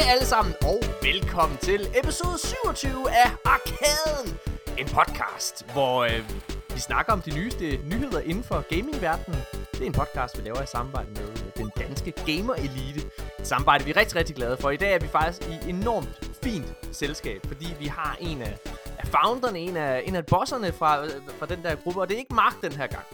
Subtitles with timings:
[0.00, 4.38] Hej alle sammen, og velkommen til episode 27 af Arkaden.
[4.78, 6.30] En podcast, hvor øh,
[6.74, 9.40] vi snakker om de nyeste nyheder inden for gamingverdenen.
[9.72, 13.06] Det er en podcast, vi laver i samarbejde med øh, den danske Gamer Elite.
[13.38, 14.70] Et samarbejde, vi er rigtig, rigtig glade for.
[14.70, 18.58] I dag er vi faktisk i enormt fint selskab, fordi vi har en af,
[18.98, 22.14] af founderne, en af, en af bosserne fra, øh, fra den der gruppe, og det
[22.14, 23.04] er ikke Mark den her gang.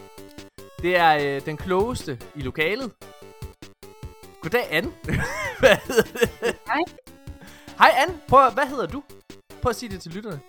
[0.82, 2.90] Det er øh, den klogeste i lokalet.
[4.40, 4.92] Goddag, Anne.
[5.62, 5.76] hvad?
[6.66, 6.82] Hej.
[7.78, 8.20] Hej, Anne.
[8.28, 9.02] Prøv, hvad hedder du?
[9.62, 10.40] Prøv at sige det til lytterne.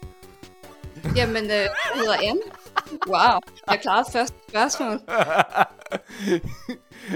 [1.15, 2.41] Jamen, øh, jeg hedder Anne.
[3.07, 4.99] Wow, jeg klarede første spørgsmål.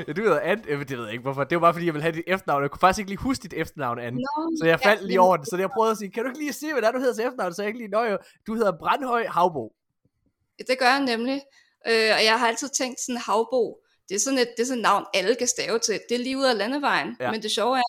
[0.08, 0.64] ja, du hedder Anne.
[0.68, 1.44] Øh, Det ved jeg ikke, hvorfor.
[1.44, 2.64] Det var bare, fordi jeg ville have dit efternavn.
[2.64, 4.18] Jeg kunne faktisk ikke lige huske dit efternavn, Anne.
[4.20, 5.48] Nå, Så jeg faldt lige men- over det.
[5.48, 7.14] Så jeg prøvede at sige, kan du ikke lige sige, hvad det er, du hedder
[7.14, 7.54] til efternavn?
[7.54, 9.74] Så jeg ikke lige, nå jo, du hedder Brandhøj Havbo.
[10.68, 11.42] Det gør jeg nemlig.
[11.88, 13.78] Øh, og jeg har altid tænkt sådan, havbo,
[14.10, 16.00] det er sådan et, det er sådan et navn, alle kan stave til.
[16.10, 17.16] Det er lige ud af landevejen.
[17.20, 17.26] Ja.
[17.26, 17.32] Ja.
[17.32, 17.84] Men det sjove er,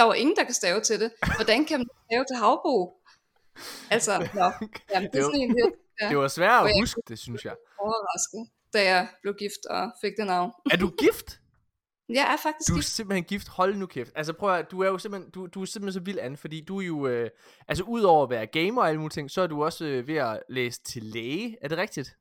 [0.00, 1.10] der var ingen, der kan stave til det.
[1.36, 2.74] Hvordan kan man stave til havbo?
[3.90, 4.46] Altså, nå.
[4.92, 7.44] Jamen, det Det er sådan en lidt ja, Det var svært at huske, det synes
[7.44, 7.54] jeg.
[7.78, 8.42] overrasket,
[8.74, 10.50] da jeg blev gift og fik det navn.
[10.70, 11.28] Er du gift?
[12.18, 12.88] Jeg er faktisk Du er gift.
[12.88, 13.48] simpelthen gift.
[13.48, 14.12] Hold nu kæft.
[14.14, 16.64] Altså prøv at, du er jo simpelthen, du, du er simpelthen så vild an, fordi
[16.64, 17.30] du er jo, øh,
[17.68, 20.16] altså udover at være gamer og alle mulige ting, så er du også øh, ved
[20.16, 21.56] at læse til læge.
[21.62, 22.16] Er det rigtigt?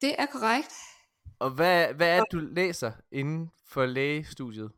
[0.00, 0.72] Det er korrekt.
[1.38, 4.70] Og hvad, hvad er det, du læser inden for lægestudiet?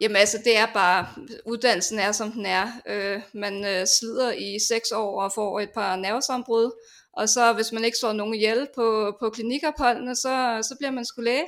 [0.00, 1.06] Jamen altså, det er bare,
[1.46, 2.66] uddannelsen er som den er.
[2.86, 6.70] Øh, man øh, slider i seks år og får et par nervesambrud,
[7.12, 11.04] og så hvis man ikke slår nogen ihjel på, på klinikopholdene, så, så bliver man
[11.04, 11.46] sgu læge.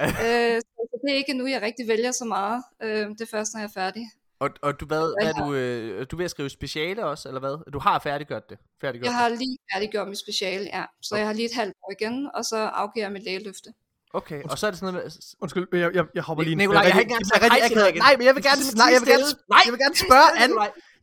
[0.26, 2.62] øh, så det er ikke nu, jeg rigtig vælger så meget.
[2.82, 4.10] Øh, det er først, når jeg er færdig.
[4.38, 7.28] Og, og du, hvad, hvad er du, øh, er du ved at skrive speciale også,
[7.28, 7.70] eller hvad?
[7.72, 8.58] Du har færdiggjort det.
[8.80, 10.84] Færdiggjort Jeg har lige færdiggjort mit speciale, ja.
[11.02, 13.72] Så jeg har lige et halvt år igen, og så afgiver jeg mit lægeløfte.
[14.20, 15.12] Okay, og så er det sådan noget med...
[15.42, 16.56] Undskyld, jeg, jeg, jeg hopper lige.
[16.56, 18.02] Nikolaj, er jeg har ikke engang sagt hej til dig igen.
[18.06, 19.24] Nej, men jeg vil gerne, nej, jeg vil gerne.
[19.54, 20.54] Nej, jeg vil gerne spørge Anne.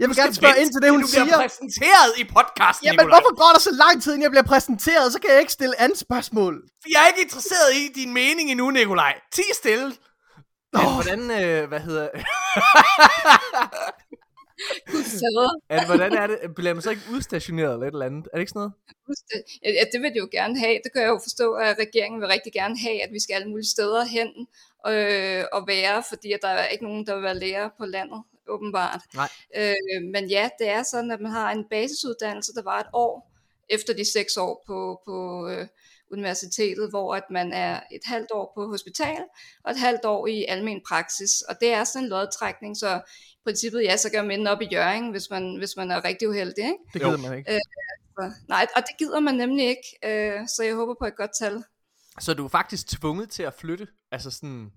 [0.01, 1.37] Jeg vil gerne spørge ind til det, hun Du bliver siger.
[1.43, 3.13] præsenteret i podcasten, Jamen, Nikolaj.
[3.15, 5.05] hvorfor går der så lang tid, inden jeg bliver præsenteret?
[5.13, 6.53] Så kan jeg ikke stille andet spørgsmål.
[6.93, 9.13] Jeg er ikke interesseret i din mening endnu, Nikolaj.
[9.37, 9.87] Ti stille.
[10.73, 12.07] Men hvordan, øh, hvad hedder...
[15.69, 16.37] At, hvordan er det?
[16.55, 18.27] Bliver man så ikke udstationeret eller et eller andet?
[18.27, 18.73] Er det ikke sådan noget?
[19.63, 20.79] Ja, det vil de jo gerne have.
[20.83, 23.49] Det kan jeg jo forstå, at regeringen vil rigtig gerne have, at vi skal alle
[23.49, 24.29] mulige steder hen
[24.87, 28.23] øh, og være, fordi at der er ikke nogen, der vil være lærer på landet,
[28.47, 29.01] åbenbart.
[29.15, 29.29] Nej.
[29.57, 33.31] Øh, men ja, det er sådan, at man har en basisuddannelse, der var et år
[33.69, 35.67] efter de seks år på, på øh,
[36.11, 39.23] universitetet, hvor at man er et halvt år på hospital
[39.63, 41.41] og et halvt år i almen praksis.
[41.41, 43.01] Og det er sådan en lodtrækning, så
[43.43, 46.29] princippet, ja, så kan man ende op i Jørgen, hvis man, hvis man er rigtig
[46.29, 46.63] uheldig.
[46.63, 46.77] Ikke?
[46.93, 47.59] Det gider man ikke.
[48.19, 51.31] Så, nej, og det gider man nemlig ikke, øh, så jeg håber på et godt
[51.39, 51.63] tal.
[52.19, 53.87] Så du er faktisk tvunget til at flytte?
[54.11, 54.71] Altså sådan...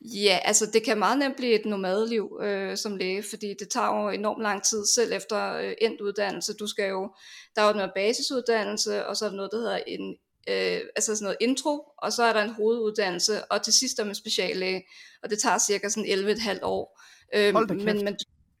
[0.00, 4.02] Ja, altså det kan meget nemt blive et nomadeliv øh, som læge, fordi det tager
[4.02, 6.54] jo enormt lang tid selv efter øh, endt uddannelse.
[6.54, 7.14] Du skal jo,
[7.56, 10.16] der er jo noget basisuddannelse, og så er der noget, der hedder en,
[10.48, 14.04] øh, altså sådan noget intro, og så er der en hoveduddannelse, og til sidst er
[14.04, 14.82] man speciallæge,
[15.22, 17.02] og det tager cirka sådan 11,5 år.
[17.34, 18.16] Øh, men, men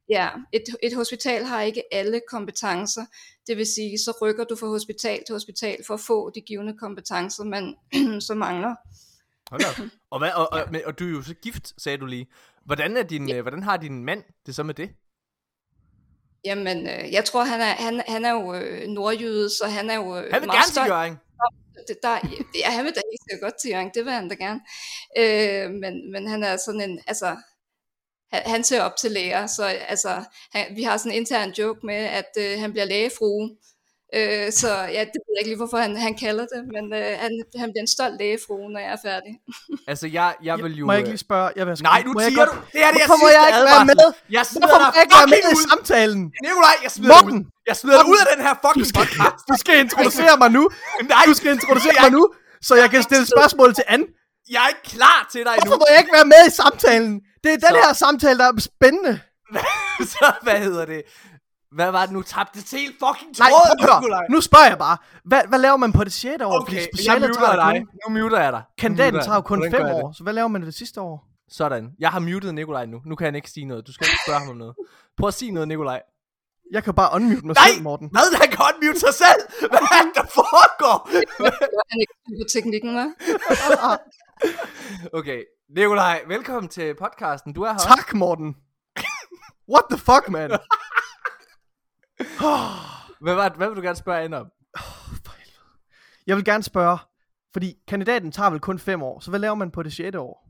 [0.08, 3.04] Ja, et, et hospital har ikke alle kompetencer.
[3.46, 6.78] Det vil sige, så rykker du fra hospital til hospital for at få de givende
[6.78, 7.76] kompetencer, man
[8.28, 8.74] så mangler.
[9.50, 9.66] Hold da.
[9.68, 9.88] op.
[10.12, 12.26] og, hvad, og, og, men, og du er jo så gift, sagde du lige.
[12.64, 14.90] Hvordan, er din, øh, hvordan har din mand det så med det?
[16.44, 19.94] Jamen, øh, jeg tror, han er, han, han er jo øh, nordjyde, så han er
[19.94, 20.90] jo øh, Han vil meget gerne til.
[20.90, 21.18] Jørgen.
[21.88, 22.18] Det, der,
[22.54, 24.60] ja, han vil da ikke så godt til Jørgen, det vil han da gerne.
[25.18, 27.36] Øh, men, men han er sådan en, altså,
[28.32, 31.86] han, han ser op til læger, så altså, han, vi har sådan en intern joke
[31.86, 33.56] med, at øh, han bliver lægefrue.
[34.14, 37.10] Øh, så ja, det ved jeg ikke lige, hvorfor han, han kalder det, men øh,
[37.24, 39.32] han, han bliver en stolt lægefrue, når jeg er færdig.
[39.90, 40.84] Altså, jeg, jeg vil jo...
[40.86, 41.48] Må jeg ikke øh, lige spørge?
[41.58, 42.52] Jeg vil, Nej, nu må jeg siger du!
[42.74, 44.06] Det er det, jeg Hvorfor må sidste jeg ikke være med?
[44.36, 46.20] Jeg smider Hvorfor må dig jeg ikke være med i samtalen?
[46.46, 47.40] Nikolaj, jeg smider dig Morten!
[47.46, 47.64] ud!
[47.68, 49.38] Jeg smider dig ud af den her fucking podcast!
[49.50, 50.62] Du skal introducere mig nu.
[51.12, 52.22] Nej, Du skal introducere mig nu,
[52.68, 54.06] så jeg kan stille spørgsmål til Anne.
[54.54, 55.82] jeg er ikke klar til dig Hvorfor endnu.
[55.82, 57.12] må jeg ikke være med i samtalen?
[57.42, 59.14] Det er den Så- her samtale, der er spændende.
[60.14, 61.02] så hvad hedder det?
[61.72, 62.22] Hvad var det nu?
[62.22, 64.18] Tabte det helt fucking Nej, at Nikolaj.
[64.20, 64.30] høre.
[64.30, 64.96] Nu spørger jeg bare.
[65.24, 66.42] Hvad, hvad laver man på det 6.
[66.42, 66.60] år?
[66.60, 67.72] Okay, jeg muter dig.
[68.04, 68.62] kun, Nu muter jeg dig.
[68.78, 70.04] Kandidaten tager jo kun Hvordan 5 gør jeg det?
[70.04, 70.12] år.
[70.12, 71.26] Så hvad laver man det sidste år?
[71.50, 71.90] Sådan.
[71.98, 73.00] Jeg har muted Nikolaj nu.
[73.06, 73.86] Nu kan han ikke sige noget.
[73.86, 74.74] Du skal ikke spørge ham om noget.
[75.18, 76.02] Prøv at sige noget, Nikolaj.
[76.72, 77.68] Jeg kan bare unmute mig Nej!
[77.72, 78.08] selv, Morten.
[78.12, 78.36] Hvad?
[78.40, 79.40] Han kan unmute sig selv!
[79.70, 81.08] Hvad er det, der foregår?
[81.90, 83.08] Han er ikke på teknikken, hva'?
[85.18, 85.42] Okay.
[85.76, 87.52] Nikolaj, velkommen til podcasten.
[87.52, 88.56] Du er her Tak, Morten.
[89.72, 90.50] What the fuck, man?
[93.20, 94.46] Hvad, var, hvad vil du gerne spørge ind om?
[96.26, 96.98] Jeg vil gerne spørge,
[97.52, 100.16] fordi kandidaten tager vel kun 5 år, så hvad laver man på det 6.
[100.16, 100.48] år?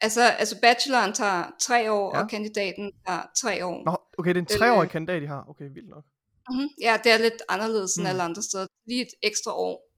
[0.00, 2.22] Altså, altså bacheloren tager tre år, Ja.
[2.22, 3.82] og kandidaten tager tre år.
[3.84, 4.58] Nå, okay, det er en Øh.
[4.58, 5.44] treårig kandidat, de har.
[5.48, 6.04] Okay, vildt nok.
[6.50, 6.68] Mm-hmm.
[6.82, 8.08] Ja, det er lidt anderledes end Mm.
[8.08, 8.66] alle andre steder.
[8.86, 9.90] Lige et ekstra år,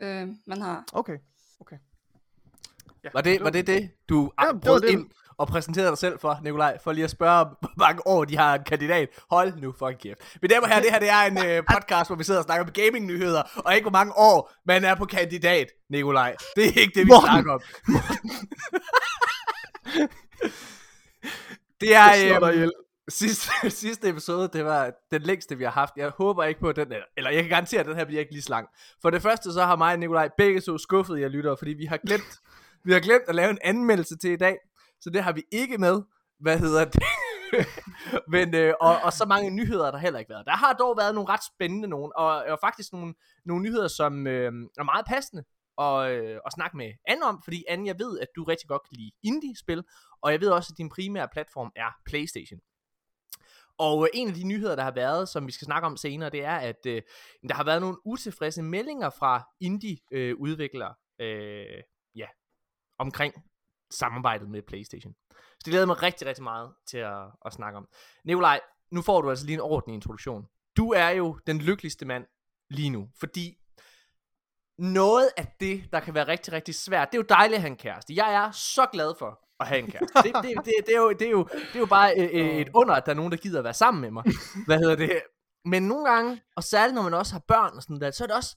[0.00, 0.84] øh, man har.
[0.92, 1.18] Okay.
[3.04, 4.90] Ja, Var det, var det det, du Ja, det brød det.
[4.90, 5.06] ind
[5.38, 8.54] og præsenterede dig selv for, Nikolaj, for lige at spørge, hvor mange år de har
[8.54, 9.08] en kandidat.
[9.30, 10.18] Hold nu fucking kæft.
[10.42, 12.64] Men damer her, det her det er en øh, podcast, hvor vi sidder og snakker
[12.66, 16.36] om gaming-nyheder, og ikke hvor mange år man er på kandidat, Nikolaj.
[16.56, 17.28] Det er ikke det, vi Morten.
[17.28, 17.60] snakker om.
[21.80, 22.68] det Jeg er øh,
[23.08, 25.92] sidste, sidste episode, det var den længste, vi har haft.
[25.96, 28.20] Jeg håber ikke på, at den er, eller jeg kan garantere, at den her bliver
[28.20, 28.68] ikke lige så lang.
[29.02, 31.84] For det første, så har mig og Nikolaj begge så skuffet jer lyttere, fordi vi
[31.84, 32.38] har glemt,
[32.88, 34.58] vi har glemt at lave en anmeldelse til i dag,
[35.00, 36.02] så det har vi ikke med.
[36.40, 37.02] Hvad hedder det?
[38.34, 40.46] Men, øh, og, og så mange nyheder har der heller ikke været.
[40.46, 43.14] Der har dog været nogle ret spændende nogen, og, og faktisk nogle,
[43.44, 45.44] nogle nyheder, som øh, er meget passende
[45.78, 48.82] at, øh, at snakke med Anne om, fordi Anne, jeg ved, at du rigtig godt
[48.88, 49.84] kan lide indie-spil,
[50.22, 52.60] og jeg ved også, at din primære platform er Playstation.
[53.78, 56.30] Og øh, en af de nyheder, der har været, som vi skal snakke om senere,
[56.30, 57.02] det er, at øh,
[57.48, 61.82] der har været nogle utilfredse meldinger fra indie-udviklere øh, øh,
[62.14, 62.26] ja,
[62.98, 63.34] omkring
[63.90, 65.14] samarbejdet med PlayStation.
[65.30, 67.88] Så det glæder mig rigtig, rigtig meget til at, at snakke om.
[68.24, 68.60] Nikolaj,
[68.90, 70.46] nu får du altså lige en ordentlig introduktion.
[70.76, 72.24] Du er jo den lykkeligste mand
[72.70, 73.58] lige nu, fordi
[74.78, 77.70] noget af det, der kan være rigtig, rigtig svært, det er jo dejligt at have
[77.70, 78.14] en kæreste.
[78.16, 80.22] Jeg er så glad for at have en kæreste.
[80.22, 82.68] Det, det, det, det, er, jo, det, er, jo, det er jo bare øh, et
[82.74, 84.24] under, at der er nogen, der gider at være sammen med mig.
[84.66, 85.20] Hvad hedder det?
[85.64, 88.26] Men nogle gange, og særligt når man også har børn og sådan der, så er
[88.26, 88.56] det også,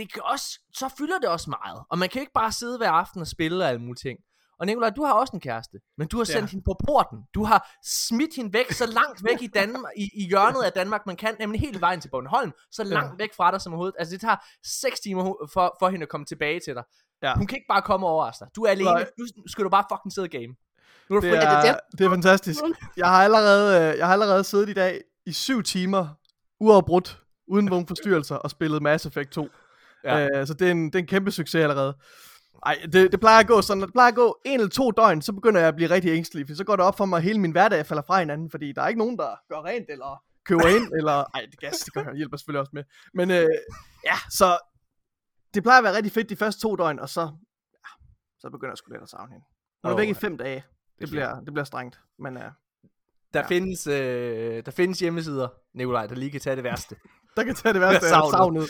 [0.00, 1.82] det kan også, så fylder det også meget.
[1.90, 4.18] Og man kan ikke bare sidde hver aften og spille og alle mulige ting.
[4.60, 6.46] Og Nicolaj, du har også en kæreste, men du har sendt Ja.
[6.46, 7.18] hende på porten.
[7.34, 11.06] Du har smidt hende væk så langt væk i, Danmark, i, i hjørnet af Danmark,
[11.06, 13.96] man kan, nemlig hele vejen til Bornholm, så langt væk fra dig som overhovedet.
[13.98, 16.82] Altså det tager 6 timer for, for hende at komme tilbage til dig.
[17.22, 17.34] Ja.
[17.36, 18.48] Hun kan ikke bare komme over dig.
[18.56, 18.90] Du er alene.
[18.90, 19.06] Nej.
[19.18, 20.54] Nu skal du bare fucking sidde game.
[21.10, 21.30] Nu er Det.
[21.30, 22.60] Er er, det det er fantastisk.
[22.96, 26.08] Jeg har allerede, øh, jeg har allerede siddet i dag i syv timer,
[26.60, 29.48] uafbrudt, uden nogen forstyrrelser, og spillet Mass Effect 2.
[30.04, 30.28] Ja.
[30.40, 31.96] Øh, så det er, en, det er en kæmpe succes allerede.
[32.66, 35.22] Ej, det, det plejer at gå sådan, det plejer at gå en eller to døgn,
[35.22, 37.22] så begynder jeg at blive rigtig ængstelig, for så går det op for mig, at
[37.22, 40.22] hele min hverdag falder fra hinanden, fordi der er ikke nogen, der gør rent, eller
[40.44, 41.24] køber ind, eller...
[41.34, 42.84] Ej, det gas, det gør hjælper selvfølgelig også med.
[43.14, 43.48] Men øh,
[44.04, 44.58] ja, så
[45.54, 47.20] det plejer at være rigtig fedt de første to døgn, og så,
[47.72, 47.90] ja,
[48.38, 49.46] så begynder jeg sgu lidt at savne hende.
[49.84, 50.64] Hun er væk i fem dage.
[50.98, 52.42] Det er bliver, det bliver strengt, men uh,
[53.34, 53.46] Der, Ja.
[53.46, 56.96] findes, øh, der findes hjemmesider, Nikolaj, der lige kan tage det værste.
[57.36, 58.68] der kan tage det værste af savnet.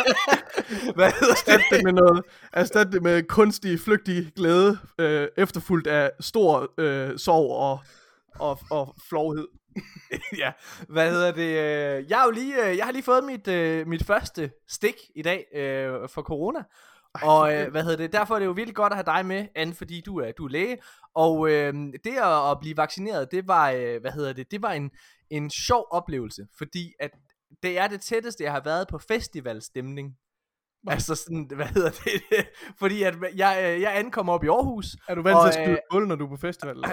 [0.96, 2.22] Hvad hedder Erstat det med noget,
[2.52, 7.78] erstat det med kunstig, flygtig glæde, øh, efterfulgt af stor øh, sorg og,
[8.38, 9.46] og, og flovhed.
[10.38, 10.52] ja,
[10.88, 11.42] hvad hedder det?
[11.48, 14.94] øh, Jeg har jo lige, øh, jeg har lige fået mit, øh, mit første stik
[15.14, 16.58] i dag øh, for corona.
[17.22, 18.12] Og øh, hvad hedder det?
[18.12, 20.44] Derfor er det jo virkelig godt at have dig med, Anne, fordi du er, du
[20.44, 20.78] er læge.
[21.14, 21.74] Og øh,
[22.04, 24.50] det at, at blive vaccineret, det var, øh, hvad hedder det?
[24.50, 24.90] Det var en,
[25.30, 27.10] en sjov oplevelse, fordi at
[27.62, 30.16] det er det tætteste, jeg har været på festivalstemning.
[30.94, 32.46] Altså sådan, hvad hedder det?
[32.80, 35.78] fordi at jeg, øh, jeg ankommer op i Aarhus, Er du vant til at skyde
[35.90, 36.74] gulv, når du er på festival?
[36.76, 36.88] Eller?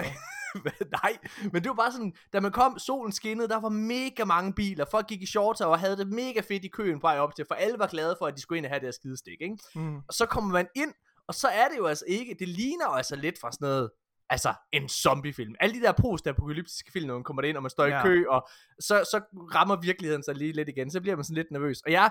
[1.02, 1.16] Nej,
[1.52, 4.84] men det var bare sådan, da man kom, solen skinnede, der var mega mange biler,
[4.90, 7.44] folk gik i shorts og havde det mega fedt i køen på vej op til,
[7.48, 9.56] for alle var glade for, at de skulle ind og have det her skidestik, ikke?
[9.74, 9.96] Mm.
[9.96, 10.92] Og så kommer man ind,
[11.28, 13.90] og så er det jo altså ikke, det ligner jo altså lidt fra sådan noget,
[14.30, 15.54] altså en zombiefilm.
[15.60, 18.00] Alle de der post-apokalyptiske film, når man kommer ind, og man står Ja.
[18.00, 18.48] i kø, og
[18.80, 19.20] så, så
[19.54, 21.80] rammer virkeligheden sig lige lidt igen, så bliver man sådan lidt nervøs.
[21.86, 22.10] Og jeg,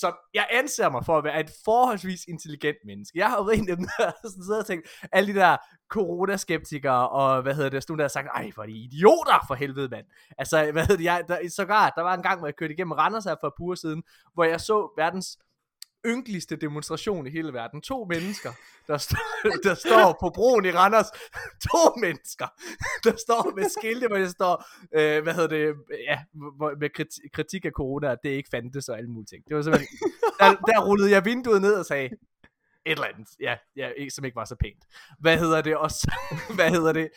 [0.00, 3.18] så jeg anser mig for at være et forholdsvis intelligent menneske.
[3.18, 5.56] Jeg har jo været en af dem, der sådan sidder og tænkt, alle de der
[5.90, 9.54] coronaskeptikere, og hvad hedder det, sådan der har sagt, ej, hvor er de idioter for
[9.54, 10.06] helvede, mand.
[10.38, 12.92] Altså, hvad hedder det, jeg, der, sågar, der var en gang, hvor jeg kørte igennem
[12.92, 14.02] Randers her for et par uger siden,
[14.34, 15.38] hvor jeg så verdens
[16.06, 17.80] ynkeligste demonstration i hele verden.
[17.82, 18.52] To mennesker,
[18.86, 21.06] der, st- der står på broen i Randers.
[21.70, 22.46] To mennesker,
[23.04, 25.74] der står med skilte, hvor der står, øh, hvad hedder det,
[26.08, 26.18] ja,
[26.80, 26.90] med
[27.32, 29.44] kritik af corona, at det ikke fandtes og alle mulige ting.
[29.48, 29.88] Det var simpelthen,
[30.40, 32.10] der, der rullede jeg vinduet ned og sagde,
[32.86, 34.84] et eller andet, ja, ja, ikke- som ikke var så pænt.
[35.20, 36.12] Hvad hedder det også?
[36.56, 37.08] hvad hedder det?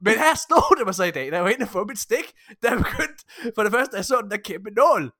[0.00, 1.98] Men her stod det mig så i dag, da jeg var inde og få mit
[1.98, 3.24] stik, der begyndte,
[3.54, 5.12] for det første, jeg så den der kæmpe nål,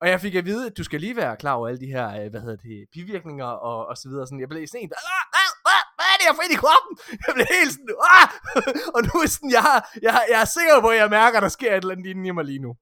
[0.00, 2.06] og jeg fik at vide, at du skal lige være klar over alle de her,
[2.18, 4.26] øh, hvad hedder det, bivirkninger og, og så videre.
[4.26, 6.62] Sådan, jeg blev sådan en, "Ah, ah, ah, hvad er det, jeg får ind i
[6.64, 6.92] kroppen?
[7.24, 7.88] Jeg blev helt sådan,
[8.18, 8.28] ah!
[8.94, 9.64] og nu er sådan, jeg,
[10.06, 12.28] jeg, jeg er sikker på, at jeg mærker, at der sker et eller andet inde
[12.28, 12.72] i mig lige nu.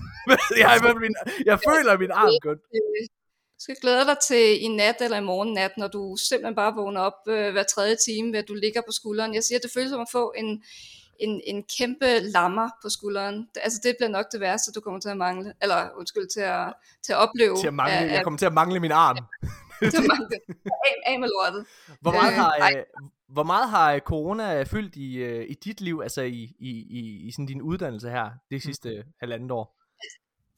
[0.62, 1.14] jeg, jeg, min,
[1.50, 2.60] jeg føler min arm godt.
[3.56, 6.72] Du skal glæde dig til i nat eller i morgen nat, når du simpelthen bare
[6.80, 9.34] vågner op øh, hver tredje time, ved at du ligger på skulderen.
[9.34, 10.48] Jeg siger, det føles som at få en,
[11.22, 13.48] en, en kæmpe lammer på skulderen.
[13.62, 16.72] Altså det bliver nok det værste, du kommer til at mangle, eller undskyld, til at,
[17.02, 17.56] til at opleve.
[17.56, 19.16] Til at mangle, af, jeg kommer til at mangle min arm.
[19.16, 20.38] af, til at mangle.
[20.64, 21.66] Af, af med lortet.
[22.00, 22.82] Hvor meget, Øh, har, øh,
[23.28, 27.28] hvor meget har øh, corona fyldt i, øh, i dit liv, altså i, i, i,
[27.28, 29.12] i sådan din uddannelse her, det sidste mm.
[29.20, 29.78] halvandet år?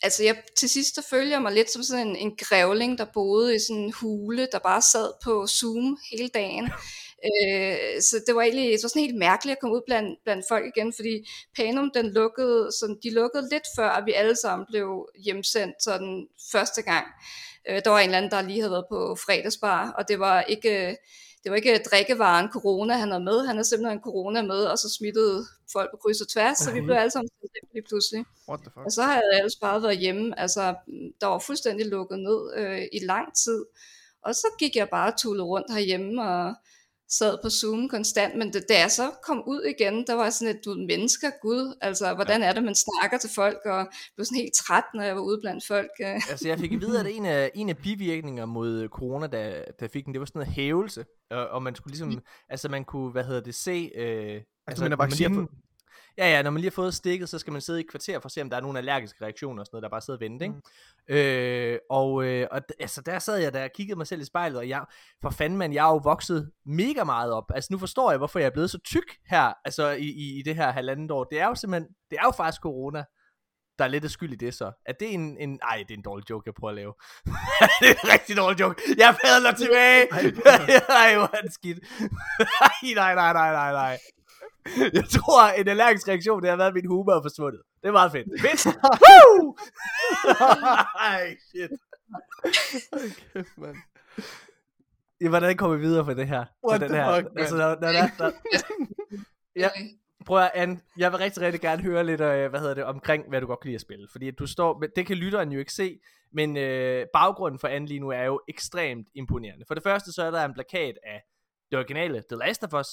[0.02, 3.06] Altså jeg, til sidst der følger jeg mig lidt som sådan en, en grævling, der
[3.14, 6.70] boede i sådan en hule, der bare sad på Zoom hele dagen.
[7.28, 10.44] Øh, så det var egentlig det var sådan helt mærkeligt at komme ud blandt, blandt
[10.48, 14.66] folk igen, fordi Panum den lukkede, sådan, de lukkede lidt før, at vi alle sammen
[14.70, 17.06] blev hjemsendt sådan første gang.
[17.68, 20.42] Øh, der var en eller anden, der lige havde været på fredagsbar, og det var
[20.42, 20.96] ikke
[21.42, 23.46] det var ikke drikkevaren corona, han havde med.
[23.46, 26.80] Han havde simpelthen corona med, og så smittede folk på kryds og tværs, så vi
[26.80, 27.28] blev alle sammen
[27.74, 28.24] lige pludselig.
[28.48, 28.86] What the fuck?
[28.86, 30.40] Og så har jeg ellers bare været hjemme.
[30.40, 30.74] Altså,
[31.20, 33.64] der var fuldstændig lukket ned øh, i lang tid.
[34.22, 36.54] Og så gik jeg bare tullet rundt herhjemme og
[37.08, 40.56] sad på Zoom konstant, men det, da jeg så kom ud igen, der var sådan
[40.56, 44.38] et, du mennesker, gud, altså, hvordan er det, man snakker til folk, og blev sådan
[44.38, 45.90] helt træt, når jeg var ude blandt folk.
[46.00, 46.30] Øh.
[46.30, 49.86] Altså, jeg fik at vide, at en af, en af bivirkninger mod corona, da, da
[49.86, 52.20] fik den, det var sådan noget hævelse, og, og man skulle ligesom, mm.
[52.48, 53.90] altså man kunne, hvad hedder det, se...
[53.94, 55.48] Øh, altså, altså, vaccinen?
[56.18, 58.20] Ja, ja, når man lige har fået stikket, så skal man sidde i et kvarter
[58.20, 60.16] for at se, om der er nogle allergiske reaktioner og sådan noget, der bare sidder
[60.16, 60.56] og venter, ikke?
[61.08, 61.14] Mm.
[61.14, 64.68] Øh, og øh, og altså, der sad jeg, der kiggede mig selv i spejlet, og
[64.68, 64.84] jeg,
[65.22, 67.50] for fanden man, jeg er jo vokset mega meget op.
[67.54, 70.42] Altså nu forstår jeg, hvorfor jeg er blevet så tyk her, altså i, i, i
[70.42, 71.24] det her halvandet år.
[71.24, 73.04] Det er jo simpelthen, det er jo faktisk corona,
[73.78, 74.72] der er lidt af skyld i det så.
[74.86, 76.94] Er det en, en ej, det er en dårlig joke, jeg prøver at lave.
[77.80, 78.82] det er en rigtig dårlig joke.
[78.96, 80.02] Jeg padler tilbage.
[80.88, 81.78] Ej, hvor er det skidt.
[82.94, 83.98] nej, nej, nej, nej, nej.
[84.98, 87.62] Jeg tror, en allergisk reaktion, det har været, at min humor er forsvundet.
[87.82, 88.26] Det er meget fedt.
[88.40, 88.66] Fedt!
[89.02, 89.56] Woo!
[91.10, 91.70] Ej, shit.
[92.92, 93.76] Okay, man.
[95.20, 96.44] Ja, hvordan kommer vi videre for det her?
[96.68, 97.16] What den her?
[97.16, 97.40] fuck, man?
[97.40, 98.30] altså, der, der, der, der,
[99.56, 99.68] ja,
[100.26, 103.28] prøv at, Anne, jeg vil rigtig, rigtig gerne høre lidt, øh, hvad hedder det, omkring,
[103.28, 104.08] hvad du godt kan lide at spille.
[104.12, 105.98] Fordi du står, det kan lytteren jo ikke se,
[106.32, 109.64] men øh, baggrunden for Anne lige nu er jo ekstremt imponerende.
[109.68, 111.22] For det første, så er der en plakat af
[111.70, 112.88] det originale The Last of Us,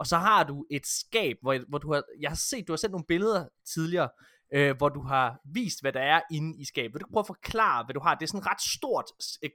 [0.00, 2.76] og så har du et skab, hvor, hvor du har, jeg har set, du har
[2.76, 4.08] sendt nogle billeder tidligere,
[4.54, 6.94] øh, hvor du har vist, hvad der er inde i skabet.
[6.94, 8.14] Vil du prøve at forklare, hvad du har?
[8.14, 9.04] Det er sådan et ret stort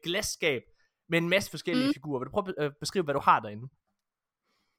[0.04, 0.62] glasskab
[1.10, 1.94] med en masse forskellige mm.
[1.94, 2.20] figurer.
[2.20, 3.68] Vil du prøve at øh, beskrive, hvad du har derinde?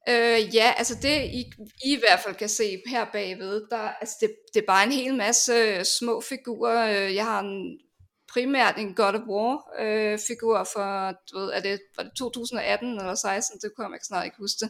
[0.09, 1.41] Øh, ja, altså det I,
[1.85, 4.91] I i hvert fald kan se her bagved, der, altså det, det er bare en
[4.91, 6.79] hel masse øh, små figurer.
[6.89, 7.79] Øh, Jeg har en,
[8.35, 12.99] primært en God of War øh, figur fra, du ved, er det, var det 2018
[12.99, 14.69] eller 16, det kunne jeg ikke snart ikke huske det.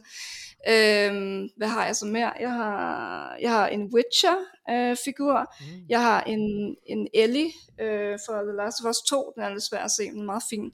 [0.73, 2.33] Øhm, hvad har jeg så mere?
[2.39, 4.37] Jeg har, jeg har en Witcher
[4.69, 5.53] øh, figur.
[5.59, 5.85] Mm.
[5.89, 9.33] Jeg har en, en Ellie øh, fra The Last of Us 2.
[9.35, 10.71] Den er lidt svær at se, er meget fin.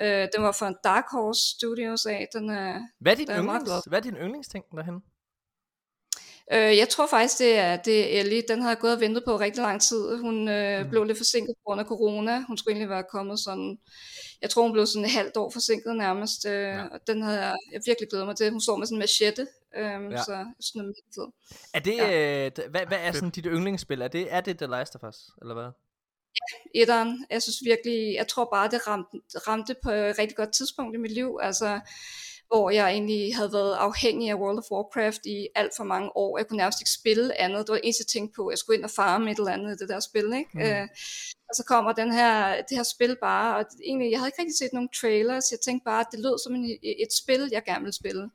[0.00, 2.28] Øh, den var fra Dark Horse Studios af.
[2.32, 5.02] Den er, Hvad er din, yndlings, hvad er din yndlingsting derhen?
[6.52, 8.42] Øh, jeg tror faktisk, det er, det er Ellie.
[8.48, 10.16] Den har jeg gået og ventet på rigtig lang tid.
[10.16, 10.90] Hun øh, Mm.
[10.90, 12.44] blev lidt forsinket på grund af corona.
[12.48, 13.78] Hun skulle egentlig være kommet sådan...
[14.42, 16.46] Jeg tror, hun blev sådan et halvt år forsinket nærmest.
[16.46, 16.84] Øh, Ja.
[16.84, 18.50] Og den havde jeg, jeg virkelig glædet mig til.
[18.50, 19.46] Hun står med sådan en machette.
[19.76, 20.10] Øh, Ja.
[20.10, 20.22] ja.
[20.24, 21.32] Så jeg synes, den
[21.74, 22.46] er det, Ja.
[22.46, 24.02] øh, hvad, hvad er sådan dit yndlingsspil?
[24.02, 25.70] Er det, er det The Last of Us, eller hvad?
[26.74, 27.26] etteren.
[27.30, 29.10] Jeg synes virkelig, jeg tror bare, det ramte,
[29.48, 31.80] ramte på et rigtig godt tidspunkt i mit liv, altså
[32.48, 36.38] hvor jeg egentlig havde været afhængig af World of Warcraft i alt for mange år.
[36.38, 37.58] Jeg kunne nærmest ikke spille andet.
[37.58, 38.50] Det var det eneste, jeg tænkte på.
[38.50, 40.50] Jeg skulle ind og farme et eller andet i det der spil, ikke?
[40.54, 40.60] Mm.
[40.60, 40.88] Øh,
[41.48, 44.58] og så kommer den her, det her spil bare, og egentlig, jeg havde ikke rigtig
[44.58, 45.50] set nogen trailers.
[45.50, 48.30] Jeg tænkte bare, at det lød som en, et spil, jeg gerne ville spille.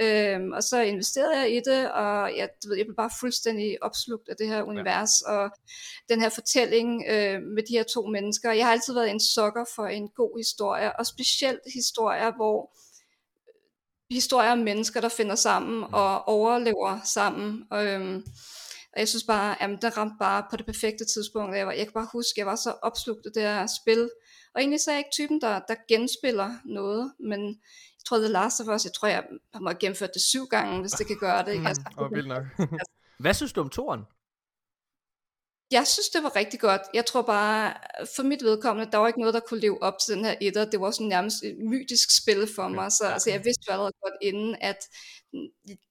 [0.00, 3.82] Øhm, og så investerede jeg i det, og jeg, du ved, jeg blev bare fuldstændig
[3.82, 5.50] opslugt af det her univers, og
[6.08, 8.52] den her fortælling øh, med de her to mennesker.
[8.52, 12.70] Jeg har altid været en sokker for en god historie, og specielt historier, hvor
[14.10, 17.64] historier om mennesker, der finder sammen og overlever sammen.
[17.70, 18.24] Og, øhm,
[18.92, 21.50] og jeg synes bare, at den ramte bare på det perfekte tidspunkt.
[21.50, 23.66] og Jeg, var, jeg kan bare huske, at jeg var så opslugt af det her
[23.82, 24.10] spil.
[24.54, 27.40] Og egentlig så er jeg ikke typen, der, der genspiller noget, men
[27.96, 30.80] jeg tror, The Last of Us, jeg tror, jeg har måttet gennemført det syv gange,
[30.80, 31.52] hvis det kan gøre det.
[31.52, 31.68] Ikke?
[31.68, 32.44] Altså, Åh, oh, vildt nok.
[33.18, 34.00] Hvad synes du om toren?
[35.70, 36.82] Jeg synes, det var rigtig godt.
[36.94, 37.74] Jeg tror bare,
[38.16, 40.64] for mit vedkommende, der var ikke noget, der kunne leve op til den her etter.
[40.64, 42.92] Det var sådan nærmest et mytisk spil for mig.
[42.92, 44.78] Så altså, jeg vidste jo allerede godt inden, at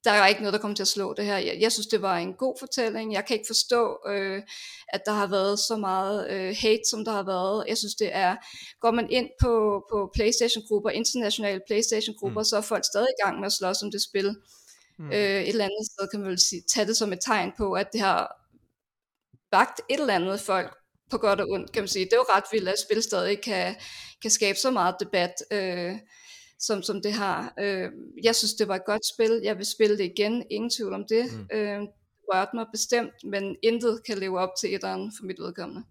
[0.04, 1.38] der er ikke noget, der kommer til at slå det her.
[1.38, 3.14] Jeg, jeg synes, det var en god fortælling.
[3.14, 4.42] Jeg kan ikke forstå, øh,
[4.90, 7.66] at der har været så meget øh, hate, som der har været.
[7.68, 8.36] Jeg synes, det er...
[8.82, 12.46] Går man ind på, på Playstation-grupper, internationale Playstation-grupper, mm.
[12.46, 14.36] så er folk stadig i gang med at slås om det spil.
[15.00, 15.12] Mm.
[15.12, 17.74] Øh, et eller andet sted kan man vel sige, tage det som et tegn på,
[17.74, 18.45] at det har
[19.58, 20.72] vagt et eller andet folk
[21.12, 22.06] på godt og ondt, kan man sige.
[22.06, 23.76] Det er jo ret vildt, at spil stadig kan,
[24.22, 25.94] kan skabe så meget debat, øh,
[26.60, 27.54] som, som det har.
[27.60, 27.90] Øh,
[28.24, 29.42] jeg synes, det var et godt spil.
[29.44, 30.44] Jeg vil spille det igen.
[30.52, 31.26] Ingen tvivl om det.
[31.34, 31.58] Mm.
[31.58, 31.90] Øh, det
[32.34, 35.84] rørte mig bestemt, men intet kan leve op til etteren for mit vedkommende.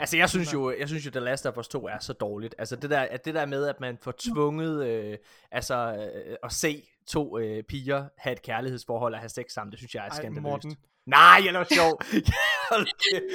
[0.00, 2.54] Altså jeg synes jo, jeg synes jo, The Last of Us 2 er så dårligt.
[2.58, 5.18] Altså det der, at det der med, at man får tvunget øh,
[5.50, 9.70] altså, øh, at se to øh, piger have et kærlighedsforhold og have sex sammen.
[9.70, 10.42] Det synes jeg er skandaløst.
[10.42, 10.76] Morten.
[11.06, 11.92] Nej, jeg er sjov.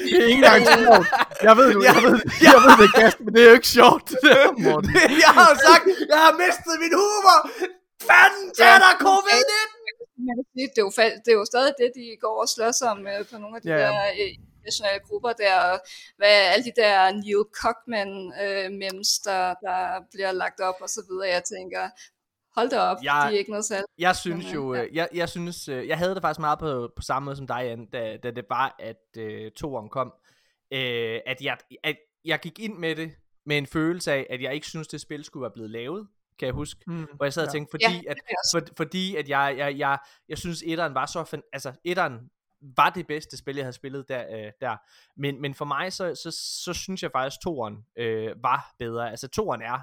[0.06, 1.08] Det er ikke engang sjovt.
[1.48, 2.16] Jeg ved, jeg ved,
[2.48, 4.06] jeg ved det, Gast, men det er jo ikke sjovt.
[4.14, 4.92] Det der, Morten.
[5.26, 7.40] jeg har jo sagt, jeg har mistet min humor.
[8.10, 8.48] Fanden
[8.86, 9.68] dig, covid-19!
[10.28, 10.92] Man kan sige, det, er jo,
[11.24, 13.70] det er jo stadig det, de går og slås om øh, på nogle af de
[13.70, 14.34] Ja, der øh,
[14.68, 15.76] nationale grupper der, og
[16.20, 18.12] hvad alle de der Neil Cockman
[18.44, 19.80] øh, memes, der, der
[20.14, 21.30] bliver lagt op og så videre.
[21.38, 21.84] Jeg tænker,
[22.56, 23.88] hold da op, Jeg- de er ikke noget særligt.
[23.98, 24.84] Jeg synes jo, ja.
[24.84, 27.48] øh, jeg, jeg synes, øh, jeg havde det faktisk meget på, på samme måde som
[27.48, 30.14] dig, Jan, da, da det var, at øh, toeren kom.
[30.74, 33.12] Øh, at, jeg, at jeg gik ind med det
[33.46, 36.08] med en følelse af, at jeg ikke synes, det spil skulle være blevet lavet,
[36.40, 36.82] kan jeg huske.
[36.88, 37.08] Mm.
[37.16, 37.52] Hvor jeg sad og Ja.
[37.52, 38.66] tænkte, fordi, Ja, at, er også.
[38.68, 39.98] for, fordi at jeg, jeg, jeg,
[40.30, 42.20] jeg synes, etteren var så, fan, altså etteren
[42.76, 44.26] var det bedste spil, jeg havde spillet der.
[44.46, 44.78] Øh, der.
[45.18, 46.32] Men, men for mig, så, så,
[46.64, 49.10] så synes jeg faktisk, toeren øh, var bedre.
[49.12, 49.80] Altså toeren er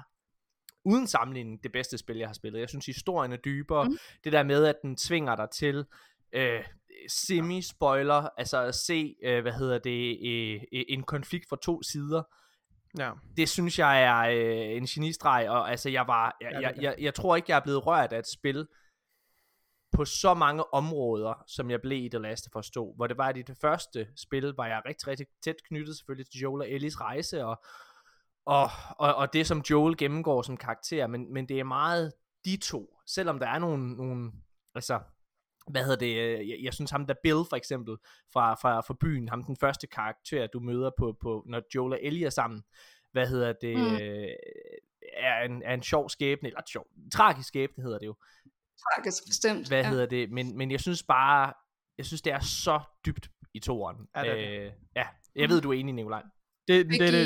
[0.89, 2.59] uden sammenligning det bedste spil, jeg har spillet.
[2.59, 3.85] Jeg synes, historien er dybere.
[3.85, 3.97] Mm.
[4.23, 5.85] Det der med, at den tvinger dig til
[6.33, 6.63] øh,
[7.09, 12.23] semi-spoiler, altså at se, øh, hvad hedder det, øh, øh, en konflikt fra to sider.
[12.99, 13.11] Ja.
[13.37, 17.13] Det synes jeg er øh, en genistreg, og altså jeg var, jeg, jeg, jeg, jeg
[17.13, 18.67] tror ikke, jeg er blevet rørt af et spil
[19.91, 23.17] på så mange områder, som jeg blev i The Last of Us 2, hvor det
[23.17, 26.61] var, at i det første spil, var jeg rigtig, rigtig tæt knyttet selvfølgelig til Joel
[26.61, 27.63] og Ellies rejse, og,
[28.49, 32.13] og, og, og det, som Joel gennemgår som karakter, men, men det er meget
[32.45, 34.31] de to, selvom der er nogle, nogle
[34.75, 34.99] altså,
[35.67, 37.97] hvad hedder det, øh, jeg, jeg synes ham der Bill for eksempel,
[38.33, 41.99] fra, fra, fra byen, ham den første karakter, du møder på, på når Joel og
[42.01, 42.63] Ellie er sammen,
[43.11, 43.95] hvad hedder det, mm.
[43.95, 44.27] Øh,
[45.13, 48.15] er, en, er en sjov skæbne, eller sjov, tragisk skæbne hedder det jo,
[48.77, 49.67] Tragisk bestemt.
[49.67, 49.89] hvad ja.
[49.89, 51.53] hedder det, men, men jeg synes bare,
[51.97, 53.97] jeg synes det er så dybt i toeren.
[53.97, 54.65] Det er det.
[54.65, 56.23] øh, ja, jeg ved du er enig, Nikolaj.
[56.69, 57.25] Det, det, det, øh,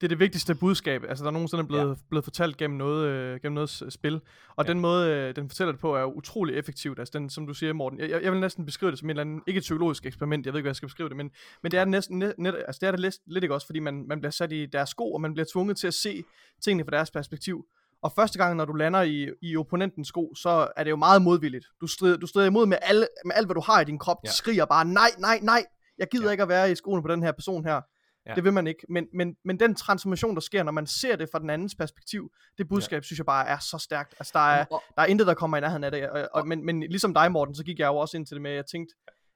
[0.00, 1.94] det er det vigtigste budskab, altså der er nogensinde blevet, ja.
[2.10, 4.20] blevet fortalt gennem noget, øh, gennem noget s- spil,
[4.56, 4.72] og Ja.
[4.72, 7.72] den måde, øh, den fortæller det på, er utrolig effektivt, altså den, som du siger,
[7.72, 10.46] Morten, jeg, jeg vil næsten beskrive det som en eller anden, ikke et psykologisk eksperiment,
[10.46, 11.30] jeg ved ikke, hvad jeg skal beskrive det, men,
[11.62, 13.78] men det er næsten, net, net, altså det er det lidt, lidt ikke også, fordi
[13.78, 16.22] man, man bliver sat i deres sko, og man bliver tvunget til at se
[16.64, 17.64] tingene fra deres perspektiv,
[18.02, 21.22] og første gang, når du lander i, i opponentens sko, så er det jo meget
[21.22, 21.66] modvilligt.
[21.80, 24.16] Du strider, du strider imod med, alle, med alt, hvad du har i din krop.
[24.24, 24.30] Ja.
[24.30, 25.64] Skriger bare, nej, nej, nej,
[25.98, 26.30] jeg gider ja.
[26.30, 27.80] ikke at være i skoene på den her person her.
[28.26, 28.34] Ja.
[28.34, 28.86] Det vil man ikke.
[28.88, 32.32] Men, men, men den transformation, der sker, når man ser det fra den andens perspektiv,
[32.58, 33.02] det budskab, ja.
[33.02, 34.14] synes jeg bare er så stærkt.
[34.18, 36.10] Altså, der er, der er intet, der kommer i nærheden af det.
[36.10, 38.42] Og, og, men, men ligesom dig, Morten, så gik jeg jo også ind til det
[38.42, 38.94] med, at jeg tænkte,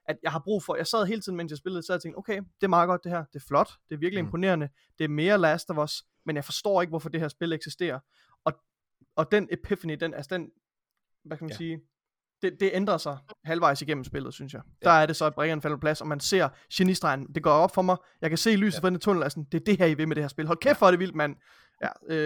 [0.09, 2.19] at jeg har brug for, jeg sad hele tiden, mens jeg spillede, så jeg tænkte,
[2.19, 4.27] okay, det er meget godt det her, det er flot, det er virkelig Mm.
[4.27, 4.69] imponerende,
[4.99, 8.01] det er mere Last of Us, men jeg forstår ikke, hvorfor det her spil eksisterer.
[8.45, 8.53] Og,
[9.17, 10.51] og den epiphany, den, altså den,
[11.25, 11.57] hvad kan man ja.
[11.57, 11.81] sige,
[12.43, 14.63] det, det ændrer sig halvvejs igennem spillet, synes jeg.
[14.83, 17.51] Der er det så, at brækkerne falder på plads, og man ser genistregen, det går
[17.51, 18.79] op for mig, jeg kan se lyset Ja.
[18.79, 18.83] ja.
[18.87, 20.47] fra den tunnel, altså, det er det her, I vil med det her spil.
[20.47, 21.37] Hold kæft, hvor er det vildt, mand.
[21.83, 22.19] Ja, øh,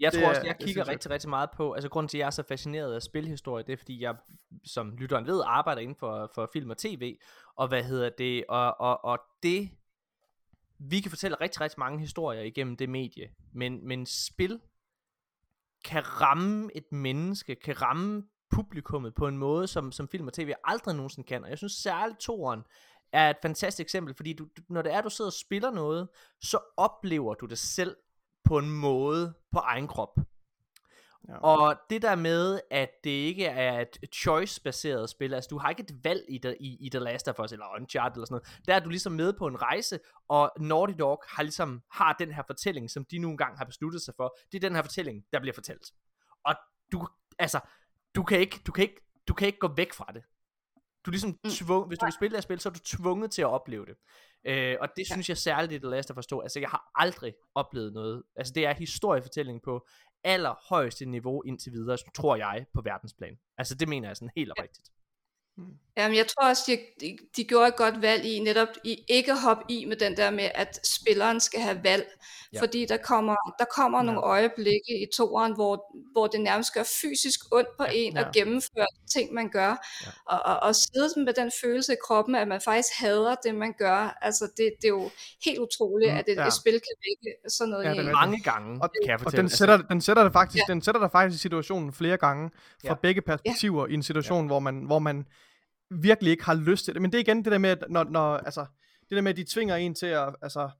[0.00, 2.16] Jeg det tror også, er- jeg det kigger rigtig, rigtig meget på, altså grunden til,
[2.16, 4.14] at jeg er så fascineret af spilhistorie, det er, fordi jeg,
[4.64, 7.16] som lytteren ved, arbejder inden for, for film og tv,
[7.56, 9.70] og hvad hedder det, og, og, og det,
[10.78, 14.60] vi kan fortælle rigtig, rigtig mange historier igennem det medie, men, men spil
[15.84, 20.52] kan ramme et menneske, kan ramme publikummet på en måde, som, som film og tv
[20.64, 22.62] aldrig nogensinde kan, og jeg synes særligt toren
[23.12, 26.08] er et fantastisk eksempel, fordi du, du, når det er, du sidder og spiller noget,
[26.40, 27.96] så oplever du det selv
[28.44, 30.18] på en måde på egen krop.
[31.28, 31.38] Ja.
[31.38, 35.82] Og det der med, at det ikke er et choice-baseret spil, altså du har ikke
[35.82, 38.66] et valg i, The, i, i The Last of Us, eller Uncharted eller sådan noget,
[38.66, 42.32] der er du ligesom med på en rejse, og Naughty Dog har ligesom, har den
[42.32, 45.24] her fortælling, som de nu engang har besluttet sig for, det er den her fortælling,
[45.32, 45.92] der bliver fortalt.
[46.44, 46.54] Og
[46.92, 47.08] du,
[47.38, 47.60] altså,
[48.18, 50.22] du kan ikke, du kan ikke, du kan ikke gå væk fra det.
[51.04, 51.50] Du er ligesom Mm.
[51.50, 53.86] tvunget, hvis du vil spille det her spil, så er du tvunget til at opleve
[53.86, 53.96] det.
[54.44, 55.14] Øh, og det Ja.
[55.14, 56.40] synes jeg særligt i The Last of Us 2.
[56.40, 58.22] Altså jeg har aldrig oplevet noget.
[58.36, 59.86] Altså det er historiefortælling på
[60.24, 63.38] allerhøjeste niveau indtil videre, tror jeg, på verdensplan.
[63.58, 64.88] Altså det mener jeg sådan helt oprigtigt.
[65.96, 69.32] Jamen, jeg tror også, de, de, de gjorde et godt valg i netop i ikke
[69.32, 72.06] at hoppe i med den der med, at spilleren skal have valg.
[72.52, 72.56] Ja.
[72.58, 72.60] Ja.
[72.62, 74.04] Fordi der kommer, der kommer ja.
[74.04, 77.90] nogle øjeblikke i toeren, hvor, hvor det nærmest gør fysisk ondt på Ja.
[77.92, 77.96] ja.
[77.98, 78.20] en Ja.
[78.28, 79.60] at gennemføre ting, man gør.
[79.68, 79.76] Ja.
[80.06, 80.10] Ja.
[80.26, 83.74] Og, og, og sidde med den følelse i kroppen, at man faktisk hader det, man
[83.78, 84.18] gør.
[84.22, 85.10] Altså, det, det er jo
[85.44, 86.46] helt utroligt, Mm, at et, ja.
[86.46, 88.12] et spil kan vække sådan noget Ja, i det er.
[88.12, 90.72] Mange gange, Og- kan jeg Og den sætter, den sætter det faktisk, ja.
[90.72, 92.94] den sætter dig faktisk i situationen flere gange fra Ja.
[92.94, 95.26] begge perspektiver i en situation, hvor man hvor man
[95.90, 97.02] virkelig ikke har lyst til det.
[97.02, 98.66] Men det er igen det der med at når, når altså
[99.08, 100.70] det der med at de tvinger en til at altså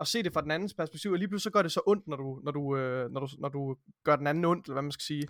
[0.00, 2.08] at se det fra den andens perspektiv, og lige pludselig så gør det så ondt,
[2.08, 4.82] når du når du øh, når du når du gør den anden ondt, eller hvad
[4.82, 5.28] man skal sige.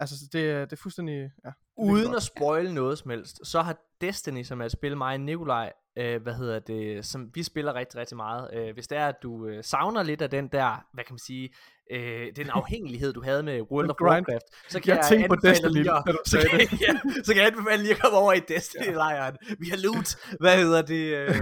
[0.00, 1.50] Altså det det er fuldstændig ja.
[1.78, 5.20] Uden at spoile noget som helst, så har Destiny, som er et spil, mig og
[5.20, 8.50] Nikolaj øh, hvad hedder det, som vi spiller rigtig, rigtig meget.
[8.54, 11.18] Øh, hvis det er, at du øh, savner lidt af den der, hvad kan man
[11.18, 11.48] sige,
[11.92, 13.96] øh, den afhængighed, du havde med World of.
[14.00, 16.92] Warcraft, så kan Jeg jeg, tænkte på Destiny, lige at- så kan, ja,
[17.24, 19.36] så kan jeg anbefale lige at komme over i Destiny-lejren.
[19.58, 20.16] Vi har loot.
[20.42, 21.04] Hvad hedder det?
[21.16, 21.34] Øh,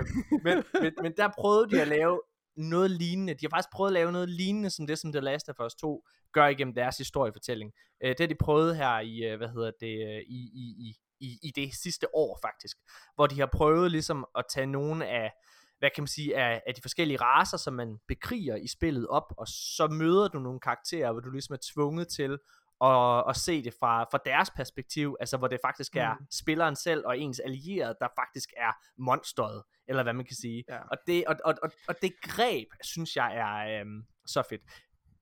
[0.45, 2.21] men, men, men der prøvede de at lave
[2.57, 3.35] noget lignende.
[3.35, 5.75] De har faktisk prøvet at lave noget lignende, som det, som The Last of Us
[5.75, 7.73] 2 gør igennem deres historiefortælling.
[8.05, 10.97] Øh, det har de prøvet her i, øh, hvad hedder det, øh, i, i, i,
[11.21, 12.77] i, i det sidste år faktisk,
[13.15, 15.33] hvor de har prøvet ligesom at tage nogle af,
[15.79, 19.35] hvad kan man sige, af, af de forskellige raser, som man bekriger i spillet op,
[19.39, 22.39] og så møder du nogle karakterer, hvor du ligesom er tvunget til
[22.83, 26.27] at, at se det fra, fra deres perspektiv, altså hvor det faktisk er Mm.
[26.31, 30.65] spilleren selv og ens allierede, der faktisk er monsteret, eller hvad man kan sige.
[30.69, 30.79] Ja.
[30.91, 34.63] Og, det, og, og, og, og det greb, synes jeg er øhm, så fedt.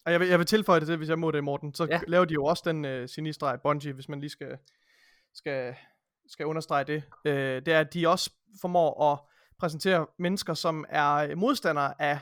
[0.06, 1.74] Og jeg vil, jeg vil tilføje det til, hvis jeg må det, Morten.
[1.74, 2.00] Så Ja.
[2.08, 4.58] laver de jo også den øh, genistreg, Bungie, hvis man lige skal,
[5.34, 5.74] skal,
[6.28, 7.02] skal understrege det.
[7.24, 9.18] Øh, det er, at de også formår at
[9.58, 12.18] præsentere mennesker, som er modstandere af,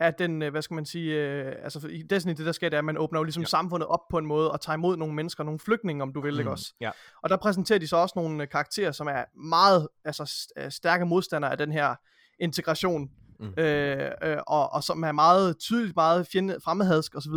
[0.00, 2.74] af den, øh, hvad skal man sige, øh, altså i Destiny, det der sker, det
[2.76, 3.46] er, at man åbner jo ligesom Ja.
[3.46, 6.32] samfundet op på en måde, og tager imod nogle mennesker, nogle flygtninge, om du vil,
[6.32, 6.38] mm.
[6.38, 6.74] ikke også?
[6.80, 6.90] Ja.
[7.22, 11.06] Og der præsenterer de så også nogle øh, karakterer, som er meget altså, øh, stærke
[11.06, 11.94] modstandere af den her
[12.40, 13.54] integration, Mm.
[13.58, 17.32] øh, øh, og, og som er meget tydeligt, meget fjende, fremmedhadsk osv.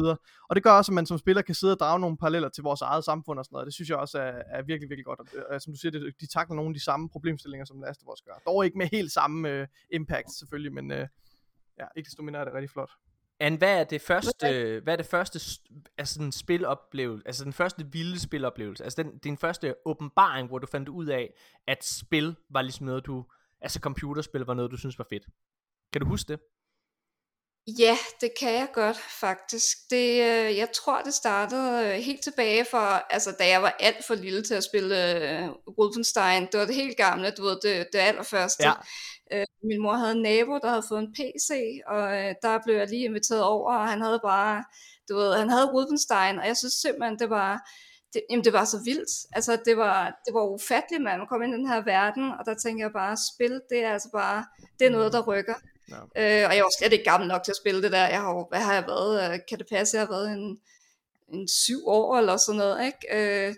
[0.49, 2.63] Og det gør også, at man som spiller kan sidde og drage nogle paralleller til
[2.63, 3.65] vores eget samfund og sådan noget.
[3.65, 5.19] Det synes jeg også er, er virkelig, virkelig godt.
[5.49, 8.13] Og, som du siger, det, de takler nogle af de samme problemstillinger, som Last of
[8.13, 8.33] Us gør.
[8.45, 11.07] Dog ikke med helt samme øh, impact selvfølgelig, men øh,
[11.79, 12.91] ja, ikke desto mindre er det rigtig flot.
[13.39, 17.53] Anne, hvad er det første, hvad er det første st- altså sådan spiloplevelse, altså den
[17.53, 21.33] første vilde spiloplevelse, altså den, din første åbenbaring, hvor du fandt ud af,
[21.67, 23.25] at spil var ligesom noget, du,
[23.61, 25.25] altså computerspil var noget, du synes var fedt.
[25.93, 26.39] Kan du huske det?
[27.77, 29.77] Ja, det kan jeg godt faktisk.
[29.89, 32.77] Det, øh, jeg tror, det startede øh, helt tilbage for,
[33.13, 36.47] altså da jeg var alt for lille til at spille øh, Wolfenstein.
[36.51, 38.63] Det var det helt gamle, du ved, det, det allerførste.
[38.63, 38.73] Ja.
[39.33, 41.49] Øh, min mor havde en nabo, der havde fået en PC,
[41.87, 44.63] og øh, der blev jeg lige inviteret over, og han havde bare,
[45.09, 47.69] du ved, han havde Wolfenstein, og jeg synes simpelthen, det var,
[48.13, 49.11] det, jamen det var så vildt.
[49.31, 52.55] Altså det var, det var ufatteligt, man kom ind i den her verden, og der
[52.63, 54.45] tænker jeg bare, spil, det er altså bare,
[54.79, 55.55] det er noget, der rykker.
[55.91, 56.43] Ja.
[56.43, 58.07] Øh, og jeg var slet ikke gammel nok til at spille det der.
[58.07, 59.33] Jeg har hvad har jeg været?
[59.33, 60.59] Øh, Kan det passe, jeg har været en,
[61.33, 63.47] en syv år eller sådan noget, ikke?
[63.47, 63.55] Øh,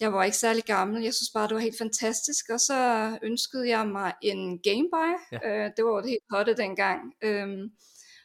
[0.00, 1.02] jeg var ikke særlig gammel.
[1.02, 2.44] Jeg synes bare, det var helt fantastisk.
[2.50, 2.78] Og så
[3.22, 5.12] ønskede jeg mig en Game Boy.
[5.32, 5.48] Ja.
[5.48, 7.00] Øh, det var jo det helt hotte dengang.
[7.22, 7.70] Øhm,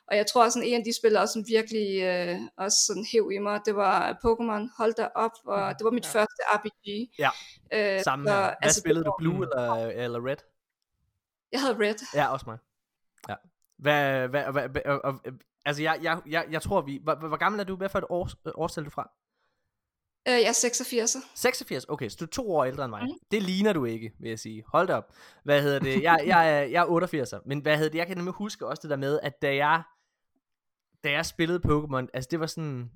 [0.07, 3.31] og jeg tror sådan en af de spil, også sådan virkelig øh, også sådan hæv
[3.33, 4.77] i mig, det var Pokémon.
[4.77, 5.31] Hold da op.
[5.45, 6.19] Og det var mit Ja.
[6.19, 7.09] første RPG.
[7.19, 7.29] Ja,
[7.73, 8.41] øh, Samme så, her.
[8.41, 9.73] Hvad altså, spillede du, Blue eller,
[10.05, 10.37] eller Red?
[11.51, 11.95] Jeg havde Red.
[12.13, 12.57] Ja, også mig.
[13.29, 13.35] Ja.
[13.77, 15.19] Hvad, hvad, hvad, hvad og, og,
[15.65, 17.75] altså jeg, jeg, jeg, jeg tror vi, hvor, hvor gammel er du?
[17.75, 19.11] Hvad for et år, årstal er du fra?
[20.27, 21.17] Øh, jeg er 86.
[21.35, 23.03] 86, okay, så du er to år ældre end mig.
[23.03, 23.17] Mm.
[23.31, 24.63] Det ligner du ikke, vil jeg sige.
[24.67, 25.13] Hold da op.
[25.43, 26.03] Hvad hedder det?
[26.03, 27.97] Jeg, jeg, er, jeg er 88, men hvad hedder det?
[27.97, 29.83] Jeg kan nemlig huske også det der med, at da jeg,
[31.03, 32.91] da jeg spillede Pokémon, altså det var sådan,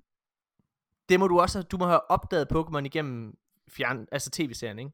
[1.09, 3.37] det må du også, du må have opdaget Pokémon igennem
[3.69, 4.91] fjern, altså tv-serien, ikke?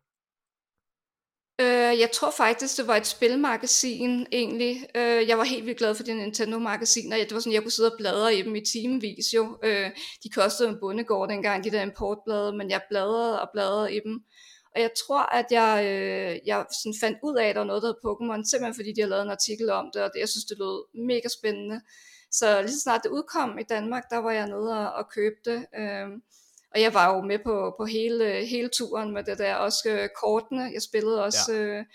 [1.61, 4.87] Øh, jeg tror faktisk, det var et spilmagasin egentlig.
[4.95, 7.17] Øh, jeg var helt vildt glad for de Nintendo-magasiner.
[7.17, 9.57] Det var sådan, jeg kunne sidde og bladre i dem i timevis jo.
[9.63, 9.91] Øh,
[10.23, 14.23] de kostede en bondegård dengang, de der importblade, men jeg bladrede og bladrede i dem.
[14.75, 17.81] Og jeg tror, at jeg, øh, jeg sådan fandt ud af, at der var noget,
[17.83, 20.29] der hed Pokémon, simpelthen fordi de har lavet en artikel om det, og det, jeg
[20.29, 21.81] synes, det lød mega spændende.
[22.31, 25.51] Så lige så snart det udkom i Danmark, der var jeg nede og, og købte
[25.51, 25.65] det.
[25.79, 26.07] Øh,
[26.75, 30.09] og jeg var jo med på, på hele, hele turen med det der, også øh,
[30.23, 30.61] kortene.
[30.73, 31.59] Jeg spillede også ja.
[31.59, 31.85] øh,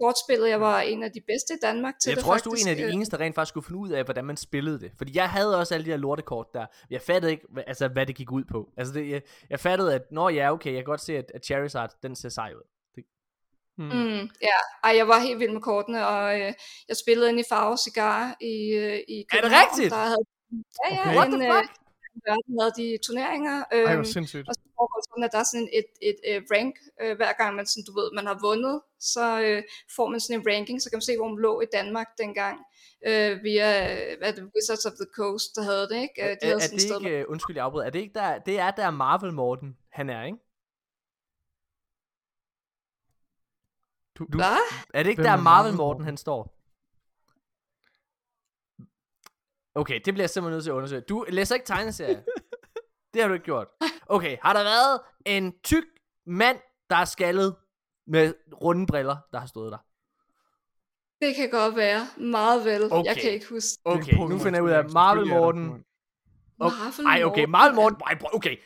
[0.00, 0.48] kortspillet.
[0.48, 2.68] Jeg var en af de bedste i Danmark til Jeg det tror også, du faktisk.
[2.68, 4.80] er en af de eneste, der rent faktisk skulle finde ud af, hvordan man spillede
[4.80, 4.92] det.
[4.98, 6.66] Fordi jeg havde også alle de her lortekort der.
[6.90, 8.68] Jeg fattede ikke, hvad, altså, hvad det gik ud på.
[8.76, 11.44] Altså, det, jeg, jeg fattede, at når ja, okay, jeg kan godt se, at, at
[11.46, 12.66] Charizard, den ser sej ud.
[13.78, 13.84] Mm.
[13.84, 16.52] Mm, ja, Ej, jeg var helt vild med kortene, og øh,
[16.88, 19.66] jeg spillede ind i Farve Cigar i, øh, i Er det København.
[19.70, 19.90] rigtigt?
[19.90, 20.24] Der havde,
[20.90, 21.16] ja, ja, Okay.
[21.16, 21.72] What en, the øh, fuck?
[22.28, 23.56] Verden havde de turneringer.
[23.64, 24.48] Ej, øhm, sindssygt.
[24.48, 27.32] Og så foregår det sådan, at der er sådan et, et, et rank, øh, hver
[27.40, 28.76] gang man, sådan, du ved, man har vundet,
[29.14, 29.62] så øh,
[29.96, 32.56] får man sådan en ranking, så kan man se, hvor man lå i Danmark dengang,
[33.08, 36.18] øh, via øh, hvad er det, Wizards of the Coast, der havde det, ikke?
[36.22, 38.00] Øh, er, de havde er sådan et det sted, ikke, undskyld jeg afbryder, er det
[38.04, 40.38] ikke der, det er der Marvel Morten, han er, ikke?
[44.18, 44.58] Du, du, Hvad?
[44.94, 46.04] er det ikke Hvem der er Marvel Morten?
[46.04, 46.55] han står?
[49.76, 51.00] Okay, det bliver jeg simpelthen nødt til at undersøge.
[51.00, 52.20] Du læser ikke tegneserier.
[53.14, 53.66] det har du ikke gjort.
[54.06, 55.84] Okay, har der været en tyk
[56.26, 56.58] mand,
[56.90, 57.56] der er skaldet
[58.06, 59.78] med runde briller, der har stået der?
[61.26, 62.06] Det kan godt være.
[62.16, 62.80] Meget vel.
[62.80, 63.14] Jeg Okay.
[63.20, 63.68] kan ikke huske.
[63.86, 64.90] Det Okay, nu finder jeg ud af.
[64.90, 65.68] Marvel Morten.
[65.68, 67.50] Og- Marvel Ej, okay, Morten.
[67.50, 67.98] Marvel Morten.
[68.06, 68.56] Ej, okay.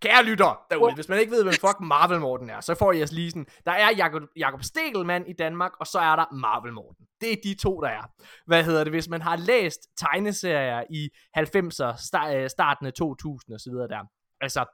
[0.00, 3.02] Kære lytter derude, hvis man ikke ved, hvem fuck Marvel Morten er, så får I
[3.02, 6.72] os lige sådan, der er Jakob, Jakob Stegelmann i Danmark, og så er der Marvel
[6.72, 7.06] Morten.
[7.20, 8.02] Det er de to, der er.
[8.46, 13.70] Hvad hedder det, hvis man har læst tegneserier i 90'er, starten af 2000 og så
[13.70, 14.04] videre der,
[14.40, 14.64] altså,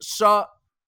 [0.00, 0.44] så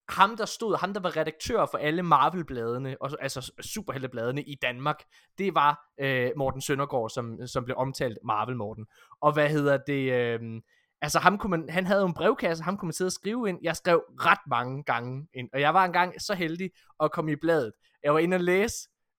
[0.09, 5.03] ham, der stod, ham, der var redaktør for alle Marvel-bladene, altså superheltebladene i Danmark,
[5.37, 8.85] det var øh, Morten Søndergaard, som, som blev omtalt Marvel-Morten.
[9.21, 10.11] Og hvad hedder det...
[10.13, 10.61] Øh,
[11.01, 13.59] altså ham kunne man, han havde en brevkasse, ham kunne man sidde og skrive ind.
[13.61, 16.71] Jeg skrev ret mange gange ind, og jeg var engang så heldig
[17.03, 17.71] at komme i bladet.
[18.03, 18.75] Jeg var inde og læse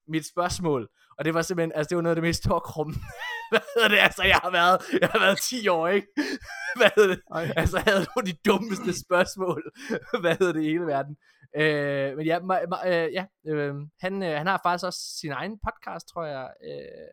[0.09, 2.95] mit spørgsmål, og det var simpelthen, altså det var noget af det mest tårkrum.
[3.51, 6.09] Hvad hedder det, altså jeg har været, jeg har været 10 år, ikke?
[6.79, 7.23] Hvad hedder det?
[7.35, 7.53] Ej.
[7.57, 9.62] Altså jeg havde nogle af de dummeste spørgsmål,
[10.23, 11.16] hvad hedder det i hele verden.
[11.57, 15.33] Øh, men ja, ma, ma, øh, ja øh, han, øh, han har faktisk også sin
[15.33, 16.51] egen podcast, tror jeg.
[16.64, 17.09] Øh,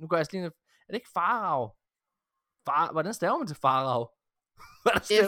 [0.00, 0.50] nu går jeg lige Er
[0.88, 1.70] det ikke Farag?
[2.68, 4.06] Far, hvordan staver man til Farag?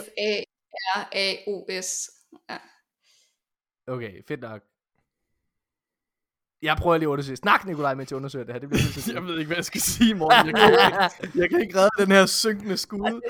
[0.03, 1.09] F-A-R-A-O-S.
[2.49, 2.57] Ja.
[3.87, 4.61] Okay, fedt nok.
[6.61, 7.35] Jeg prøver lige at undersøge.
[7.37, 8.59] Snak Nikolaj med til at undersøge det her.
[8.59, 10.47] Det bliver helt jeg ved ikke, hvad jeg skal sige, Morten.
[10.47, 13.21] Jeg kan ikke, jeg kan ikke redde den her synkende skud.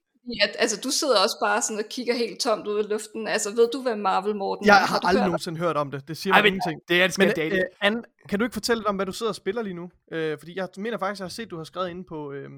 [0.44, 3.28] at, altså, du sidder også bare sådan og kigger helt tomt ud i luften.
[3.28, 6.08] Altså, ved du, hvad Marvel Morten Jeg har, har aldrig nogensinde hørt om det.
[6.08, 6.82] Det siger mig ingenting.
[6.88, 7.50] Det er en skandale.
[7.50, 9.74] Men, øh, Anne, kan du ikke fortælle lidt om, hvad du sidder og spiller lige
[9.74, 9.90] nu?
[10.12, 12.50] Øh, fordi jeg mener faktisk, jeg har set, du har skrevet inde på, øh,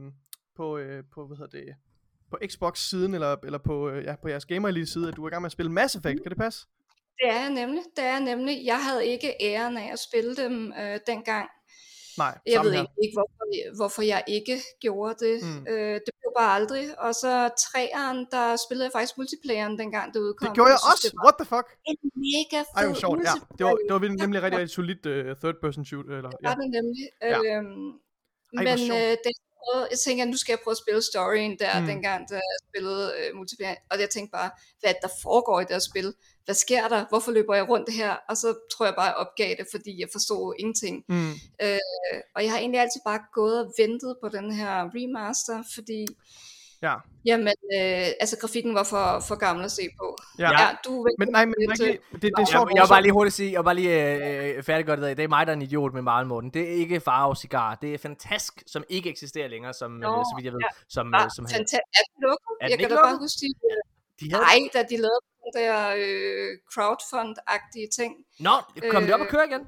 [0.56, 1.76] på, øh, på hvad hedder det,
[2.32, 5.32] på Xbox-siden, eller, eller på, øh, ja, på jeres Gamer Elite-side, at du er i
[5.32, 6.24] gang med at spille Mass Effect.
[6.24, 6.68] Kan det passe?
[7.20, 7.84] Det er jeg nemlig.
[7.96, 8.66] Det er jeg nemlig.
[8.66, 11.50] Jeg havde ikke æren af at spille dem øh, dengang.
[12.17, 12.86] Nej, jeg ved her.
[13.04, 13.45] ikke, hvorfor,
[13.80, 15.36] hvorfor jeg ikke gjorde det.
[15.43, 15.67] Mm.
[15.71, 16.84] Øh, det blev bare aldrig.
[17.06, 17.32] Og så
[17.65, 20.45] træeren, der spillede jeg faktisk multiplayeren dengang det udkom.
[20.47, 21.08] Det gjorde jeg, jeg også.
[21.08, 21.67] Det What the fuck?
[21.89, 21.97] En
[22.28, 23.19] mega fed Ej, sjovt.
[23.30, 26.06] Ja, det var, det var nemlig rigtig, rigtig solid uh, third person shoot.
[26.15, 26.56] Eller, det var ja.
[26.62, 27.06] det nemlig.
[27.34, 27.39] Ja.
[27.49, 27.89] Øhm,
[28.58, 31.80] Ej, men øh, det prøvet, jeg tænker, nu skal jeg prøve at spille storyen der,
[31.80, 31.86] mm.
[31.86, 35.71] dengang da jeg spillede uh, multiplayer, og jeg tænkte bare, hvad der foregår i det
[35.71, 36.13] her spil?
[36.45, 37.06] Hvad sker der?
[37.10, 38.15] Hvorfor løber jeg rundt det her?
[38.30, 41.04] Og så tror jeg bare, jeg opgav det, fordi jeg forstod ingenting.
[41.10, 41.32] Mm.
[41.63, 46.06] Uh, og jeg har egentlig altid bare gået og ventet på den her remaster, fordi
[46.84, 46.96] Ja.
[47.26, 50.17] Jamen, øh, altså grafikken var for, for gammel at se på.
[50.39, 52.69] Ja, ja du men nej, men det, det, det, det er sjovt.
[52.69, 53.93] Jeg, jeg vil bare lige hurtigt sige, jeg bare lige
[54.58, 55.17] øh, færdiggøre det.
[55.17, 56.50] Det er mig, der er en idiot med Marlon Morten.
[56.50, 57.76] Det er ikke Farve Cigar.
[57.82, 60.60] Det er Fantask, som ikke eksisterer længere, som, Nå, øh, så vidt jeg ved.
[60.60, 60.69] Ja.
[60.89, 62.54] Som, ah, som Fanta- er den lukket?
[62.62, 63.48] Er jeg kan da bare huske, de,
[64.19, 64.43] de havde...
[64.43, 68.12] nej, da de lavede den der øh, crowdfund-agtige ting.
[68.39, 68.56] Nå,
[68.91, 69.62] kom øh, det op og køre igen?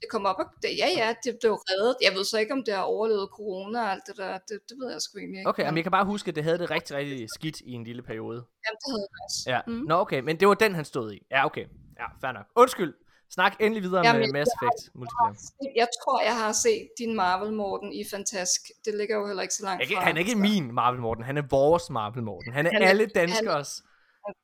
[0.00, 1.96] Det kom op, og det, ja ja, det blev reddet.
[2.02, 4.76] Jeg ved så ikke, om det har overlevet corona og alt det der, det, det
[4.80, 5.48] ved jeg sgu egentlig ikke.
[5.48, 7.84] Okay, men jeg kan bare huske, at det havde det rigtig, rigtig skidt i en
[7.84, 8.38] lille periode.
[8.64, 9.50] Jamen, det havde det også.
[9.52, 9.84] Ja, mm.
[9.88, 11.26] nå okay, men det var den, han stod i.
[11.30, 11.66] Ja, okay.
[12.00, 12.46] Ja, fair nok.
[12.56, 12.94] Undskyld.
[13.30, 15.72] Snak endelig videre Jamen, med Mass Effect multiplayer.
[15.76, 18.60] Jeg tror, jeg har set din Marvel Morten i Fantask.
[18.84, 20.04] Det ligger jo heller ikke så langt ikke, fra.
[20.04, 22.52] Han er ikke min Marvel Morten, han er vores Marvel Morten.
[22.52, 23.82] Han er han alle danskers.
[24.26, 24.34] Han...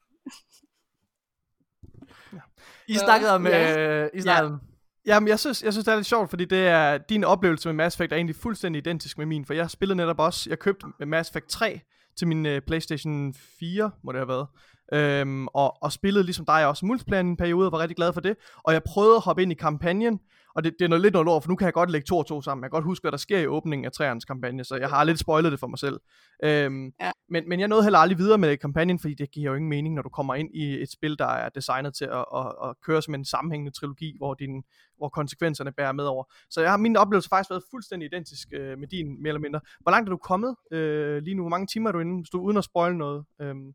[2.89, 3.47] I snakkede om...
[3.47, 3.79] Ja.
[3.79, 4.55] Øh, I snakkede ja.
[4.55, 4.72] om
[5.07, 7.75] Jamen, jeg synes, jeg synes, det er lidt sjovt, fordi det er, din oplevelse med
[7.75, 10.87] Mass Effect er egentlig fuldstændig identisk med min, for jeg spillede netop også, jeg købte
[11.07, 11.81] Mass Effect 3
[12.17, 14.47] til min uh, Playstation 4, må det have været,
[14.93, 16.87] øhm, og, og spillede ligesom dig også.
[16.87, 19.43] Multiplayer i en periode, og var rigtig glad for det, og jeg prøvede at hoppe
[19.43, 20.21] ind i kampagnen,
[20.55, 22.19] og det, det er noget lidt noget lort, for nu kan jeg godt lægge to
[22.19, 22.63] og to sammen.
[22.63, 25.05] Jeg kan godt huske, hvad der sker i åbningen af træernes kampagne, så jeg har
[25.05, 26.01] lidt spoilet det for mig selv.
[26.45, 27.11] Øhm, ja.
[27.29, 29.95] men, men jeg nåede heller aldrig videre med kampagnen, fordi det giver jo ingen mening,
[29.95, 33.03] når du kommer ind i et spil, der er designet til at, at, at køre
[33.03, 34.63] som en sammenhængende trilogi, hvor, din,
[34.97, 36.25] hvor konsekvenserne bærer med over.
[36.51, 39.61] Så jeg har min oplevelse faktisk været fuldstændig identisk øh, med din, mere eller mindre.
[39.81, 41.43] Hvor langt er du kommet øh, lige nu?
[41.43, 43.25] Hvor mange timer er du inde, du uden at spoil noget?
[43.41, 43.75] Øhm,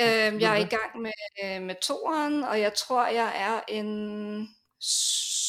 [0.00, 1.12] Øhm, jeg er i gang med,
[1.44, 4.48] øh, med toeren, og jeg tror, jeg er en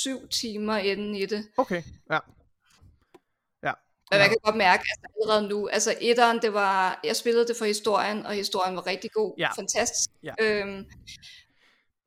[0.03, 1.47] syv timer inden i det.
[1.57, 2.19] Okay, ja.
[3.63, 3.73] Ja.
[4.11, 7.47] Men jeg kan godt mærke, at altså, allerede nu, altså etteren, det var, jeg spillede
[7.47, 9.49] det for historien, og historien var rigtig god, ja.
[9.51, 10.09] fantastisk.
[10.23, 10.33] Ja.
[10.39, 10.85] Øhm,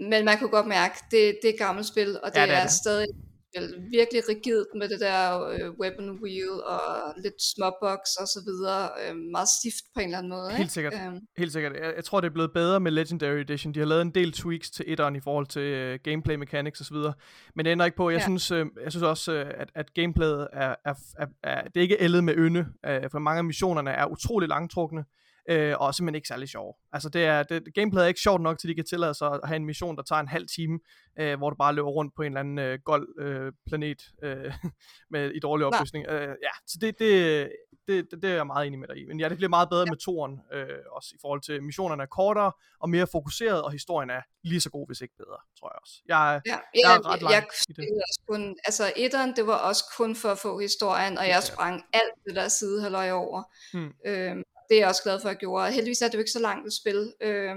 [0.01, 2.53] men man kunne godt mærke, det, det er et gammelt spil, og det, ja, det
[2.53, 2.73] er, er det.
[2.73, 3.09] stadig
[3.49, 3.67] spil.
[3.91, 8.91] Virkelig rigidt med det der øh, weapon wheel og lidt småbox og så videre.
[9.03, 10.51] Øh, meget stift på en eller anden måde.
[10.51, 10.73] Helt ikke?
[10.73, 10.95] sikkert.
[11.09, 11.73] Um, Helt sikkert.
[11.73, 13.75] Jeg, jeg tror, det er blevet bedre med Legendary Edition.
[13.75, 16.87] De har lavet en del tweaks til etteren i forhold til uh, gameplay mechanics og
[16.87, 17.15] så videre.
[17.55, 18.11] Men det ender ikke på.
[18.11, 18.25] Jeg, ja.
[18.25, 21.83] synes, uh, jeg synes også, uh, at, at gameplayet er, er, er, er, det er
[21.83, 22.61] ikke ældet med ynde.
[22.61, 25.05] Uh, for mange af missionerne er utrolig langtrukne
[25.49, 26.79] øh, og simpelthen ikke særlig sjov.
[26.93, 29.41] Altså det er, det, gameplayet er ikke sjovt nok, til de kan tillade sig at
[29.45, 30.79] have en mission, der tager en halv time,
[31.19, 34.55] øh, hvor du bare løber rundt på en eller anden øh, gold øh, planet øh,
[35.11, 36.07] med i dårlig opløsning.
[36.09, 37.51] Øh, ja, så det, det,
[37.89, 39.05] det, det, det er jeg meget enig med dig i.
[39.05, 39.91] Men ja, det bliver meget bedre ja.
[39.91, 44.11] med toren, øh, også i forhold til missionerne er kortere og mere fokuseret, og historien
[44.11, 45.95] er lige så god, hvis ikke bedre, tror jeg også.
[46.09, 47.89] Jeg, ja, jeg, jeg er ret langt jeg, i det.
[48.09, 51.85] Også kun, altså etteren, det var også kun for at få historien, og jeg sprang
[51.93, 53.43] alt det der side over.
[53.73, 53.93] Hmm.
[54.07, 55.73] Øhm, det er jeg også glad for, at jeg gjorde.
[55.73, 57.13] Heldigvis er det jo ikke så langt at spille.
[57.21, 57.57] Øh,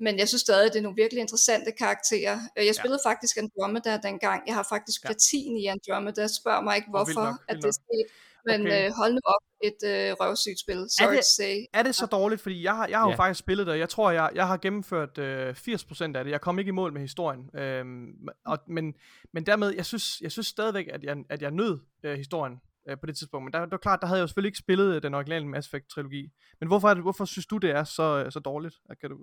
[0.00, 2.38] men jeg synes stadig, at det er nogle virkelig interessante karakterer.
[2.58, 3.10] Øh, jeg spillede ja.
[3.10, 4.42] faktisk Andromeda dengang.
[4.46, 5.62] Jeg har faktisk platin ja.
[5.62, 6.26] i Andromeda.
[6.26, 8.06] Spørg mig ikke, hvorfor oh, nok, at det er sket.
[8.46, 8.86] Men okay.
[8.86, 10.86] øh, hold nu op, et øh, røvsygt spil.
[10.90, 11.56] Sorry er det, to say.
[11.72, 12.40] Er det så dårligt?
[12.40, 13.10] Fordi jeg har, jeg har ja.
[13.10, 13.78] jo faktisk spillet det.
[13.78, 16.30] Jeg tror, jeg, jeg har gennemført øh, 80% af det.
[16.30, 17.50] Jeg kom ikke i mål med historien.
[17.54, 18.94] Øhm, og, men,
[19.32, 22.96] men dermed, jeg synes, jeg synes stadigvæk, at jeg, at jeg nød øh, historien øh,
[23.00, 23.44] på det tidspunkt.
[23.44, 25.68] Men der, det var klart, der havde jeg jo selvfølgelig ikke spillet den originale Mass
[25.68, 26.30] Effect-trilogi.
[26.60, 28.74] Men hvorfor, det, hvorfor synes du, det er så, så dårligt?
[29.00, 29.16] Kan du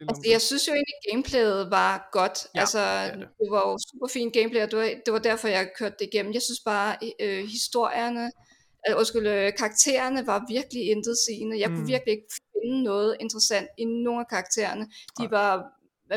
[0.00, 2.46] Altså, jeg synes jo egentlig, at gameplayet var godt.
[2.54, 3.28] Ja, altså, det, det.
[3.40, 6.06] det var jo super fint gameplay, og det var, det var derfor, jeg kørte det
[6.12, 6.32] igennem.
[6.32, 8.24] Jeg synes bare, øh, historierne,
[8.88, 11.60] øh, undskyld, øh, karaktererne var virkelig intetsigende.
[11.60, 11.76] Jeg mm.
[11.76, 14.84] kunne virkelig ikke finde noget interessant i nogle af karaktererne.
[15.18, 15.28] De ja.
[15.28, 15.50] var,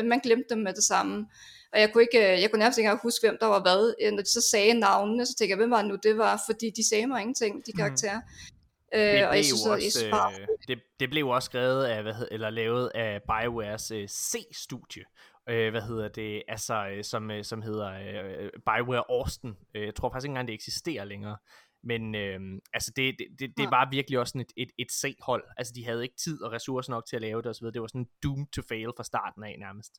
[0.02, 1.26] man glemte dem med det samme.
[1.72, 3.94] Og jeg kunne, ikke, øh, jeg kunne nærmest ikke engang huske, hvem der var hvad.
[4.02, 5.96] Øh, når de så sagde navnene, så tænkte jeg, hvem var det nu?
[6.02, 7.78] Det var, fordi de sagde mig ingenting, de mm.
[7.78, 8.20] karakterer.
[8.20, 8.98] Mm.
[8.98, 12.34] Øh, det, og jeg synes, også, øh, det, det blev også skrevet af, hvad hedder,
[12.34, 15.04] eller lavet af BioWares øh, C-studie,
[15.48, 19.54] øh, hvad hedder det, altså, øh, som, øh, som hedder øh, BioWare Austin.
[19.74, 21.36] Øh, jeg tror faktisk ikke engang, det eksisterer længere.
[21.84, 22.40] Men øh,
[22.74, 25.44] altså det, det, det, det var virkelig også sådan et, et, et C-hold.
[25.56, 27.66] Altså de havde ikke tid og ressourcer nok til at lave det osv.
[27.66, 29.92] Det var sådan doom to fail fra starten af nærmest.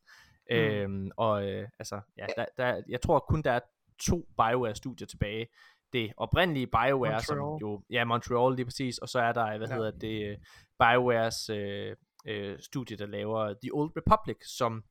[0.53, 1.05] Mm.
[1.05, 3.59] Øh, og øh, altså, ja, der, der, jeg tror kun der er
[3.99, 5.47] to BioWare-studier tilbage,
[5.93, 7.21] det oprindelige BioWare, Montreal.
[7.21, 9.75] som jo, ja, Montreal lige præcis, og så er der, hvad ja.
[9.75, 10.37] hedder det, øh,
[10.79, 11.95] BioWares øh,
[12.27, 14.83] øh, studie, der laver The Old Republic, som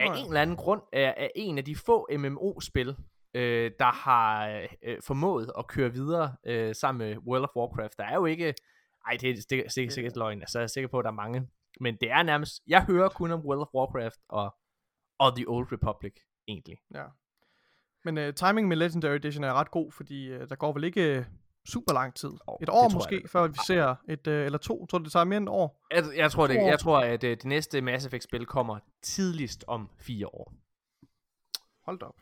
[0.00, 0.20] af oh, ja.
[0.20, 2.96] en eller anden grund er, er en af de få MMO-spil,
[3.34, 4.48] øh, der har
[4.82, 7.98] øh, formået at køre videre øh, sammen med World of Warcraft.
[7.98, 8.54] Der er jo ikke,
[9.06, 11.10] ej, det er, det er sikkert, sikkert løgn, altså jeg er sikker på, at der
[11.10, 11.48] er mange,
[11.80, 14.54] men det er nærmest, jeg hører kun om World of Warcraft og,
[15.18, 16.14] og The Old Republic,
[16.48, 16.78] egentlig.
[16.94, 17.04] Ja.
[18.04, 21.18] Men uh, timing med Legendary Edition er ret god, fordi uh, der går vel ikke
[21.18, 21.24] uh,
[21.66, 22.32] super lang tid.
[22.46, 24.86] Oh, et år måske, jeg, før vi ser et, uh, eller to.
[24.86, 25.86] Tror du, det tager mere end et år?
[25.90, 29.90] Jeg, jeg tror, det, jeg tror at uh, det næste Mass Effect-spil kommer tidligst om
[29.98, 30.52] fire år.
[31.84, 32.20] Hold da op.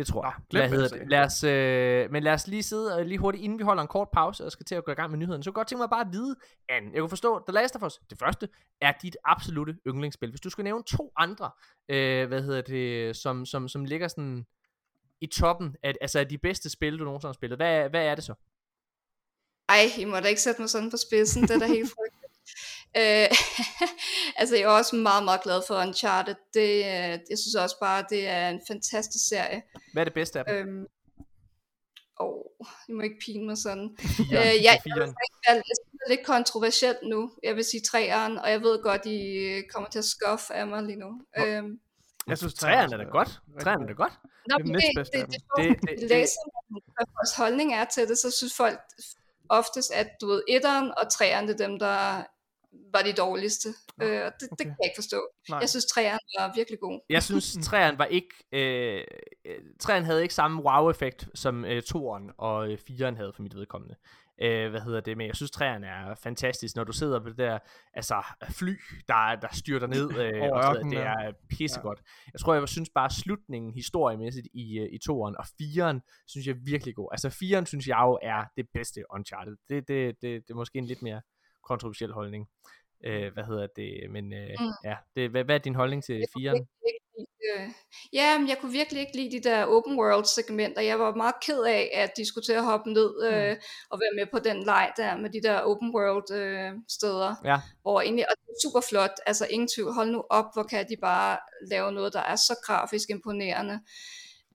[0.00, 0.34] Det tror jeg.
[0.52, 1.08] Nå, lad, det.
[1.10, 3.88] lad os, øh, men lad os lige sidde og lige hurtigt, inden vi holder en
[3.88, 5.44] kort pause og skal til at gå i gang med nyhederne.
[5.44, 6.36] Så godt tænke mig bare at vide,
[6.68, 8.48] Anne, jeg kan forstå, The Last of Us, det første,
[8.80, 10.30] er dit absolute yndlingsspil.
[10.30, 11.50] Hvis du skulle nævne to andre,
[11.88, 14.46] øh, hvad hedder det, som, som, som ligger sådan
[15.20, 17.58] i toppen af, altså af de bedste spil, du nogensinde har spillet.
[17.58, 18.34] Hvad, hvad er det så?
[19.68, 22.20] Ej, I må da ikke sætte mig sådan på spidsen, det er da helt frygteligt.
[22.96, 23.28] Øh,
[24.40, 26.34] altså jeg er også meget, meget glad for Uncharted.
[26.54, 29.62] Det, øh, jeg synes også bare, det er en fantastisk serie.
[29.92, 30.56] Hvad er det bedste af dem?
[30.56, 30.86] Øhm,
[32.20, 33.96] åh, I må ikke pine mig sådan.
[34.20, 35.12] øh, jeg, jeg, jeg, jeg,
[35.48, 35.56] jeg,
[36.06, 37.30] er lidt kontroversielt nu.
[37.42, 40.66] Jeg vil sige træeren, og jeg ved godt, I øh, kommer til at skuffe af
[40.66, 41.22] mig lige nu.
[41.38, 41.80] Øhm,
[42.26, 43.40] jeg synes, træerne er da godt.
[43.62, 44.12] Træerne er da godt.
[44.48, 46.40] Nå, det er det, det, det, det, det, det, læser
[46.72, 48.78] hvad vores holdning er til det, så synes folk
[49.48, 52.24] oftest, at du ved, etteren og træerne, er dem, der
[52.92, 53.68] var de dårligste.
[53.98, 54.48] Nå, øh, det, okay.
[54.50, 55.28] det kan jeg ikke forstå.
[55.48, 55.58] Nej.
[55.58, 57.00] Jeg synes, træerne var virkelig god.
[57.08, 58.28] Jeg synes, træerne var ikke...
[58.52, 59.04] Øh,
[59.80, 63.94] træerne havde ikke samme wow-effekt, som øh, toeren og øh, fireren havde for mit vedkommende.
[64.42, 65.16] Øh, hvad hedder det?
[65.16, 67.58] Men jeg synes, træerne er fantastisk, når du sidder på det der
[67.94, 70.10] altså, fly, der, der styrter ned.
[70.20, 71.98] Øh, og ørken, det er pissegodt.
[71.98, 72.30] Ja.
[72.32, 76.52] Jeg tror, jeg synes bare slutningen historiemæssigt i, øh, i toeren og firen, synes jeg
[76.52, 77.08] er virkelig god.
[77.12, 79.56] Altså firen synes jeg jo er det bedste Uncharted.
[79.68, 81.20] Det, det, det, det er måske en lidt mere
[81.64, 82.48] kontroversiel holdning.
[83.04, 84.10] Øh, hvad hedder det?
[84.10, 84.72] Men øh, mm.
[84.84, 86.66] ja, det, hvad, hvad er din holdning til firen?
[87.56, 87.68] Øh,
[88.12, 90.82] ja, men jeg kunne virkelig ikke lide de der open world segmenter.
[90.82, 93.60] Jeg var meget ked af, at de skulle til at hoppe ned øh, mm.
[93.90, 97.34] og være med på den leg der med de der open world øh, steder.
[97.44, 97.60] Ja.
[97.82, 100.88] Hvor egentlig, og det er super flot, altså ingen tvivl, hold nu op, hvor kan
[100.88, 101.38] de bare
[101.70, 103.80] lave noget, der er så grafisk imponerende.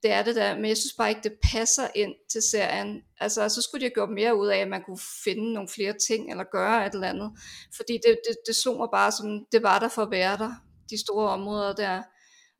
[0.05, 3.01] Det er det der, men jeg synes bare ikke, det passer ind til serien.
[3.19, 5.93] Altså, så skulle de have gjort mere ud af, at man kunne finde nogle flere
[6.07, 7.31] ting, eller gøre et eller andet.
[7.75, 10.51] Fordi det, det, det slog mig bare som, det var der for at være der,
[10.89, 12.03] de store områder der.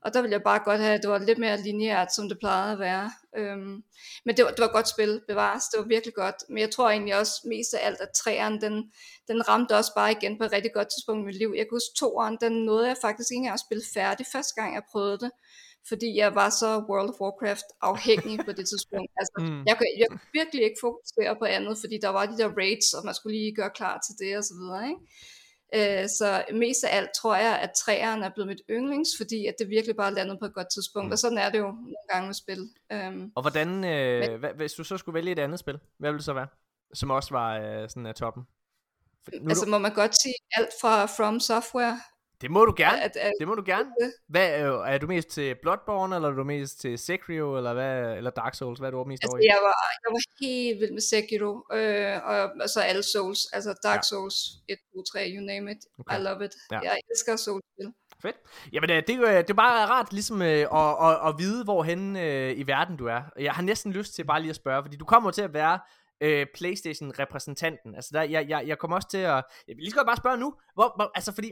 [0.05, 2.39] Og der ville jeg bare godt have, at det var lidt mere lineært, som det
[2.39, 3.12] plejede at være.
[3.38, 3.84] Øhm,
[4.25, 5.63] men det var, det var godt spil, bevares.
[5.71, 6.36] Det var virkelig godt.
[6.49, 8.91] Men jeg tror egentlig også mest af alt, at træeren, den,
[9.27, 11.53] den ramte også bare igen på et rigtig godt tidspunkt i mit liv.
[11.57, 14.74] Jeg kan huske toeren, den nåede jeg faktisk ikke engang at spille færdig første gang,
[14.76, 15.32] jeg prøvede det.
[15.89, 19.11] Fordi jeg var så World of Warcraft afhængig på det tidspunkt.
[19.21, 19.63] Altså, mm.
[19.67, 22.93] jeg, kunne, jeg kunne virkelig ikke fokusere på andet, fordi der var de der raids,
[22.93, 24.83] og man skulle lige gøre klar til det og så videre.
[24.91, 25.01] Ikke?
[25.77, 29.55] Øh, så mest af alt tror jeg, at træerne er blevet mit yndlings, fordi at
[29.59, 31.11] det virkelig bare landet på et godt tidspunkt, mm.
[31.11, 32.69] og sådan er det jo nogle gange med spil.
[32.93, 36.09] Um, og hvordan, øh, men, hvad, hvis du så skulle vælge et andet spil, hvad
[36.09, 36.47] ville det så være?
[36.93, 38.43] Som også var øh, sådan af toppen?
[39.33, 41.99] Nu altså må man godt sige alt fra From Software,
[42.41, 43.03] Det må du gerne.
[43.03, 43.89] At, at, det må du gerne.
[44.27, 48.17] Hvad, øh, er du mest til Bloodborne, eller er du mest til Sekiro, eller, hvad,
[48.17, 48.79] eller Dark Souls?
[48.79, 49.45] Hvad er du mest altså, over i?
[49.45, 53.75] jeg var, jeg var helt vild med Sekiro, øh, og, og så alle Souls, altså
[53.83, 54.01] Dark Ja.
[54.01, 54.36] Souls
[54.67, 55.77] 1, 2, 3, you name it.
[55.99, 56.19] Okay.
[56.19, 56.53] I love it.
[56.71, 56.79] Ja.
[56.79, 57.93] Jeg elsker Souls-spil.
[58.21, 58.38] Fedt.
[58.73, 61.63] Jamen, øh, det, er øh, det er bare rart ligesom øh, at, at, at vide,
[61.63, 63.21] hvorhen øh, i verden du er.
[63.39, 65.79] Jeg har næsten lyst til bare lige at spørge, fordi du kommer til at være
[66.21, 67.95] øh, Playstation-repræsentanten.
[67.95, 69.43] Altså, der, jeg, jeg, jeg kommer også til at...
[69.67, 70.53] Jeg vil lige så godt bare spørge nu.
[70.73, 71.51] Hvor, hvor, altså, fordi...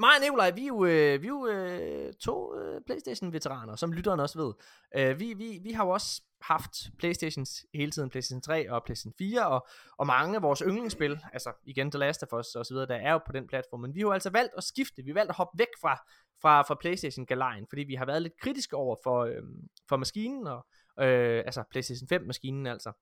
[0.00, 3.92] Mig og Nikolaj, vi er jo, øh, vi er jo øh, to øh, Playstation-veteraner, som
[3.92, 4.52] lytteren også ved.
[4.96, 9.14] Øh, vi, vi, vi har jo også haft Playstations hele tiden, Playstation 3 og Playstation
[9.18, 9.66] 4, og,
[9.98, 12.94] og mange af vores yndlingsspil, altså igen The Last of Us og så videre, der
[12.94, 15.14] er jo på den platform, men vi har jo altså valgt at skifte, vi har
[15.14, 15.96] valgt at hoppe væk fra,
[16.42, 19.42] fra, fra Playstation galejen, fordi vi har været lidt kritiske over for, øh,
[19.88, 20.66] for maskinen, og,
[21.00, 22.92] øh, altså Playstation 5 maskinen altså,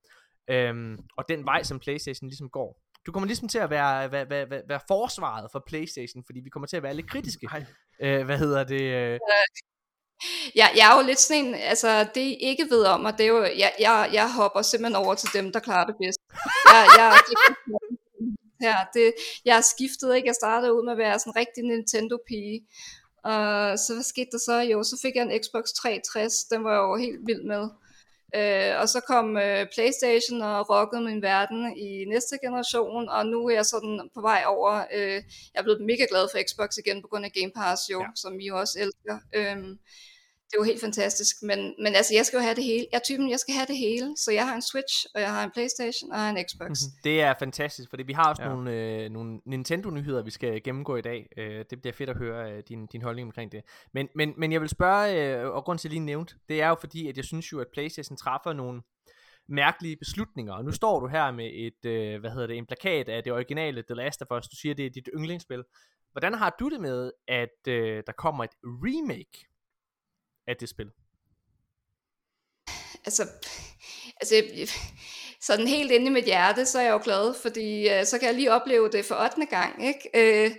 [0.50, 2.80] øh, og den vej, som Playstation ligesom går.
[3.06, 6.50] Du kommer ligesom til at være, være, være, være, være forsvaret for Playstation, fordi vi
[6.50, 7.46] kommer til at være lidt kritiske.
[7.46, 7.64] Nej.
[8.02, 8.82] Øh, hvad hedder det?
[8.82, 9.18] Øh,
[10.54, 13.24] Ja, jeg er jo lidt sådan en, altså det I ikke ved om mig, det
[13.26, 16.20] er jo, jeg, jeg, jeg hopper simpelthen over til dem, der klarer det bedst.
[16.72, 17.08] Jeg, jeg,
[18.64, 20.28] her, det, jeg har skiftet, ikke?
[20.28, 22.60] Jeg startede ud med at være sådan en rigtig Nintendo-pige.
[23.24, 24.56] Og så hvad skete der så?
[24.72, 27.64] Jo, så fik jeg en Xbox 360, den var jeg jo helt vild med.
[28.34, 33.46] Øh, og så kom øh, Playstation og rockede min verden i næste generation, og nu
[33.48, 35.14] er jeg sådan på vej over, øh,
[35.54, 38.06] jeg er blevet mega glad for Xbox igen på grund af Game Pass jo, Ja.
[38.14, 39.18] som I jo også elsker.
[39.34, 39.78] Øhm,
[40.50, 42.86] det er jo helt fantastisk, men, men altså jeg skal jo have det hele.
[42.92, 45.32] Jeg er typen, jeg skal have det hele, så jeg har en Switch, og jeg
[45.34, 46.68] har en Playstation, og jeg har en Xbox.
[46.68, 46.92] Mhm.
[47.04, 48.48] Det er fantastisk, fordi vi har også ja.
[48.48, 51.28] Nogle, øh, nogle Nintendo-nyheder, vi skal gennemgå i dag.
[51.36, 53.62] Øh, det bliver fedt at høre øh, din, din holdning omkring det.
[53.94, 56.62] Men, men, men jeg vil spørge, øh, og grund til at jeg lige nævnt, det
[56.62, 58.82] er jo fordi, at jeg synes jo, at PlayStation træffer nogle
[59.48, 60.52] mærkelige beslutninger.
[60.52, 63.32] Og nu står du her med et, øh, hvad hedder det, en plakat af det
[63.32, 64.48] originale The Last of Us.
[64.48, 65.64] Du siger, det er dit yndlingsspil.
[66.12, 69.46] Hvordan har du det med, at øh, der kommer et remake
[70.46, 70.90] af det spil?
[73.06, 73.22] altså,
[74.20, 74.34] altså
[75.46, 78.28] sådan helt inde i mit hjerte, så er jeg jo glad, fordi øh, så kan
[78.28, 79.46] jeg lige opleve det for 8.
[79.50, 80.10] gang, ikke?
[80.14, 80.50] Øh,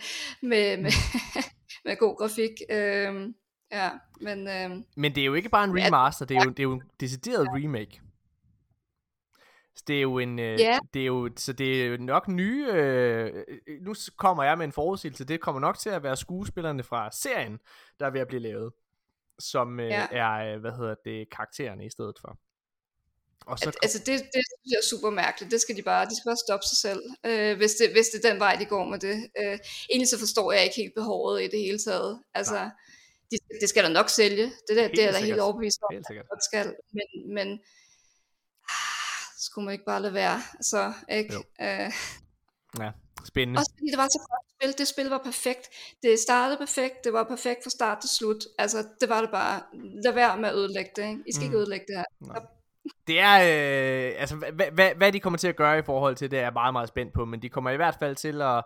[0.42, 0.92] med, med,
[1.86, 2.52] med god grafik.
[2.70, 3.34] Øh,
[3.72, 3.90] ja,
[4.22, 6.64] men øh, Men det er jo ikke bare en remaster, det er jo, det er
[6.64, 8.02] jo en decideret remake.
[9.76, 10.80] Så det er jo en, øh, Ja.
[10.94, 13.34] det er jo, så det er nok nye, øh,
[13.68, 17.10] øh, nu kommer jeg med en forudsigelse, det kommer nok til at være skuespillerne fra
[17.12, 17.60] serien,
[18.00, 18.72] der er ved at blive lavet,
[19.40, 20.08] som øh, Ja.
[20.12, 22.38] er, øh, hvad hedder det, karaktererne i stedet for.
[23.46, 25.52] Og så, at, altså det, det synes jeg er super mærkeligt.
[25.52, 28.26] Det skal de bare, de skal bare stoppe sig selv, øh, hvis, det, hvis det
[28.26, 29.18] er den vej, de går med det.
[29.40, 29.58] Øh,
[29.92, 32.24] egentlig så forstår jeg ikke helt behovet i det hele taget.
[32.34, 32.70] Altså,
[33.32, 34.44] de, det skal da nok sælge.
[34.68, 36.76] Det, der, det er da helt overbevist om, helt at det skal.
[36.94, 37.48] Men, men
[38.70, 41.34] ah, skulle man ikke bare lade være, så ikke?
[41.34, 41.44] Jo.
[41.62, 41.92] Øh,
[42.80, 42.92] Ja,
[43.28, 43.60] spændende.
[43.60, 44.78] også fordi det var så godt spil.
[44.78, 45.66] Det spil var perfekt.
[46.04, 47.04] Det startede perfekt.
[47.04, 48.42] Det var perfekt fra start til slut.
[48.58, 49.62] Altså, det var det bare.
[50.04, 51.04] Lad være med at ødelægge det.
[51.10, 51.24] Ikke?
[51.28, 51.46] I skal Mm.
[51.48, 52.06] ikke ødelægge det her.
[52.34, 52.42] Nej.
[53.08, 56.32] Det er, øh, altså, hvad, hvad, hvad de kommer til at gøre i forhold til
[56.32, 58.64] det, er jeg meget, meget spændt på, men de kommer i hvert fald til at,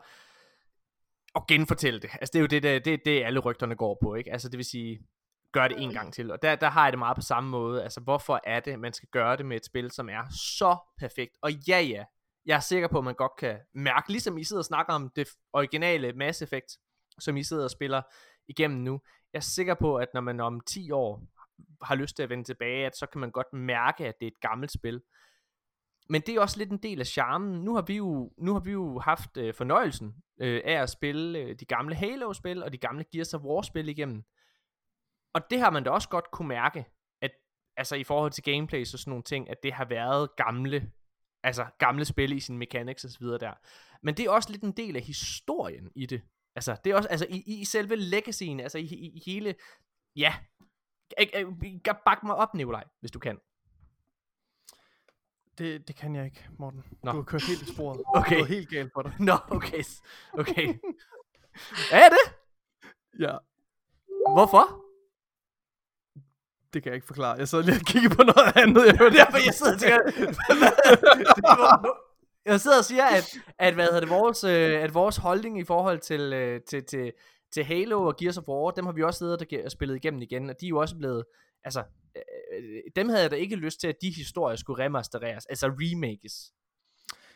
[1.36, 2.10] at genfortælle det.
[2.14, 4.32] Altså, det er jo det, det, det, det alle rygterne går på, ikke?
[4.32, 5.00] Altså, det vil sige,
[5.54, 6.32] gør det en gang til.
[6.32, 7.84] Og der, der har jeg det meget på samme måde.
[7.84, 11.32] Altså, hvorfor er det, man skal gøre det med et spil, som er så perfekt?
[11.42, 12.04] Og ja, ja,
[12.46, 15.10] jeg er sikker på, at man godt kan mærke, ligesom I sidder og snakker om
[15.16, 16.78] det originale Mass Effect,
[17.20, 18.02] som I sidder og spiller
[18.48, 19.02] igennem nu.
[19.34, 21.24] Jeg er sikker på, at når man om 10 år
[21.82, 24.32] har lyst til at vende tilbage, at så kan man godt mærke, at det er
[24.32, 25.02] et gammelt spil.
[26.10, 27.64] Men det er også lidt en del af charmen.
[27.64, 31.40] Nu har vi jo, nu har vi jo haft øh, fornøjelsen øh, af at spille
[31.40, 34.24] øh, de gamle Halo-spil og de gamle Gears of War-spil igennem.
[35.34, 36.86] Og det har man da også godt kunne mærke,
[37.22, 37.32] at
[37.78, 40.92] altså i forhold til gameplay og sådan nogle ting, at det har været gamle,
[41.44, 43.54] altså gamle spil i sin mechanics og så videre der.
[44.02, 46.22] Men det er også lidt en del af historien i det.
[46.56, 49.56] Altså, det er også, altså i, i selve legacyen, altså i, i, i hele,
[50.16, 50.34] ja,
[52.06, 53.38] Bak mig op, Nikolaj, hvis du kan.
[55.58, 56.84] Det, det kan jeg ikke, Morten.
[57.04, 57.12] Nå.
[57.12, 58.02] Du har kørt helt i sporet.
[58.16, 58.36] Okay.
[58.36, 59.14] Det er helt galt for dig.
[59.20, 59.84] Nå, okay.
[60.34, 60.68] Okay.
[62.02, 62.36] er det?
[63.20, 63.38] Ja,
[64.30, 64.86] Hvorfor?
[66.74, 67.38] Det kan jeg ikke forklare.
[67.38, 68.86] Jeg sad lige og kiggede på noget andet.
[68.86, 70.00] Jeg hørte Derfor jeg sidder og tænker,
[72.46, 75.64] jeg sidder og siger, at, at, hvad hedder det, vores, øh, at vores holdning i
[75.64, 77.12] forhold til, øh, til, til,
[77.54, 80.50] til Halo og Gears of War, dem har vi også siddet og spillet igennem igen,
[80.50, 81.24] og de er jo også blevet,
[81.64, 81.84] altså,
[82.16, 86.52] øh, dem havde jeg da ikke lyst til, at de historier skulle remastereres, altså remakes.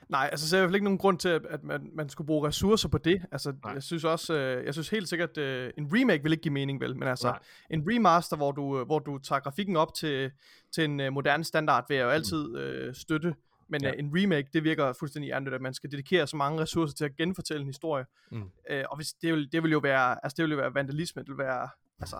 [0.09, 1.89] Nej, altså så er jeg i hvert fald ikke nogen grund til, at, at man,
[1.93, 3.21] man skulle bruge ressourcer på det.
[3.31, 3.73] Altså, Nej.
[3.73, 6.81] jeg synes også, øh, jeg synes helt sikkert, øh, en remake vil ikke give mening,
[6.81, 6.95] vel?
[6.97, 7.39] Men altså, Nej.
[7.69, 10.31] en remaster, hvor du, øh, hvor du tager grafikken op til,
[10.75, 13.35] til en øh, moderne standard, vil jeg jo altid øh, støtte.
[13.67, 13.87] Men Ja.
[13.87, 13.93] ja.
[13.99, 17.15] en remake, det virker fuldstændig andet, at man skal dedikere så mange ressourcer til at
[17.15, 18.05] genfortælle en historie.
[18.31, 18.43] Mm.
[18.69, 21.21] Øh, og hvis, det, vil, det vil jo være, altså det vil jo være vandalisme,
[21.21, 22.15] det vil være, altså,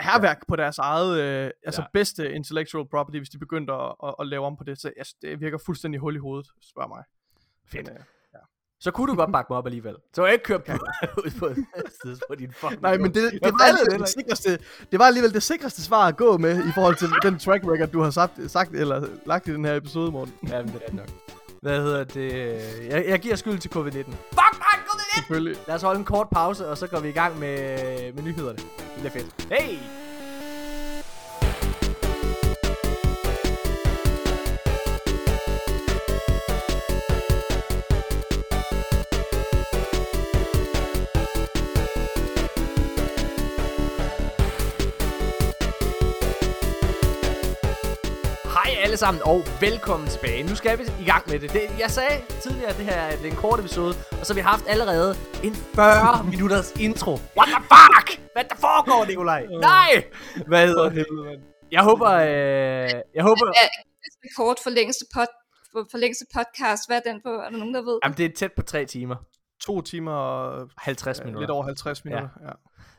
[0.00, 1.84] herværk på deres eget, øh, altså Ja.
[1.84, 1.88] ja.
[1.92, 4.80] bedste intellectual property, hvis de begyndte at, at, at lave om på det.
[4.80, 7.02] Så altså, det virker fuldstændig hul i hovedet, spørg mig.
[7.72, 7.86] Fedt.
[7.86, 8.02] Men, øh,
[8.80, 9.96] Så kunne du godt bakke mig op alligevel.
[10.14, 10.72] Så jeg ikke kørt på,
[11.24, 11.48] ud på,
[12.28, 14.58] på din fucking Nej, men det, det, var alligevel det sikreste,
[14.90, 17.88] det var alligevel det sikreste svar at gå med i forhold til den track record,
[17.88, 20.34] du har sagt, sagt eller lagt i den her episode, Morten.
[20.48, 21.08] Ja, men det er nok.
[21.62, 22.32] Hvad hedder det?
[22.88, 24.10] Jeg, jeg giver skyld til covid-19.
[24.12, 24.67] Fuck mig, covid-19!
[25.18, 25.56] Selvfølgelig.
[25.66, 28.58] Lad os holde en kort pause, og så går vi i gang med, med nyhederne.
[28.58, 29.52] Det bliver fedt.
[29.52, 29.78] Hey!
[48.98, 50.42] Sammen, og velkommen tilbage.
[50.50, 51.52] Nu skal vi i gang med det.
[51.52, 54.44] det jeg sagde tidligere, at det her er en kort episode, og så har vi
[54.54, 55.10] haft allerede
[55.46, 57.12] en 40 minutters intro.
[57.38, 58.06] What the fuck?
[58.34, 59.42] Hvad der foregår, Nikolaj?
[59.70, 59.92] Nej!
[60.50, 61.06] Hvad hedder det?
[61.76, 63.44] Jeg håber, øh, jeg håber...
[63.60, 63.66] Ja,
[64.26, 65.30] rekord for længste, pod,
[65.72, 66.82] for, for længste podcast.
[66.88, 67.30] Hvad er den på?
[67.44, 67.98] Er der nogen, der ved?
[68.04, 69.16] Jamen, det er tæt på 3 timer.
[69.60, 71.40] To timer og 50 ja, minutter.
[71.40, 72.28] lidt over 50 minutter.
[72.42, 72.46] Ja.
[72.46, 72.54] Ja.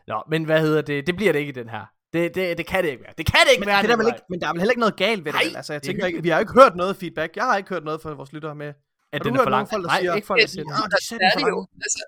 [0.08, 1.08] Nå, men hvad hedder det?
[1.08, 1.86] Det bliver det ikke i den her.
[2.14, 3.14] Det, det, det kan det ikke være.
[3.18, 4.60] Det kan det ikke Men, være, det er der vel ikke, men der er vel
[4.62, 5.42] heller ikke noget galt ved det.
[5.46, 5.56] Vel?
[5.56, 7.36] Altså, jeg er tænker ikke, vi har ikke hørt noget feedback.
[7.36, 8.74] Jeg har ikke hørt noget fra vores lyttere med.
[9.14, 9.70] At du den er for lang.
[9.70, 10.64] folk, der Nej, siger- ikke folk, der siger.
[10.70, 11.68] Ja, de sagde er det jo.
[11.86, 12.04] Altså,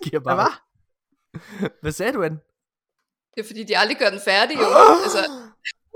[0.04, 0.36] de Hvad bare.
[0.36, 0.62] var?
[1.82, 2.38] Hvad sagde du, Anne?
[3.34, 4.64] det er fordi, de aldrig gør den færdig, jo.
[5.04, 5.18] altså,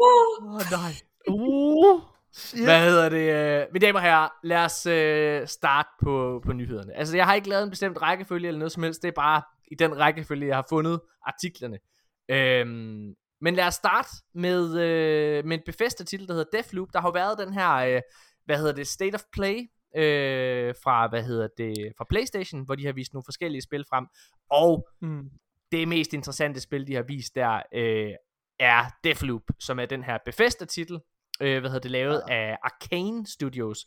[0.03, 0.93] Åh, oh, nej.
[1.29, 2.01] Uh,
[2.33, 2.65] shit.
[2.65, 3.33] Hvad hedder det?
[3.63, 6.97] øh, Mine damer og herrer, lad os øh, starte på, på nyhederne.
[6.97, 9.03] Altså, jeg har ikke lavet en bestemt rækkefølge eller noget som helst.
[9.03, 11.79] Det er bare i den rækkefølge, jeg har fundet artiklerne.
[12.31, 16.89] Øhm, men lad os starte med, øh, med en befæstet titel, der hedder Deathloop.
[16.93, 18.03] Der har jo været den her, øh,
[18.45, 19.59] hvad hedder det, State of Play
[19.97, 24.07] øh, fra, hvad hedder det, fra Playstation, hvor de har vist nogle forskellige spil frem.
[24.51, 25.31] Og Mm.
[25.73, 28.13] det mest interessante spil, de har vist der, øh,
[28.59, 31.01] er Deathloop, som er den her Bethesda titel,
[31.41, 32.35] øh, hvad hedder det, lavet ja.
[32.35, 33.85] af Arcane Studios,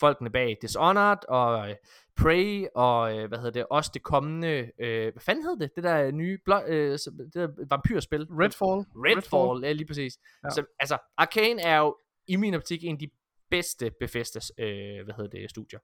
[0.00, 1.76] folkene bag Dishonored og øh,
[2.22, 5.84] Prey, og øh, hvad hedder det, også det kommende, øh, hvad fanden hed det, det
[5.84, 8.86] der nye, blå, øh, det der vampyrspil, Redfall.
[8.94, 10.18] Redfall, ja lige præcis.
[10.44, 10.50] Ja.
[10.50, 11.96] Så, altså, Arcane er jo
[12.26, 13.10] i min optik en af de
[13.50, 15.78] bedste Bethesdas, øh, hvad hedder det, studier.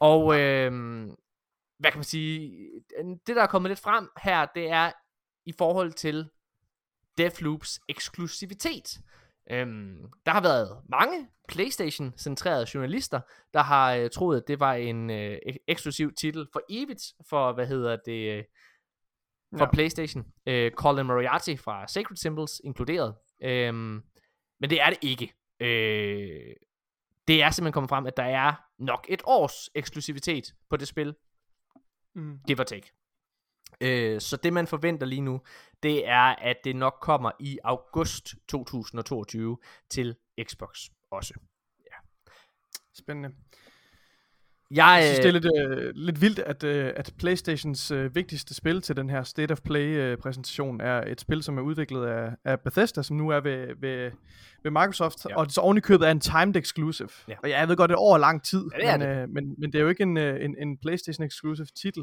[0.00, 0.72] Og øh,
[1.78, 2.68] hvad kan man sige,
[3.26, 4.92] det der er kommet lidt frem her, det er
[5.46, 6.28] i forhold til
[7.18, 8.98] Deathloops eksklusivitet.
[9.50, 9.96] Øhm,
[10.26, 13.20] der har været mange PlayStation-centrerede journalister,
[13.54, 17.52] der har øh, troet, at det var en øh, ek- eksklusiv titel for evigt, for
[17.52, 18.44] hvad hedder det, øh,
[19.58, 19.70] for Ja.
[19.70, 20.24] PlayStation.
[20.46, 23.14] Øh, Colin Moriarty fra Sacred Symbols inkluderet.
[23.42, 24.02] Øhm,
[24.60, 25.32] men det er det ikke.
[25.60, 26.54] Øh,
[27.28, 31.14] det er simpelthen kommet frem, at der er nok et års eksklusivitet på det spil,
[32.14, 32.38] Mm.
[32.46, 32.92] give or take.
[33.80, 35.40] Øh, så det man forventer lige nu,
[35.82, 39.58] det er, at det nok kommer i august 2022
[39.90, 40.16] til
[40.48, 40.78] Xbox
[41.10, 41.34] også.
[42.98, 43.30] Spændende.
[44.70, 48.14] Jeg, Jeg synes, øh, det er lidt, øh, lidt vildt, at, øh, at Playstations øh,
[48.14, 52.30] vigtigste spil til den her State of Play-præsentation er et spil, som er udviklet af,
[52.44, 54.10] af Bethesda, som nu er ved, ved,
[54.62, 55.30] ved Microsoft, Ja.
[55.30, 55.36] ja.
[55.36, 57.08] og det så oven i købet er en timed exclusive.
[57.28, 57.34] Ja.
[57.42, 59.28] Og ja, jeg ved godt, det er over lang tid, Ja, det er men, Øh,
[59.28, 62.02] men, men det er jo ikke en, øh, en, en Playstation exclusive titel.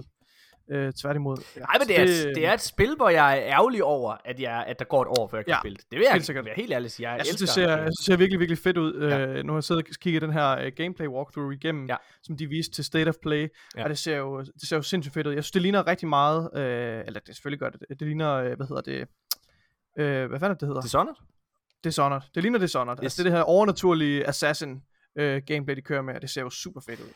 [0.72, 1.38] Øh, tværtimod.
[1.56, 4.18] Ja, Nej, men det er, det, det er et spil, hvor jeg er ærgerlig over,
[4.26, 5.86] at, jeg, at der går et år, før jeg kan Ja, spille det.
[5.92, 6.46] Det vil jeg helt sikkert.
[6.46, 7.10] være helt ærlig sige.
[7.10, 9.08] Jeg, Jeg synes, det ser, jeg synes, det ser virkelig, virkelig fedt ud.
[9.10, 9.40] Ja.
[9.40, 11.96] Uh, nu har jeg siddet og kigget den her uh, gameplay walkthrough igennem, Ja.
[12.24, 13.48] som de viste til State of Play,
[13.78, 13.84] Ja.
[13.84, 15.34] og det ser, jo, det ser jo sindssygt fedt ud.
[15.34, 16.60] Jeg synes, det ligner rigtig meget, uh,
[17.08, 19.02] eller det selvfølgelig gør det, det ligner, uh, hvad hedder det,
[20.00, 20.82] uh, hvad fanden det, det hedder?
[20.82, 21.16] Dishonored?
[21.84, 22.22] Dishonored.
[22.36, 22.98] Det ligner Dishonored.
[22.98, 23.02] Yes.
[23.04, 23.06] Yes.
[23.06, 24.72] Altså det, er det her overnaturlige assassin
[25.22, 27.10] uh, gameplay, de kører med, og det ser jo super fedt ud.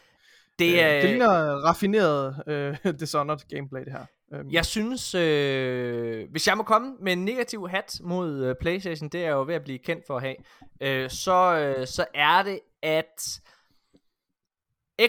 [0.62, 1.30] Det, Øh, er, det ligner
[1.66, 2.44] raffineret
[2.86, 4.06] uh, Dishonored gameplay, det her.
[4.40, 9.10] Um, Jeg synes, øh, hvis jeg må komme med en negativ hat mod øh, PlayStation,
[9.10, 10.36] det er jeg jo ved at blive kendt for at have,
[10.82, 13.42] øh, så, øh, så er det, at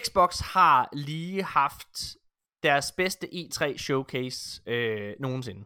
[0.05, 2.17] Xbox har lige haft
[2.63, 5.65] deres bedste E3 showcase øh, nogensinde.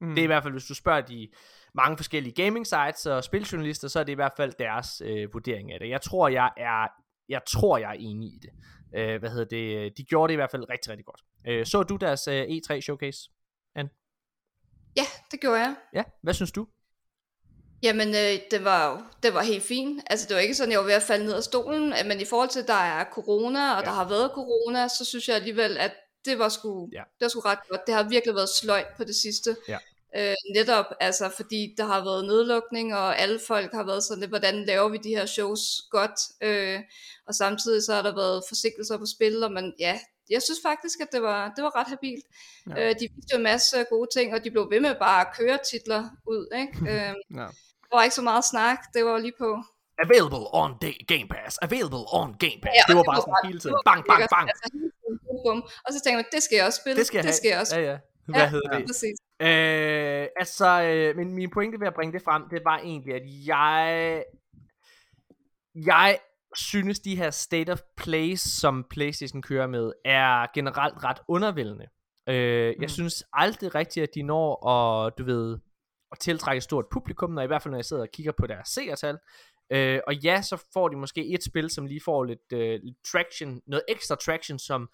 [0.00, 1.28] mm, Det er i hvert fald, hvis du spørger de
[1.74, 5.72] mange forskellige gaming sites og spiljournalister, så er det i hvert fald deres øh, vurdering
[5.72, 5.88] af det.
[5.88, 6.86] Jeg tror, jeg er,
[7.28, 8.50] jeg tror, jeg er enig i det.
[8.94, 9.98] Øh, hvad hedder det?
[9.98, 11.20] De gjorde det i hvert fald rigtig, rigtig godt.
[11.46, 13.30] Øh, så du deres øh, E3 showcase?
[14.96, 15.74] ja, det gjorde jeg.
[15.94, 16.66] Ja, hvad synes du?
[17.82, 20.02] Jamen, øh, det var jo det var helt fint.
[20.06, 22.20] Altså, det var ikke sådan, jeg var ved at falde ned af stolen, øh, men
[22.20, 23.84] i forhold til, at der er corona, og ja.
[23.84, 25.92] der har været corona, så synes jeg alligevel, at
[26.24, 27.02] det var sgu, ja.
[27.18, 27.86] det var sgu ret godt.
[27.86, 29.56] Det har virkelig været sløjt på det sidste.
[29.68, 29.78] Ja.
[30.16, 34.30] Øh, netop, altså fordi der har været nedlukning, og alle folk har været sådan lidt,
[34.30, 36.80] hvordan laver vi de her shows godt, øh,
[37.26, 39.98] og samtidig så har der været forsinkelser på spil, og man, ja,
[40.30, 42.26] jeg synes faktisk, at det var, det var ret habilt.
[42.68, 42.88] Ja.
[42.88, 45.34] Øh, de viste jo en masse gode ting, og de blev ved med bare at
[45.38, 46.72] køre titler ud, ikke?
[46.92, 47.48] øh, ja.
[47.90, 49.50] Der var ikke så meget snak, det var lige på,
[50.06, 50.70] Available on
[51.12, 51.58] Game Pass.
[51.62, 52.74] Available on Game Pass.
[52.78, 53.76] Ja, det var bare sådan hele tiden.
[53.90, 54.46] Bang, bang, bang.
[54.52, 54.66] Altså,
[55.84, 56.98] og så tænkte jeg, det skal jeg også spille.
[57.00, 57.76] Det skal jeg, det skal jeg også.
[57.78, 57.96] Ja, ja.
[58.26, 58.86] Hvad ja, hedder det?
[58.86, 59.16] Præcis.
[59.40, 63.22] Øh, altså, øh, min, min pointe ved at bringe det frem, det var egentlig, at
[63.46, 64.24] jeg...
[65.74, 66.18] Jeg
[66.56, 71.86] synes, de her state of play, som PlayStation kører med, er generelt ret undervældende.
[72.28, 72.82] Øh, mm.
[72.82, 75.58] Jeg synes aldrig rigtigt, at de når at, du ved,
[76.12, 78.46] at tiltrække et stort publikum, når i hvert fald når jeg sidder og kigger på
[78.46, 79.18] deres seertal.
[79.72, 82.96] Øh, og ja, så får de måske et spil, som lige får lidt, øh, lidt
[83.12, 84.88] traction, noget ekstra traction, som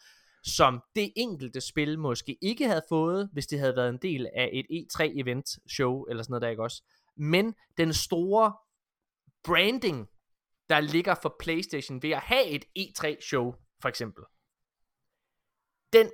[0.47, 4.51] som det enkelte spil måske ikke havde fået, hvis det havde været en del af
[4.53, 6.83] et E3-event show, eller sådan noget der, ikke også?
[7.17, 8.53] Men den store
[9.45, 10.09] branding,
[10.69, 14.25] der ligger for PlayStation ved at have et E3-show, for eksempel,
[15.93, 16.11] den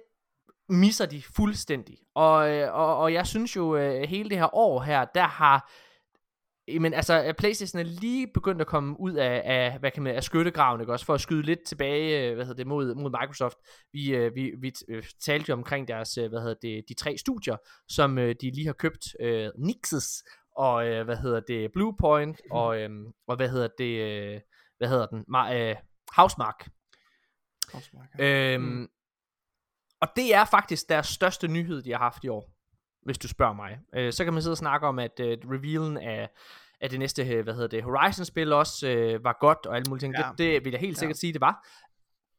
[0.69, 1.99] misser de fuldstændig.
[2.15, 5.71] Og, øh, og, og jeg synes jo, øh, hele det her år her, der har
[6.69, 10.25] men altså, Playstation er lige begyndt at komme ud af, af hvad kan man, af
[10.25, 13.57] skyttegraven, ikke også, for at skyde lidt tilbage, øh, hvad hedder det, mod, mod Microsoft.
[13.93, 17.57] Vi, øh, vi, vi øh, talte jo omkring deres, hvad hedder det, de tre studier,
[17.89, 20.25] som de lige har købt, uh, Nixes,
[20.57, 24.41] og hvad hedder det, Bluepoint, og, um, og hvad hedder det, uh,
[24.79, 25.77] hvad hedder den, Ma, uh,
[26.17, 26.69] Housemark.
[27.73, 28.55] Housemark ja.
[28.55, 28.89] øhm, mm.
[30.01, 32.62] Og det er faktisk deres største nyhed, de har haft i år
[33.05, 33.79] hvis du spørger mig.
[33.95, 36.29] Øh, så kan man sidde og snakke om, at øh, revealen af,
[36.81, 40.01] af det næste, øh, hvad hedder det, Horizon-spil også øh, var godt, og alle mulige
[40.01, 40.15] ting.
[40.19, 40.29] Ja.
[40.29, 41.19] Det, det vil jeg helt sikkert ja.
[41.19, 41.67] sige, det var.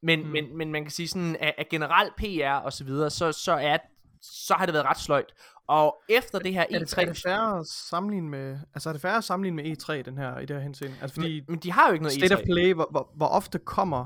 [0.02, 0.30] Men, mm.
[0.30, 3.52] men, men man kan sige sådan, at, at generelt PR og så videre, så, så,
[3.52, 3.78] er,
[4.22, 5.34] så har det været ret sløjt.
[5.68, 6.76] Og efter det her E3...
[6.76, 9.78] Er det, er det færre at sammenligne med, altså er det færre at sammenligne med
[9.78, 10.96] E3 den her, i det her henseende?
[11.02, 12.38] Altså fordi men, men de har jo ikke noget State E3.
[12.38, 14.06] of Play, hvor, hvor, hvor ofte kommer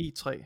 [0.00, 0.44] E3?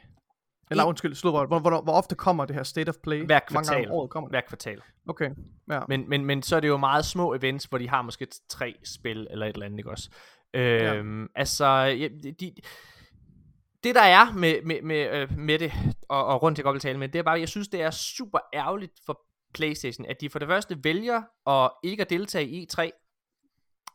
[0.70, 3.24] Eller undskyld, slå hvor, hvor, hvor ofte kommer det her State of Play?
[3.26, 3.54] Hver kvartal.
[3.54, 4.32] Mange gange året kommer det?
[4.32, 4.82] Hver kvartal.
[5.08, 5.30] Okay,
[5.70, 5.80] ja.
[5.88, 8.74] Men, men, men så er det jo meget små events, hvor de har måske tre
[8.84, 10.10] spil eller et eller andet, ikke også?
[10.54, 11.28] Øhm, ja.
[11.34, 12.08] Altså, ja,
[12.40, 12.54] de,
[13.84, 15.72] det der er med, med, med, øh, med det,
[16.08, 18.38] og, og rundt til godt tale med, det er bare, jeg synes, det er super
[18.54, 19.20] ærgerligt for
[19.54, 22.82] Playstation, at de for det første vælger at ikke at deltage i E3,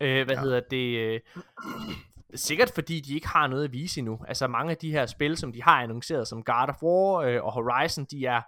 [0.02, 0.42] øh, hvad ja.
[0.42, 1.20] hedder det, øh,
[2.36, 4.20] Sikkert fordi de ikke har noget at vise endnu.
[4.28, 7.44] Altså mange af de her spil, som de har annonceret som God of War øh,
[7.44, 8.42] og Horizon, de er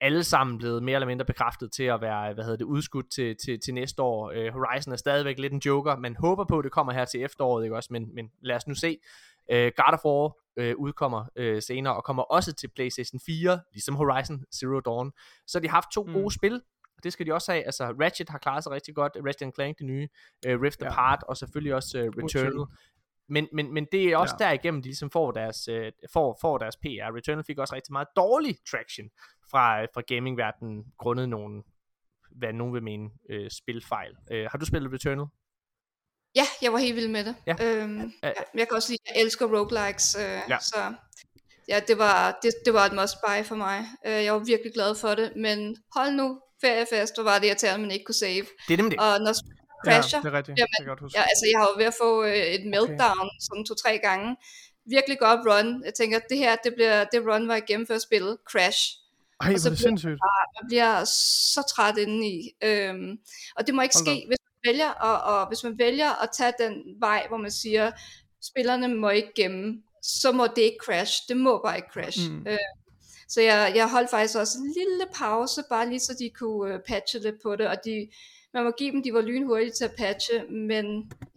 [0.00, 3.36] alle sammen blevet mere eller mindre bekræftet til at være, hvad hedder det, udskudt til,
[3.44, 4.30] til, til næste år.
[4.34, 5.96] Øh, Horizon er stadigvæk lidt en joker.
[5.96, 7.88] Man håber på, at det kommer her til efteråret, ikke også?
[7.92, 8.98] Men, men lad os nu se.
[9.50, 13.94] Øh, God of War øh, udkommer øh, senere, og kommer også til PlayStation 4, ligesom
[13.94, 15.12] Horizon Zero Dawn.
[15.46, 16.12] Så de har haft to mm.
[16.12, 16.62] gode spil,
[16.96, 17.64] og det skal de også have.
[17.64, 19.12] Altså, Ratchet har klaret sig rigtig godt.
[19.26, 20.08] Ratchet Clank, det nye.
[20.48, 20.86] Uh, Rift ja.
[20.86, 22.66] Apart, og selvfølgelig også uh, Returnal.
[23.28, 24.44] Men, men, men det er også ja.
[24.44, 27.16] derigennem, de ligesom får deres, øh, får, får deres PR.
[27.16, 29.10] Returnal fik også rigtig meget dårlig traction
[29.50, 31.62] fra, fra gamingverdenen, grundet nogle,
[32.30, 34.16] hvad nogen vil mene, øh, spilfejl.
[34.30, 35.26] Øh, har du spillet Returnal?
[36.34, 37.34] Ja, jeg var helt vild med det.
[37.46, 37.54] Ja.
[37.60, 40.58] Øhm, ja, jeg kan også lide, jeg elsker roguelikes, øh, ja.
[40.60, 40.94] så
[41.68, 43.78] ja, det var, det, det var et must buy for mig.
[44.06, 47.74] Øh, jeg var virkelig glad for det, men hold nu feriefest, hvor var det irriterende,
[47.74, 48.46] at man ikke kunne save.
[48.68, 49.32] Det er nemlig Og når
[49.84, 50.18] crasher.
[50.18, 50.58] Ja, det er rigtigt.
[50.58, 51.18] Jamen, det kan godt huske.
[51.18, 53.44] Ja, altså, jeg har jo ved at få øh, et meltdown okay.
[53.46, 54.36] sådan to-tre gange.
[54.86, 55.84] Virkelig godt run.
[55.84, 58.38] Jeg tænker, at det her, det bliver det run, hvor jeg gennemfører spillet.
[58.50, 58.80] Crash.
[59.40, 60.10] Ej, og så det sindssygt.
[60.10, 61.04] Jeg, jeg bliver
[61.54, 62.50] så træt indeni.
[62.62, 63.18] Øhm,
[63.56, 66.52] og det må ikke ske, hvis man vælger, og, og hvis man vælger at tage
[66.58, 67.90] den vej, hvor man siger,
[68.42, 71.22] spillerne må ikke gemme, så må det ikke crash.
[71.28, 72.30] Det må bare ikke crash.
[72.30, 72.46] Mm.
[72.46, 72.58] Øh,
[73.28, 76.80] så jeg, jeg holdt faktisk også en lille pause, bare lige så de kunne uh,
[76.80, 78.08] patche lidt på det, og de,
[78.54, 80.86] man må give dem, de var lynhurtige til at patche, men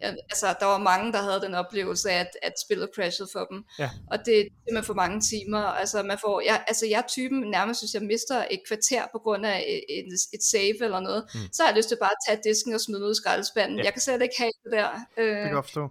[0.02, 3.44] ja, altså, der var mange, der havde den oplevelse af, at, at spillet crashede for
[3.52, 3.64] dem.
[3.80, 3.90] Ja.
[4.12, 5.64] Og det er simpelthen for mange timer.
[5.82, 9.20] Altså, man får, jeg, altså, jeg er typen nærmest, hvis jeg mister et kvarter på
[9.20, 9.58] grund af
[9.90, 11.40] et, et, save eller noget, mm.
[11.54, 13.78] så har jeg lyst til bare at tage disken og smide ud i skraldespanden.
[13.78, 13.84] Ja.
[13.84, 14.90] Jeg kan slet ikke have det der.
[15.18, 15.90] Øh, det kan jeg forstå.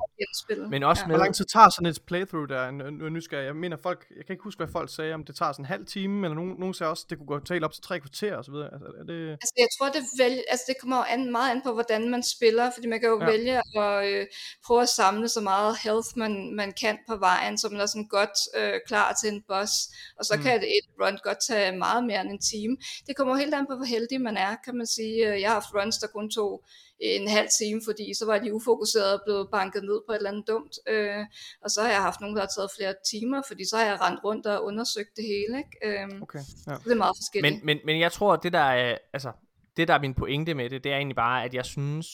[0.71, 1.07] Men også ja.
[1.07, 1.16] med...
[1.16, 2.71] Hvor lang tid tager sådan et playthrough der?
[2.71, 5.25] Nu, nu skal jeg, jeg mener folk, jeg kan ikke huske, hvad folk sagde, om
[5.25, 7.64] det tager sådan en halv time, eller nogen, nogen sagde også, det kunne gå tale
[7.64, 8.68] op til tre kvarter og så videre.
[8.73, 9.21] Altså, er det...
[9.43, 12.71] altså jeg tror, det, vel, altså, det kommer an, meget an på, hvordan man spiller,
[12.71, 13.27] fordi man kan jo ja.
[13.27, 14.27] vælge at øh,
[14.67, 18.09] prøve at samle så meget health, man, man kan på vejen, så man er sådan
[18.09, 19.73] godt øh, klar til en boss,
[20.19, 20.43] og så mm.
[20.43, 22.77] kan et run godt tage meget mere end en time.
[23.07, 25.41] Det kommer helt an på, hvor heldig man er, kan man sige.
[25.41, 26.65] Jeg har haft runs, der kun tog
[27.01, 30.31] en halv time, fordi så var de ufokuseret og blevet banket ned på et eller
[30.31, 30.73] andet dumt.
[30.89, 31.25] Øh,
[31.65, 34.01] og så har jeg haft nogen, der har taget flere timer, fordi så har jeg
[34.01, 35.59] rendt rundt og undersøgt det hele.
[35.59, 36.03] Ikke?
[36.03, 36.75] Øh, okay, ja.
[36.85, 37.55] Det er meget forskelligt.
[37.55, 39.33] Men, men, men jeg tror, det der er, altså,
[39.77, 42.07] det der er min pointe med det, det er egentlig bare, at jeg synes,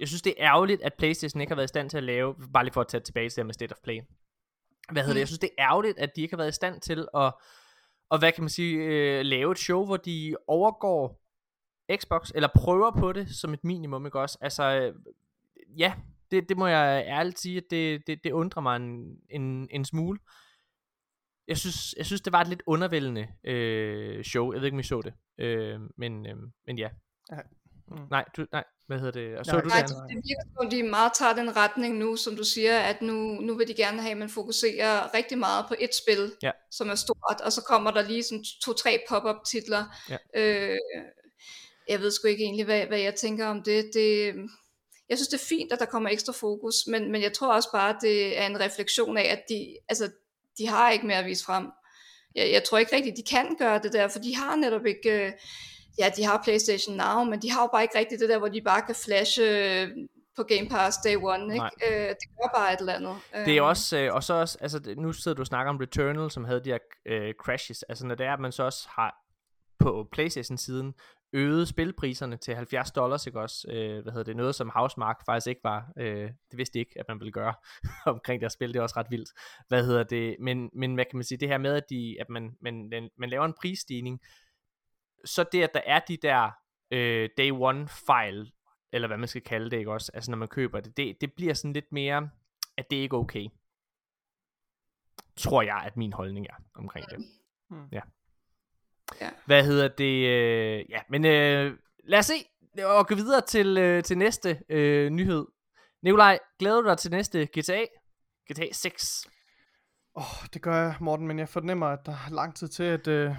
[0.00, 2.34] jeg synes det er ærgerligt, at Playstation ikke har været i stand til at lave,
[2.52, 4.00] bare lige for at tage tilbage til det med State of Play.
[4.92, 5.14] Hvad hedder mm.
[5.14, 5.20] det?
[5.20, 7.32] Jeg synes det er ærgerligt, at de ikke har været i stand til at,
[8.10, 11.22] og hvad kan man sige, øh, lave et show, hvor de overgår
[11.96, 14.38] Xbox, eller prøver på det som et minimum, ikke også?
[14.40, 14.94] Altså, øh,
[15.78, 15.94] ja,
[16.30, 19.84] det, det må jeg ærligt sige, at det, det, det undrer mig en, en, en
[19.84, 20.18] smule.
[21.48, 24.52] Jeg synes, jeg synes, det var et lidt undervældende øh, show.
[24.52, 25.14] Jeg ved ikke, om I så det.
[25.44, 26.36] Øh, men, øh,
[26.66, 26.88] men ja.
[27.32, 27.38] Ja.
[27.88, 27.98] Mm.
[28.10, 29.38] Nej, du, nej, hvad hedder det?
[29.38, 29.88] Og så Nej, du Nej, det?
[29.88, 33.14] det, virker som om, de meget tager den retning nu, som du siger, at nu,
[33.40, 36.50] nu vil de gerne have, at man fokuserer rigtig meget på et spil, Ja.
[36.70, 39.84] som er stort, og så kommer der lige sådan to-tre pop-up titler.
[40.10, 40.16] Ja.
[40.34, 40.78] Øh,
[41.88, 43.90] jeg ved sgu ikke egentlig, hvad, hvad jeg tænker om det.
[43.94, 44.34] det.
[45.08, 47.68] Jeg synes, det er fint, at der kommer ekstra fokus, men, men jeg tror også
[47.72, 50.10] bare, at det er en refleksion af, at de, altså,
[50.58, 51.66] de har ikke mere at vise frem.
[52.34, 55.26] Jeg, jeg tror ikke rigtigt, de kan gøre det der, for de har netop ikke...
[55.26, 55.32] Øh,
[55.98, 58.48] ja, de har PlayStation Now, men de har jo bare ikke rigtigt det der, hvor
[58.48, 59.88] de bare kan flashe øh,
[60.36, 61.66] på Game Pass Day One, ikke?
[61.88, 63.16] Øh, det gør bare et eller andet.
[63.46, 65.76] Det er Øh, også, øh, og så også, altså nu sidder du og snakker om
[65.76, 68.88] Returnal, som havde de her øh, crashes, altså når det er, at man så også
[68.88, 69.14] har
[69.78, 70.94] på Playstation-siden
[71.32, 73.68] øget spilpriserne til 70 dollars, ikke også?
[73.70, 74.36] Øh, hvad hedder det?
[74.36, 77.54] Noget, som Housemark faktisk ikke var, øh, det vidste de ikke, at man ville gøre
[78.14, 79.30] omkring deres spil, det er også ret vildt.
[79.68, 80.36] Hvad hedder det?
[80.40, 83.10] Men, men hvad kan man sige, det her med, at, de, at man, man, man,
[83.18, 84.20] man laver en prisstigning,
[85.24, 86.50] så det, at der er de der
[86.90, 88.52] øh, day one fejl,
[88.92, 90.10] eller hvad man skal kalde det, ikke også?
[90.14, 92.30] Altså når man køber det, det, det bliver sådan lidt mere,
[92.76, 93.48] at det ikke er okay.
[95.36, 97.18] Tror jeg, at min holdning er omkring det.
[97.70, 97.88] Hmm.
[97.92, 98.00] Ja.
[99.20, 99.30] Ja.
[99.46, 100.28] Hvad hedder det?
[100.28, 101.72] Øh, ja, men øh,
[102.04, 102.34] lad os se,
[102.84, 105.46] og gå videre til, øh, til næste øh, nyhed.
[106.02, 107.84] Nikolaj, glæder du dig til næste GTA?
[108.52, 109.26] GTA 6.
[110.14, 112.82] Åh, oh, det gør jeg, Morten, men jeg fornemmer, at der er lang tid til,
[112.82, 113.34] at, øh,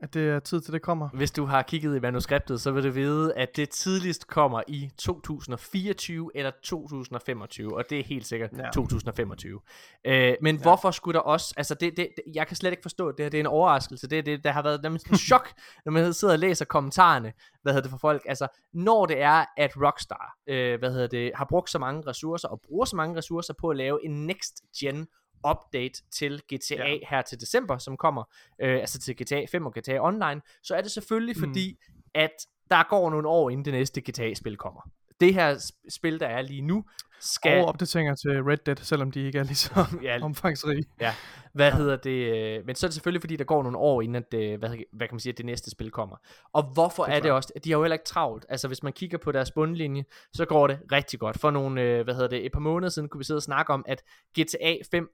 [0.00, 1.08] at det er tid til, det kommer.
[1.08, 4.90] Hvis du har kigget i manuskriptet, så vil du vide, at det tidligst kommer i
[4.98, 8.62] 2024 eller 2025, og det er helt sikkert ja.
[8.62, 8.70] Ja.
[8.70, 9.60] 2025.
[10.04, 10.62] Øh, men ja.
[10.62, 13.30] hvorfor skulle der også, altså det, det, det, jeg kan slet ikke forstå, det her
[13.30, 15.48] det er en overraskelse, det, det der har været nærmest en chok,
[15.84, 17.32] når man sidder og læser kommentarerne,
[17.62, 21.32] hvad hedder det for folk, altså når det er, at Rockstar, øh, hvad hedder det,
[21.34, 24.62] har brugt så mange ressourcer, og bruger så mange ressourcer på at lave en next
[24.80, 25.06] gen
[25.50, 26.88] update til GTA ja.
[26.88, 26.98] Ja.
[27.10, 28.24] her til december, som kommer,
[28.62, 31.42] øh, altså til GTA 5 og GTA Online, så er det selvfølgelig Mm.
[31.48, 31.78] fordi,
[32.14, 32.30] at
[32.70, 34.80] der går nogle år, inden det næste GTA-spil kommer.
[35.20, 36.84] Det her sp- spil, der er lige nu,
[37.20, 37.60] skal...
[37.60, 40.18] Og opdateringer til Red Dead, selvom de ikke er lige så Ja.
[40.22, 40.84] omfangsrige.
[41.00, 41.14] Ja,
[41.52, 42.10] hvad hedder det?
[42.58, 44.68] øh, Men så er det selvfølgelig, fordi der går nogle år, inden at, øh, hvad,
[44.92, 46.16] hvad kan man sige, at det næste spil kommer.
[46.52, 48.46] Og hvorfor Det er, er det også, de har jo heller ikke travlt.
[48.48, 51.38] Altså hvis man kigger på deres bundlinje, så går det rigtig godt.
[51.38, 53.72] For nogle, øh, hvad hedder det, et par måneder siden kunne vi sidde og snakke
[53.72, 54.02] om, at
[54.40, 55.08] GTA 5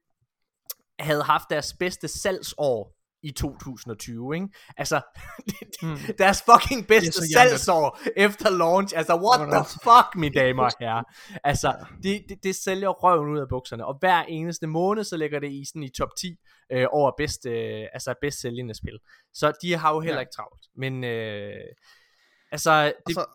[0.98, 4.48] havde haft deres bedste salgsår i 2020, ikke?
[4.76, 5.00] Altså,
[5.82, 5.96] Mm.
[6.18, 8.94] deres fucking bedste salgsår efter launch.
[8.96, 9.78] Altså, what the altså.
[9.84, 11.02] fuck, mine damer og herrer.
[11.44, 15.40] Altså, det, det, det sælger røven ud af bukserne, og hver eneste måned, så ligger
[15.40, 16.36] det i sådan i top 10
[16.72, 18.98] øh, over bedst, øh, altså bedst sælgende spil.
[19.34, 20.20] Så de har jo heller Ja.
[20.20, 20.62] ikke travlt.
[20.76, 21.52] Men, øh,
[22.52, 23.26] altså, det, Og så,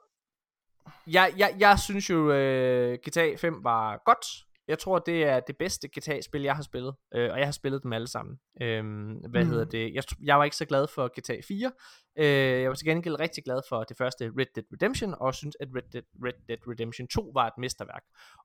[1.07, 4.25] jeg, jeg, jeg synes jo, øh, GTA 5 var godt.
[4.69, 6.95] Jeg tror, det er det bedste GTA-spil, jeg har spillet.
[7.15, 8.39] Øh, og jeg har spillet dem alle sammen.
[8.61, 9.49] Øhm, hvad Mm.
[9.49, 9.93] hedder det?
[9.93, 11.71] Jeg, jeg var ikke så glad for GTA 4.
[12.19, 12.25] Øh,
[12.61, 15.67] jeg var til gengæld rigtig glad for det første Red Dead Redemption, og synes, at
[15.75, 18.03] Red Dead, Red Dead Redemption 2 var et mesterværk.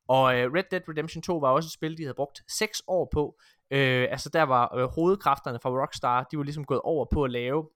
[0.09, 3.09] Og øh, Red Dead Redemption 2 var også et spil, de havde brugt 6 år
[3.13, 3.39] på.
[3.71, 7.31] Øh, altså der var øh, hovedkræfterne fra Rockstar, de var ligesom gået over på at
[7.31, 7.69] lave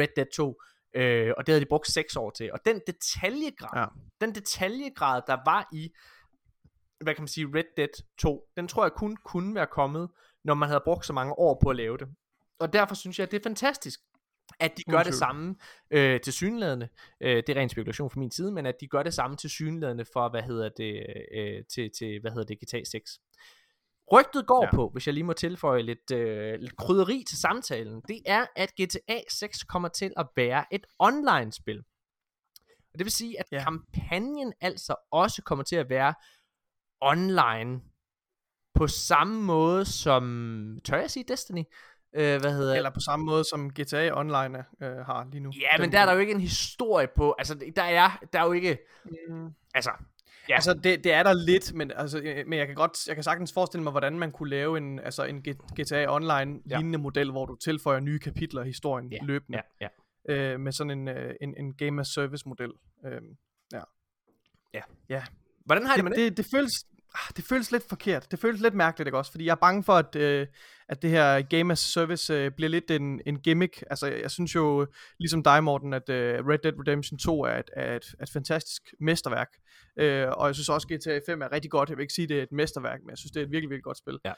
[0.00, 0.62] Red Dead 2,
[0.94, 2.52] øh, og det havde de brugt 6 år til.
[2.52, 3.86] Og den detaljegrad, Ja.
[4.26, 5.92] den detaljegrad, der var i,
[7.02, 10.08] hvad kan man sige, Red Dead 2, den tror jeg kun kunne være kommet,
[10.44, 12.08] når man havde brugt så mange år på at lave det.
[12.58, 14.00] Og derfor synes jeg, at det er fantastisk,
[14.60, 15.54] at de gør det samme
[15.90, 16.88] øh, til synlædende.
[17.20, 19.50] Øh, det er ren spekulation fra min side, men at de gør det samme til
[19.50, 23.20] synlædende for, hvad hedder det, øh, til, til, hvad hedder det, GTA 6.
[24.12, 24.76] Rygtet går ja.
[24.76, 28.72] På, hvis jeg lige må tilføje lidt, øh, lidt krydderi til samtalen, det er, at
[28.80, 31.78] GTA 6 kommer til at være et online-spil.
[32.92, 33.46] Og det vil sige, at.
[33.52, 33.64] Ja.
[33.64, 36.14] kampagnen altså også kommer til at være
[37.02, 37.80] online
[38.74, 41.64] på samme måde som, tør jeg sige Destiny?
[42.14, 45.52] Øh, hvad hedder eller på samme måde, som GTA Online øh, har lige nu.
[45.60, 47.34] Ja, men der er der jo ikke en historie på.
[47.38, 48.78] Altså, der er, der er jo ikke...
[49.28, 49.48] Mm.
[49.74, 49.90] Altså,
[50.48, 50.54] Ja.
[50.54, 53.22] Altså, det, det er der lidt, men, altså, øh, men jeg kan godt, jeg kan
[53.22, 55.42] sagtens forestille mig, hvordan man kunne lave en, altså en
[55.80, 56.76] GTA Online Ja.
[56.76, 59.88] lignende model, hvor du tilføjer nye kapitler i historien Ja, løbende, ja,
[60.28, 60.34] ja.
[60.34, 62.70] øh, med sådan en, øh, en, en game as service model.
[63.06, 63.20] Øh,
[65.64, 66.36] Hvordan har I det med det, det?
[66.36, 66.72] det, det føles,
[67.14, 68.30] Ah, det føles lidt forkert.
[68.30, 69.30] Det føles lidt mærkeligt, ikke også?
[69.30, 70.46] Fordi jeg er bange for, at, øh,
[70.88, 73.84] at det her Game as Service øh, bliver lidt en, en gimmick.
[73.90, 74.86] Altså, jeg synes jo,
[75.18, 78.82] ligesom dig, Morten, at øh, Red Dead Redemption 2 er et, er et, et fantastisk
[79.00, 79.48] mesterværk.
[79.98, 81.88] Øh, og jeg synes også, GTA 5 er rigtig godt.
[81.88, 83.70] Jeg vil ikke sige, det er et mesterværk, men jeg synes, det er et virkelig,
[83.70, 84.18] virkelig godt spil.
[84.24, 84.32] Ja.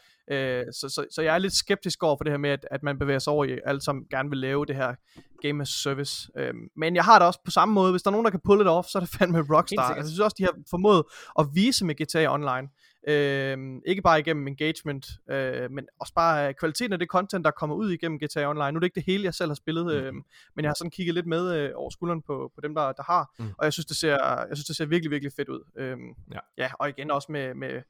[0.60, 2.82] Øh, så, så, så jeg er lidt skeptisk over for det her med, at, at
[2.82, 4.94] man bevæger sig over i, alle som gerne vil lave det her
[5.42, 6.28] Game as Service.
[6.38, 7.90] Øh, men jeg har det også på samme måde.
[7.90, 9.82] Hvis der er nogen, der kan pull it off, så er det fandme Rockstar.
[9.82, 11.02] Altså, jeg synes også, de har formået
[11.38, 12.68] at vise med GTA Online.
[13.08, 17.76] Øh, ikke bare igennem engagement, øh, men også bare kvaliteten af det content, der kommer
[17.76, 18.72] ud igennem GTA Online.
[18.72, 20.24] Nu er det ikke det hele, jeg selv har spillet, øh, mm.
[20.56, 23.02] men jeg har sådan kigget lidt med øh, over skulderen på, på dem, der, der
[23.02, 23.48] har, mm.
[23.58, 24.12] og jeg synes, det ser,
[24.48, 25.60] jeg synes, det ser virkelig, virkelig fedt ud.
[25.76, 25.96] Øh,
[26.32, 26.38] ja.
[26.58, 27.82] ja, og igen også med, med,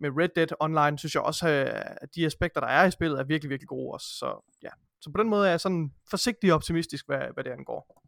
[0.00, 1.48] med Red Dead Online, synes jeg også,
[2.02, 4.06] at de aspekter, der er i spillet, er virkelig, virkelig gode også.
[4.06, 4.70] Så ja,
[5.00, 8.02] så på den måde er jeg sådan forsigtig optimistisk, hvad, hvad det angår.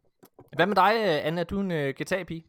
[0.55, 1.41] Hvad med dig, Anna?
[1.41, 2.45] Er du en uh, GTA-pige?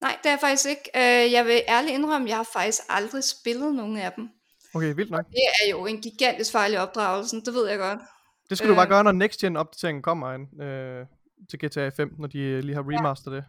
[0.00, 0.90] Nej, det er jeg faktisk ikke.
[0.94, 4.28] Uh, jeg vil ærligt indrømme, jeg har faktisk aldrig spillet nogen af dem.
[4.74, 5.24] Okay, vildt nok.
[5.26, 7.98] Og det er jo en gigantisk fejl i opdragelsen, det ved jeg godt.
[8.50, 11.06] Det skal uh, du bare gøre, når Next Gen opdateringen kommer ind, uh,
[11.50, 13.36] til GTA 5, når de lige har remasteret ja.
[13.36, 13.44] det.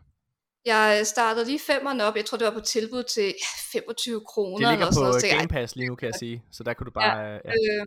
[0.66, 3.34] Jeg startede lige femmeren op, jeg tror det var på tilbud til
[3.72, 4.58] 25 kroner.
[4.58, 6.86] Det ligger eller på sådan Game Pass lige nu, kan jeg sige, så der kunne
[6.86, 7.18] du bare...
[7.18, 7.36] Ja, ja.
[7.36, 7.86] Øh,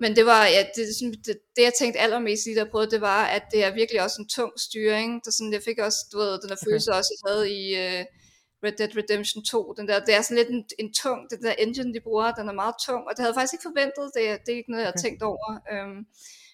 [0.00, 0.84] men det var, ja, det,
[1.26, 4.22] det, det jeg tænkte allermest lige der på, det var, at det er virkelig også
[4.22, 5.24] en tung styring.
[5.24, 6.98] Der sådan, jeg fik også, du ved, den der følelse okay.
[6.98, 8.04] også, jeg havde i uh,
[8.64, 9.74] Red Dead Redemption 2.
[9.78, 12.48] Den der, det er sådan lidt en, en tung, den der engine, de bruger, den
[12.48, 14.84] er meget tung, og det havde jeg faktisk ikke forventet, det, det er ikke noget,
[14.84, 15.48] jeg har tænkt over.
[15.74, 15.96] Um,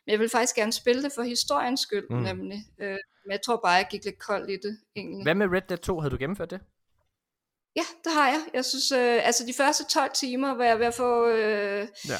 [0.04, 2.22] men jeg vil faktisk gerne spille det for historiens skyld, mm.
[2.30, 2.58] nemlig.
[2.82, 5.22] Uh, men jeg tror bare, jeg gik lidt kold i det, egentlig.
[5.22, 6.00] Hvad med Red Dead 2?
[6.00, 6.60] Havde du gennemført det?
[7.76, 8.40] Ja, det har jeg.
[8.54, 11.28] Jeg synes, øh, altså de første 12 timer var jeg ved at få...
[11.28, 12.18] Øh, ja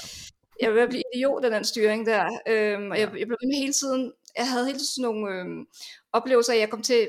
[0.61, 3.39] jeg var ved at blive idiot af den styring der, øhm, og jeg, jeg blev
[3.55, 5.67] hele tiden, jeg havde hele tiden sådan nogle øhm,
[6.13, 7.09] oplevelser, at jeg kom til,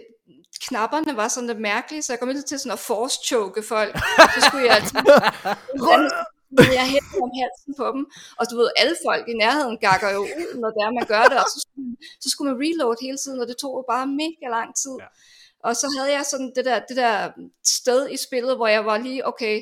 [0.67, 3.97] knapperne var sådan lidt mærkelige, så jeg kom til sådan at force-choke folk,
[4.35, 4.99] så skulle jeg altid,
[6.79, 8.03] jeg hældte om halsen på dem,
[8.39, 11.23] og du ved, alle folk i nærheden gakker jo ud, når det er, man gør
[11.31, 14.07] det, og så skulle, så skulle man reload hele tiden, og det tog jo bare
[14.07, 14.95] mega lang tid.
[14.99, 15.09] Ja.
[15.67, 17.31] Og så havde jeg sådan det der, det der
[17.63, 19.55] sted i spillet, hvor jeg var lige, okay,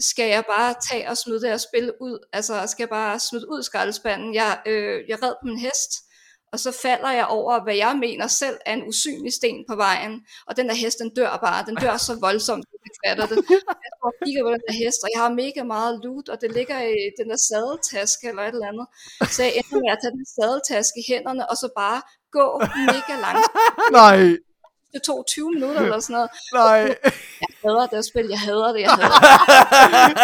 [0.00, 2.18] skal jeg bare tage og smide det her spil ud?
[2.32, 4.34] Altså, skal jeg bare smide ud skraldespanden?
[4.34, 5.90] Jeg, øh, jeg red på min hest,
[6.52, 10.14] og så falder jeg over, hvad jeg mener selv er en usynlig sten på vejen,
[10.46, 13.36] og den der hest, den dør bare, den dør så voldsomt, at jeg fatter det.
[13.84, 16.40] Jeg står og kigger på den der hest, og jeg har mega meget loot, og
[16.40, 18.86] det ligger i den der sadeltaske eller et eller andet.
[19.34, 22.00] Så jeg ender med at tage den sadeltaske i hænderne, og så bare
[22.38, 22.46] gå
[22.90, 23.46] mega langt.
[24.00, 24.18] Nej
[24.92, 26.30] det tog 20 minutter eller sådan noget.
[26.60, 26.80] Nej.
[27.42, 30.16] Jeg hader det spil, jeg hader det, jeg hader det.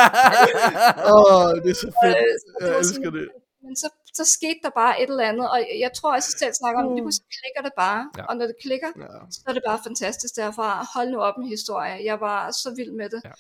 [1.13, 2.17] Åh, oh, det er så fedt.
[2.17, 3.29] Øh, så jeg elsker det.
[3.65, 3.89] Men så,
[4.19, 6.87] så skete der bare et eller andet, og jeg tror også, at selv snakker om,
[6.89, 6.95] mm.
[6.95, 8.23] lige klikker det bare, ja.
[8.29, 9.13] og når det klikker, ja.
[9.31, 10.87] så er det bare fantastisk derfra.
[10.95, 11.95] Hold nu op med historie.
[12.11, 13.21] Jeg var så vild med det.
[13.25, 13.31] Ja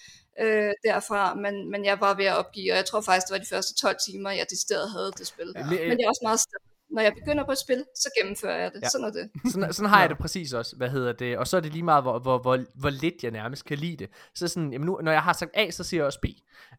[0.41, 3.45] øh, derfra, men, men jeg var ved at opgive, og jeg tror faktisk, det var
[3.45, 5.53] de første 12 timer, jeg decideret havde det spil.
[5.57, 5.65] Ja.
[5.89, 8.73] Men det er også meget stille når jeg begynder på et spil, så gennemfører jeg
[8.73, 8.83] det.
[8.83, 8.89] Ja.
[8.89, 9.31] Sådan er det.
[9.53, 11.39] Sådan, sådan har jeg det præcis også, hvad hedder det.
[11.39, 13.97] Og så er det lige meget, hvor, hvor, hvor, hvor lidt jeg nærmest kan lide
[13.97, 14.11] det.
[14.35, 16.27] Så sådan, jamen nu, når jeg har sagt A, så siger jeg også B.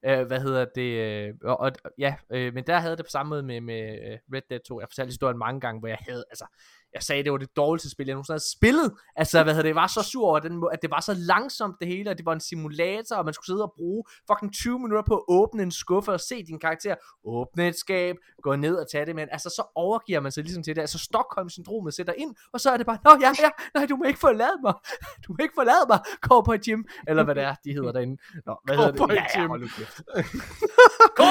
[0.08, 1.32] Uh, hvad hedder det.
[1.44, 4.42] Uh, og, og, ja, uh, men der havde det på samme måde med, med Red
[4.50, 4.80] Dead 2.
[4.80, 6.46] Jeg fortalte historien mange gange, hvor jeg havde, altså,
[6.94, 8.92] jeg sagde, det var det dårligste spil, jeg nogensinde havde spillet.
[9.16, 11.76] Altså, hvad hedder det, jeg var så sur over, den, at det var så langsomt
[11.80, 14.80] det hele, og det var en simulator, og man skulle sidde og bruge fucking 20
[14.80, 18.76] minutter på at åbne en skuffe og se din karakter, åbne et skab, gå ned
[18.76, 20.82] og tage det, men altså, så overgiver man sig ligesom til det.
[20.82, 24.04] Altså, Stockholm-syndromet sætter ind, og så er det bare, nå ja, ja, nej, du må
[24.04, 24.74] ikke forlade mig.
[25.28, 26.00] Du må ikke forlade mig.
[26.22, 28.18] Gå på et gym, eller hvad det er, de hedder derinde.
[28.46, 29.14] Nå, hvad hedder på det?
[29.14, 29.42] Et ja, gym.
[29.42, 29.62] ja, hold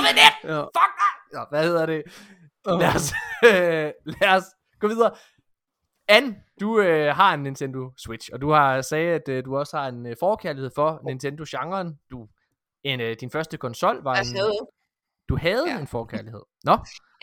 [0.06, 0.32] med det!
[0.52, 0.60] Ja.
[0.60, 1.12] Fuck dig!
[1.32, 2.02] Ja, hvad hedder det?
[2.66, 3.12] Lad os,
[3.44, 4.44] øh, lad os
[4.80, 5.10] gå videre.
[6.08, 9.76] Anne, du øh, har en Nintendo Switch, og du har sagt, at øh, du også
[9.76, 11.98] har en øh, forkærlighed for Nintendo-genren.
[12.10, 12.28] Du,
[12.84, 14.36] en, øh, din første konsol var en...
[14.36, 14.68] Havde.
[15.28, 15.78] Du havde ja.
[15.78, 16.40] en forkærlighed.
[16.64, 16.76] Nå?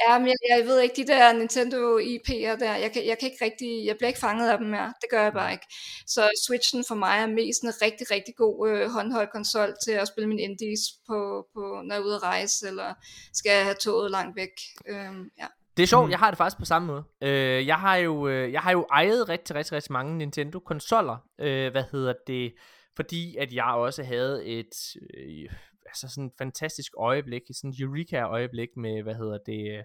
[0.07, 3.31] Ja, men jeg, jeg ved ikke, de der Nintendo IP'er der, jeg kan, jeg kan
[3.31, 4.93] ikke rigtig, jeg bliver ikke fanget af dem mere.
[5.01, 5.65] Det gør jeg bare ikke.
[6.07, 10.07] Så Switchen for mig er mest en rigtig, rigtig god øh, håndholdt konsol til at
[10.07, 12.93] spille min indies på, på, når jeg er ude at rejse, eller
[13.33, 14.55] skal jeg have toget langt væk.
[14.87, 15.47] Øhm, ja.
[15.77, 16.11] Det er sjovt, mm.
[16.11, 17.03] jeg har det faktisk på samme måde.
[17.21, 21.17] Øh, jeg, har jo, øh, jeg har jo ejet rigtig, rigtig, rigtig mange Nintendo-konsoller.
[21.39, 22.53] Øh, hvad hedder det?
[22.95, 25.49] Fordi at jeg også havde et øh,
[25.85, 29.83] altså sådan fantastisk øjeblik, sådan et Eureka-øjeblik med, hvad hedder det,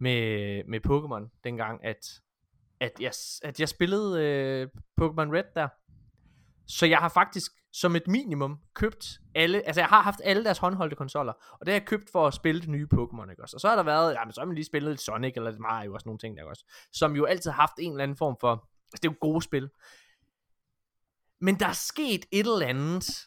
[0.00, 2.06] med, med Pokémon, dengang at,
[2.80, 3.12] at, jeg,
[3.42, 4.68] at jeg spillede øh,
[5.00, 5.68] Pokémon Red der.
[6.66, 10.58] Så jeg har faktisk som et minimum købt alle, altså jeg har haft alle deres
[10.58, 13.56] håndholdte konsoller, og det har jeg købt for at spille det nye Pokémon, ikke også?
[13.56, 15.60] Og så har der været, jamen så har man lige spillet lidt Sonic eller lidt
[15.60, 18.16] Mario og sådan nogle ting der også, som jo altid har haft en eller anden
[18.16, 19.70] form for, altså det er jo gode spil.
[21.40, 23.26] Men der er sket et eller andet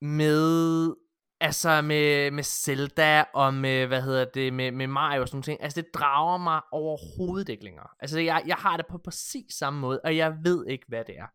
[0.00, 0.94] med
[1.40, 5.62] altså med, med Zelda og med, hvad hedder det, med, med Mario og sådan ting,
[5.62, 7.86] altså det drager mig overhovedet ikke længere.
[8.00, 11.18] Altså jeg, jeg har det på præcis samme måde, og jeg ved ikke, hvad det
[11.18, 11.26] er.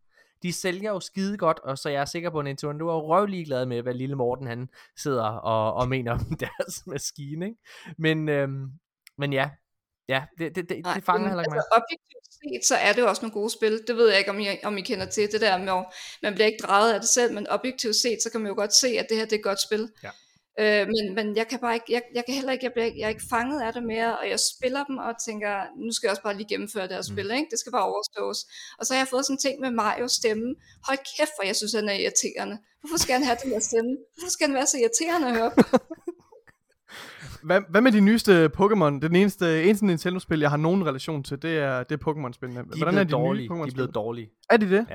[0.43, 3.45] De sælger jo skide godt, og så jeg er sikker på, at Nintendo er røvlig
[3.45, 7.59] glad med, hvad lille Morten han sidder og, og mener om deres maskine, ikke?
[7.97, 8.71] Men, øhm,
[9.17, 9.49] men ja,
[10.09, 11.57] ja, det, det, det, Nej, det fanger heller ikke mig.
[11.57, 13.83] altså, objektivt set, så er det jo også nogle gode spil.
[13.87, 15.83] Det ved jeg ikke, om I, om I kender til det der med,
[16.23, 18.73] man bliver ikke drejet af det selv, men objektivt set, så kan man jo godt
[18.73, 19.91] se, at det her det er et godt spil.
[20.03, 20.09] Ja.
[20.59, 23.05] Øh, men, men jeg kan bare ikke, jeg, jeg kan heller ikke, jeg, bliver, jeg
[23.05, 25.53] er ikke fanget af det mere, og jeg spiller dem og tænker,
[25.85, 27.13] nu skal jeg også bare lige gennemføre det her Mm.
[27.13, 27.47] spil, ikke?
[27.51, 28.39] det skal bare overstås.
[28.79, 30.47] Og så har jeg fået sådan en ting med Mario stemme.
[30.87, 32.55] Hold kæft, hvor jeg synes, han er irriterende.
[32.81, 33.91] Hvorfor skal han have den her stemme?
[34.13, 35.63] Hvorfor skal han være så irriterende at høre på?
[37.45, 38.99] Hvad, hvad med de nyeste Pokémon?
[38.99, 42.59] Den eneste, eneste Nintendo-spil, jeg har nogen relation til, det er, det er Pokémon-spillene.
[42.59, 44.29] De er blevet dårlige, de er blevet dårlige.
[44.49, 44.87] Er de det?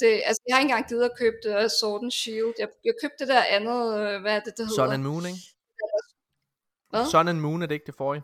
[0.00, 2.52] Det, altså, jeg har ikke engang givet at købe det uh, Sword and Shield.
[2.58, 4.84] Jeg, jeg købte det der andet, øh, hvad er det, det hedder?
[4.84, 5.38] Sun and Moon, ikke?
[6.90, 7.04] Hvad?
[7.10, 8.22] Sun and Moon er det ikke det forrige?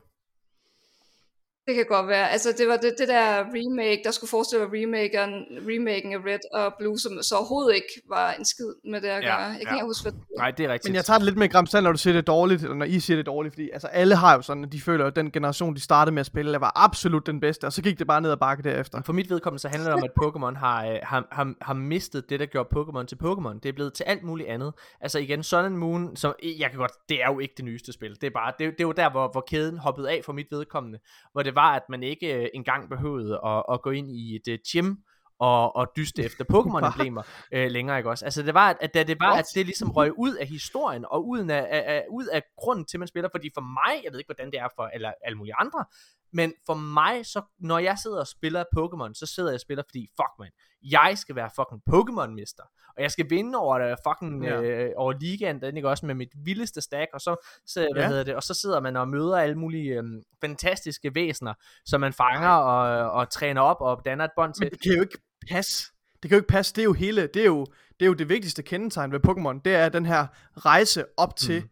[1.68, 2.30] Det kan godt være.
[2.30, 5.30] Altså, det var det, det der remake, der skulle forestille sig remaken,
[5.70, 9.22] remaken af Red og Blue, som så overhovedet ikke var en skid med det at
[9.22, 9.36] Ja, gøre.
[9.36, 9.74] Jeg kan ja.
[9.74, 10.42] ikke huske, hvad det var.
[10.42, 10.90] Nej, det er rigtigt.
[10.90, 12.86] Men jeg tager det lidt med Gram Sand, når du siger det dårligt, eller når
[12.86, 15.30] I siger det dårligt, fordi altså alle har jo sådan, at de føler, at den
[15.30, 18.06] generation, de startede med at spille, der var absolut den bedste, og så gik det
[18.06, 19.02] bare ned ad bakke derefter.
[19.02, 22.30] For mit vedkommende så handler det om, at Pokémon har, øh, har, har, har mistet
[22.30, 23.54] det, der gjorde Pokémon til Pokémon.
[23.62, 24.72] Det er blevet til alt muligt andet.
[25.00, 27.92] Altså igen, Sun and Moon, som jeg kan godt, det er jo ikke det nyeste
[27.92, 28.10] spil.
[28.20, 30.46] Det er bare, det, det er jo der, hvor, hvor kæden hoppede af for mit
[30.50, 30.98] vedkommende.
[31.32, 34.48] Hvor det var, at man ikke øh, engang behøvede at, at gå ind i et
[34.52, 34.96] uh, gym
[35.38, 37.22] og, og dyste efter Pokémon-emblemer
[37.56, 38.24] øh, længere, ikke også?
[38.24, 39.38] Altså det var, at, da det var, What?
[39.38, 42.84] at det ligesom røg ud af historien, og ud af, af, af, ud af grunden
[42.84, 45.12] til, at man spiller, fordi for mig, jeg ved ikke, hvordan det er for eller,
[45.24, 45.84] alle mulige andre,
[46.32, 49.84] men for mig, så, når jeg sidder og spiller Pokémon, så sidder jeg og spiller,
[49.88, 50.50] fordi, fuck man,
[50.82, 52.64] jeg skal være fucking Pokémon-mester,
[52.98, 54.60] og jeg skal vinde over uh, fucking, Ja.
[54.62, 58.08] øh, over ligaen, den ikke også, med mit vildeste stack, og så, så hvad Ja.
[58.08, 61.54] hedder det, og så sidder man og møder alle mulige øhm, fantastiske væsener,
[61.86, 64.64] som man fanger og, og træner op og danner et bånd til.
[64.64, 65.18] Men det kan jo ikke
[65.50, 65.92] passe.
[66.22, 66.74] Det kan jo ikke passe.
[66.74, 67.66] Det er jo hele, det er jo
[68.00, 69.60] det, er jo det vigtigste kendetegn ved Pokémon.
[69.64, 70.26] Det er den her
[70.56, 71.68] rejse op til Mm.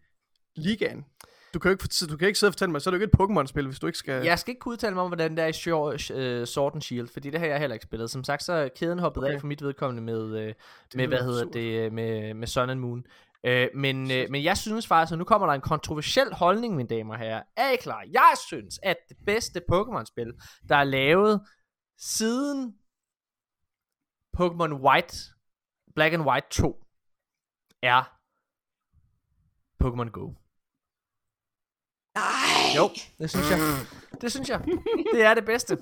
[0.57, 1.05] ligaen.
[1.57, 3.03] Du kan jo ikke, du kan ikke sidde og fortælle mig, så er det jo
[3.03, 4.25] ikke et Pokémon-spil, hvis du ikke skal...
[4.25, 5.93] Jeg skal ikke kunne udtale mig om, hvordan det er i Shore,
[6.41, 8.11] uh, Sword and Shield, fordi det har jeg heller ikke spillet.
[8.11, 9.35] Som sagt, så er kæden hoppet okay.
[9.35, 10.55] Af for mit vedkommende med, uh,
[10.95, 11.53] med hvad hedder absurd.
[11.53, 13.05] det, øh, med, med Sun and Moon.
[13.49, 16.89] Uh, men, uh, men jeg synes faktisk, at nu kommer der en kontroversiel holdning, mine
[16.89, 17.43] damer og herrer.
[17.57, 18.05] Er I klar?
[18.13, 20.33] Jeg synes, at det bedste Pokémon-spil,
[20.69, 21.41] der er lavet
[21.99, 22.75] siden
[24.41, 25.17] Pokémon White,
[25.95, 26.85] Black and White 2,
[27.83, 28.03] er
[29.85, 30.46] Pokémon Go.
[32.17, 32.77] Nej!
[32.77, 33.59] Jo, det synes jeg.
[34.21, 34.61] Det synes jeg.
[35.15, 35.79] Det er det bedste.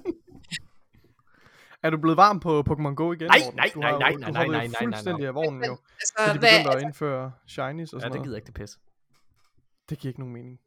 [1.82, 3.26] Er du blevet varm på Pokémon Go igen?
[3.26, 4.74] Nej, nej, nej, nej, nej, nej, jo nej, nej, nej.
[4.82, 5.70] fuldstændig af vognen jo.
[6.00, 8.24] Altså, Så de begyndte at indføre shinies og Ja, sådan det noget.
[8.26, 8.78] gider ikke det pis.
[9.88, 10.58] Det giver ikke nogen mening.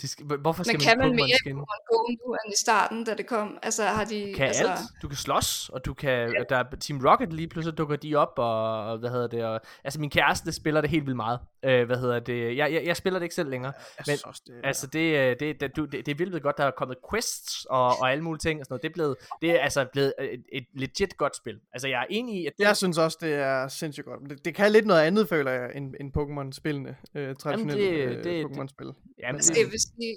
[0.00, 1.56] De skal, hvor- hvorfor skal men kan man Pokémon mere i skin?
[1.56, 3.58] Pokémon Go nu end i starten, da det kom?
[3.62, 4.32] Altså, har de...
[4.36, 4.80] Kan altså, alt.
[5.02, 8.32] Du kan slås, og du kan, der er Team Rocket lige pludselig dukker de op,
[8.36, 11.86] og, og hvad hedder det, og, altså min kæreste spiller det helt vildt meget, øh,
[11.86, 14.42] hvad hedder det, jeg, jeg, jeg spiller det ikke selv længere, Jeg Men, synes også,
[14.46, 14.66] det er...
[14.66, 17.64] altså det, øh, det, det, du- det, det er vildt godt, der er kommet quests,
[17.64, 20.12] og, og alle mulige ting, og sådan noget, det er blevet, det er altså blevet
[20.20, 23.18] et, et legit godt spil, altså jeg er enig i, at det, Jeg synes også,
[23.20, 24.20] det er sindssygt godt.
[24.20, 26.96] Men Det, det kan lidt noget andet, føler jeg, end, end Pokémon-spillene.
[27.14, 28.92] Øh, traditionelle det- øh, det- det- Pokémon-spil.
[29.22, 30.14] jamen, jeg vil sige,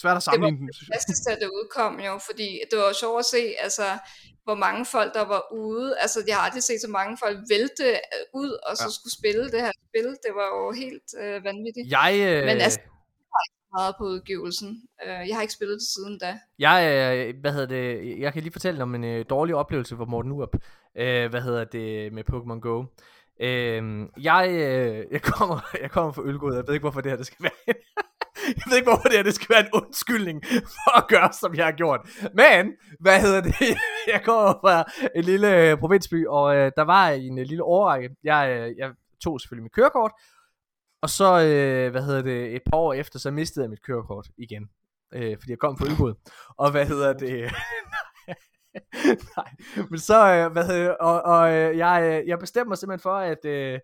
[0.00, 0.94] Svært at det var sammenligne dem, synes jeg.
[0.94, 3.86] fantastisk, da det udkom jo, fordi det var jo sjovt at se, altså,
[4.46, 5.88] hvor mange folk, der var ude.
[6.04, 8.96] Altså, jeg har aldrig set så mange folk vælte øh, ud, og så Ja.
[8.98, 10.06] skulle spille det her spil.
[10.24, 11.86] Det var jo helt øh, vanvittigt.
[11.98, 12.80] Jeg, øh, Men altså,
[13.76, 14.70] meget på udgivelsen.
[15.04, 16.30] Øh, jeg har ikke spillet det siden da.
[16.66, 17.84] Jeg, øh, hvad hedder det,
[18.24, 20.54] jeg kan lige fortælle om en øh, dårlig oplevelse for Morten Urup,
[21.02, 22.76] øh, hvad hedder det, med Pokémon Go.
[23.40, 23.82] Øh,
[24.28, 24.42] jeg,
[25.14, 27.74] jeg, kommer, jeg kommer fra Ølgod, jeg ved ikke, hvorfor det her det skal være
[28.56, 31.54] jeg ved ikke, hvorfor det her det skal være en undskyldning for at gøre, som
[31.54, 32.00] jeg har gjort.
[32.34, 33.54] Men, hvad hedder det,
[34.14, 34.84] jeg kommer fra
[35.16, 38.16] en lille øh, provinsby, og øh, der var en øh, lille overrække.
[38.24, 38.90] Jeg, øh, jeg
[39.24, 40.12] tog selvfølgelig mit kørekort,
[41.02, 44.28] og så, øh, hvad hedder det, et par år efter, så mistede jeg mit kørekort
[44.38, 44.68] igen.
[45.14, 46.14] Øh, fordi jeg kom på Ølgod.
[46.58, 47.50] Og hvad hedder det?
[49.36, 49.50] Nej,
[49.90, 53.02] men så, øh, hvad hedder det, og, og øh, jeg, øh, jeg bestemte mig simpelthen
[53.02, 53.78] for, at, øh,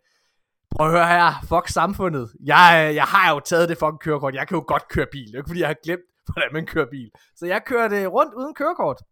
[0.74, 2.32] prøv at høre her, fuck samfundet.
[2.44, 5.34] Jeg, jeg har jo taget det fucking kørekort, jeg kan jo godt køre bil, det
[5.34, 7.10] er ikke fordi, jeg har glemt, hvordan man kører bil.
[7.36, 9.02] Så jeg kørte rundt uden kørekort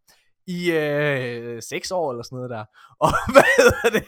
[0.47, 2.65] i øh, 6 år eller sådan noget der.
[3.05, 4.05] Og hvad hedder det?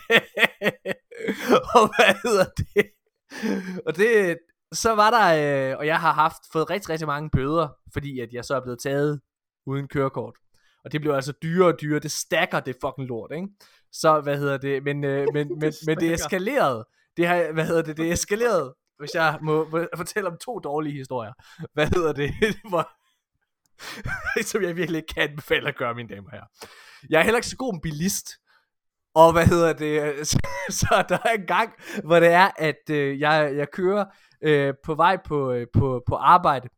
[1.77, 2.87] og hvad hedder det?
[3.87, 4.39] Og det,
[4.73, 5.27] så var der,
[5.71, 8.61] øh, og jeg har haft fået rigtig, rigtig mange bøder, fordi at jeg så er
[8.61, 9.21] blevet taget
[9.67, 10.35] uden kørekort.
[10.85, 12.01] Og det blev altså dyrere og dyrere.
[12.01, 13.49] Det stakker det fucking lort, ikke?
[13.93, 14.83] Så hvad hedder det?
[14.83, 16.87] Men, øh, men, men, men det eskalerede
[17.17, 20.97] det har, hvad hedder det, det er eskaleret, hvis jeg må, fortælle om to dårlige
[20.97, 21.33] historier.
[21.73, 22.31] Hvad hedder det,
[22.71, 22.89] hvor,
[24.51, 26.43] som jeg virkelig ikke kan anbefale at gøre, mine damer her.
[27.11, 28.29] Jeg er heller ikke så god en bilist,
[29.15, 30.39] og hvad hedder det, så,
[30.71, 31.73] så der er en gang,
[32.05, 34.05] hvor det er, at øh, jeg, jeg kører
[34.43, 36.69] øh, på vej på, øh, på, på arbejde,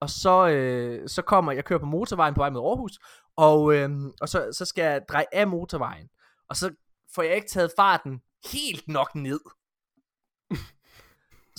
[0.00, 2.98] og så, øh, så kommer, jeg kører på motorvejen på vej mod Aarhus,
[3.36, 6.08] og, øh, og så, så skal jeg dreje af motorvejen,
[6.48, 6.70] og så
[7.14, 8.20] får jeg ikke taget farten
[8.52, 9.40] helt nok ned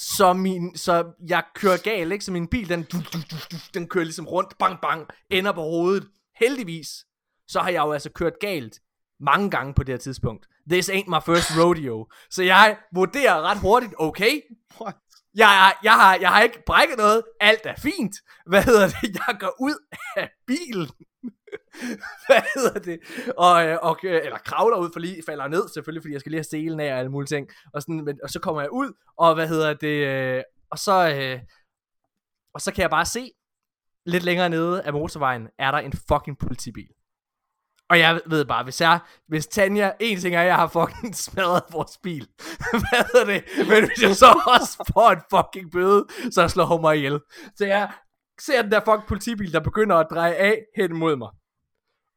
[0.02, 2.26] så, min, så jeg kører galt, ikke?
[2.26, 2.84] Så min bil, den,
[3.74, 6.08] den kører ligesom rundt, bang, bang, ender på hovedet.
[6.40, 7.06] Heldigvis,
[7.48, 8.80] så har jeg jo altså kørt galt
[9.20, 10.48] mange gange på det her tidspunkt.
[10.70, 12.08] This ain't my first rodeo.
[12.30, 14.42] Så jeg vurderer ret hurtigt, okay,
[14.82, 14.96] What?
[15.36, 18.16] jeg, jeg, har, jeg har ikke brækket noget, alt er fint.
[18.46, 19.20] Hvad hedder det?
[19.28, 19.76] Jeg går ud
[20.16, 20.90] af bilen.
[22.28, 23.00] Hvad hedder det?
[23.38, 26.30] Og, øh, og, øh, eller kravler ud, for lige falder ned, selvfølgelig, fordi jeg skal
[26.30, 27.50] lige have selen af og alle mulige ting.
[27.74, 30.08] Og, sådan, men, og så kommer jeg ud, og hvad hedder det?
[30.08, 31.40] Øh, og så, øh,
[32.54, 33.32] og så kan jeg bare se,
[34.06, 36.88] lidt længere nede af motorvejen, er der en fucking politibil.
[37.90, 41.64] Og jeg ved bare, hvis jeg, hvis Tanja, en ting er, jeg har fucking smadret
[41.72, 42.28] vores bil.
[42.72, 43.44] Hvad hedder det?
[43.58, 47.20] Men hvis jeg så også får en fucking bøde, så slår hun mig ihjel.
[47.56, 47.92] Så jeg
[48.46, 51.30] ser den der fucking politibil, der begynder at dreje af hen mod mig.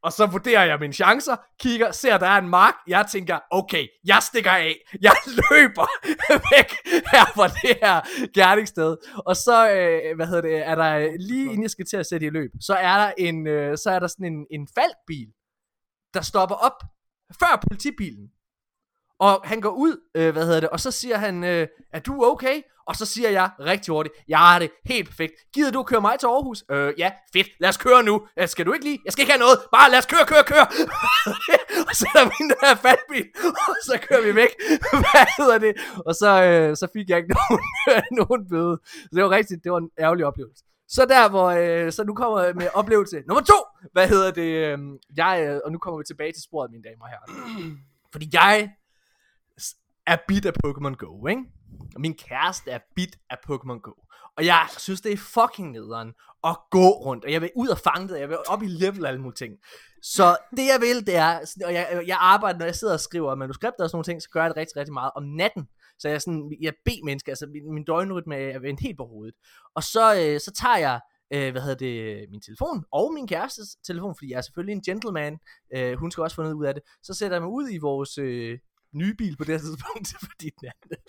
[0.03, 3.87] Og så vurderer jeg mine chancer, kigger, ser der er en mark, jeg tænker, okay,
[4.05, 5.17] jeg stikker af, jeg
[5.51, 5.87] løber
[6.55, 6.71] væk
[7.13, 8.01] her fra det her
[8.35, 8.97] gerningssted.
[9.27, 12.27] Og så, øh, hvad hedder det, er der lige inden jeg skal til at sætte
[12.27, 15.29] i løb, så er der en, øh, så er der sådan en, en faldbil,
[16.15, 16.79] der stopper op
[17.41, 18.31] før politibilen.
[19.19, 22.25] Og han går ud, øh, hvad hedder det, og så siger han, øh, er du
[22.25, 22.63] okay?
[22.87, 25.33] Og så siger jeg rigtig hurtigt, jeg har det helt perfekt.
[25.55, 26.65] Gider du køre mig til Aarhus?
[26.71, 28.27] Øh, ja, fedt, lad os køre nu.
[28.39, 28.99] Øh, skal du ikke lige?
[29.05, 30.67] Jeg skal ikke have noget, bare lad os køre, køre, køre.
[31.89, 33.27] og så er min der fatbil,
[33.69, 34.53] og så kører vi væk.
[35.03, 35.73] hvad hedder det?
[36.07, 37.61] Og så, øh, så fik jeg ikke nogen,
[38.21, 38.79] nogen bøde.
[38.85, 40.65] Så det var rigtigt, det var en ærgerlig oplevelse.
[40.89, 43.59] Så der, hvor, øh, så nu kommer jeg med oplevelse nummer to.
[43.93, 44.51] Hvad hedder det?
[44.65, 44.79] Øh,
[45.17, 47.27] jeg, øh, og nu kommer vi tilbage til sporet, mine damer og herrer.
[48.13, 48.71] Fordi jeg
[50.07, 51.43] er bit af Pokémon Go, ikke?
[51.95, 53.93] Og min kæreste er bit af Pokémon Go.
[54.37, 56.13] Og jeg synes, det er fucking nederen
[56.45, 57.25] at gå rundt.
[57.25, 58.21] Og jeg vil ud og fange det.
[58.21, 59.55] Jeg vil op i level og alle mulige ting.
[60.03, 61.39] Så det jeg vil, det er...
[61.65, 64.31] Og jeg, jeg arbejder, når jeg sidder og skriver manuskripter og sådan nogle ting, så
[64.31, 65.69] gør jeg det rigtig, rigtig meget om natten.
[65.99, 69.35] Så jeg sådan, jeg beder mennesker, altså min, min døgnrytme er vendt helt på hovedet.
[69.75, 71.01] Og så, øh, så tager jeg,
[71.33, 74.83] øh, hvad hedder det, min telefon og min kærestes telefon, fordi jeg er selvfølgelig en
[74.83, 75.39] gentleman.
[75.75, 76.83] Øh, hun skal også få noget ud af det.
[77.03, 78.59] Så sætter jeg mig ud i vores øh,
[78.95, 81.05] nye bil på det her tidspunkt, fordi den, anden,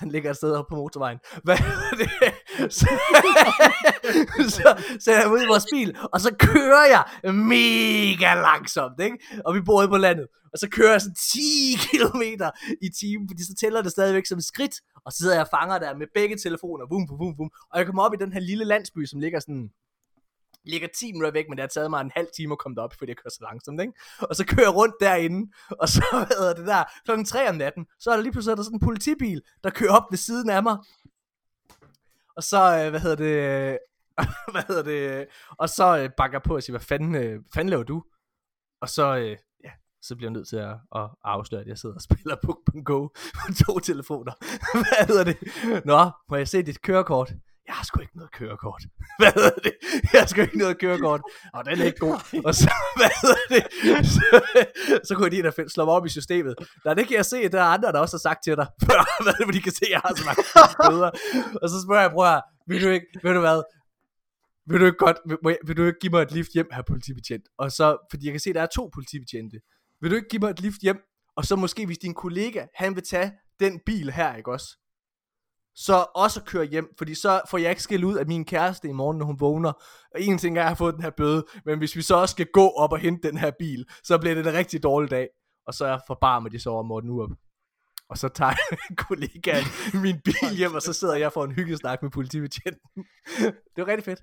[0.00, 1.18] den ligger et sted oppe på motorvejen.
[1.44, 2.10] Hvad er det?
[2.78, 2.88] Så,
[4.56, 9.18] så så jeg ud i vores bil, og så kører jeg mega langsomt, ikke?
[9.44, 10.26] Og vi bor ude på landet.
[10.52, 11.40] Og så kører jeg sådan 10
[11.90, 12.22] km
[12.82, 14.74] i timen, fordi så tæller det stadigvæk som et skridt.
[15.04, 17.50] Og så sidder jeg og fanger der med begge telefoner, bum, bum, bum, bum.
[17.70, 19.70] Og jeg kommer op i den her lille landsby, som ligger sådan
[20.64, 22.94] ligger 10 minutter væk, men det har taget mig en halv time at komme derop,
[22.98, 23.92] fordi jeg kører så langsomt, ikke?
[24.20, 26.04] Og så kører jeg rundt derinde, og så,
[26.38, 28.80] hedder det der, klokken 3 om natten, så er der lige pludselig der sådan en
[28.80, 30.76] politibil, der kører op ved siden af mig.
[32.36, 33.78] Og så, øh, hvad hedder det,
[34.52, 35.26] hvad hedder det,
[35.58, 38.02] og så øh, bakker jeg på og siger, hvad fanden, øh, hvad fanden laver du?
[38.80, 39.14] Og så,
[39.64, 39.70] ja,
[40.02, 43.08] så bliver jeg nødt til at, at afsløre, at jeg sidder og spiller Pokémon Go
[43.08, 44.32] på to telefoner.
[44.72, 45.36] hvad hedder det?
[45.84, 47.32] Nå, må jeg se dit kørekort?
[47.72, 48.82] Jeg har sgu ikke noget kørekort.
[49.20, 49.74] Hvad hedder det?
[50.12, 51.20] Jeg har sgu ikke noget kørekort.
[51.52, 52.16] Og den er ikke god.
[52.46, 53.62] Og så, hvad hedder det?
[54.14, 54.24] Så,
[55.04, 56.54] så kunne de der slå mig op i systemet.
[56.84, 58.66] Nej, det kan jeg se, der er andre, der også har sagt til dig.
[59.24, 60.42] hvad det, de kan se, at jeg har så mange
[60.88, 61.10] bøder.
[61.62, 63.62] Og så spørger jeg, bror vil du ikke, ved du hvad,
[64.66, 67.46] vil du ikke godt, vil, vil du ikke give mig et lift hjem, her politibetjent?
[67.58, 69.60] Og så, fordi jeg kan se, at der er to politibetjente.
[70.00, 70.98] Vil du ikke give mig et lift hjem?
[71.36, 74.78] Og så måske, hvis din kollega, han vil tage den bil her, ikke også?
[75.74, 78.92] Så også køre hjem, fordi så får jeg ikke skæld ud af min kæreste i
[78.92, 79.72] morgen, når hun vågner.
[80.14, 82.16] Og en ting er, at jeg har fået den her bøde, men hvis vi så
[82.16, 85.10] også skal gå op og hente den her bil, så bliver det en rigtig dårlig
[85.10, 85.28] dag.
[85.66, 87.30] Og så er jeg forbarmet de så over Morten Urup.
[88.08, 88.54] Og så tager
[89.08, 89.64] kollegaen
[90.02, 93.04] min bil hjem, og så sidder jeg for en hyggesnak med politibetjenten.
[93.74, 94.20] det var rigtig fedt.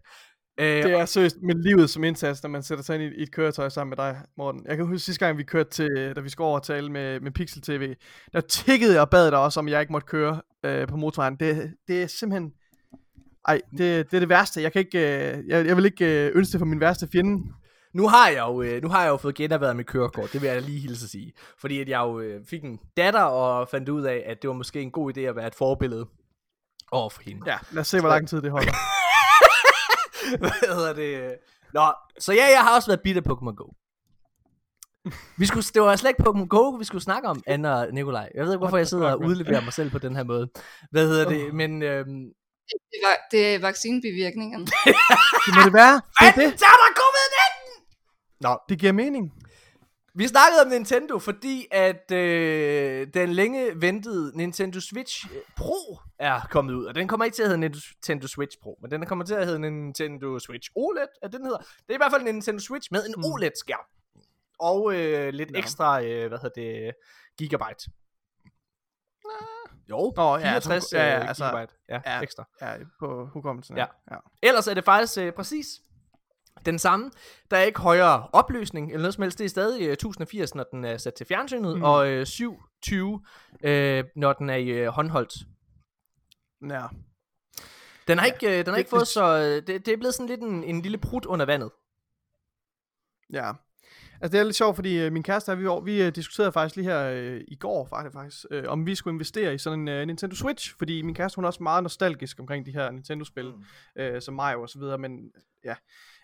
[0.60, 3.32] Øh, det er seriøst med livet som indsats, når man sætter sig ind i, et
[3.32, 4.66] køretøj sammen med dig, Morten.
[4.68, 7.20] Jeg kan huske sidste gang, vi kørte til, da vi skulle over og tale med,
[7.20, 7.96] med Pixel TV,
[8.34, 11.36] der tikkede jeg og bad dig også, om jeg ikke måtte køre øh, på motorvejen.
[11.36, 12.52] Det, det er simpelthen...
[13.48, 14.62] Ej, det, det er det værste.
[14.62, 17.44] Jeg kan ikke, øh, jeg, jeg vil ikke øh, ønske det for min værste fjende.
[17.94, 20.48] Nu har jeg jo, øh, nu har jeg jo fået generværet mit kørekort, det vil
[20.48, 21.34] jeg lige hilse at sige.
[21.62, 24.54] Fordi at jeg jo øh, fik en datter og fandt ud af, at det var
[24.54, 26.06] måske en god idé at være et forbillede
[26.92, 27.52] over for hende.
[27.52, 28.72] Ja, lad os se, hvor lang tid det holder.
[30.40, 31.36] Hvad hedder det?
[31.74, 33.66] Nå, så ja, jeg har også været bitte Pokémon Go.
[35.38, 38.30] Vi skulle, det var slet ikke Pokémon Go, vi skulle snakke om, Anna og Nikolaj.
[38.36, 40.50] Jeg ved ikke, hvorfor jeg sidder og udleverer mig selv på den her måde.
[40.92, 41.54] Hvad hedder det?
[41.54, 42.24] Men øhm,
[42.70, 44.66] Det, var, det er vaccinebivirkningerne.
[45.46, 46.02] Det må det være.
[46.20, 46.60] Det er det.
[46.60, 48.40] så er der covid-19!
[48.42, 49.32] Nå, Det giver mening.
[50.14, 55.28] Vi snakkede om Nintendo, fordi at øh, den længe ventede Nintendo Switch
[55.58, 56.86] Pro er kommet ud.
[56.86, 59.46] Og den kommer ikke til at hedde Nintendo Switch Pro, men den kommer til at
[59.46, 61.58] hedde Nintendo Switch OLED, er det den hedder.
[61.58, 63.24] Det er i hvert fald en Nintendo Switch med en Mm.
[63.26, 63.86] OLED-skærm.
[64.60, 65.58] Og øh, lidt Ja.
[65.60, 66.94] ekstra, øh, hvad hedder det,
[67.38, 67.92] gigabyte.
[69.90, 71.74] Jo, Nå, ja, altså, 64 ja, ja, øh, altså, gigabyte.
[71.90, 72.22] Ja, ja.
[72.22, 72.44] ekstra.
[72.62, 73.78] Ja, på hukommelsen.
[73.78, 73.86] Ja.
[74.12, 74.16] ja.
[74.44, 75.68] Ellers er det faktisk øh, præcis
[76.66, 77.12] den samme.
[77.52, 79.40] Der er ikke højere opløsning eller noget som helst.
[79.40, 81.84] Det er stadig øh, 1080, når den er sat til fjernsynet, mm.
[81.84, 83.22] Og øh, 720,
[83.64, 85.34] øh, når den er i øh, håndholdt.
[86.70, 86.86] ja.
[88.08, 89.38] Den har ikke, øh, den har det- ikke fået det- så...
[89.38, 91.72] Øh, det, det er blevet sådan lidt en, en lille prut under vandet.
[93.34, 93.52] Ja.
[94.22, 96.76] Altså det er lidt sjovt, fordi øh, min kæreste og vi, vi øh, diskuterede faktisk
[96.76, 99.88] lige her øh, i går, faktisk, faktisk øh, om vi skulle investere i sådan en
[99.88, 103.54] øh, Nintendo Switch, fordi min kæreste hun er også meget nostalgisk omkring de her Nintendo-spil,
[103.56, 104.02] mm.
[104.02, 105.32] øh, som Mario og så videre, men
[105.66, 105.76] ja.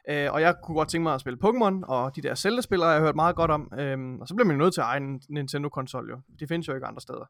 [0.10, 2.92] Øh, og jeg kunne godt tænke mig at spille Pokémon, og de der Zelda-spil har
[2.92, 4.98] jeg hørt meget godt om, Øh, og så blev man jo nødt til at eje
[4.98, 6.20] en Nintendo-konsol jo.
[6.40, 7.26] Det findes jo ikke andre steder.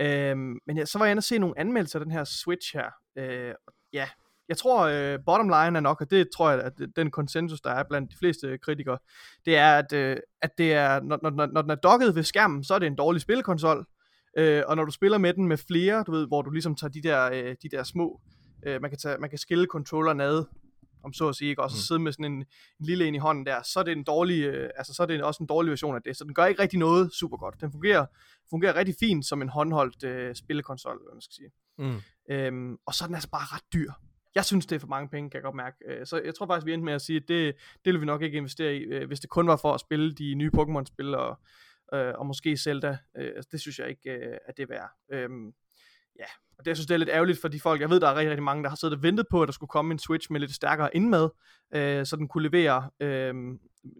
[0.00, 0.36] Øh,
[0.66, 2.90] men ja, så var jeg inde og se nogle anmeldelser af den her Switch her.
[3.18, 3.54] Øh,
[3.92, 4.08] ja,
[4.48, 7.70] jeg tror, øh, bottom line er nok, og det tror jeg, at den konsensus, der
[7.70, 8.98] er blandt de fleste kritikere,
[9.46, 12.64] det er, at, øh, at det er, når, når, når- den er dokket ved skærmen,
[12.64, 13.86] så er det en dårlig spillekonsol.
[14.38, 16.90] Øh, og når du spiller med den med flere, du ved, hvor du ligesom tager
[16.90, 18.20] de der, øh, de der små,
[18.66, 20.44] øh, man, kan tage, man kan skille controlleren ad,
[21.04, 21.62] om så at sige, ikke?
[21.62, 21.80] og så Mm.
[21.80, 22.46] sidde med sådan en, en
[22.80, 25.22] lille en i hånden der, så er det en dårlig, øh, altså så er det
[25.22, 27.60] også en dårlig version af det, så den gør ikke rigtig noget super godt.
[27.60, 28.06] Den fungerer,
[28.50, 31.50] fungerer rigtig fint som en håndholdt øh, spillekonsol, hvad man skal sige.
[31.78, 32.00] Mm.
[32.30, 33.92] Øhm, og så er den altså bare ret dyr.
[34.34, 35.76] Jeg synes, det er for mange penge, kan jeg godt mærke.
[35.86, 37.54] Øh, så jeg tror faktisk, vi endte med at sige, at det,
[37.84, 40.14] det vil vi nok ikke investere i, øh, hvis det kun var for at spille
[40.14, 41.40] de nye Pokémon-spil, og,
[41.94, 42.98] øh, og måske Zelda.
[43.16, 44.90] Øh, altså, det synes jeg ikke, øh, at det er værd.
[45.12, 45.52] Øhm,
[46.18, 46.24] ja,
[46.58, 47.80] og det jeg synes, det er lidt ærgerligt for de folk.
[47.80, 49.52] Jeg ved, der er rigtig, rigtig mange, der har siddet og ventet på, at der
[49.52, 51.28] skulle komme en Switch med lidt stærkere indmad,
[51.74, 53.34] øh, så den kunne levere, øh,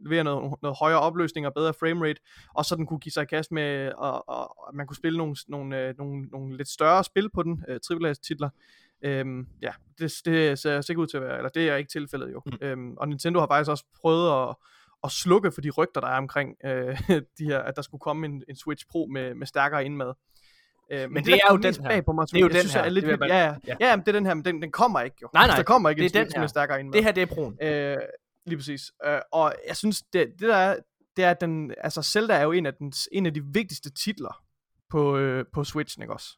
[0.04, 2.20] levere noget, noget højere opløsning og bedre framerate,
[2.54, 5.18] og så den kunne give sig i kast med, og, og, og man kunne spille
[5.18, 8.48] nogle, nogle, øh, nogle, nogle lidt større spil på den, øh, AAA-titler.
[9.04, 12.32] Øhm, ja, det, det ser sikkert ud til at være, eller det er ikke tilfældet
[12.32, 12.42] jo.
[12.46, 12.58] Mm.
[12.60, 14.56] Øhm, og Nintendo har faktisk også prøvet at,
[15.04, 17.00] at slukke for de rygter, der er omkring øh,
[17.38, 20.12] de her, at der skulle komme en, en Switch Pro med, med stærkere indmad.
[20.92, 21.88] Øh, men, det der er jo den her.
[21.88, 22.82] Bag på mig, Det er jo den synes, her.
[22.82, 23.44] Er lidt, Det ja, bare- ja.
[23.66, 23.76] ja.
[23.80, 25.28] ja, jamen, det er den her, men den, den kommer ikke jo.
[25.34, 25.56] Nej, nej.
[25.56, 26.46] Der kommer ikke Det en er den Switch her.
[26.46, 26.92] stærkere indmad.
[26.92, 27.58] Det her, det er broen.
[27.62, 27.96] Øh,
[28.46, 28.82] lige præcis.
[29.06, 30.76] Øh, og jeg synes, det, det der er,
[31.16, 33.90] det er, at den, altså Zelda er jo en af, den, en af de vigtigste
[33.90, 34.42] titler
[34.90, 36.28] på, øh, på Switchen, ikke også?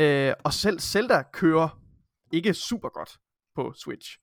[0.00, 1.78] Øh, og selv Zelda kører
[2.32, 3.10] ikke super godt
[3.54, 4.18] på Switch.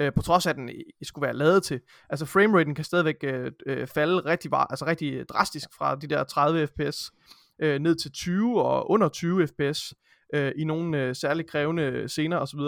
[0.00, 1.80] Øh, på trods af, at den i- skulle være lavet til.
[2.10, 6.24] Altså frameraten kan stadigvæk øh, øh, falde rigtig, var, altså rigtig drastisk fra de der
[6.24, 7.10] 30 fps
[7.58, 9.94] øh, ned til 20 og under 20 fps
[10.34, 12.60] øh, i nogle øh, særligt krævende scener osv.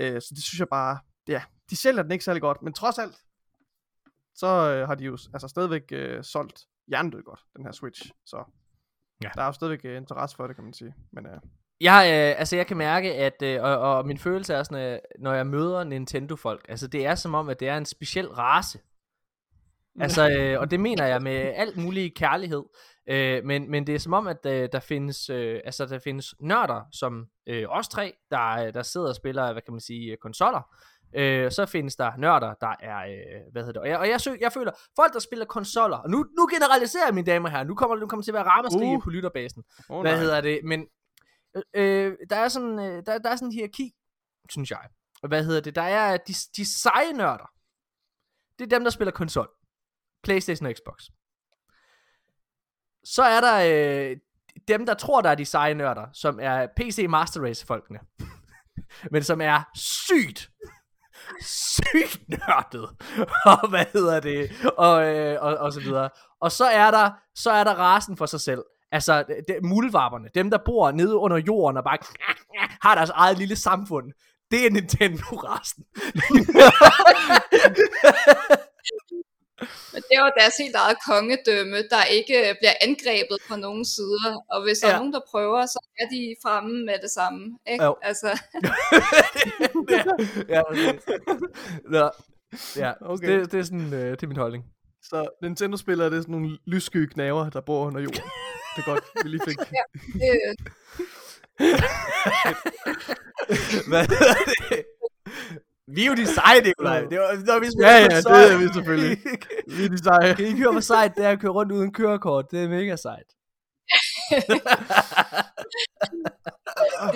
[0.00, 0.98] Øh, så det synes jeg bare,
[1.28, 3.14] ja, de sælger den ikke særlig godt, men trods alt,
[4.34, 8.10] så øh, har de jo altså stadigvæk øh, solgt hjernedød godt, den her Switch.
[8.26, 8.44] Så
[9.22, 9.26] Ja.
[9.26, 9.32] ja.
[9.34, 10.94] der er jo stadigvæk øh, interesse for det, kan man sige.
[11.12, 11.40] Men øh,
[11.80, 15.00] Jeg, øh, altså jeg kan mærke, at, øh, og, og min følelse er sådan, at
[15.18, 18.78] når jeg møder Nintendo-folk, altså det er som om, at det er en speciel race.
[20.00, 22.62] Altså, øh, og det mener jeg med alt mulig kærlighed.
[23.08, 26.34] Øh, men, men det er som om, at øh, der findes, øh, altså der findes
[26.40, 30.16] nørder, som øh, os tre, der, der sidder og spiller, hvad kan man sige, øh,
[30.16, 30.76] konsoller.
[31.14, 34.40] Øh, så findes der nørder, der er, øh, hvad hedder det, og jeg, og jeg,
[34.40, 37.74] jeg føler, folk der spiller konsoller, og nu, nu generaliserer jeg mine damer her, nu
[37.74, 39.02] kommer nu kommer til at være ramaskrig uh.
[39.02, 39.64] På lytterbasen.
[39.88, 40.60] oh, Hvad hedder det?
[40.64, 40.86] Men
[41.56, 43.92] øh, øh, der er sådan øh, der, der er sådan en hierarki,
[44.50, 44.80] synes jeg.
[45.28, 45.74] Hvad hedder det?
[45.74, 47.50] Der er de, de seje nørder.
[48.58, 49.48] Det er dem, der spiller konsol.
[50.22, 51.08] PlayStation og Xbox.
[53.14, 53.56] Så er der
[54.10, 54.16] øh,
[54.68, 57.98] dem, der tror, der er designnørder, som er PC Master Race folkene.
[59.12, 60.50] Men som er sygt
[61.40, 62.88] sygt nørdet.
[63.62, 64.50] og hvad hedder det?
[64.76, 66.10] Og, øh, og, og så videre.
[66.40, 68.62] Og så er der, så er der rasen for sig selv.
[68.92, 71.98] Altså, de, mulvarperne, dem der bor nede under jorden og bare
[72.86, 74.12] har deres eget lille samfund.
[74.50, 75.84] Det er Nintendo-rasen.
[79.92, 83.84] Men det er jo deres helt eget kongedømme, der ikke øh, bliver angrebet på nogen
[83.84, 84.30] sider.
[84.52, 84.94] Og hvis der Ja.
[84.94, 87.58] er nogen, der prøver, så er de fremme med det samme.
[87.72, 87.84] Ikke?
[87.84, 87.96] Jo.
[88.02, 88.26] Altså,
[89.94, 90.02] ja,
[90.48, 91.00] ja, præcis.
[91.90, 92.10] Nå,
[92.76, 93.14] ja okay.
[93.14, 93.40] Okay.
[93.40, 94.64] det, det, er sådan, øh, det er min holdning.
[95.02, 98.20] Så Nintendo-spillere, det er sådan nogle lyssky knaver, der bor under jorden.
[98.76, 99.58] Det er godt, vi lige fik.
[100.22, 100.40] det,
[103.88, 104.34] Hvad hedder
[104.70, 104.84] det?
[105.94, 107.00] Vi er jo de seje, Nikolaj.
[107.00, 109.18] Det var, når vi Ja, ja, det er vi selvfølgelig.
[109.76, 110.34] Vi er de seje.
[110.34, 112.50] Kan I høre, hvor sejt det er at køre rundt uden kørekort?
[112.50, 113.26] Det er mega sejt.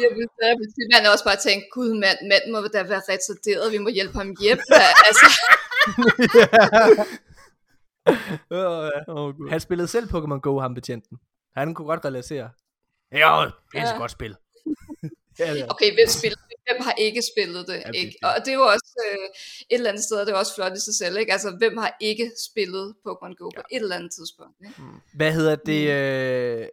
[0.02, 0.26] Jeg vil,
[1.06, 4.34] er også bare tænkt, gud mand, manden må da være retarderet, vi må hjælpe ham
[4.40, 4.58] hjem.
[5.08, 5.26] altså,
[9.36, 9.50] Gud.
[9.50, 11.18] Han spillede selv Pokémon Go, ham betjenten.
[11.56, 12.50] Han kunne godt relatere.
[13.12, 13.98] Ja, det er Ja.
[13.98, 14.36] godt spil.
[15.38, 15.66] ja, er.
[15.68, 16.38] okay, hvem, spiller?
[16.70, 17.82] Hvem har ikke spillet det?
[17.86, 18.16] det- ikke?
[18.22, 19.24] Og det er jo også øh,
[19.70, 21.16] et eller andet sted, det er også flot i sig selv.
[21.18, 21.32] Ikke?
[21.32, 24.56] Altså, hvem har ikke spillet Pokémon Go på et eller andet tidspunkt?
[24.66, 24.82] Ikke?
[25.14, 25.90] Hvad hedder det?
[25.90, 26.66] Øh...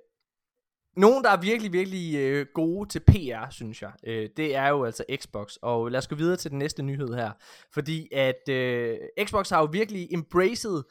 [0.97, 4.85] Nogen, der er virkelig, virkelig øh, gode til PR, synes jeg, øh, det er jo
[4.85, 5.55] altså Xbox.
[5.61, 7.31] Og lad os gå videre til den næste nyhed her.
[7.73, 10.83] Fordi at øh, Xbox har jo virkelig embraced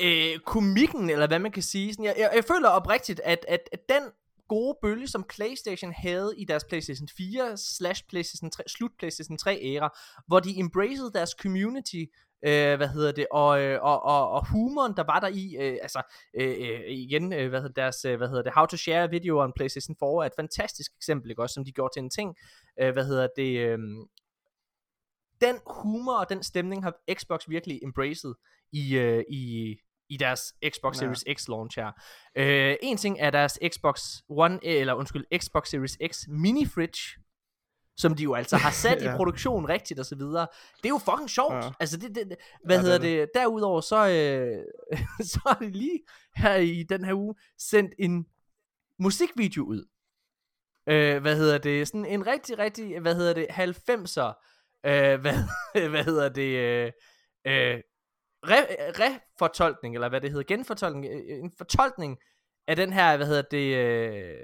[0.00, 1.92] øh, komikken, eller hvad man kan sige.
[1.92, 4.02] Sådan, jeg, jeg, jeg føler oprigtigt, at, at, at den
[4.48, 9.58] gode bølge, som PlayStation havde i deres PlayStation 4 slash PlayStation 3, slut PlayStation 3
[9.62, 12.04] æra, hvor de embraced deres community,
[12.44, 15.78] øh, hvad hedder det, og, øh, og, og, og humoren, der var der i, øh,
[15.82, 16.02] altså
[16.40, 19.42] øh, øh, igen, øh, hvad hedder deres, øh, hvad hedder det, How to Share Video
[19.42, 22.36] on PlayStation 4 er et fantastisk eksempel, ikke også, som de gjorde til en ting,
[22.80, 23.78] øh, hvad hedder det, øh,
[25.40, 28.34] den humor og den stemning har Xbox virkelig embraced
[28.72, 29.76] i, øh, i,
[30.12, 30.98] i deres Xbox Ja.
[30.98, 31.92] Series X launch her.
[32.36, 37.00] Øh, en ting er deres Xbox One, eller undskyld, Xbox Series X mini fridge,
[37.96, 39.14] som de jo altså har sat Ja.
[39.14, 40.46] i produktion rigtigt og så videre.
[40.76, 41.54] Det er jo fucking sjovt.
[41.54, 41.70] Ja.
[41.80, 43.30] Altså det, det, hvad Ja, hedder det det?
[43.34, 44.64] Derudover så, øh,
[45.32, 46.00] så har de lige
[46.36, 48.26] her i den her uge sendt en
[48.98, 49.84] musikvideo ud.
[50.88, 51.88] Øh, hvad hedder det?
[51.88, 54.32] Sådan en rigtig, rigtig, hvad hedder det, 90'er,
[54.86, 55.34] øh, hvad,
[55.92, 56.92] hvad hedder det, øh,
[57.46, 57.80] øh,
[58.44, 58.66] re,
[59.04, 62.18] refortolkning, eller hvad det hedder, genfortolkning, øh, en fortolkning
[62.68, 64.34] af den her, hvad hedder det, øh,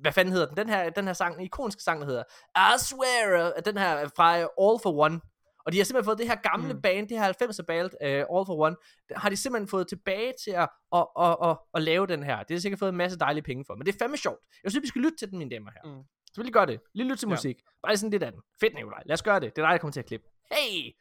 [0.00, 2.22] hvad fanden hedder den, den her, den her sang, en ikoniske sang, der hedder
[2.56, 5.20] I swear, øh, den her fra øh, All for One,
[5.66, 6.82] og de har simpelthen fået det her gamle Mm.
[6.82, 8.76] band, det her 90'er band, uh, All for One,
[9.16, 12.36] har de simpelthen fået tilbage til at, at, at, at, at lave den her.
[12.36, 14.38] Det har de sikkert fået en masse dejlige penge for, men det er fandme sjovt.
[14.64, 15.90] Jeg synes, vi skal lytte til den, mine damer her.
[15.96, 16.02] Mm.
[16.34, 16.80] Så vil I gøre det.
[16.94, 17.30] Lige lytte til Ja.
[17.32, 17.56] musik.
[17.82, 18.40] Bare sådan lidt af den.
[18.60, 19.02] Fedt, Nikolaj.
[19.06, 19.56] Lad os gøre det.
[19.56, 20.26] Det er dig, der kommer til at klippe.
[20.52, 20.92] Hey!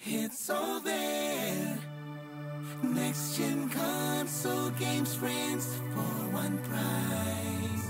[0.00, 1.23] It's all there.
[2.92, 7.88] Next gen console games friends for one price.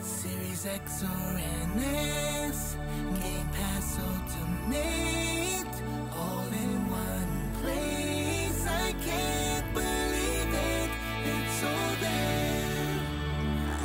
[0.00, 1.32] Series X or
[1.76, 2.76] NS,
[3.22, 5.74] Game Pass Ultimate,
[6.16, 8.66] all in one place.
[8.66, 10.90] I can't believe it.
[11.24, 13.00] It's all there.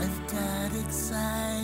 [0.02, 1.55] I've got excitement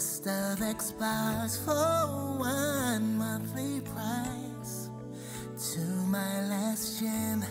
[0.00, 4.88] best of Xbox for one monthly price.
[5.74, 7.44] To my last gen,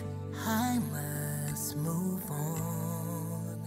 [0.46, 3.62] I must move on.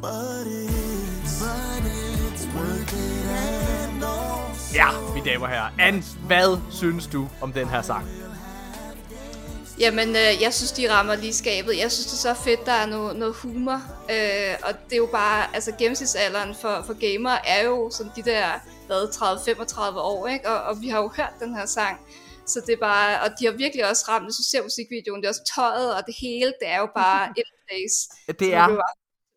[0.00, 5.70] But it's, but it's worth it and also Ja, mine damer herrer.
[5.78, 8.06] Anne, hvad synes du om den her sang?
[9.80, 11.78] Jamen, øh, jeg synes, de rammer lige skabet.
[11.78, 13.80] Jeg synes, det er så fedt, der er noget, noget humor.
[14.14, 18.22] Øh, og det er jo bare, altså gennemsnitsalderen for, for gamer er jo sådan de
[18.22, 18.46] der,
[18.86, 19.02] hvad,
[19.94, 20.48] 30-35 år, ikke?
[20.48, 22.00] Og, og vi har jo hørt den her sang.
[22.46, 25.26] Så det er bare, og de har virkelig også ramt, hvis du ser musikvideoen, det
[25.26, 27.98] er også tøjet, og det hele, det er jo bare et place.
[28.40, 28.68] Det er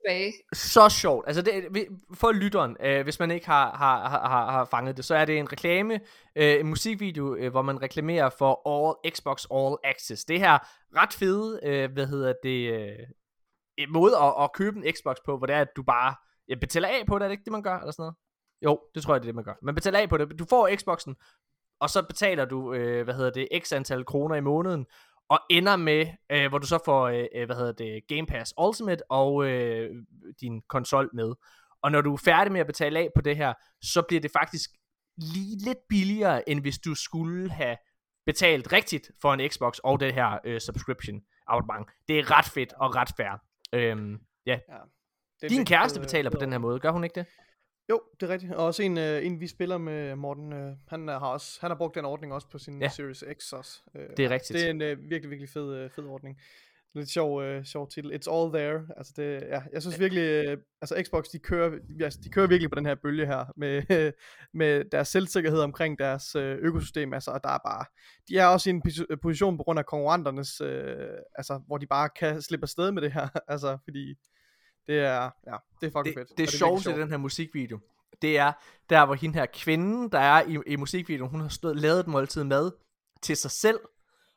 [0.05, 0.33] tilbage.
[0.53, 1.27] så sjovt.
[1.27, 5.15] Altså det, for lytteren, øh, hvis man ikke har, har, har, har, fanget det, så
[5.15, 5.99] er det en reklame,
[6.35, 10.25] øh, en musikvideo, øh, hvor man reklamerer for All Xbox All Access.
[10.25, 10.57] Det her
[10.95, 15.47] ret fede, øh, hvad hedder det, øh, måde at, at købe en Xbox på, hvor
[15.47, 16.15] det er, at du bare
[16.49, 18.15] ja, betaler af på det, er det ikke det, man gør, eller sådan noget?
[18.65, 19.53] Jo, det tror jeg, det er det, man gør.
[19.61, 20.39] Man betaler af på det.
[20.39, 21.15] Du får Xboxen,
[21.81, 24.85] og så betaler du, øh, hvad hedder det, x antal kroner i måneden,
[25.31, 28.53] og ender med, øh, hvor du så får, øh, øh, hvad hedder det, Game Pass
[28.57, 29.95] Ultimate og øh,
[30.41, 31.33] din konsol med.
[31.83, 34.31] Og når du er færdig med at betale af på det her, så bliver det
[34.31, 34.69] faktisk
[35.17, 37.77] lige lidt billigere, end hvis du skulle have
[38.25, 41.89] betalt rigtigt for en Xbox og det her øh, subscription abonnement.
[42.07, 43.41] Det er ret fedt og ret fair.
[43.73, 44.77] Øhm, ja, Ja.
[45.41, 47.25] Det din kæreste øh, betaler på den her måde, gør hun ikke det?
[47.91, 48.53] Jo, det er rigtigt.
[48.53, 51.71] Og også en, øh, en vi spiller med Morten, øh, han, øh, har også, han
[51.71, 52.89] har brugt den ordning også på sin Ja.
[52.89, 53.81] Series X også.
[53.95, 54.59] Øh, Det er rigtigt.
[54.59, 56.39] Det er en øh, virkelig, virkelig fed, øh, fed ordning.
[56.95, 58.11] Lidt sjov, øh, sjov titel.
[58.13, 58.87] It's all there.
[58.97, 62.69] Altså det, ja, jeg synes virkelig, øh, altså Xbox, de kører, altså, de kører virkelig
[62.69, 63.83] på den her bølge her, med,
[64.61, 67.85] med deres selvsikkerhed omkring deres øh, økosystem, altså, og der er bare,
[68.29, 71.87] de er også i en pos- position på grund af konkurrenternes, øh, altså, hvor de
[71.87, 74.15] bare kan slippe afsted med det her, altså, fordi
[74.87, 76.29] det er, ja, det er fucking det, fedt.
[76.37, 77.79] det og er sjovt i den her musikvideo,
[78.21, 78.51] det er
[78.89, 82.07] der, hvor hende her kvinde, der er i, i musikvideoen, hun har stået, lavet et
[82.07, 82.71] måltid mad
[83.21, 83.79] til sig selv,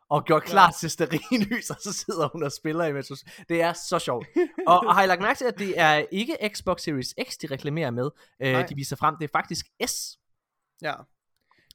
[0.09, 0.73] og gjort klar ja.
[0.81, 3.09] til sterinlys, og så sidder hun og spiller imens.
[3.09, 3.17] hun-
[3.49, 4.27] Det er så sjovt.
[4.67, 7.47] og, og har I lagt mærke til, at det er ikke Xbox Series X, de
[7.47, 8.11] reklamerer med,
[8.41, 10.19] øh, de viser frem, det er faktisk S.
[10.83, 10.95] Ja.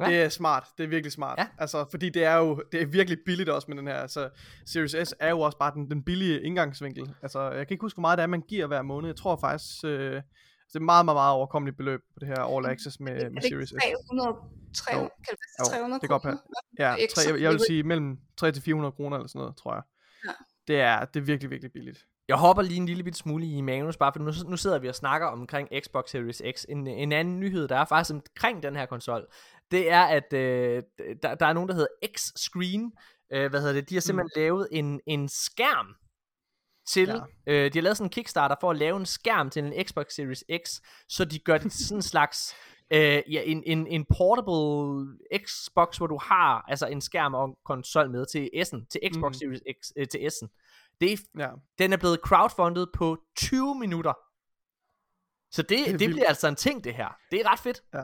[0.07, 0.67] Det er smart.
[0.77, 1.39] Det er virkelig smart.
[1.39, 1.47] Ja.
[1.57, 3.95] Altså, fordi det er jo det er virkelig billigt også med den her.
[3.95, 4.29] Altså,
[4.65, 7.13] Series S er jo også bare den, den billige indgangsvinkel.
[7.21, 9.09] Altså, jeg kan ikke huske, hvor meget det er, man giver hver måned.
[9.09, 10.21] Jeg tror faktisk, øh,
[10.67, 13.41] det er meget, meget, meget overkommeligt beløb på det her All Access med, Er med
[13.41, 13.73] det ikke Series S.
[14.09, 14.35] 300,
[14.73, 16.37] 300, kan det være Jo, 300 det kan godt kroner?
[16.79, 19.39] Ja, Ikke tre, så jeg, jeg vil sige mellem 3 til 400 kroner eller sådan
[19.39, 19.83] noget, tror jeg.
[20.27, 20.31] Ja.
[20.67, 22.05] Det er, det er virkelig, virkelig billigt.
[22.27, 24.87] Jeg hopper lige en lille bit smule i manus, bare for nu, nu sidder vi
[24.87, 26.65] og snakker omkring Xbox Series X.
[26.69, 29.27] En, en anden nyhed, der er faktisk omkring den her konsol,
[29.71, 30.83] det er, at øh,
[31.23, 32.91] der, der er nogen, der hedder X-Screen.
[33.33, 33.89] Øh, hvad hedder det?
[33.89, 34.39] De har simpelthen mm.
[34.41, 35.95] lavet en, en skærm
[36.87, 37.07] til,
[37.47, 37.53] ja.
[37.53, 40.05] Øh, de har lavet sådan en Kickstarter for at lave en skærm til en Xbox
[40.13, 40.79] Series X,
[41.09, 42.55] så de gør det sådan en slags,
[42.91, 42.99] øh,
[43.33, 48.09] ja, en, en, en portable Xbox, hvor du har altså en skærm og en konsol
[48.09, 49.33] med til S'en, til Xbox Mm.
[49.33, 50.47] Series X, øh, til S'en.
[51.01, 51.49] Det er Ja.
[51.79, 54.13] den er blevet crowdfundet på 20 minutter.
[55.51, 56.13] Så det, det, det vildt.
[56.13, 57.09] bliver altså en ting, det her.
[57.31, 57.81] Det er ret fedt.
[57.93, 58.03] Ja.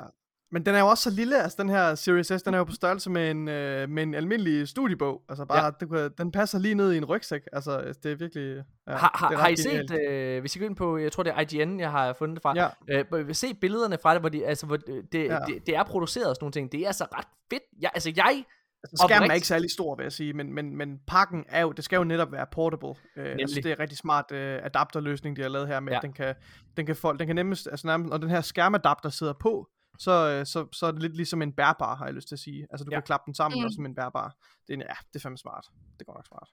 [0.52, 2.64] Men den er jo også så lille, altså den her Series S, den er jo
[2.64, 5.22] på størrelse med en, øh, med en almindelig studiebog.
[5.30, 5.72] Altså bare, Ja.
[5.88, 7.42] kan, den passer lige ned i en rygsæk.
[7.54, 8.64] Altså, det er virkelig...
[8.88, 9.90] Ja, har, har, det er har I genialt.
[9.92, 12.36] set, øh, hvis I går ind på, jeg tror det er IGN, jeg har fundet
[12.36, 12.54] det fra,
[12.90, 15.38] Ja, øh, se billederne fra det, hvor, de, altså, hvor det, det, Ja.
[15.48, 16.72] det, det er produceret og sådan nogle ting.
[16.72, 17.64] Det er altså ret fedt.
[17.82, 18.44] Jeg, altså jeg,
[18.84, 21.72] altså skærmen er ikke særlig stor, vil jeg sige, men, men, men pakken er jo,
[21.72, 22.90] det skal jo netop være portable.
[23.18, 26.00] Øh, altså, det er en rigtig smart øh, adapterløsning, de har lavet her med, Ja.
[26.02, 26.36] den kan,
[26.78, 29.68] den kan, folk, den kan nemmest, altså nærmest, når den her skærmadapter sidder på,
[30.00, 32.40] så, øh, så, så er det lidt ligesom en bærbar, har jeg lyst til at
[32.40, 32.68] sige.
[32.72, 32.96] Altså du Ja.
[32.96, 33.00] ja.
[33.02, 33.66] kan klappe den sammen Mm.
[33.66, 34.36] også som en bærbar.
[34.68, 35.66] Det er, ja, det er fandme smart.
[35.94, 36.50] Det er godt nok smart.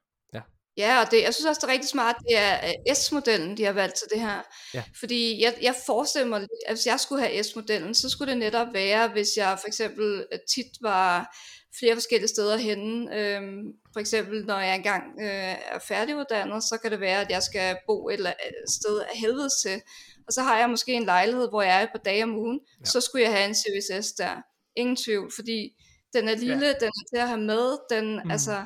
[0.77, 2.55] Ja, og det, jeg synes også, det er rigtig smart, det er
[2.89, 4.43] øh, S-modellen, de har valgt til det her.
[4.75, 4.85] Ja.
[5.01, 8.67] Fordi jeg, jeg forestiller mig, at hvis jeg skulle have S-modellen, så skulle det netop
[8.73, 11.37] være, hvis jeg for eksempel øh, tit var
[11.79, 13.17] flere forskellige steder henne.
[13.19, 13.63] Øhm,
[13.93, 17.77] for eksempel, når jeg engang øh, er færdiguddannet, så kan det være, at jeg skal
[17.87, 19.83] bo et eller andet sted af helvede til.
[20.27, 22.61] Og så har jeg måske en lejlighed, hvor jeg er et par dage om ugen.
[22.81, 22.85] Ja.
[22.85, 24.43] Så skulle jeg have en Series S der.
[24.77, 25.71] Ingen tvivl, fordi
[26.15, 26.73] den er lille, ja.
[26.73, 28.31] den er til at have med, den, mm.
[28.31, 28.65] altså,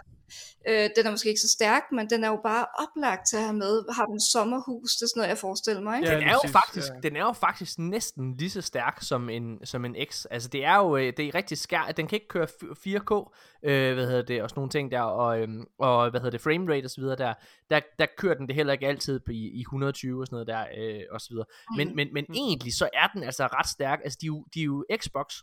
[0.68, 3.42] øh, den er måske ikke så stærk, men den er jo bare oplagt til at
[3.42, 3.94] have med.
[3.94, 5.98] Har den sommerhus, det er sådan noget, jeg forestiller mig.
[5.98, 6.10] Ikke?
[6.10, 7.00] Ja, den, er jo præcis, faktisk, ja.
[7.08, 10.24] den er jo faktisk næsten lige så stærk som en, som en X.
[10.30, 11.92] Altså det er jo øh, det er rigtig skær.
[11.96, 13.34] Den kan ikke køre f- 4K,
[13.68, 16.40] øh, hvad hedder det, og sådan nogle ting der, og, øhm, og hvad hedder det,
[16.40, 17.34] frame rate og så videre der.
[17.70, 20.46] Der, der kører den det heller ikke altid på, i, i 120 og sådan noget
[20.46, 21.46] der, øh, og så videre.
[21.76, 23.98] Men, men, men egentlig så er den altså ret stærk.
[24.04, 25.34] Altså de, er jo- de er jo Xbox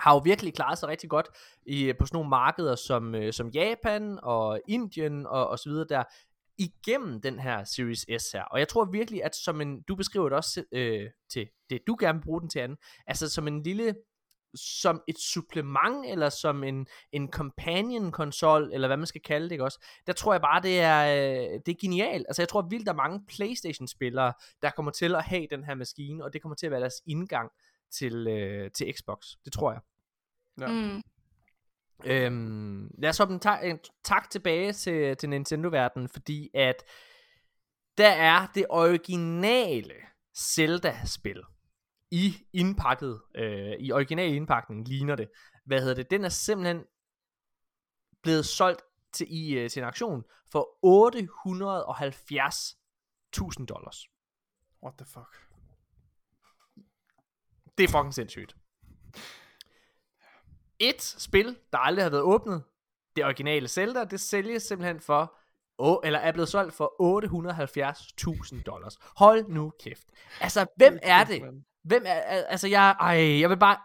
[0.00, 1.28] har jo virkelig klaret sig rigtig godt
[1.66, 5.86] i, på sådan nogle markeder som, øh, som Japan og Indien og, og så videre
[5.88, 6.04] der,
[6.60, 8.42] igennem den her Series S her.
[8.42, 11.96] Og jeg tror virkelig, at som en, du beskriver det også øh, til det, du
[12.00, 13.94] gerne vil bruge den til anden, altså som en lille,
[14.54, 19.52] som et supplement, eller som en, en companion konsol, eller hvad man skal kalde det,
[19.52, 19.84] ikke også?
[20.06, 22.26] Der tror jeg bare, det er, øh, det er genialt.
[22.28, 24.32] Altså jeg tror vildt, der er mange Playstation-spillere,
[24.62, 27.02] der kommer til at have den her maskine, og det kommer til at være deres
[27.06, 27.50] indgang
[27.92, 29.26] til, øh, til Xbox.
[29.44, 29.80] Det tror jeg.
[30.60, 30.68] Ja.
[30.68, 31.02] Mm.
[32.04, 36.84] Øhm, lad os hoppe en, ta- en tak tilbage til, til Nintendo-verdenen, fordi at
[37.98, 39.94] der er det originale
[40.38, 41.42] Zelda-spil
[42.10, 45.30] i indpakket, øh, i original indpakning ligner det.
[45.66, 46.10] Hvad hedder det?
[46.10, 46.84] Den er simpelthen
[48.22, 48.82] blevet solgt
[49.12, 50.68] til, i, øh, til en auktion for
[53.60, 54.06] 870.000 dollars.
[54.82, 55.36] What the fuck?
[57.78, 58.56] Det er fucking sindssygt.
[60.80, 62.62] Et spil, der aldrig har været åbnet,
[63.16, 65.36] det originale Zelda, det sælges simpelthen for,
[65.78, 66.92] oh, eller er blevet solgt for
[68.56, 68.96] 870.000 dollars.
[69.16, 70.04] Hold nu kæft.
[70.40, 71.42] Altså, hvem er det?
[71.84, 73.76] Hvem er, al- altså jeg, ej, jeg vil bare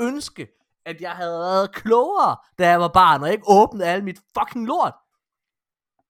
[0.00, 0.48] ønske,
[0.86, 4.66] at jeg havde været klogere, da jeg var barn, og ikke åbnede alt mit fucking
[4.66, 4.94] lort.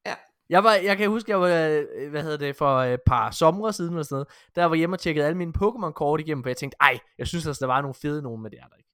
[0.06, 0.14] Ja.
[0.48, 3.72] Jeg, var, jeg kan huske, jeg var, øh, hvad hedder det, for et par somre
[3.72, 6.56] siden eller sådan noget, der var hjemme og tjekkede alle mine Pokémon-kort igennem, for jeg
[6.56, 8.90] tænkte, ej, jeg synes altså, der var nogle fede nogen med det er der ikke.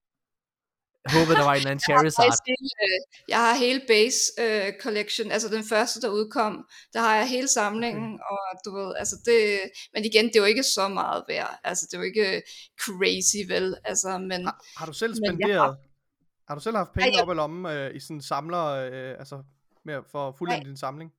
[1.05, 2.25] Jeg håbede, der var en eller anden Charizard.
[2.25, 2.99] Faktisk hele, øh,
[3.29, 7.49] jeg har hele base øh, collection, altså den første, der udkom, der har jeg hele
[7.49, 8.19] samlingen, Mm.
[8.31, 9.61] og du ved, altså det,
[9.95, 12.43] men igen, det er jo ikke så meget værd, altså det er jo ikke
[12.85, 15.77] crazy, vel, altså, men Har du selv jeg spenderet, har...
[16.49, 18.65] har du selv haft penge Ja, jeg- op i lommen øh, i sådan en samler,
[18.67, 19.43] øh, altså
[19.85, 21.11] med, for at fuldende din samling?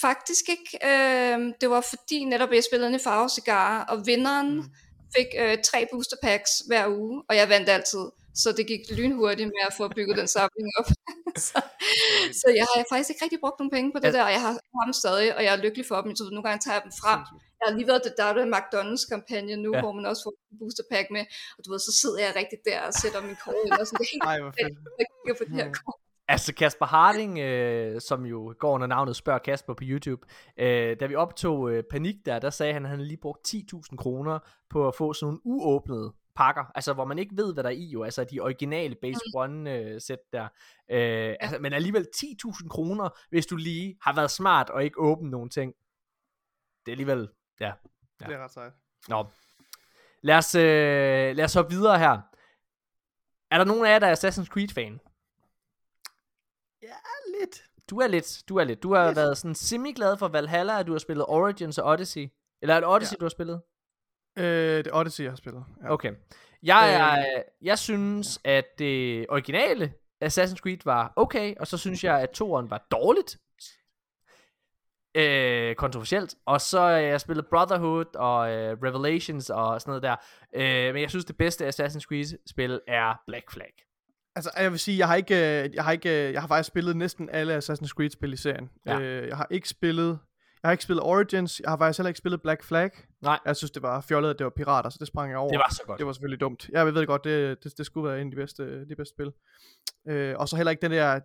[0.00, 4.64] faktisk ikke, øh, det var fordi netop jeg spillede i Farve Cigar, og vinderen Mm.
[5.16, 8.04] Fik øh, tre booster packs hver uge, og jeg vandt altid.
[8.42, 10.88] Så det gik lynhurtigt med at få bygget den samling op.
[11.48, 11.58] så,
[12.40, 14.52] så jeg har faktisk ikke rigtig brugt nogen penge på det der, og jeg har
[14.86, 17.20] dem stadig, og jeg er lykkelig for dem, så nogle gange tager jeg dem frem.
[17.58, 19.80] Jeg har lige været til der er en McDonald's kampagne nu, Ja.
[19.82, 21.24] hvor man også får en booster pack med,
[21.56, 23.98] og du ved, så sidder jeg rigtig der og sætter min kort ind, og sådan,
[24.00, 24.74] det er helt Ej, hvor fedt.
[25.00, 25.98] jeg kigger på de her kort.
[26.30, 30.26] Altså Kasper Harding, øh, som jo går under navnet Spørg Kasper på YouTube,
[30.56, 33.96] øh, da vi optog øh, Panik der, der sagde han, at han lige brugt 10.000
[33.96, 34.38] kroner
[34.70, 37.74] på at få sådan nogle uåbnede pakker, altså hvor man ikke ved, hvad der er
[37.74, 39.38] i jo, altså de originale Base Mm.
[39.38, 40.44] One øh, sæt der,
[40.90, 45.30] øh, altså, men alligevel 10.000 kroner, hvis du lige har været smart og ikke åbnet
[45.30, 45.74] nogen ting.
[46.86, 47.28] Det er alligevel,
[47.60, 47.72] ja.
[48.20, 48.26] Ja.
[48.26, 48.72] Det er ret sejt.
[49.08, 49.26] Nå.
[50.22, 52.20] Lad os, øh, lad os hoppe videre her.
[53.50, 55.00] Er der nogen af jer, der er Assassin's Creed-fan?
[56.82, 56.94] Ja,
[57.40, 57.62] lidt.
[57.90, 58.82] Du er lidt, du er lidt.
[58.82, 59.16] Du har Lidt.
[59.16, 62.28] været sådan semi-glad for Valhalla, at du har spillet Origins og Odyssey.
[62.62, 63.18] Eller er det Odyssey, Ja.
[63.20, 63.60] du har spillet?
[64.38, 64.44] Øh,
[64.78, 65.64] det er Odyssey, jeg har spillet.
[65.82, 65.92] Ja.
[65.92, 66.12] Okay.
[66.62, 69.92] Jeg, Øh, jeg synes, at det originale
[70.24, 73.38] Assassin's Creed var okay, og så synes jeg, at toeren var dårligt.
[75.14, 76.34] Øh, kontroversielt.
[76.46, 80.16] Og så har jeg spillet Brotherhood og øh, Revelations og sådan noget der.
[80.54, 83.72] Øh, men jeg synes, det bedste Assassin's Creed-spil er Black Flag.
[84.38, 86.66] Altså, jeg vil sige, jeg har ikke, øh, jeg har ikke, øh, jeg har faktisk
[86.68, 88.70] spillet næsten alle Assassin's Creed spil i serien.
[88.86, 89.00] Ja.
[89.00, 90.18] Øh, jeg har ikke spillet,
[90.62, 92.90] jeg har ikke spillet Origins, jeg har faktisk heller ikke spillet Black Flag.
[93.22, 93.38] Nej.
[93.46, 95.50] Jeg synes, det var fjollet, at det var pirater, så det sprang jeg over.
[95.50, 95.98] Det var så godt.
[95.98, 96.68] det var selvfølgelig dumt.
[96.72, 99.32] Jeg ved godt, det, det, det skulle være en af de bedste, de bedste spil.
[100.08, 101.20] Øh, og så heller ikke den der,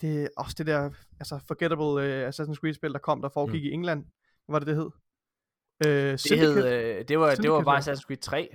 [0.00, 3.66] det, også det der, altså forgettable øh, Assassin's Creed spil, der kom, der foregik mm.
[3.66, 4.04] i England.
[4.46, 4.90] Hvad var det, det hed?
[5.86, 7.80] Øh, Det, hed, øh, det, var, det var Syndicate, bare ja.
[7.80, 8.48] Assassin's Creed 3.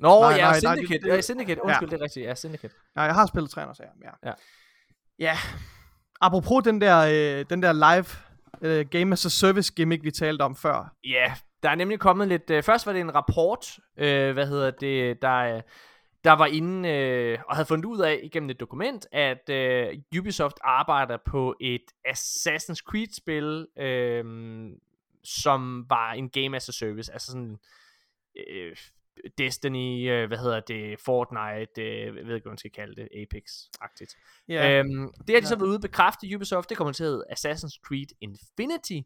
[0.00, 0.94] Nå, Nej, ja, nej, nej, Syndicate.
[0.94, 1.64] det- det- ja, Syndicate.
[1.64, 2.26] Undskyld, det er rigtigt.
[2.26, 2.74] Ja, Syndicate.
[2.96, 3.90] Nej, jeg har spillet 300 sager.
[4.02, 4.28] Ja.
[4.28, 4.32] Ja.
[5.18, 5.36] ja.
[6.20, 6.98] Apropos den der,
[7.40, 8.06] øh, den der live
[8.62, 10.94] øh, Game as a Service gimmick, vi talte om før.
[11.04, 12.50] Ja, der er nemlig kommet lidt...
[12.50, 15.62] Øh, først var det en rapport, øh, hvad hedder det, der, øh,
[16.24, 19.88] der var inde øh, og havde fundet ud af igennem et dokument, at øh,
[20.18, 24.24] Ubisoft arbejder på et Assassin's Creed-spil, øh,
[25.24, 27.58] som var en game as a service, altså sådan...
[28.50, 28.76] Øh,
[29.38, 33.08] Destiny, øh, hvad hedder det, Fortnite, øh, jeg ved ikke, hvad man skal kalde det,
[33.14, 34.42] Apex-agtigt.
[34.48, 34.78] Ja.
[34.78, 37.24] Øhm, det har de så været ude at bekræfte Ubisoft, det kommer til at hedde
[37.30, 39.00] Assassin's Creed Infinity.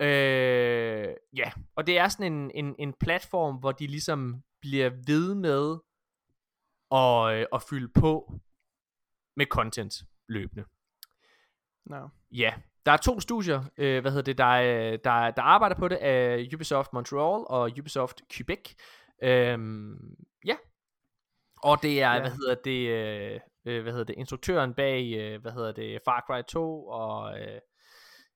[0.00, 5.34] Øh, ja, og det er sådan en, en, en platform, hvor de ligesom bliver ved
[5.34, 5.78] med
[6.92, 8.32] at, øh, at fylde på
[9.36, 9.94] med content
[10.28, 10.64] løbende.
[11.86, 12.08] No.
[12.30, 12.54] Ja,
[12.86, 15.96] der er to studier, øh, hvad hedder det, der, er- der, der arbejder på det,
[15.96, 18.74] af Ubisoft Montreal og Ubisoft Quebec.
[19.22, 20.14] Øhm,
[20.46, 20.56] ja.
[21.62, 22.20] Og det er, Ja.
[22.20, 26.24] hvad hedder det, øh, øh, hvad hedder det, instruktøren bag, øh, hvad hedder det, Far
[26.26, 27.60] Cry 2 og øh,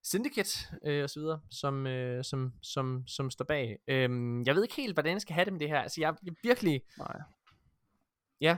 [0.04, 3.78] Syndicate øh, og så videre, som, øh, som, som, som står bag.
[3.88, 5.80] Øhm, jeg ved ikke helt, hvordan jeg skal have det med det her.
[5.80, 7.16] Altså, jeg, jeg virkelig, Nej.
[8.40, 8.56] ja,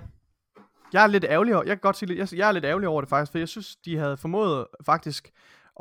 [0.92, 3.00] Jeg er lidt ærgerlig over, jeg kan godt sige jeg, jeg er lidt ærgerlig over
[3.00, 5.30] det faktisk, for jeg synes, de havde formået faktisk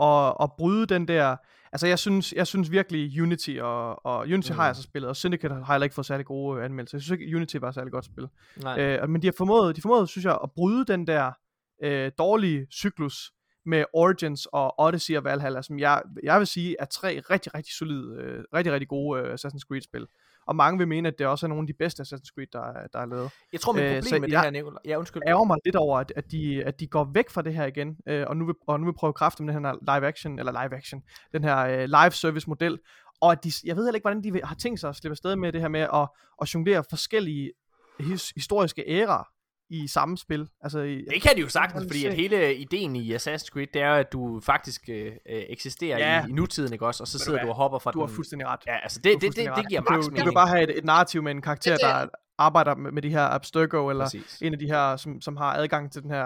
[0.01, 1.37] at, at bryde den der,
[1.71, 4.55] altså jeg synes, jeg synes virkelig Unity, og, og Unity mm.
[4.55, 6.97] har jeg så spillet, og Syndicate har heller ikke fået særlig gode øh, anmeldelser.
[6.97, 8.27] Jeg synes ikke, Unity var et særlig godt spil.
[8.63, 8.79] nej.
[8.79, 11.31] Øh, men de har formået, de formået, synes jeg, at bryde den der
[11.83, 13.31] øh, dårlige cyklus
[13.65, 17.73] med Origins og Odyssey og Valhalla, som jeg, jeg vil sige er tre rigtig, rigtig
[17.73, 20.07] solide, øh, rigtig, rigtig gode øh, Assassin's Creed-spil.
[20.47, 22.61] Og mange vil mene, at det også er nogle af de bedste Assassin's Creed, der,
[22.61, 23.31] er- der er lavet.
[23.53, 25.21] Jeg tror, mit øh, problem så med det jeg- her, Nicolai, ja, undskyld.
[25.27, 27.97] ærger mig lidt over, at, at, de, at de går væk fra det her igen,
[28.07, 30.51] øh, og, nu vil, og nu vil prøve kræfte med den her live action, eller
[30.51, 31.01] live action,
[31.33, 32.79] den her øh, live service model,
[33.21, 35.35] og at de, jeg ved heller ikke, hvordan de har tænkt sig at slippe afsted
[35.35, 36.07] med det her med at,
[36.41, 37.51] at jonglere forskellige
[37.99, 39.27] his, historiske æraer
[39.69, 40.47] i samme spil.
[40.61, 43.81] Altså, i, Det kan de jo sagtens, fordi at hele ideen i Assassin's Creed, det
[43.81, 45.11] er jo, at du faktisk øh, øh,
[45.49, 46.25] eksisterer Ja.
[46.25, 47.03] i, i nutiden, ikke også?
[47.03, 48.15] Og så sidder du og hopper fra du har den...
[48.15, 48.59] fuldstændig ret.
[48.67, 49.69] Ja, altså Du har det, det, det, fuldstændig det ret.
[49.69, 50.17] giver jo- mening.
[50.17, 52.07] Du kan bare have et, et narrativ med en karakter, Det er der
[52.37, 54.41] arbejder med, med de her Abstergo, eller Præcis.
[54.41, 56.25] en af de her, som, som har adgang til den her,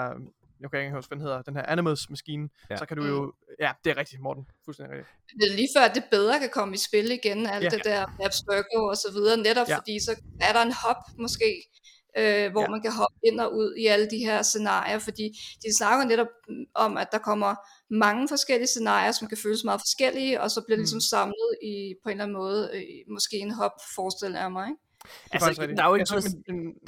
[0.62, 2.78] jeg kan ikke huske, hvad den hedder, den her Animus-maskine, Ja.
[2.78, 5.18] så kan du jo, ja, det er rigtigt, Morten, fuldstændig rigtigt.
[5.42, 7.70] Det er lige før, det bedre kan komme i spil igen, alt Ja.
[7.70, 9.78] det der Abstergo og så videre, netop Ja.
[9.78, 10.12] fordi så
[10.42, 11.50] er der en hop måske,
[12.18, 12.68] øh, hvor Ja.
[12.68, 15.24] man kan hoppe ind og ud i alle de her scenarier, fordi
[15.64, 16.28] de snakker netop
[16.76, 17.56] om, at der kommer
[17.90, 21.02] mange forskellige scenarier, som kan føles meget forskellige, og så bliver det ligesom Mm.
[21.16, 24.82] samlet i på en eller anden måde, øh, måske en hop, forestiller jeg mig, ikke?
[25.32, 26.24] Altså, der er jo ikke noget-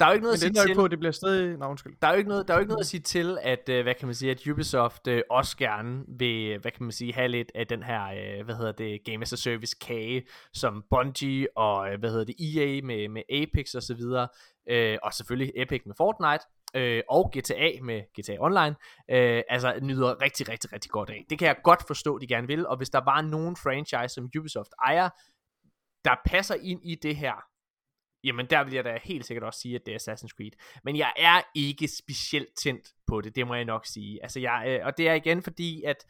[0.00, 0.74] Der er jo ikke noget men at sige til...
[0.74, 1.58] på, at det bliver stadig...
[1.58, 1.92] Nå, undskyld.
[2.02, 3.82] Der er jo ikke noget, der er jo ikke noget at sige til, at, øh,
[3.82, 7.28] hvad kan man sige, at Ubisoft øh, også gerne vil, hvad kan man sige, have
[7.28, 10.22] lidt af den her, øh, hvad hedder det, Game as a Service kage,
[10.52, 14.28] som Bungie og, hvad hedder det, EA med, med Apex og så videre,
[14.66, 18.76] øh, og selvfølgelig Epic med Fortnite, øh, og GTA med GTA Online,
[19.10, 21.24] øh, altså nyder rigtig, rigtig, rigtig godt af.
[21.30, 24.30] Det kan jeg godt forstå, de gerne vil, og hvis der var nogen franchise, som
[24.38, 25.08] Ubisoft ejer,
[26.04, 27.34] der passer ind i det her,
[28.24, 30.52] jamen der vil jeg da helt sikkert også sige, at det er Assassin's Creed.
[30.84, 34.22] Men jeg er ikke specielt tændt på det, det må jeg nok sige.
[34.22, 36.06] Altså jeg, øh, og det er igen fordi, at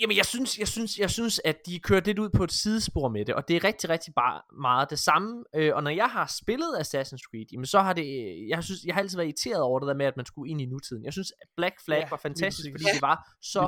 [0.00, 3.08] Jamen jeg synes, jeg synes, jeg synes, at de kører lidt ud på et sidespor
[3.08, 5.44] med det, og det er rigtig, rigtig bare meget det samme.
[5.54, 8.06] Øh, og når jeg har spillet Assassin's Creed, jamen så har det,
[8.48, 10.60] jeg synes, jeg har altid været irriteret over det der med, at man skulle ind
[10.60, 11.04] i nutiden.
[11.04, 13.60] Jeg synes, at Black Flag Ja, var fantastisk, fordi det var så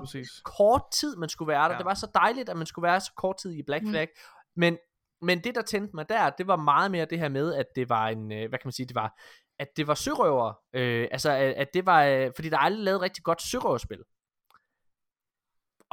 [0.44, 1.72] kort tid, man skulle være der.
[1.72, 1.78] Ja.
[1.78, 3.90] Det var så dejligt, at man skulle være så kort tid i Black Mm.
[3.90, 4.08] Flag.
[4.56, 4.78] Men
[5.22, 7.88] men det, der tændte mig der, det var meget mere det her med, at det
[7.88, 9.20] var en, øh, hvad kan man sige, det var,
[9.58, 12.84] at det var sørøver, øh, altså at, at det var, øh, fordi der er aldrig
[12.84, 13.98] lavet et rigtig godt sørøverspil.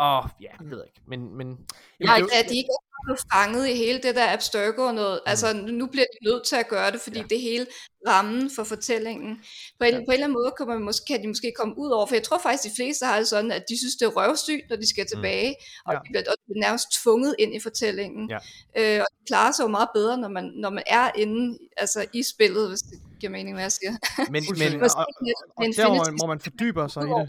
[0.07, 1.57] Og ja, jeg ved ikke, men, men Nej,
[1.99, 4.95] det er jo- at de ikke er blevet fanget i hele det der Abstergo og
[4.95, 5.19] noget.
[5.26, 7.21] Altså, nu bliver de nødt til at gøre det, fordi Ja.
[7.21, 7.27] ja.
[7.27, 7.65] det er hele
[8.07, 9.31] rammen for fortællingen.
[9.80, 9.97] På en, Ja.
[9.99, 10.05] ja.
[10.07, 12.15] på en eller anden måde kan, man måske, kan de måske komme ud over, for
[12.15, 14.76] jeg tror faktisk, de fleste har det sådan, at de synes, det er røvsygt, når
[14.76, 15.55] de skal tilbage,
[15.85, 15.99] og, Ja.
[15.99, 18.30] de bliver, og de bliver nærmest tvunget ind i fortællingen.
[18.34, 18.39] Ja.
[18.80, 22.05] Øh, og de klarer sig jo meget bedre, når man, når man er inde altså,
[22.13, 23.91] i spillet, hvis det giver mening, hvad jeg siger.
[24.35, 27.27] men, men og, og, og der, hvor Infinity man, hvor man fordyber sig i det.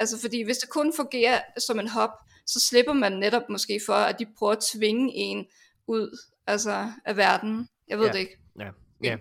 [0.00, 2.10] Altså fordi hvis det kun fungerer som en hop,
[2.46, 5.46] så slipper man netop måske for, at de prøver at tvinge en
[5.88, 7.68] ud altså af verden.
[7.88, 8.12] Jeg ved Ja.
[8.12, 8.38] det ikke.
[8.58, 8.68] ja,
[9.04, 9.16] ja,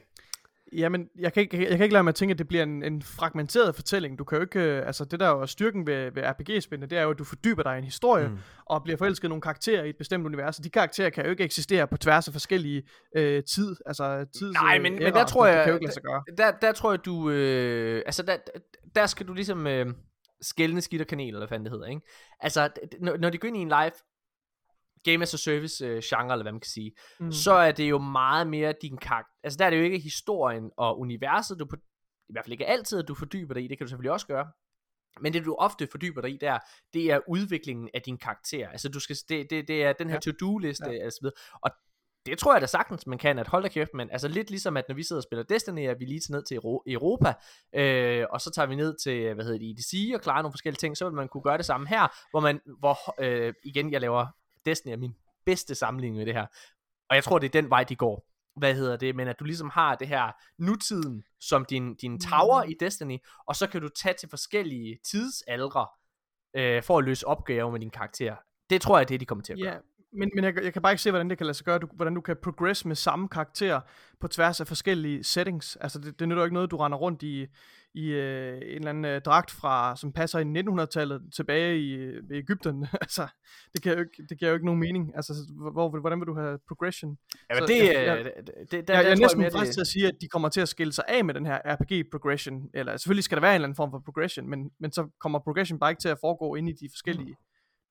[0.73, 2.83] Jamen, jeg kan, ikke, jeg kan ikke lade mig at tænke, at det bliver en,
[2.83, 4.19] en fragmenteret fortælling.
[4.19, 6.97] Du kan jo ikke, øh, altså det der er jo styrken ved, ved RPG-spillene, det
[6.97, 8.37] er jo, at du fordyber dig i en historie, Mm.
[8.65, 10.57] og bliver forelsket i nogle karakterer i et bestemt univers.
[10.57, 12.83] De karakterer kan jo ikke eksistere på tværs af forskellige
[13.15, 15.85] øh, tid, altså tids, Nej, men- men æraer, der tror det jeg- kan jo ikke
[15.85, 16.23] lade sig gøre.
[16.37, 17.29] der, der tror jeg, du...
[17.29, 18.37] Øh, altså, der,
[18.95, 19.85] der skal du ligesom øh,
[20.41, 22.01] skælne skidt og kanel, eller hvad fanden det hedder, ikke?
[22.39, 23.91] Altså, når, når de går ind i en live
[25.03, 27.31] game as a service øh, genre, eller hvad man kan sige, mm.
[27.31, 29.33] Så er det jo meget mere din karakter.
[29.43, 31.75] Altså, der er det jo ikke historien og universet, du på,
[32.29, 34.27] i hvert fald ikke altid, at du fordyber dig i, det kan du selvfølgelig også
[34.27, 34.47] gøre.
[35.21, 36.59] Men det du ofte fordyber dig i der,
[36.93, 38.69] det er udviklingen af din karakter.
[38.69, 40.19] Altså du skal, det, det, det er den her Ja.
[40.19, 41.05] to-do-liste Ja.
[41.05, 41.35] og så videre.
[41.61, 41.71] Og
[42.25, 44.77] det tror jeg da sagtens, man kan, at hold da kæft, men altså lidt ligesom,
[44.77, 47.33] at når vi sidder og spiller Destiny, er vi lige ned til Euro- Europa,
[47.75, 50.79] øh, og så tager vi ned til, hvad hedder det, EDC, og klarer nogle forskellige
[50.79, 54.01] ting, så vil man kunne gøre det samme her, hvor man, hvor, øh, igen, jeg
[54.01, 54.25] laver
[54.65, 55.15] Destiny er min
[55.45, 56.45] bedste sammenligning med det her,
[57.09, 58.25] og jeg tror, det er den vej, de går.
[58.55, 62.63] Hvad hedder det, men at du ligesom har det her nutiden som din, din tower
[62.63, 63.17] i Destiny,
[63.47, 65.87] og så kan du tage til forskellige tidsaldre,
[66.53, 68.35] øh, for at løse opgaver med din karakter.
[68.69, 69.73] Det tror jeg, det er, de kommer til at gøre.
[69.73, 69.79] Ja,
[70.13, 71.87] men, men jeg, jeg kan bare ikke se, hvordan det kan lade sig gøre, du,
[71.93, 73.81] hvordan du kan progress med samme karakter
[74.19, 75.75] på tværs af forskellige settings.
[75.75, 77.47] Altså, det, det nytter jo ikke noget, du render rundt i,
[77.93, 82.23] i øh, en eller anden øh, dragt, fra, som passer i 1900-tallet tilbage i, øh,
[82.31, 82.87] i Ægypten.
[83.01, 83.27] altså,
[83.73, 85.15] det, kan jo ikke, det giver jo ikke nogen mening.
[85.15, 85.33] Altså,
[85.73, 87.17] hvor, hvordan vil du have progression?
[87.49, 89.73] Ja, men det, jeg- jeg, jeg- det, det, der, jeg, jeg der er næsten fristet
[89.73, 92.69] til at sige, at de kommer til at skille sig af med den her RPG-progression.
[92.73, 95.39] Eller selvfølgelig skal der være en eller anden form for progression, men, men så kommer
[95.39, 97.35] progression bare ikke til at foregå ind i de forskellige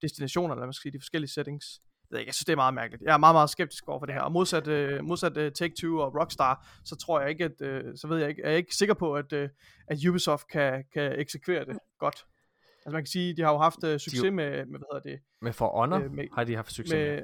[0.02, 1.80] destinationer, eller man skal sige, de forskellige settings.
[2.10, 3.02] Jeg, ved ikke, jeg synes, det er meget mærkeligt.
[3.02, 4.22] Jeg er meget, meget skeptisk over for det her.
[4.22, 8.06] Og modsat, øh, modsat uh, Take-Two og Rockstar, så tror jeg ikke, at, øh, så
[8.08, 9.48] ved jeg ikke, er jeg ikke sikker på, at, øh,
[9.88, 12.26] at Ubisoft kan, kan eksekvere det godt.
[12.86, 15.10] Altså man kan sige, de har jo haft øh, succes jo- med, med, hvad hedder
[15.10, 17.10] det, med For Honor øh, med- har de haft succes med.
[17.10, 17.22] med,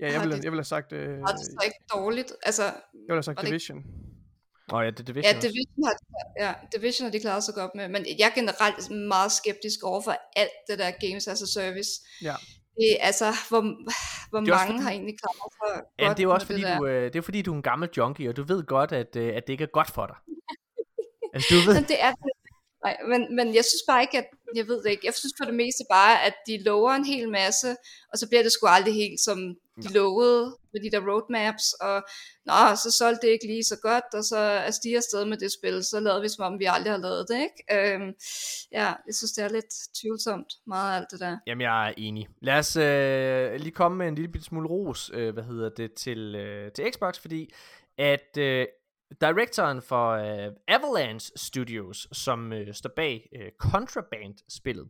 [0.00, 1.78] ja, jeg Har vil, de- jeg vil have sagt, øh, Og det er så ikke
[1.94, 2.32] dårligt.
[2.42, 2.72] Altså, jeg
[3.08, 3.78] vil have sagt det Division.
[4.72, 5.94] Åh oh, ja, det, det ja, Division har,
[6.40, 10.00] ja, Division har de klaret sig godt med, men jeg er generelt meget skeptisk over
[10.00, 11.90] for alt det der Games as a Service.
[12.22, 12.34] Ja.
[12.76, 13.60] Det, er altså, hvor,
[14.30, 16.78] hvor Det mange fordi- har egentlig klaret sig Ja, godt det er også fordi, det
[16.78, 19.16] du, øh, det er fordi, du er en gammel junkie, og du ved godt, at,
[19.16, 20.16] øh, at det ikke er godt for dig.
[21.34, 22.12] altså, du ved, Men det er.
[22.84, 25.44] Nej, men, men jeg synes bare ikke, at, jeg ved det ikke, jeg synes for
[25.44, 27.76] det meste bare, at de lover en hel masse,
[28.12, 32.02] og så bliver det sgu aldrig helt, som de lovede med de der roadmaps, og
[32.46, 35.52] nå, så solgte det ikke lige så godt, og så er stiger afsted med det
[35.52, 37.94] spil, så lavede vi som om, vi aldrig har lavet det, ikke?
[37.94, 38.12] Øhm,
[38.72, 41.36] ja, jeg synes, det er lidt tvivlsomt, meget af alt det der.
[41.46, 42.28] Jamen, jeg er enig.
[42.40, 46.34] Lad os øh, lige komme med en lille smule ros, øh, hvad hedder det, til,
[46.34, 47.54] øh, til Xbox, fordi
[47.98, 48.66] at øh,
[49.20, 54.88] directoren for øh, Avalanche Studios, som øh, står bag øh, Contraband-spillet,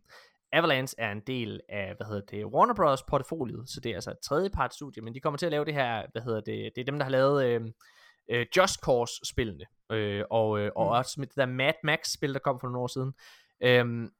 [0.52, 3.02] Avalanche er en del af, hvad hedder det, Warner Bros.
[3.02, 5.74] portfoliet, så det er altså et tredjepart studie, men de kommer til at lave det
[5.74, 7.60] her, hvad hedder det, det er dem, der har lavet øh,
[8.30, 10.90] øh, Just Cause-spillene, øh, og, øh, og Mm.
[10.90, 13.12] også med det der Mad Max-spil, der kom for nogle år siden.
[13.60, 14.10] Øhm,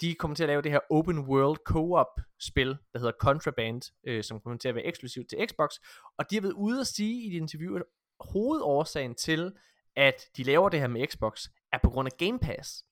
[0.00, 4.24] de kommer til at lave det her open world co-op spil, der hedder Contraband, øh,
[4.24, 5.70] som kommer til at være eksklusivt til Xbox,
[6.18, 7.82] og de har været ude at sige i et interview, at
[8.20, 9.52] hovedårsagen til,
[9.96, 12.84] at de laver det her med Xbox, er på grund af Game Pass.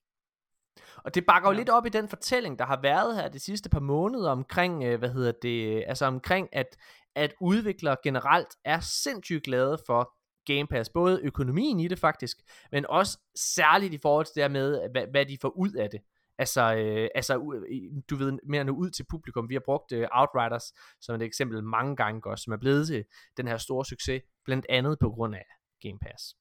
[0.96, 1.58] Og det bakker jo Ja.
[1.58, 4.98] lidt op i den fortælling, der har været her de sidste par måneder omkring, øh,
[4.98, 6.76] hvad hedder det, altså omkring, at,
[7.14, 10.14] at udviklere generelt er sindssygt glade for
[10.46, 12.36] Game Pass, både økonomien i det faktisk,
[12.72, 16.00] men også særligt i forhold til det med, hvad, hvad de får ud af det.
[16.38, 19.48] Altså, øh, altså i- du ved, mere nu ud til publikum.
[19.48, 23.04] Vi har brugt øh, Outriders som et eksempel mange gange også, som er blevet til
[23.36, 25.44] den her store succes, blandt andet på grund af
[25.82, 26.34] Game Pass.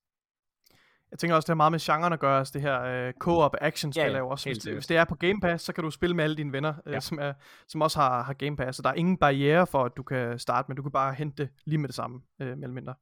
[1.11, 3.55] Jeg tænker også, det har meget med genren at gøre, altså det her øh, co-op
[3.61, 4.49] action spil Ja, ja, også.
[4.49, 6.51] Hvis det, hvis det er på Game Pass, så kan du spille med alle dine
[6.53, 6.99] venner, øh, Ja.
[6.99, 7.33] som, er,
[7.67, 8.75] som også har, har Game Pass.
[8.75, 11.43] Så der er ingen barriere for, at du kan starte, men du kan bare hente
[11.43, 12.93] det lige med det samme, øh, mere eller mindre.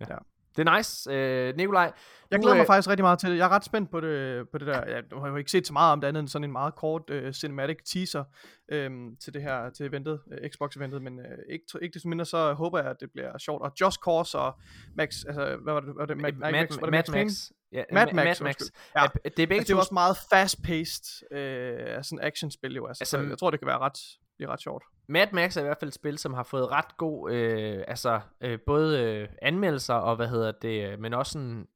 [0.00, 0.06] Ja.
[0.10, 0.18] Ja.
[0.56, 1.12] Det er nice.
[1.12, 1.92] Øh, Nikolaj,
[2.30, 3.36] Jeg du, glæder mig øh, faktisk rigtig meget til det.
[3.36, 4.84] Jeg er ret spændt på det, på det der.
[4.86, 7.02] Jeg har jo ikke set så meget om det andet end sådan en meget kort
[7.10, 8.24] uh, cinematic teaser
[8.68, 12.52] øhm, til det her til eventet, uh, Xbox-eventet, men uh, ikke, ikke desto mindre så
[12.52, 13.62] håber jeg, at det bliver sjovt.
[13.62, 14.58] Og Just Cause og
[14.96, 15.96] Max, altså hvad var det?
[15.96, 17.24] Var det Mad, Mad, Max, var det Mad Max?
[17.24, 17.50] Max.
[17.72, 18.56] Ja, Mad Ma- Max, Mad Max.
[18.96, 19.06] Ja.
[19.24, 22.86] Det er begge Altså, det er også meget fast-paced, øh, sådan actionspil jo.
[22.86, 23.98] Altså, Altså, så jeg tror, det kan være ret,
[24.36, 24.84] blive ret sjovt.
[25.08, 28.20] Mad Max er i hvert fald et spil, som har fået ret god, øh, altså
[28.40, 31.66] øh, både øh, anmeldelser og hvad hedder det, øh, men også sådan,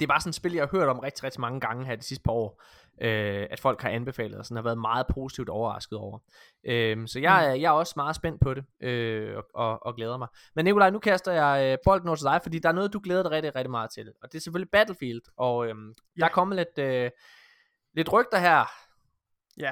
[0.00, 1.96] det er bare sådan et spil, jeg har hørt om rigtig, rigtig mange gange her
[1.96, 2.62] de sidste par år,
[3.00, 6.18] øh, at folk har anbefalet, og sådan har været meget positivt overrasket over.
[6.66, 9.96] Øh, så jeg, er, jeg er også meget spændt på det, øh, og, og, og
[9.96, 10.28] glæder mig.
[10.54, 13.00] Men Nikolaj, nu kaster jeg øh, bolden over til dig, fordi der er noget, du
[13.04, 15.74] glæder dig rigtig, rigtig meget til, og det er selvfølgelig Battlefield, og øh,
[16.18, 17.10] der er kommet lidt, øh,
[17.94, 18.64] lidt rygter her,
[19.58, 19.70] Ja.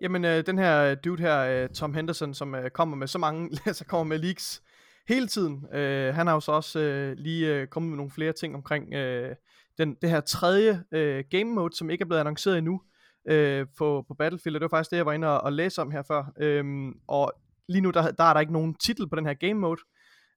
[0.00, 3.18] Jamen, øh, den her øh, dude her, øh, Tom Henderson, som øh, kommer med så
[3.18, 4.62] mange, altså kommer med leaks
[5.08, 5.66] hele tiden.
[5.74, 8.94] Øh, han har jo så også øh, lige øh, kommet med nogle flere ting omkring
[8.94, 9.34] øh,
[9.78, 12.80] den, det her tredje øh, game mode, som ikke er blevet annonceret endnu
[13.28, 14.56] øh, på, på Battlefield.
[14.56, 16.32] Og det var faktisk det, jeg var inde og, og læse om her før.
[16.40, 17.32] Øhm, og
[17.68, 19.80] lige nu, der, der er der ikke nogen titel på den her game mode.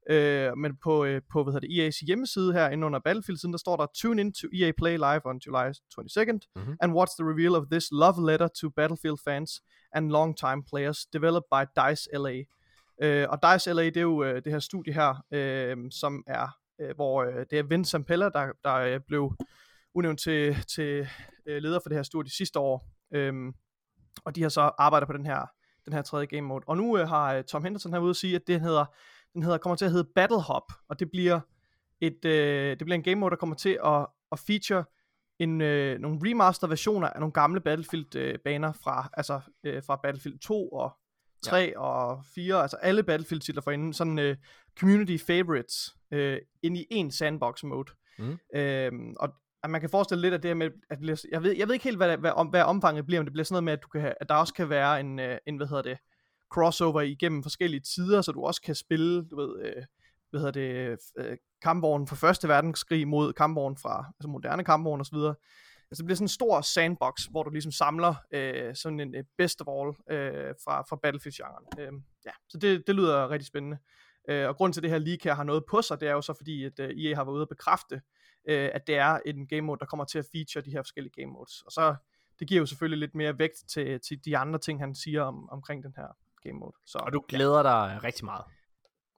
[0.10, 3.58] Øh, men på, øh, på hvad hedder det, EA's hjemmeside her inde under Battlefield-siden, der
[3.60, 6.78] står der Tune in to EA Play live on July 22nd Mhm.
[6.82, 9.62] and watch the reveal of this love letter to Battlefield fans
[9.92, 12.36] and longtime players developed by DICE LA.
[13.02, 16.48] Øh, og DICE LA, det er jo øh, det her studie her, øh, som er,
[16.82, 19.34] øh, hvor øh, det er Vince Zampella, der, der øh, blev
[19.96, 21.08] udnævnt til, til
[21.46, 22.88] øh, leder for det her studie sidste år.
[23.14, 23.54] Øhm,
[24.26, 25.46] og de har så arbejdet på den her,
[25.86, 26.64] den her tredje game mode.
[26.68, 28.86] Og nu øh, har øh, Tom Henderson her ude at sige, at det hedder,
[29.38, 31.40] den hedder, kommer til at hedde Battle Hop, og det bliver
[32.02, 34.84] et, øh, det bliver en game mode, der kommer til at, at feature
[35.40, 40.00] en, øh, nogle remaster versioner af nogle gamle Battlefield øh, baner fra, altså øh, fra
[40.04, 40.92] Battlefield 2 og
[41.44, 41.80] 3 ja.
[41.80, 44.38] og 4, altså alle Battlefield titler for inden, sådan øh,
[44.80, 47.92] community favorites, øh, ind i en sandbox mode.
[48.20, 48.38] Mm.
[48.56, 49.30] Øhm, og
[49.64, 51.00] at man kan forestille lidt af det her med, at
[51.32, 53.44] jeg, ved, jeg ved ikke helt, hvad, hvad, om, hvad omfanget bliver, men det bliver
[53.44, 55.58] sådan noget med, at, du kan have, at der også kan være en, øh, en,
[55.58, 55.98] hvad hedder det,
[56.49, 59.84] crossover igennem forskellige tider, så du også kan spille, du ved, øh,
[60.30, 65.18] hvad hedder det, øh, kampvognen fra Første Verdenskrig mod kampvognen fra, altså moderne kampvogn osv.
[65.91, 69.24] Altså det bliver sådan en stor sandbox, hvor du ligesom samler øh, sådan en øh,
[69.38, 71.65] best of all øh, fra, fra Battlefield-genren.
[71.80, 73.78] Øh, ja, så det, det lyder rigtig spændende.
[74.30, 76.14] Øh, og grund til at det her leak her har noget på sig, det er
[76.14, 78.02] jo så fordi, at øh, EA har været ude at bekræfte,
[78.49, 81.14] øh, at det er en game mode, der kommer til at feature de her forskellige
[81.22, 81.61] game modes.
[81.61, 81.95] Og så,
[82.40, 85.49] det giver jo selvfølgelig lidt mere vægt til, til de andre ting, han siger om,
[85.49, 86.07] omkring den her
[86.48, 86.76] game mode.
[86.86, 88.45] Så, og du glæder dig rigtig meget.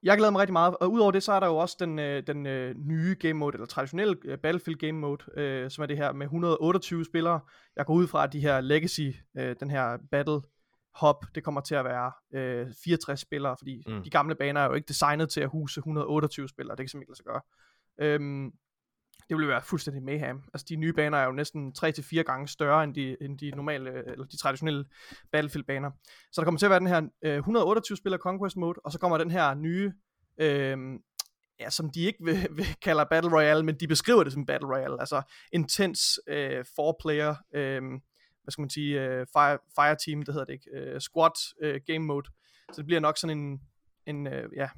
[0.02, 2.26] jeg glæder mig rigtig meget, og udover det, så er der jo også den, øh,
[2.26, 5.96] den øh, nye game mode, eller traditionelle øh, Battlefield game mode, øh, som er det
[5.96, 7.40] her med 128 spillere.
[7.76, 10.40] Jeg går ud fra, at de her Legacy, øh, den her Battle
[10.94, 14.02] Hop, det kommer til at være øh, 64 spillere, fordi mm.
[14.02, 17.02] de gamle baner er jo ikke designet til at huse 128 spillere, det kan simpelthen
[17.02, 17.42] ikke lade sig gøre.
[17.98, 18.52] Øhm,
[19.30, 20.42] det ville være fuldstændig mayhem.
[20.54, 24.10] Altså de nye baner er jo næsten 3-4 gange større end de, end de normale,
[24.10, 24.84] eller de traditionelle
[25.32, 25.90] Battlefield baner.
[26.32, 28.98] Så der kommer til at være den her øh, 128 spiller Conquest mode, og så
[28.98, 29.92] kommer den her nye,
[30.38, 30.78] øh,
[31.60, 34.68] ja, som de ikke vil, vil kalder Battle Royale, men de beskriver det som Battle
[34.68, 37.82] Royale, altså intens øh, four player, øh,
[38.42, 41.80] hvad skal man sige, øh, fire, fire team, det hedder det ikke, øh, squad øh,
[41.86, 42.30] game mode.
[42.72, 43.60] Så det bliver nok sådan en,
[44.06, 44.68] en øh, ja,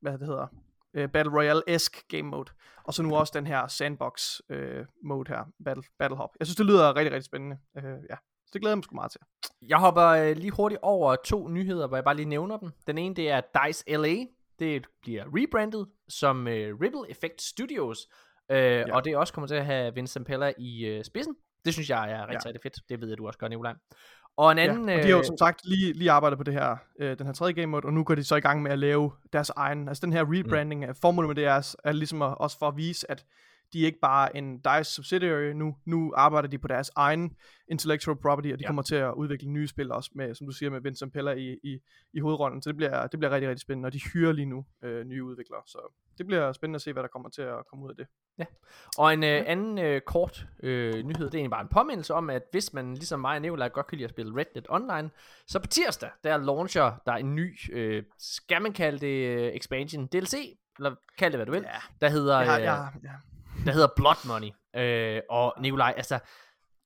[0.00, 0.46] hvad det hedder,
[0.94, 2.50] øh, Battle Royale-esk game mode.
[2.84, 6.30] Og så nu også den her sandbox øh, mode her, Battle, Battle Hop.
[6.40, 7.58] Jeg synes, det lyder rigtig, rigtig spændende.
[7.76, 8.16] Øh, ja.
[8.16, 9.20] Så det glæder jeg mig sgu meget til.
[9.62, 12.70] Jeg hopper øh, lige hurtigt over to nyheder, hvor jeg bare lige nævner dem.
[12.86, 14.16] Den ene, det er DICE LA.
[14.58, 17.98] Det bliver rebrandet som øh, Ripple Effect Studios.
[18.50, 18.94] Øh, ja.
[18.94, 21.34] Og det også kommer til at have Vince Zampella i øh, spidsen.
[21.64, 22.40] Det synes jeg er rigtig.
[22.44, 22.48] Ja.
[22.48, 22.88] rigtig fedt.
[22.88, 23.74] Det ved jeg, du også gør, Nicolaj.
[24.36, 24.88] Og en anden...
[24.88, 27.18] ja, og de har jo øh, som sagt lige, lige arbejdet på det her, øh,
[27.18, 29.12] den her tredje game mode, og nu går de så i gang med at lave
[29.32, 30.94] deres egen, altså den her rebranding, mm.
[30.94, 33.24] formålet med det er, er ligesom at, også for at vise, at
[33.72, 37.36] de er ikke bare en DICE subsidiary nu, nu arbejder de på deres egen
[37.68, 38.64] intellectual property, og de Ja.
[38.64, 38.66] ja.
[38.66, 41.58] kommer til at udvikle nye spil også med, som du siger, med Vincent Pella i,
[41.64, 41.78] i,
[42.12, 44.64] i hovedrollen, så det bliver, det bliver rigtig, rigtig spændende, og de hyrer lige nu
[44.84, 45.78] øh, nye udviklere, så
[46.18, 48.06] det bliver spændende at se, hvad der kommer til at komme ud af det.
[48.98, 52.30] Og en øh, anden øh, kort øh, nyhed, det er egentlig bare en påmindelse om,
[52.30, 55.10] at hvis man ligesom mig og Nicolaj godt kan lide at spille Red Dead Online,
[55.46, 60.06] så på tirsdag, der launcher der en ny, øh, skal man kalde det øh, expansion
[60.06, 60.34] DLC,
[60.78, 61.78] eller kald det hvad du vil, Ja.
[62.00, 63.10] der hedder, øh, jeg, ja.
[63.66, 64.50] Der hedder Blood Money.
[64.76, 66.18] Øh, og Nikolaj, altså,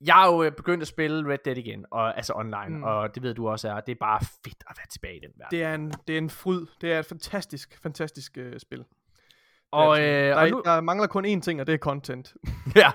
[0.07, 2.83] jeg er jo øh, begyndt at spille Red Dead igen, og, altså online, mm.
[2.83, 5.31] Og det ved du også er, det er bare fedt at være tilbage i den
[5.37, 5.59] verden.
[5.59, 6.67] Det er en, det er en fryd.
[6.81, 8.85] Det er et fantastisk, fantastisk øh, spil.
[9.73, 12.35] og, øh, der, og nu, der mangler kun én ting, og det er content.
[12.77, 12.93] ja,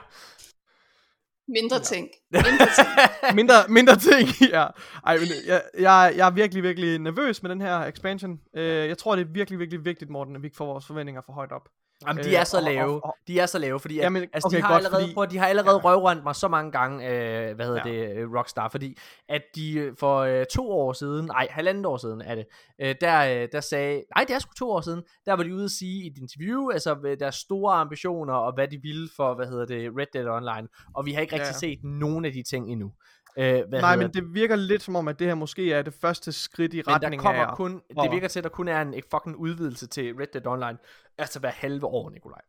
[1.48, 2.10] Mindre ting.
[2.32, 3.36] Mindre ting.
[3.36, 4.28] mindre, mindre ting,
[4.58, 4.66] ja.
[5.06, 8.32] Ej, men jeg, jeg, jeg er virkelig, virkelig nervøs med den her expansion.
[8.53, 11.22] Uh, jeg tror, det er virkelig, virkelig vigtigt, Morten, at vi ikke får vores forventninger
[11.26, 11.70] for højt op.
[12.07, 13.06] Jamen, de Øh, er så og- og- lave.
[13.06, 15.14] og- de er så lave, fordi at, Jamen, altså, okay, de har godt, allerede, fordi-
[15.14, 15.90] prøv, de har allerede Ja.
[15.90, 17.91] røvrendt mig så mange gange, øh, hvad hedder Ja.
[17.91, 18.98] det, øh, Rockstar, fordi
[19.30, 22.45] at de øh, for øh, to år siden, nej, halvandet år siden er det,
[22.82, 25.56] øh, der, øh, der sagde, nej, det er sgu to år siden, der var de
[25.56, 29.34] ude at sige i et interview, altså deres store ambitioner, og hvad de ville for,
[29.36, 31.68] hvad hedder det, Red Dead Online, og vi har ikke rigtig Ja.
[31.68, 32.91] set nogen af de ting endnu.
[33.38, 35.94] Øh, hvad Nej, men det virker lidt som om, at det her måske er det
[35.94, 37.56] første skridt i Men der retning kommer af...
[37.56, 40.48] kun, det virker til, at der kun er en, en fucking udvidelse til Red Dead
[40.48, 40.78] Online,
[41.18, 42.41] altså hver halve år, Nikolaj.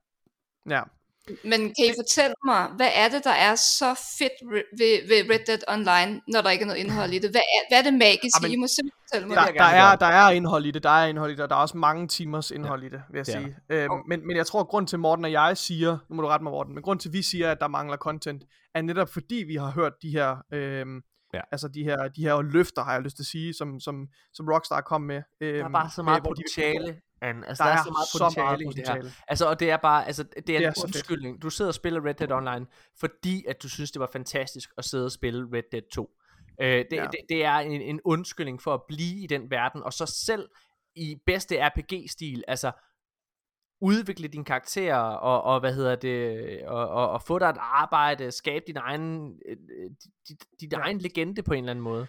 [0.71, 0.83] Ja.
[1.45, 4.33] Men kan I fortælle mig, hvad er det, der er så fedt
[4.79, 7.31] ved, ved Red Dead Online, når der ikke er noget indhold i det?
[7.31, 8.41] Hvad er, hvad er det magiske?
[8.43, 9.37] Jamen, I må simpelthen fortælle mig.
[9.37, 11.51] det Der, der, er, der er indhold i det, der er indhold i det, og
[11.51, 13.57] der er også mange timers indhold i det, vil jeg er sige.
[13.69, 16.29] Øhm, men, men jeg tror, at grund til Morten og jeg siger, nu må du
[16.29, 18.43] rette mig Morten, men grund til, at vi siger, at der mangler content,
[18.75, 21.01] er netop fordi, vi har hørt de her, øhm,
[21.35, 21.41] Ja.
[21.53, 24.49] altså de her, de her løfter, har jeg lyst til at sige, som, som, som
[24.49, 25.23] Rockstar kom med.
[25.41, 27.49] Øhm, Der er bare så meget potentiale, Anne.
[27.49, 28.95] Altså, Der, der, er så meget så potentiale, meget i det her.
[28.95, 29.13] potentiale.
[29.29, 30.97] Altså, og det er bare, altså, det er Det en er så fedt.
[30.97, 31.43] undskyldning.
[31.43, 32.67] Du sidder og spiller Red Dead Online,
[33.01, 36.11] fordi at du synes, det var fantastisk at sidde og spille Red Dead 2.
[36.61, 37.03] Øh, det, Ja.
[37.05, 40.49] det, det er en, en undskyldning for at blive i den verden, og så selv
[40.97, 42.73] i bedste RPG-stil, altså
[43.81, 48.31] udvikle dine karakterer, og, og hvad hedder det, og, og, og få dig et arbejde,
[48.31, 49.57] skabe din egen, øh,
[50.29, 50.79] din, din Ja.
[50.79, 52.07] egen legende på en eller anden måde.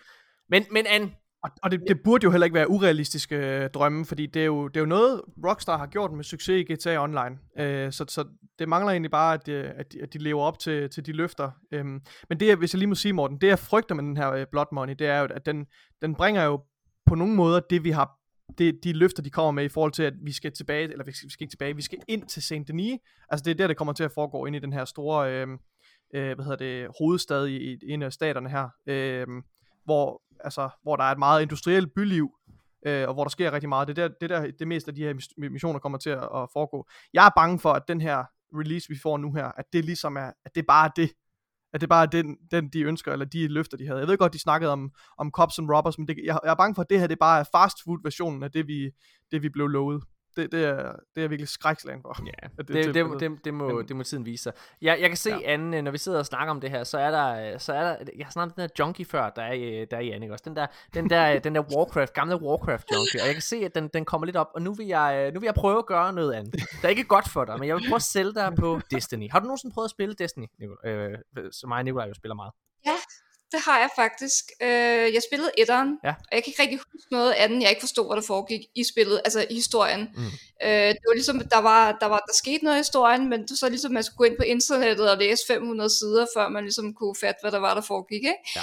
[0.49, 4.05] Men, men Anne, Og, og det, det burde jo heller ikke være urealistiske øh, drømme,
[4.05, 7.03] fordi det er, jo, det er jo noget, Rockstar har gjort med succes i GTA
[7.03, 7.37] Online.
[7.59, 8.25] Øh, så, så
[8.59, 11.11] det mangler egentlig bare, at, øh, at, de, at de lever op til, til de
[11.11, 11.51] løfter.
[11.71, 14.31] Øhm, men det, hvis jeg lige må sige, Morten, det jeg frygter med den her
[14.31, 15.65] øh, Blood Money, det er jo, at den,
[16.01, 16.61] den bringer jo
[17.05, 18.19] på nogle måder det, vi har
[18.57, 21.11] det, de løfter, de kommer med i forhold til, at vi skal tilbage, eller vi
[21.11, 22.99] skal, vi skal ikke tilbage, vi skal ind til Saint Denis.
[23.29, 25.47] Altså det er der, det kommer til at foregå ind i den her store, øh,
[26.15, 28.69] øh, hvad hedder det, hovedstad i, i en af staterne her.
[28.87, 29.27] Øh,
[29.85, 32.29] hvor, altså, hvor der er et meget industrielt byliv,
[32.85, 33.87] øh, og hvor der sker rigtig meget.
[33.87, 36.49] Det er der, det, der det meste af de her missioner kommer til at, at
[36.53, 36.87] foregå.
[37.13, 38.23] Jeg er bange for, at den her
[38.59, 41.11] release, vi får nu her, at det ligesom er, at det bare er det.
[41.73, 43.99] At det bare er den, den, de ønsker, eller de løfter, de havde.
[43.99, 46.55] Jeg ved godt, de snakkede om, om cops and robbers, men det, jeg, jeg er
[46.55, 48.91] bange for, at det her, det bare er fast food versionen af det, vi,
[49.31, 50.03] det, vi blev lovet.
[50.37, 50.85] Det, det, er, det
[51.15, 52.17] er jeg virkelig skrækslagen for.
[52.25, 54.53] Ja, det, det, det, det, det, må, det må tiden vise sig.
[54.81, 55.37] Jeg, jeg kan se, Ja.
[55.37, 55.53] ja.
[55.53, 57.95] Anne, når vi sidder og snakker om det her, så er der, så er der
[58.17, 60.33] jeg har snakket den der junkie før, der er, i- der er i Anne, ikke
[60.33, 60.43] også?
[60.47, 63.75] Den der, den der, den der Warcraft, gamle Warcraft junkie, og jeg kan se, at
[63.75, 66.13] den, den kommer lidt op, og nu vil, jeg, nu vil jeg prøve at gøre
[66.13, 66.53] noget andet.
[66.81, 69.31] Der er ikke godt for dig, men jeg vil prøve at sælge dig på Destiny.
[69.31, 71.17] Har du nogensinde prøvet at spille Destiny, Nicol- øh,
[71.51, 72.51] som mig og Nikolaj jo spiller meget?
[73.53, 74.43] Det har jeg faktisk.
[74.61, 76.09] Øh, jeg spillede etteren, Ja.
[76.09, 78.83] og jeg kan ikke rigtig huske noget andet, jeg ikke forstod, hvad der foregik i
[78.83, 80.01] spillet, altså i historien.
[80.15, 80.23] Mm.
[80.63, 83.59] Øh, det var ligesom, der var, der var der skete noget i historien, men det
[83.59, 86.93] så ligesom, man skulle gå ind på internettet og læse 500 sider, før man ligesom
[86.93, 88.23] kunne fatte, hvad der var, der foregik.
[88.23, 88.35] Ikke?
[88.55, 88.61] Ja.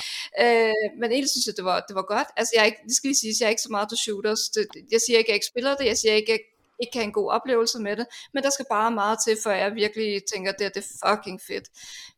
[0.68, 2.28] Øh, men egentlig synes jeg, det var, det var godt.
[2.36, 4.40] Altså, jeg er ikke, det skal lige sige, jeg er ikke så meget til shooters.
[4.54, 6.46] Det, jeg siger ikke, at jeg ikke spiller det, jeg siger ikke, at jeg
[6.82, 9.52] ikke kan have en god oplevelse med det, men der skal bare meget til, før
[9.52, 11.64] jeg virkelig tænker, det, det er fucking fedt.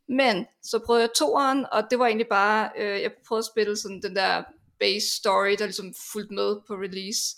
[0.09, 3.77] Men så prøvede jeg toeren, og det var egentlig bare, øh, jeg prøvede at spille
[3.77, 4.43] sådan den der
[4.81, 7.37] base story, der ligesom fulgte med på release.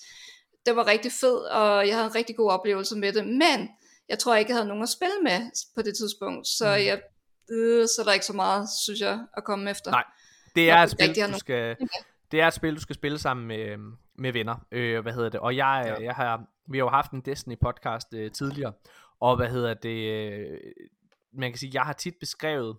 [0.67, 3.69] Det var rigtig fed, og jeg havde en rigtig god oplevelse med det, men
[4.09, 6.71] jeg tror ikke, jeg havde nogen at spille med på det tidspunkt, så Mm.
[6.73, 7.01] jeg,
[7.51, 9.91] øh, så er der ikke så meget, synes jeg, at komme efter.
[9.91, 10.05] Nej.
[10.55, 11.77] Det er Nå, et spil, rigtig du skal,
[12.33, 13.77] det er et spil, du skal spille sammen med,
[14.19, 14.67] med venner.
[14.73, 15.41] Øh, hvad hedder det?
[15.41, 16.05] Og jeg, ja.
[16.05, 18.73] jeg har, vi har jo haft en Destiny podcast øh, tidligere,
[19.21, 20.11] og hvad hedder det?
[20.11, 20.59] Øh,
[21.35, 22.79] man kan sige, jeg har tit beskrevet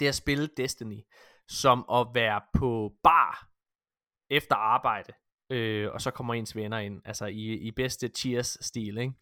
[0.00, 1.00] det at spille Destiny
[1.48, 3.48] som at være på bar
[4.30, 5.12] efter arbejde,
[5.50, 9.12] øh, og så kommer ens venner ind, altså i, i bedste cheers-stil, ikke?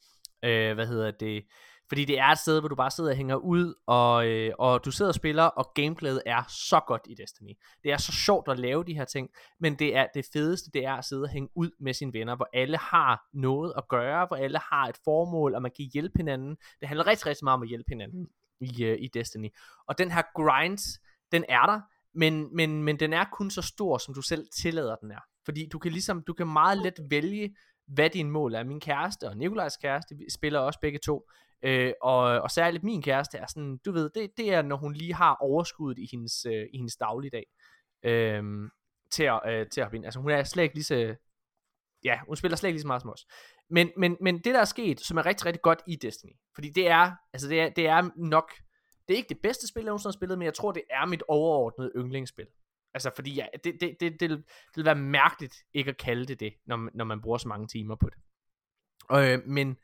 [0.44, 1.46] Øh, hvad hedder det?
[1.88, 4.84] Fordi det er et sted, hvor du bare sidder og hænger ud, og, øh, og
[4.84, 7.52] du sidder og spiller, og gameplayet er så godt i Destiny.
[7.84, 9.30] Det er så sjovt at lave de her ting,
[9.60, 12.36] men det er det fedeste, det er at sidde og hænge ud med sine venner,
[12.36, 16.18] hvor alle har noget at gøre, hvor alle har et formål, og man kan hjælpe
[16.18, 16.56] hinanden.
[16.80, 18.28] Det handler rigtig, rigtig meget om at hjælpe hinanden
[18.60, 19.48] i, øh, i Destiny.
[19.88, 21.00] Og den her grind,
[21.32, 21.80] den er der,
[22.14, 25.20] men, men, men den er kun så stor, som du selv tillader den er.
[25.44, 27.56] Fordi du kan ligesom, du kan meget let vælge,
[27.86, 28.64] hvad din mål er.
[28.64, 31.28] Min kæreste og Nikolajs kæreste vi spiller også begge to.
[31.66, 34.92] Øh, og, og særligt min kæreste er sådan, du ved, det, det er når hun
[34.92, 37.46] lige har overskuddet i hendes, øh, i hendes dagligdag.
[38.02, 38.42] Øh,
[39.10, 40.04] til at, øh, til at hoppe ind.
[40.04, 41.14] Altså hun er slet ikke lige så,
[42.04, 43.26] ja, hun spiller slet ikke lige så meget som os.
[43.70, 46.70] Men, men, men det der er sket, som er rigtig, rigtig godt i Destiny, fordi
[46.70, 48.52] det er, altså det er, det er nok,
[49.08, 51.06] det er ikke det bedste spil, jeg nogensinde har spillet, men jeg tror, det er
[51.06, 52.46] mit overordnede yndlingsspil.
[52.94, 54.44] Altså fordi ja, det, det, det, det, det
[54.76, 57.96] vil være mærkeligt ikke at kalde det det, når, når man bruger så mange timer
[57.96, 58.18] på det.
[59.12, 59.76] Øh, men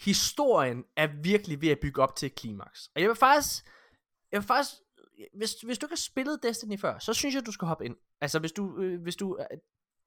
[0.00, 2.90] historien er virkelig ved at bygge op til et klimaks.
[2.94, 3.64] Og jeg vil faktisk,
[4.32, 4.74] jeg vil faktisk,
[5.34, 7.96] hvis, hvis du ikke har spillet Destiny før, så synes jeg, du skal hoppe ind.
[8.20, 9.58] Altså hvis du, øh, hvis du, øh,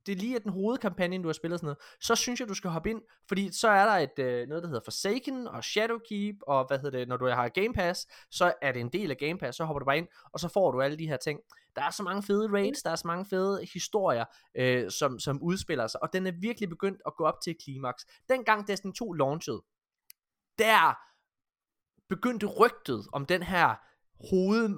[0.06, 2.70] det lige er den hovedkampagne, du har spillet sådan noget, så synes jeg, du skal
[2.70, 6.68] hoppe ind, fordi så er der et, øh, noget, der hedder Forsaken og Shadowkeep, og
[6.68, 9.38] hvad hedder det, når du har Game Pass, så er det en del af Game
[9.38, 11.40] Pass, så hopper du bare ind, og så får du alle de her ting.
[11.76, 14.26] Der er så mange fede raids, der er så mange fede historier,
[14.56, 18.06] øh, som, som udspiller sig, og den er virkelig begyndt at gå op til klimaks.
[18.30, 19.62] Dengang Destiny 2 launchede,
[20.60, 20.98] der
[22.10, 23.76] begyndte rygtet om den her
[24.30, 24.70] hoved,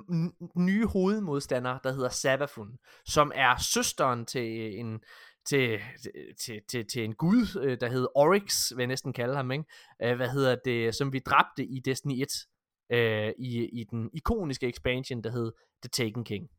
[0.55, 4.99] nye hovedmodstander, der hedder Sabafun, som er søsteren til en
[5.45, 5.79] til,
[6.39, 9.65] til, til, til en gud, øh, der hedder Oryx, vil jeg næsten kalde ham, ikke?
[10.03, 12.27] Øh, hvad hedder det, som vi dræbte i Destiny 1,
[12.91, 15.51] øh, i, i den ikoniske expansion, der hed
[15.83, 16.49] The Taken King.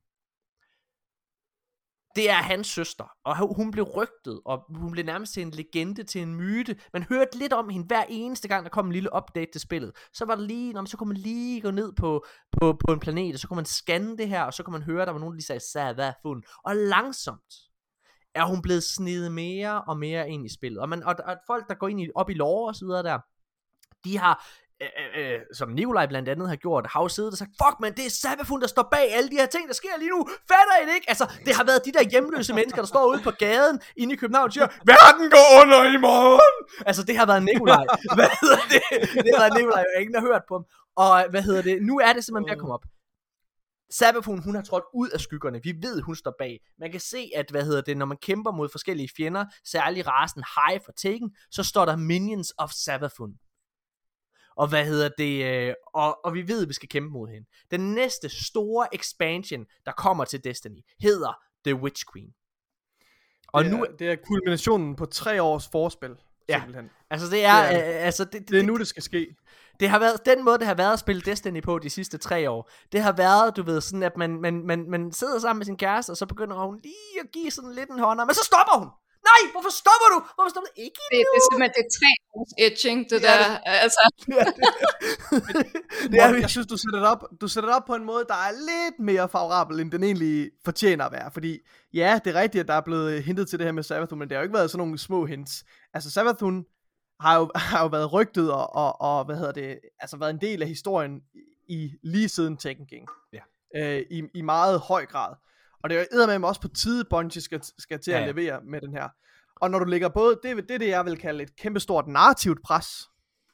[2.17, 6.05] Det er hans søster, og hun blev rygtet, og hun blev nærmest til en legende,
[6.05, 6.77] til en myte.
[6.93, 9.93] Man hørte lidt om hende hver eneste gang, der kom en lille update til spillet.
[10.13, 12.25] Så var der lige, når man, så kunne man lige gå ned på,
[12.61, 14.83] på, på en planet, og så kunne man scanne det her, og så kunne man
[14.83, 16.43] høre, at der var nogen, der lige sagde, Savafun.
[16.65, 17.55] Og langsomt
[18.35, 20.81] er hun blevet snedet mere og mere ind i spillet.
[20.81, 23.03] Og, man, og, og folk, der går ind i, op i lore og så videre
[23.03, 23.19] der,
[24.05, 24.47] de har,
[24.83, 27.77] øh, øh, øh, som Nikolaj blandt andet har gjort, har jo siddet og sagt, fuck
[27.81, 30.29] man, det er Sabafun, der står bag alle de her ting, der sker lige nu.
[30.51, 31.09] Fatter I det ikke?
[31.09, 34.17] Altså, det har været de der hjemløse mennesker, der står ude på gaden inde i
[34.17, 36.55] København og siger, verden går under i morgen.
[36.87, 37.87] Altså, det har været Nikolaj.
[38.19, 38.83] Hvad hedder det?
[39.25, 40.65] Det har været Nikolaj, og ingen har hørt på ham.
[40.97, 41.83] Og hvad hedder det?
[41.83, 42.85] Nu er det simpelthen ved at komme op.
[43.91, 45.61] Sabafun, hun har trådt ud af skyggerne.
[45.63, 46.61] Vi ved, hun står bag.
[46.79, 50.43] Man kan se, at hvad hedder det, når man kæmper mod forskellige fjender, særligt rasen
[50.57, 53.31] Hive og Taken, så står der Minions of Sabafun.
[54.57, 57.47] Og hvad hedder det, øh, og, og vi ved, at vi skal kæmpe mod hende.
[57.71, 62.29] Den næste store expansion, der kommer til Destiny, hedder The Witch Queen.
[63.49, 66.17] Og det nu, er, det er kulminationen på tre års forspil,
[66.49, 66.55] Ja.
[66.59, 66.91] simpelthen.
[67.11, 69.37] altså det er, det øh, altså det, det, Det er nu, det skal ske.
[69.81, 72.51] det har været, den måde, det har været at spille Destiny på de sidste tre
[72.51, 75.67] år, det har været, du ved, sådan at man, man, man, man sidder sammen med
[75.67, 78.45] sin kæreste, og så begynder hun lige at give sådan lidt en hånd, men så
[78.45, 78.89] stopper hun!
[79.31, 80.19] Nej, hvorfor stopper du?
[80.37, 80.75] Hvorfor stopper du?
[80.87, 83.59] Ikke Det, det er simpelthen det er tre års etching, det Ja, der.
[83.85, 84.03] Altså,
[86.11, 88.25] det er, jeg synes, du sætter det op, du sætter det op på en måde,
[88.33, 91.31] der er lidt mere favorabel, end den egentlig fortjener at være.
[91.37, 91.59] Fordi
[91.95, 94.29] ja, det er rigtigt, at der er blevet hintet til det her med Savathun, men
[94.29, 95.65] det har jo ikke været sådan nogle små hints.
[95.95, 96.65] Altså Savathun
[97.21, 100.41] har jo, har jo været rygtet og, og, og, hvad hedder det, altså været en
[100.41, 101.21] del af historien
[101.69, 103.09] i lige siden Taken King.
[103.33, 103.41] Ja.
[103.77, 105.35] Øh, i, I meget høj grad.
[105.83, 108.33] Og det er jo med også på tide, Bungie skal, skal til Ja, at ja.
[108.33, 109.09] levere med den her.
[109.57, 112.59] Og når du lægger både, det, er- det det, jeg vil kalde et kæmpestort narrativt
[112.65, 112.89] pres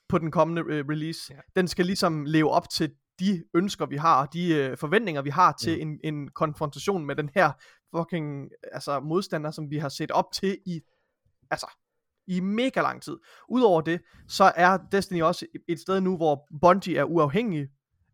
[0.09, 1.35] på den kommende øh, release.
[1.35, 1.41] Ja.
[1.57, 2.91] Den skal ligesom leve op til
[3.21, 5.91] de ønsker, vi har, og de øh, forventninger, vi har til Mm.
[6.05, 7.53] en, en konfrontation med den her
[7.97, 10.81] fucking altså, modstander, som vi har set op til i,
[11.51, 11.67] altså,
[12.27, 13.17] i mega lang tid.
[13.49, 17.69] Udover det, så er Destiny også et sted nu, hvor Bungie er uafhængig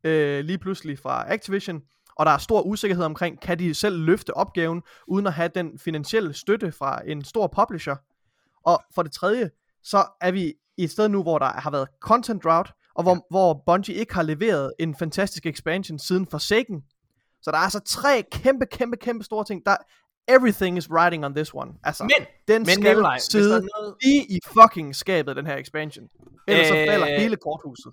[0.04, 1.82] øh, lige pludselig fra Activision,
[2.18, 5.78] og der er stor usikkerhed omkring, kan de selv løfte opgaven, uden at have den
[5.78, 7.96] finansielle støtte fra en stor publisher.
[8.64, 9.50] Og for det tredje,
[9.82, 13.14] så er vi i et sted nu, hvor der har været content drought, og hvor,
[13.14, 13.20] ja.
[13.30, 16.82] hvor Bungie ikke har leveret en fantastisk expansion siden Forsaken.
[17.42, 19.66] Så der er altså tre kæmpe, kæmpe, kæmpe store ting.
[19.66, 19.76] Der,
[20.28, 21.72] everything is riding on this one.
[21.84, 23.94] Altså, Men, den men skal Nikolaj, sidde noget...
[24.02, 26.08] lige i fucking skabet, den her expansion.
[26.48, 27.92] Ellers så falder Øh, hele korthuset.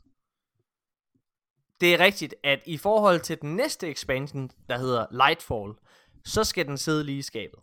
[1.81, 5.73] Det er rigtigt, at i forhold til den næste expansion, der hedder Lightfall,
[6.25, 7.59] så skal den sidde lige i skabet.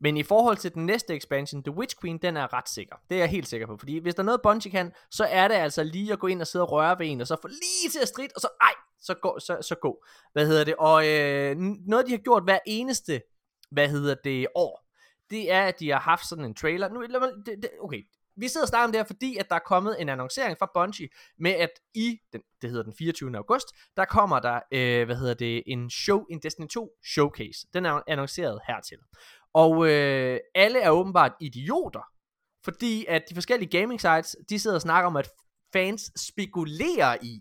[0.00, 2.96] Men i forhold til den næste expansion, The Witch Queen, den er ret sikker.
[3.10, 3.76] Det er jeg helt sikker på.
[3.76, 6.40] Fordi hvis der er noget Bungie kan, så er det altså lige at gå ind
[6.40, 8.48] og sidde og røre ved en, og så få lige til at stride, og så
[8.60, 10.04] ej, så gå, så, så gå.
[10.32, 10.74] Hvad hedder det?
[10.78, 11.56] Og øh,
[11.86, 13.22] noget de har gjort hver eneste,
[13.70, 14.86] hvad hedder det, år,
[15.30, 16.88] det er, at de har haft sådan en trailer.
[16.88, 18.02] Nu, lad mig, det, det, okay,
[18.36, 20.70] vi sidder og snakker om det her, fordi at der er kommet en annoncering fra
[20.74, 21.08] Bungie,
[21.38, 23.36] med at i, den, det hedder den 24.
[23.36, 23.66] august,
[23.96, 27.66] der kommer der, øh, hvad hedder det, en show, en Destiny 2 showcase.
[27.74, 28.98] Den er annonceret hertil.
[29.54, 32.02] Og øh, alle er åbenbart idioter,
[32.64, 35.30] fordi at de forskellige gaming sites, de sidder og snakker om, at
[35.72, 37.40] fans spekulerer i,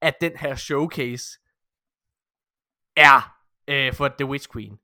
[0.00, 1.24] at den her showcase
[2.96, 3.36] er
[3.68, 4.78] øh, for The Witch Queen.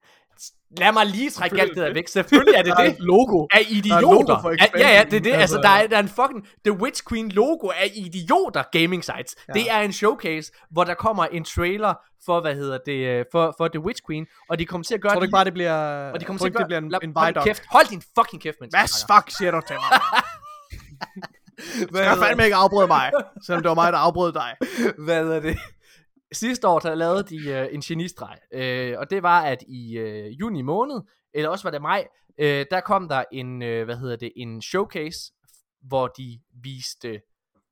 [0.70, 2.08] Lad mig lige trække alt det der væk.
[2.08, 3.46] Selvfølgelig er det er det et logo.
[3.52, 4.00] af idioter.
[4.00, 5.32] logo for ja, ja, ja, det er det.
[5.32, 9.04] Altså, Altså- der er, der er en fucking The Witch Queen logo af idioter gaming
[9.04, 9.36] sites.
[9.48, 9.52] Ja.
[9.52, 11.94] Det er en showcase, hvor der kommer en trailer
[12.26, 15.00] for, hvad hedder det, øh, for, for The Witch Queen, og de kommer til at
[15.00, 16.78] gøre Tror du ikke bare, det bliver, og de kommer til at det gøre, bliver
[16.78, 19.60] en, lad- en hold din kæft, hold din fucking kæft, mens Hvad fuck siger du
[19.66, 20.00] til mig?
[21.90, 23.10] Du skal fandme ikke afbryde mig,
[23.46, 24.56] selvom det var mig, der afbrød dig.
[25.04, 25.58] hvad hedder det?
[26.32, 30.40] Sidste år, der lavede de øh, en genistreg, øh, og det var, at i øh,
[30.40, 31.00] juni måned,
[31.34, 34.62] eller også var det maj, øh, der kom der en, øh, hvad hedder det, en
[34.62, 35.32] showcase,
[35.82, 37.22] hvor de viste,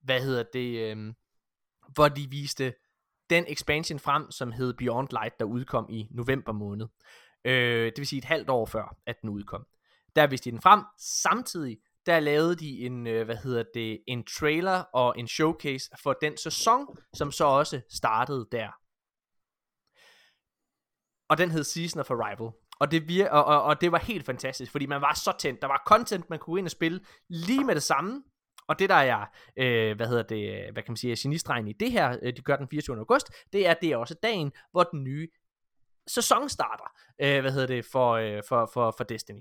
[0.02, 1.14] hvad hedder det, øh,
[1.94, 2.74] hvor de viste
[3.30, 6.86] den expansion frem, som hed Beyond Light, der udkom i november måned.
[7.44, 9.66] Øh, det vil sige et halvt år før, at den udkom.
[10.16, 10.82] Der viste de den frem.
[10.98, 16.12] Samtidig, der lavede de en, øh, hvad hedder det, en trailer og en showcase for
[16.12, 18.68] den sæson, som så også startede der.
[21.28, 22.50] Og den hed Season of Arrival.
[22.80, 25.62] Og det, vir- og, og, og det var helt fantastisk, fordi man var så tændt.
[25.62, 28.22] Der var content, man kunne gå ind og spille lige med det samme.
[28.68, 29.26] Og det der er,
[29.56, 32.56] øh, hvad hedder det, hvad kan man sige, genistregen i det her, øh, de gør
[32.56, 32.98] den 24.
[32.98, 35.28] august, det er, det er også dagen, hvor den nye
[36.06, 39.40] sæson starter, øh, hvad hedder det, for, øh, for, for, for Destiny.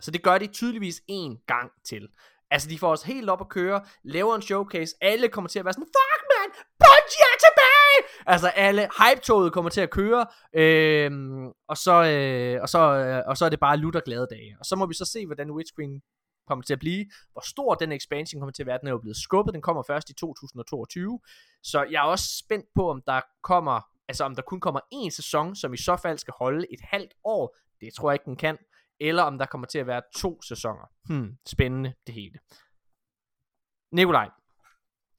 [0.00, 2.08] Så det gør de tydeligvis en gang til.
[2.50, 5.64] Altså, de får os helt op at køre, laver en showcase, alle kommer til at
[5.64, 6.48] være sådan, fuck man,
[6.78, 8.22] Bungie er tilbage!
[8.26, 11.10] Altså, alle hype-toget kommer til at køre, øh,
[11.68, 14.56] og, så, øh, og, så, øh, og så er det bare lutter glade dage.
[14.60, 16.02] Og så må vi så se, hvordan Witch Queen
[16.48, 18.78] kommer til at blive, hvor stor den expansion kommer til at være.
[18.78, 21.20] Den er jo blevet skubbet, den kommer først i 2022.
[21.62, 25.10] Så jeg er også spændt på, om der kommer, altså om der kun kommer en
[25.10, 27.56] sæson, som i så fald skal holde et halvt år.
[27.80, 28.58] Det tror jeg ikke, den kan.
[29.00, 30.90] Eller om der kommer til at være to sæsoner.
[31.04, 32.38] Hmm, spændende det hele.
[33.92, 34.30] Nikolaj,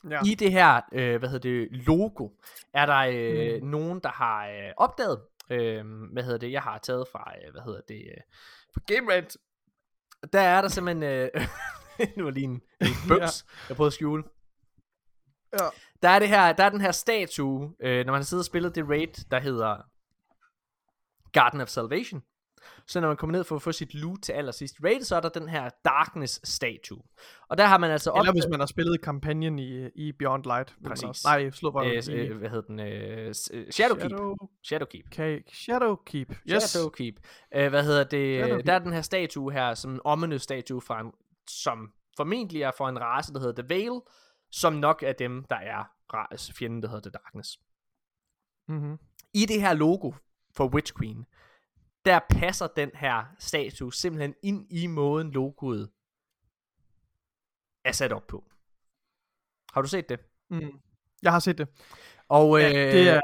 [0.09, 0.19] Ja.
[0.25, 2.29] i det her, øh, hvad hedder det, logo,
[2.73, 3.67] er der øh, mm.
[3.69, 5.21] nogen, der har øh, opdaget,
[5.51, 8.21] øh, hvad hedder det, jeg har taget fra, øh, hvad hedder det, øh,
[8.73, 9.37] fra Game Rant,
[10.33, 11.29] der er der simpelthen, øh,
[12.17, 14.23] nu er lige en, en bøms, jeg prøvede at skjule,
[15.53, 15.67] Ja.
[16.01, 18.45] der er det her, der er den her statue, øh, når man har siddet og
[18.45, 19.77] spillet det raid, der hedder
[21.31, 22.23] Garden of Salvation.
[22.89, 25.19] Så når man kommer ned for at få sit loot til allersidst raid, så er
[25.19, 27.01] der den her Darkness statue.
[27.49, 30.43] Og der har man altså Eller opdaget- hvis man har spillet kampagnen i, i Beyond
[30.43, 30.75] Light.
[30.87, 31.03] Præcis.
[31.03, 31.87] også- Nej, slå bare.
[31.87, 34.09] øh, øh, hvad hedder den, øh, s- øh, Shadowkeep.
[34.11, 35.05] Shadow, Shadowkeep.
[35.11, 35.43] Cake.
[35.53, 36.35] Shadowkeep.
[36.51, 36.63] Yes.
[36.63, 37.15] Shadowkeep.
[37.55, 38.39] Øh, hvad hedder det?
[38.43, 38.65] Shadowkeep.
[38.67, 41.11] Der er den her statue her, som en ominous statue fra en,
[41.49, 44.01] som formentlig er for en race, der hedder The Veil,
[44.51, 45.83] som nok er dem, der er
[46.57, 47.57] fjenden, der hedder The Darkness.
[48.67, 48.97] Mm-hmm.
[49.33, 50.11] I det her logo
[50.55, 51.25] for Witch Queen,
[52.07, 55.89] der passer den her statue simpelthen ind i måden logoet
[57.85, 58.43] er sat op på.
[59.73, 60.19] Har du set det?
[60.49, 60.61] Mm.
[61.23, 61.67] Jeg har set det.
[62.29, 63.21] Og Ja, øh, det er,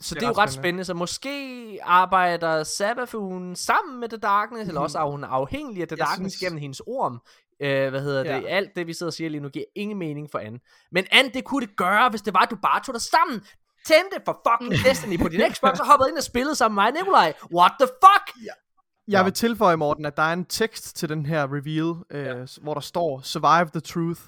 [0.00, 0.52] så det det er er jo ret spændende.
[0.52, 0.84] spændende.
[0.84, 5.96] Så måske arbejder Sabathun sammen med The Darkness, eller også er hun afhængig af The
[5.98, 7.20] Jeg Darkness synes- gennem hendes orm.
[7.60, 8.30] Øh, hvad hedder det?
[8.30, 8.48] Ja.
[8.48, 10.60] Alt det, vi sidder og siger lige nu, giver ingen mening for Anne.
[10.90, 13.40] Men Anne, det kunne det gøre, hvis det var, at du bare tog dig sammen.
[13.86, 16.92] Tændte for fucking Destiny på din Xbox, og hoppede ind og spillede sammen med mig,
[16.92, 17.32] Nikolaj.
[17.54, 18.36] What the fuck?
[19.08, 19.24] Jeg Nå.
[19.24, 22.46] vil tilføje, Morten, at der er en tekst til den her reveal, øh, ja.
[22.62, 24.20] hvor der står, Survive the Truth.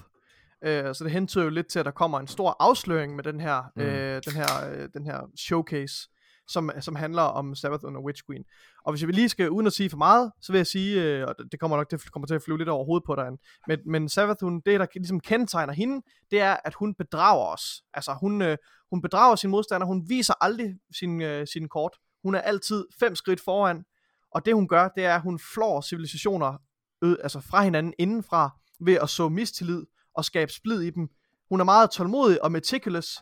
[0.63, 3.39] Øh, så det hentyder jo lidt til, at der kommer en stor afsløring med den
[3.39, 3.81] her, Mm.
[3.83, 3.87] mm.
[3.89, 6.09] øh, den her, øh, den her showcase,
[6.47, 8.43] som, som handler om Sabbath under Witch Queen.
[8.85, 11.27] Og hvis jeg lige skal, uden at sige for meget, så vil jeg sige, øh,
[11.27, 13.37] og det- kommer nok det kommer til at flyve lidt over hovedet på dig, men,
[13.67, 17.83] men, men Sabathun, det der ligesom kendetegner hende, det er, at hun bedrager os.
[17.93, 18.57] Altså hun, øh,
[18.89, 21.97] hun bedrager sin modstander, hun viser aldrig sin, øh, sin kort.
[22.23, 23.83] Hun er altid fem skridt foran,
[24.31, 26.57] og det hun gør, det er, at hun flår civilisationer
[27.03, 28.49] ø- altså fra hinanden indenfra,
[28.79, 29.83] ved at så mistillid
[30.15, 31.09] og skabe splid i dem.
[31.49, 33.17] Hun er meget tålmodig og meticulous,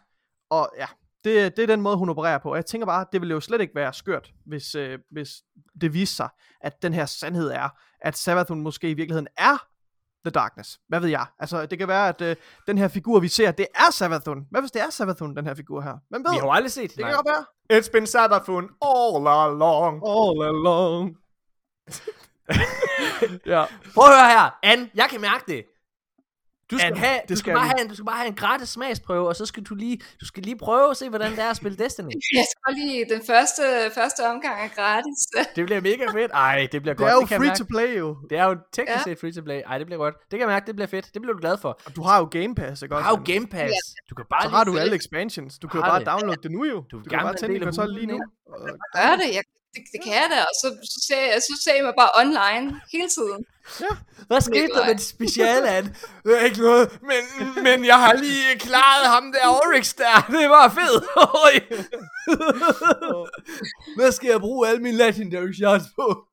[0.49, 0.85] og ja,
[1.23, 2.49] det, det er den måde, hun opererer på.
[2.49, 5.30] Og jeg tænker bare, det ville jo slet ikke være skørt, hvis, øh, hvis
[5.81, 6.30] det viste sig,
[6.61, 7.69] at den her sandhed er,
[8.02, 9.57] at Savathun måske i virkeligheden er
[10.26, 10.80] The Darkness.
[10.88, 11.26] Hvad ved jeg?
[11.39, 12.35] Altså, det kan være, at øh,
[12.68, 14.48] den her figur, vi ser, det er Savathun.
[14.52, 15.98] Hvad hvis det er Savathun, den her figur her?
[16.10, 16.31] Hvem ved?
[16.31, 17.45] Vi har jo aldrig set det kan godt være.
[17.80, 20.02] It's been Sabathun all along.
[20.07, 21.18] All along.
[23.53, 23.65] ja.
[23.95, 25.65] Prøv at høre her, Anne, jeg kan mærke det.
[26.72, 27.69] Du skal, Anne, have, det du, skal skal bare vi.
[27.69, 30.26] have en, du skal bare have en gratis smagsprøve, og så skal du lige, du
[30.26, 32.06] skal lige prøve at se, hvordan det er at spille Destiny.
[32.39, 33.64] Jeg tror lige, den første,
[33.95, 35.19] første omgang er gratis.
[35.56, 36.31] Det bliver mega fedt.
[36.34, 37.10] Ej, det bliver Det godt.
[37.10, 37.57] er jo kan jeg free mærke.
[37.60, 38.18] to play jo.
[38.30, 39.03] Det er jo teknisk Ja.
[39.11, 39.60] set free to play.
[39.68, 40.15] Ej, det bliver godt.
[40.22, 41.06] Det kan jeg mærke, det bliver fedt.
[41.14, 41.80] Det bliver du glad for.
[41.85, 43.03] Og du har jo Game Pass, ikke Du også?
[43.10, 43.23] har jo?
[43.34, 43.73] Game Pass.
[44.10, 45.60] Du kan bare Så lige har du alle expansions.
[45.60, 46.07] Du kan jo bare det.
[46.07, 46.77] downloade det nu jo.
[46.91, 48.18] Du Du, kan bare tænde din konsol lige nu.
[48.98, 49.43] Gør det, jeg,
[49.73, 52.10] det, det kan jeg da, og så, så, ser jeg, så ser jeg mig bare
[52.23, 53.45] online hele tiden.
[54.27, 55.95] Hvad skete der med det speciale, Anne?
[56.23, 57.22] Det er ikke noget, men,
[57.64, 60.15] men jeg har lige klaret ham der Oryx der.
[60.39, 61.03] Det var fedt.
[63.98, 66.27] Hvad skal jeg bruge alle mine legendary shots på?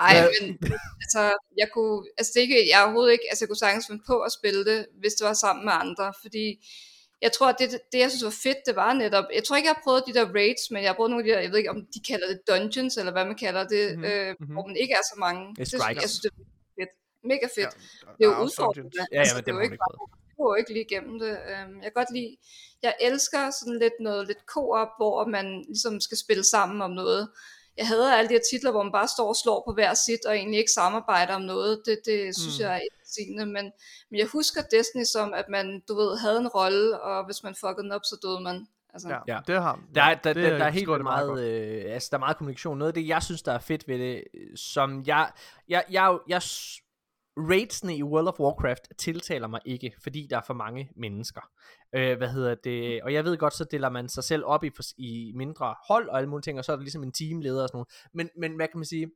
[0.00, 0.26] Ej, Ja.
[0.40, 0.72] men
[1.04, 1.22] altså,
[1.58, 4.20] jeg kunne, altså det ikke, jeg er overhovedet ikke, altså jeg kunne sagtens finde på
[4.20, 6.46] at spille det, hvis det var sammen med andre, fordi
[7.22, 9.68] jeg tror, at det, det jeg synes var fedt, det var netop, jeg tror ikke,
[9.68, 11.50] jeg har prøvet de der raids, men jeg har prøvet nogle af de der, jeg
[11.50, 14.12] ved ikke, om de kalder det dungeons, eller hvad man kalder det, Mhm, mm-hmm.
[14.12, 14.52] øh, mhm.
[14.52, 15.54] hvor man ikke er så mange.
[15.54, 16.02] Det er strikes.
[16.02, 16.44] jeg synes, det er
[16.80, 16.92] fedt.
[17.32, 17.72] Mega fedt.
[17.74, 18.90] Ja, det er jo udfordrende.
[18.98, 20.08] Ja, ja, men det det er man ikke bare,
[20.40, 21.30] går ikke lige igennem det.
[21.50, 22.36] Øhm, jeg kan godt lide,
[22.82, 27.28] jeg elsker sådan lidt noget lidt co-op, hvor man ligesom skal spille sammen om noget.
[27.76, 30.24] Jeg hader alle de her titler, hvor man bare står og slår på hver sit,
[30.28, 31.82] og egentlig ikke samarbejder om noget.
[31.86, 32.62] Det, det synes Mm.
[32.64, 32.80] jeg er
[33.14, 33.64] sigende, men,
[34.10, 37.54] men jeg husker Destiny som, at man, du ved, havde en rolle, og hvis man
[37.54, 38.66] fuckede den op, så døde man.
[38.94, 39.40] Altså, Ja, Ja.
[39.46, 42.16] det har Der, er- der, det der, der er helt meget meget, øh, altså der
[42.16, 42.78] er meget kommunikation.
[42.78, 44.24] Noget af det, jeg synes, der er fedt ved det,
[44.56, 45.30] som jeg,
[45.68, 46.42] jeg, jeg, jeg,
[47.36, 51.40] raidsene i World of Warcraft tiltaler mig ikke, fordi der er for mange mennesker.
[51.94, 53.02] Øh, hvad hedder det?
[53.02, 56.16] Og jeg ved godt, så deler man sig selv op i, i mindre hold og
[56.18, 57.88] alle mulige ting, og så er der ligesom en teamleder og sådan noget.
[58.12, 59.10] Men, men hvad kan man sige?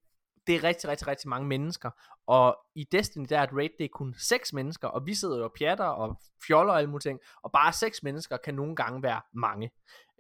[0.47, 1.91] Det er rigtig, rigtig, rigtig mange mennesker.
[2.27, 5.39] Og i Destiny, der er et raid, det er kun seks mennesker, og vi sidder
[5.39, 8.77] jo og pjatter og fjoller og alle mulige ting, og bare seks mennesker kan nogle
[8.77, 9.71] gange være mange.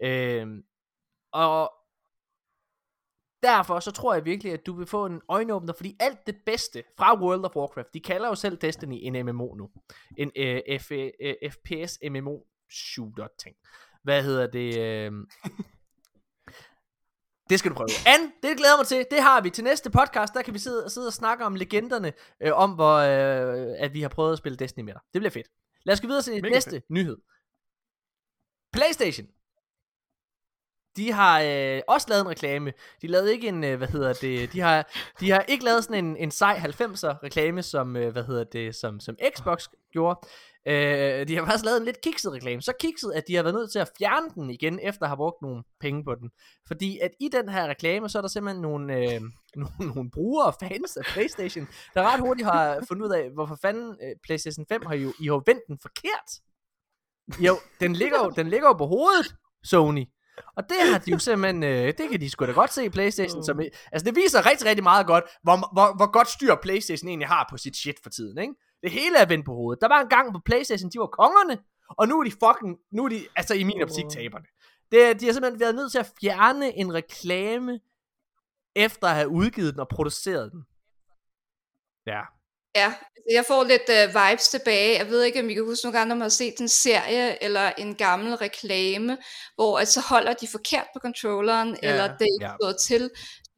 [0.03, 0.47] Øh,
[1.33, 1.73] og
[3.43, 6.83] derfor så tror jeg virkelig, at du vil få en øjenåbner, fordi alt det bedste
[6.99, 9.71] fra World of Warcraft, de kalder jo selv Destiny en MMO nu.
[10.19, 12.39] En øh, F, øh, FPS MMO
[12.71, 13.57] shooter ting.
[14.03, 14.79] Hvad hedder det?
[14.79, 15.13] Øh...
[17.53, 17.89] Det skal du prøve.
[18.07, 19.07] An, det glæder mig til.
[19.11, 20.35] Det har vi til næste podcast.
[20.35, 22.13] Der kan vi sidde, sidde og snakke om legenderne,
[22.43, 25.01] øh, om hvor øh, at vi har prøvet at spille Destiny med dig.
[25.15, 25.47] Det bliver fedt.
[25.85, 26.91] Lad os gå videre til Mega næste fedt.
[26.91, 27.17] nyhed.
[28.73, 29.27] PlayStation.
[30.97, 32.73] De har øh, også lavet en reklame.
[33.03, 36.05] De lavede ikke en, øh, hvad hedder det, de har, de har ikke lavet sådan
[36.05, 40.21] en, en sej 90'er reklame, som, øh, hvad hedder det, som, som Xbox gjorde.
[40.67, 42.63] Øh, de har faktisk lavet en lidt kikset reklame.
[42.63, 45.17] Så kikset, at de har været nødt til at fjerne den igen, efter at have
[45.17, 46.31] brugt nogle penge på den.
[46.67, 49.21] Fordi at i den her reklame, så er der simpelthen nogle, øh,
[49.63, 53.59] nogle, nogle brugere og fans af Playstation, der ret hurtigt har fundet ud af, hvorfor
[53.63, 56.31] fanden øh, Playstation 5 har jo, I har vendt den forkert.
[57.41, 60.05] Jo, den ligger jo, den ligger jo på hovedet, Sony.
[60.57, 62.89] Og det har de jo simpelthen, øh, det kan de sgu da godt se i
[62.89, 63.45] Playstation.
[63.45, 63.61] Som,
[63.93, 67.47] altså det viser rigtig, rigtig meget godt, hvor, hvor, hvor godt styr Playstation egentlig har
[67.51, 68.55] på sit shit for tiden, ikke?
[68.83, 69.81] Det hele er vendt på hovedet.
[69.81, 71.59] Der var en gang på Playstation, de var kongerne,
[71.99, 74.47] og nu er de fucking, nu er de, altså i min optik, taberne.
[74.93, 77.81] Det, de har simpelthen været nødt til at fjerne en reklame,
[78.77, 80.65] efter at have udgivet den og produceret den.
[82.07, 82.23] Ja.
[82.77, 84.99] Ja, altså jeg får lidt uh, vibes tilbage.
[84.99, 87.43] Jeg ved ikke, om I kan huske nogle gange, når man har set en serie
[87.45, 89.19] eller en gammel reklame,
[89.55, 92.57] hvor at så holder de forkert på controlleren, Ja, eller det er ikke ja.
[92.61, 93.11] gået til.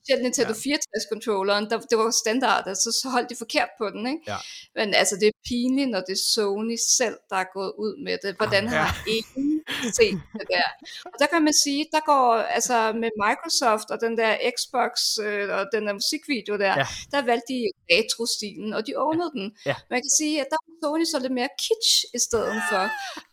[0.06, 0.76] Specielt Nintendo Ja.
[0.76, 4.20] 64-controlleren, der, det var standard, altså så holdt de forkert på den, ikke?
[4.26, 4.36] Ja.
[4.74, 8.18] Men altså, det er pinligt, når det er Sony selv, der er gået ud med
[8.22, 8.36] det.
[8.36, 8.70] Hvordan Ja.
[8.70, 9.53] har ingen
[9.98, 10.68] set det der?
[11.12, 14.92] Og der kan man sige, der går, altså med Microsoft og den der Xbox
[15.26, 16.78] øh, og den der musikvideo der, Ja.
[16.78, 16.86] ja.
[17.12, 17.60] der valgte de
[17.92, 19.46] retro-stilen, og de ownede den.
[19.66, 19.74] Ja.
[19.92, 22.82] Man kan sige, at der er Sony så lidt mere kitsch i stedet for.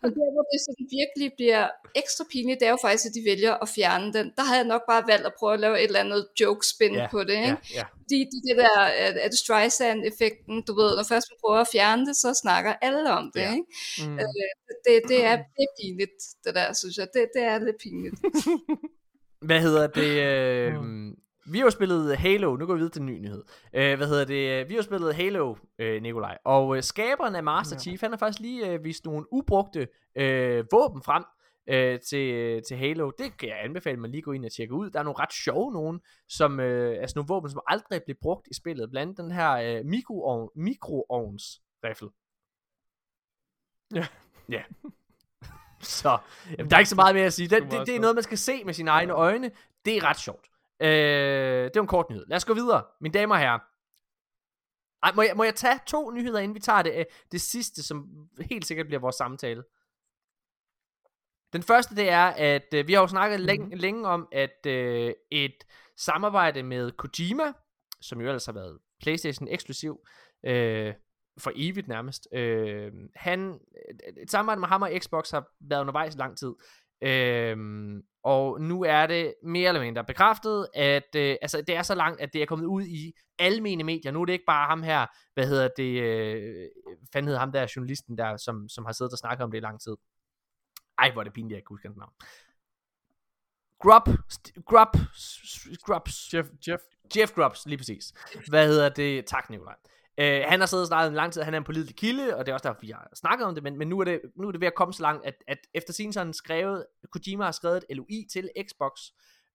[0.01, 1.63] Men der, hvor det sådan virkelig bliver
[2.01, 4.25] ekstra pinligt, det er jo faktisk, at de vælger at fjerne den.
[4.37, 7.07] Der havde jeg nok bare valgt at prøve at lave et eller andet joke-spin Ja,
[7.15, 7.57] på det, ikke?
[7.73, 7.83] Ja, ja.
[8.11, 11.67] Fordi det, det der, er er det Streisand-effekten, du ved, når først man prøver at
[11.73, 13.51] fjerne det, så snakker alle om det, Ja.
[13.51, 14.09] ikke?
[14.09, 14.17] Mm.
[14.85, 17.07] Det, det, er, det er pinligt, det der, synes jeg.
[17.13, 18.15] Det, det er lidt pinligt.
[19.47, 20.11] Hvad hedder det?
[20.27, 20.73] Øh,
[21.45, 23.43] vi har jo spillet Halo, nu går vi videre til en ny nyhed.
[23.75, 24.69] Øh, hvad hedder det?
[24.69, 27.79] Vi har jo spillet Halo, øh, Nikolaj, og øh, skaberen af Master Ja.
[27.79, 31.23] Chief, han har faktisk lige øh, vist nogle ubrugte øh, våben frem
[31.67, 33.11] øh, til, til Halo.
[33.17, 34.89] Det kan jeg anbefale, man lige gå ind og tjekke ud.
[34.89, 38.47] Der er nogle ret sjove nogen, som, øh, altså nogle våben, som aldrig blev brugt
[38.47, 38.89] i spillet.
[38.89, 42.09] Blandt andet den her øh, mikroovn, mikroovns riffel.
[43.95, 44.07] Ja.
[44.49, 44.63] Ja.
[45.81, 46.17] Så,
[46.57, 47.47] jamen, der er ikke så meget mere at sige.
[47.47, 49.51] Det, Det det, er noget, man skal se med sine egne øjne.
[49.85, 50.49] Det er ret sjovt.
[50.81, 50.89] Øh,
[51.63, 52.25] det var en kort nyhed.
[52.27, 53.59] Lad os gå videre, mine damer og herrer.
[55.03, 57.83] Ej, må, jeg, må jeg tage to nyheder, inden vi tager det, øh, det sidste,
[57.83, 59.63] som helt sikkert bliver vores samtale?
[61.53, 63.45] Den første, det er, at øh, vi har jo snakket Mhm.
[63.45, 65.63] længe, længe om, at øh, et
[65.97, 67.53] samarbejde med Kojima,
[68.01, 69.99] som jo ellers har været PlayStation eksklusiv,
[70.45, 70.93] øh,
[71.39, 72.27] for evigt nærmest.
[72.33, 73.59] Øh, han,
[74.21, 76.53] et samarbejde med ham og Xbox har været undervejs i lang tid.
[77.03, 77.57] Øh,
[78.23, 82.21] og nu er det mere eller mindre bekræftet, at øh, altså, det er så langt,
[82.21, 84.11] at det er kommet ud i almene medier.
[84.11, 86.67] Nu er det ikke bare ham her, hvad hedder det, øh,
[87.13, 89.61] fanden hedder ham der, journalisten der, som, som har siddet og snakket om det i
[89.61, 89.95] lang tid.
[90.97, 92.13] Ej, hvor er det pinligt, jeg ikke kan huske hans navn.
[93.79, 94.95] Grub, st- Grub,
[95.85, 96.81] Grubs, Jeff, Jeff,
[97.17, 98.13] Jeff Grubbs, lige præcis.
[98.49, 99.25] Hvad hedder det?
[99.25, 99.75] Tak, Nikolaj.
[100.17, 102.45] Uh, han har siddet og snakket en lang tid, han er en pålidelig kilde, og
[102.45, 104.47] det er også derfor, vi har snakket om det, men, men nu, er det, nu
[104.47, 107.51] er det ved at komme så langt, at, at efter sin sådan skrevet, Kojima har
[107.51, 109.01] skrevet et LOI til Xbox,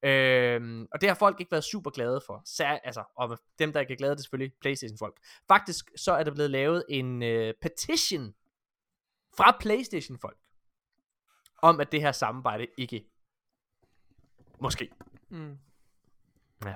[0.03, 2.43] Øhm, og det har folk ikke været super glade for.
[2.45, 5.19] Sær, altså, og dem, der ikke er glade, det er selvfølgelig Playstation-folk.
[5.49, 8.35] Faktisk så er der blevet lavet en øh, petition
[9.37, 10.39] fra Playstation-folk,
[11.63, 13.05] om at det her samarbejde ikke
[14.61, 14.91] måske.
[15.29, 15.59] Mm.
[16.65, 16.75] Ja.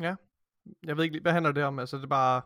[0.00, 0.14] Ja.
[0.84, 1.78] Jeg ved ikke, hvad handler det om?
[1.78, 2.42] Altså, det er bare,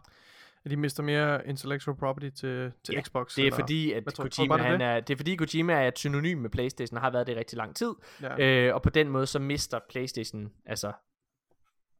[0.64, 3.34] at de mister mere intellectual property til, til Ja, Xbox?
[3.34, 3.56] Det er eller?
[3.58, 5.88] fordi, at tror- tror Kojima, bare, det er han er, det er fordi Kojima er
[5.88, 7.94] et synonym med Playstation, og har været det i rigtig lang tid.
[8.22, 8.66] Ja.
[8.68, 10.92] Øh, og på den måde, så mister Playstation, altså,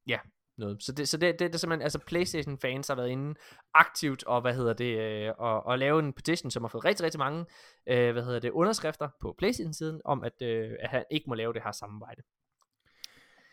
[0.07, 0.19] ja,
[0.59, 0.83] noget.
[0.83, 3.35] Så det, så det, det, det er simpelthen, altså Playstation fans har været inde
[3.74, 7.05] aktivt og, hvad hedder det, øh, og, og lave en petition, som har fået rigtig,
[7.05, 7.45] rigtig mange,
[7.89, 11.53] øh, hvad hedder det, underskrifter på Playstation-siden, om at, øh, at han ikke må lave
[11.53, 12.23] det her samarbejde.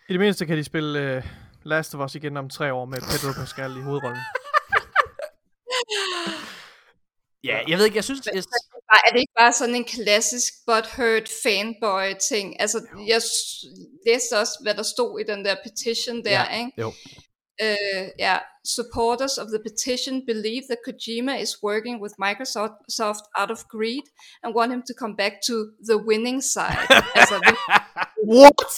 [0.09, 1.23] I det mindste kan de spille uh,
[1.63, 4.21] Last of Us igen om tre år med Pedro Pascal i hovedrollen.
[7.43, 8.43] Ja, jeg ved ikke, jeg synes, jeg,
[9.07, 12.61] Er det ikke bare sådan en klassisk butthurt fanboy ting?
[12.61, 13.65] Altså, jeg s-
[14.07, 16.71] læste også, hvad der stod i den der petition der, Ja, ikke?
[16.77, 16.87] jo.
[17.63, 18.39] Uh, yeah,
[18.77, 24.05] supporters of the petition believe that Kojima is working with Microsoft out of greed
[24.43, 25.53] and want him to come back to
[25.89, 26.77] the winning side.
[27.19, 27.55] altså, det,
[28.33, 28.69] What?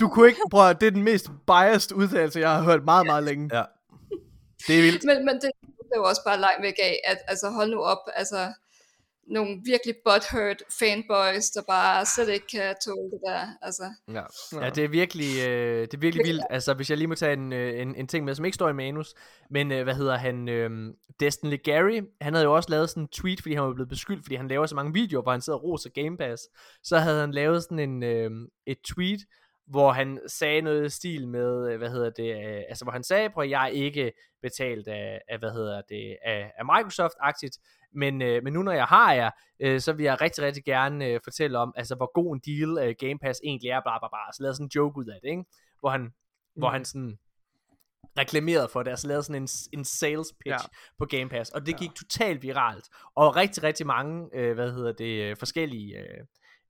[0.00, 3.06] Du kunne ikke, prøv at- det er den mest biased udtalelse, jeg har hørt meget,
[3.06, 3.50] meget længe.
[3.56, 3.62] Ja.
[4.66, 5.04] Det er vildt.
[5.04, 5.50] men, men det,
[5.86, 8.52] det er jo også bare langt væk af, at altså, hold nu op, altså
[9.30, 13.46] nogle virkelig butthurt fanboys, der bare slet ikke kan tåle det der.
[13.62, 14.22] Altså, Ja.
[14.64, 16.44] ja, det er virkelig, øh, det er virkelig vildt.
[16.50, 18.68] Altså, hvis jeg lige må tage en, øh, en, en ting med, som ikke står
[18.68, 19.14] i manus,
[19.50, 23.08] men øh, hvad hedder han, øh, Destiny Gary, han havde jo også lavet sådan en
[23.08, 25.58] tweet, fordi han var blevet beskyldt, fordi han laver så mange videoer, hvor han sidder
[25.58, 26.42] og roser Game Pass.
[26.82, 28.30] Så havde han lavet sådan en, øh,
[28.66, 29.20] et tweet,
[29.66, 33.02] hvor han sagde noget i stil med, øh, hvad hedder det, øh, altså hvor han
[33.04, 34.12] sagde, prøv at jeg er ikke
[34.42, 37.58] betalt af, af hvad hedder det, af, af Microsoft-aktigt,
[37.94, 39.30] men, øh, men nu når jeg har jer,
[39.60, 42.88] øh, så vil jeg rigtig, rigtig gerne øh, fortælle om, altså hvor god en deal
[42.88, 45.18] øh, Game Pass egentlig er, bla bla bla, så lavede sådan en joke ud af
[45.22, 45.44] det, ikke?
[45.80, 46.10] Hvor han, mm.
[46.60, 47.18] hvor han sådan
[48.18, 50.52] reklamerede for det, altså lavede sådan en, en sales pitch Ja.
[50.52, 50.94] ja.
[50.98, 54.92] på Game Pass, og det gik totalt viralt, og rigtig, rigtig mange, øh, hvad hedder
[54.92, 56.24] det, øh, forskellige øh,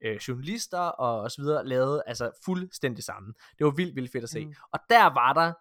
[0.05, 3.35] øh, journalister og, og så videre, lavede altså fuldstændig samme.
[3.59, 4.47] Det var vildt, vildt fedt at se.
[4.47, 4.55] Mm.
[4.73, 5.53] Og der var der,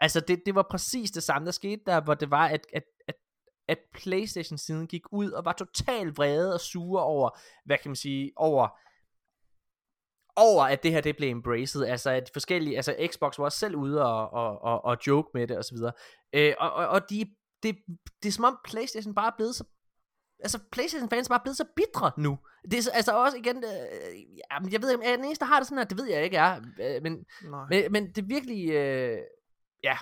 [0.00, 2.82] altså det, det var præcis det samme, der skete der, hvor det var, at, at,
[3.68, 7.88] at at Playstation siden gik ud og var totalt vrede og sure over, hvad kan
[7.88, 8.68] man sige, over
[10.36, 13.58] over at det her det blev embraced, altså at de forskellige, altså Xbox var også
[13.58, 15.92] selv ude og, og, og, og joke med det og så videre,
[16.32, 17.76] øh, og, og, og de, det,
[18.22, 19.64] det er som om Playstation bare er blevet så
[20.40, 22.38] altså Playstation fans er bare blevet så bitre nu.
[22.70, 24.20] Det er så, altså også igen, øh,
[24.52, 25.98] jamen, jeg ved ikke, om jeg er den eneste, der har det sådan her, det
[25.98, 27.66] ved jeg ikke er, øh, men, Nej.
[27.70, 29.18] men, men det er virkelig, øh,
[29.82, 29.96] ja,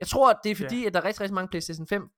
[0.00, 2.10] jeg tror, det er fordi, at der er rigtig, rigtig mange PlayStation 5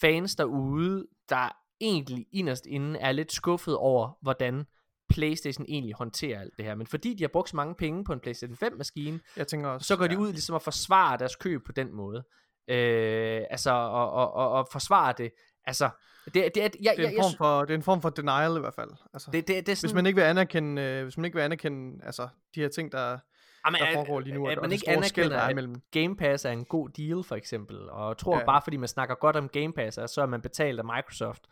[0.00, 4.66] fans derude, der egentlig inderst inde er lidt skuffet over, hvordan
[5.08, 6.74] PlayStation egentlig håndterer alt det her.
[6.74, 9.68] Men fordi de har brugt så mange penge på en PlayStation 5 maskine, Jeg tænker
[9.68, 10.18] også, så går de ja.
[10.18, 12.24] ud ligesom at forsvare deres køb på den måde.
[12.68, 15.30] Øh, altså, og, og, og, og forsvare det.
[15.64, 15.90] Altså,
[16.24, 18.02] det, det, det, jeg, Det er, jeg, en jeg, form for, det er en form
[18.02, 18.90] for denial i hvert fald.
[19.14, 21.36] Altså, det, det, det er sådan, hvis man ikke vil anerkende, øh, hvis man ikke
[21.36, 23.18] vil anerkende altså, de her ting, der,
[23.66, 25.74] Jamen, der at- foregår lige nu, at og man ikke anerkender, der er at mellem.
[25.92, 28.38] Game Pass er en god deal, for eksempel, og jeg tror Ja.
[28.38, 28.44] ja.
[28.46, 31.42] bare, fordi man snakker godt om Game Pass, og så er man betalt af Microsoft,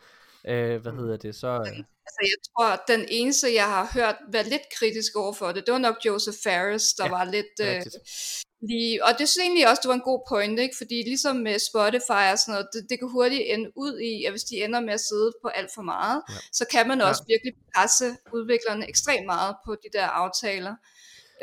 [0.49, 0.99] øh, hvad Mm.
[0.99, 1.49] hedder det, så...
[1.49, 1.59] Øh,
[2.07, 5.67] altså, jeg tror, at den eneste, jeg har hørt være lidt kritisk over for det,
[5.67, 7.83] det var nok Joseph Ferris, der Ja, var lidt øh,
[8.71, 9.05] lige...
[9.05, 10.75] Og det synes jeg egentlig også, det var en god point, ikke?
[10.83, 14.33] Fordi ligesom med Spotify og sådan noget, det, det kan hurtigt ende ud i, at
[14.33, 16.33] hvis de ender med at sidde på alt for meget, Ja.
[16.35, 16.41] ja.
[16.59, 17.09] så kan man Ja.
[17.09, 20.75] også virkelig presse udviklerne ekstremt meget på de der aftaler.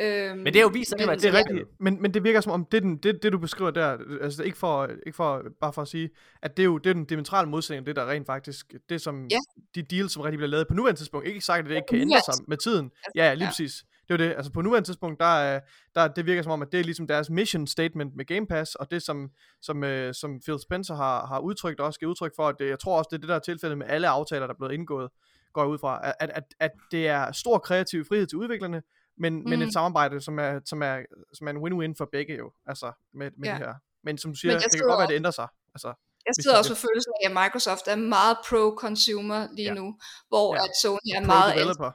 [0.02, 1.38] Øhm, Men det er jo vist at det er Ja.
[1.38, 4.44] rigtigt, men, men det virker som om, det, den, det, det du beskriver der, altså
[4.44, 6.10] ikke for, ikke for, bare for at sige,
[6.42, 9.28] at det er jo det er den dimensionale modsætning, det der rent faktisk, det som,
[9.32, 9.38] Ja.
[9.76, 12.00] de deals, som rigtig bliver lavet på nuværende tidspunkt, ikke sagt, at det ikke kan
[12.02, 12.86] ændre sig med tiden.
[12.86, 13.50] Altså, Ja, ja, lige ja.
[13.50, 13.84] præcis.
[14.10, 15.60] Det er jo det, altså på nuværende tidspunkt, der, er,
[15.96, 18.76] der det virker som om, at det er ligesom deres mission statement med Game Pass,
[18.76, 19.30] og det som,
[19.62, 22.70] som, øh, som Phil Spencer har, har udtrykt, og også givet udtryk for, at det,
[22.70, 24.74] jeg tror også, det er det der er tilfældet med alle aftaler, der er blevet
[24.74, 25.10] indgået,
[25.54, 28.82] går jeg ud fra, at, at, at, at det er stor kreativ frihed til udviklerne,
[29.18, 29.50] men, mm.
[29.50, 31.02] men et samarbejde, som er, som er,
[31.34, 33.54] som er en win-win for begge jo, altså med, med Ja.
[33.54, 33.74] det her.
[34.04, 35.48] Men som du siger, det kan godt være, også- det ændrer sig.
[35.76, 35.94] Altså,
[36.26, 39.74] Jeg sidder også med følelsen af, at Microsoft er meget pro-consumer lige Ja.
[39.74, 39.96] nu,
[40.28, 40.64] hvor Ja.
[40.64, 41.92] at Sony er meget pro-developer.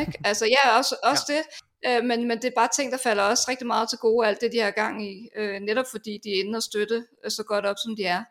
[0.00, 0.18] ikke?
[0.24, 1.34] Altså ja, også, også ja.
[1.36, 1.44] det.
[1.86, 4.40] Øh, men, men det er bare ting, der falder også rigtig meget til gode, alt
[4.40, 5.28] det, de har gang i.
[5.36, 8.24] Øh, netop fordi de er inde og støtte øh, så godt op, som de er.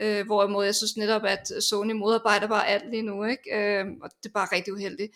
[0.00, 3.42] Øh, hvorimod jeg synes netop, at Sony modarbejder bare alt lige nu, ikke?
[3.58, 5.12] Øh, og det er bare rigtig uheldigt.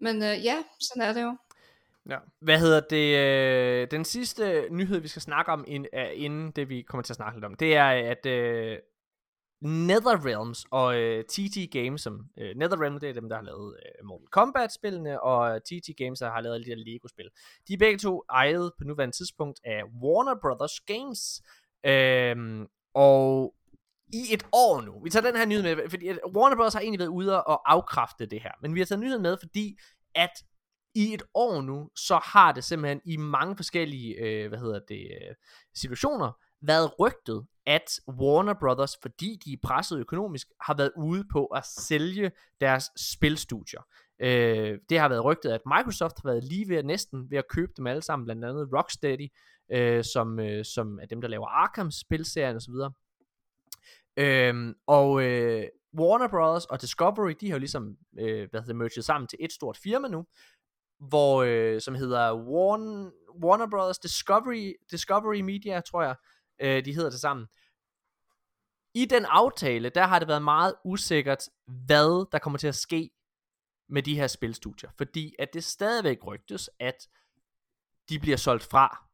[0.00, 1.36] Men øh, ja, sådan er det jo.
[2.08, 2.18] Ja.
[2.40, 3.18] Hvad hedder det?
[3.18, 5.64] Øh, den sidste nyhed, vi skal snakke om,
[6.14, 8.78] inden det vi kommer til at snakke lidt om, det er, at uh,
[9.70, 13.76] NetherRealms og øh, uh, TT Games, som uh, NetherRealm, det er dem, der har lavet
[14.02, 17.28] uh, Mortal Kombat-spillene, og TT Games, der har lavet lidt af Lego-spil.
[17.68, 21.42] De er begge to ejet på nuværende tidspunkt af Warner Brothers Games.
[21.86, 23.54] Øhm, og
[24.12, 26.74] i et år nu, vi tager den her nyhed med, fordi Warner Bros.
[26.74, 29.78] har egentlig været ude og afkræfte det her, men vi har taget nyheden med, fordi
[30.14, 30.30] at
[30.94, 35.00] i et år nu, så har det simpelthen i mange forskellige, øh, hvad hedder det,
[35.00, 35.34] øh,
[35.74, 41.46] situationer, været rygtet, at Warner Brothers, fordi de er presset økonomisk, har været ude på
[41.46, 42.30] at sælge
[42.60, 43.80] deres spilstudier.
[44.22, 47.48] Øh, det har været rygtet, at Microsoft har været lige ved at næsten ved at
[47.48, 49.28] købe dem alle sammen, blandt andet Rocksteady,
[49.72, 52.74] øh, som, øh, som er dem, der laver Arkham-spilserien osv.
[54.16, 55.64] Øh, og øh,
[55.98, 59.38] Warner Brothers og Discovery, de har jo ligesom øh, hvad hedder det, merged sammen til
[59.40, 60.26] et stort firma nu,
[61.00, 63.12] hvor, øh, som hedder Warn,
[63.44, 66.16] Warner Brothers Discovery, Discovery Media, tror jeg,
[66.60, 67.46] øh, de hedder det sammen.
[68.94, 73.10] I den aftale, der har det været meget usikkert, hvad der kommer til at ske
[73.88, 74.90] med de her spilstudier.
[74.98, 77.08] Fordi at det stadigvæk rygtes, at
[78.08, 79.04] de bliver solgt fra.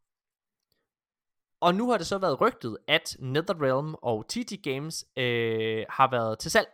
[1.61, 6.39] Og nu har det så været rygtet, at NetherRealm og TT Games øh, har været
[6.39, 6.69] til salg.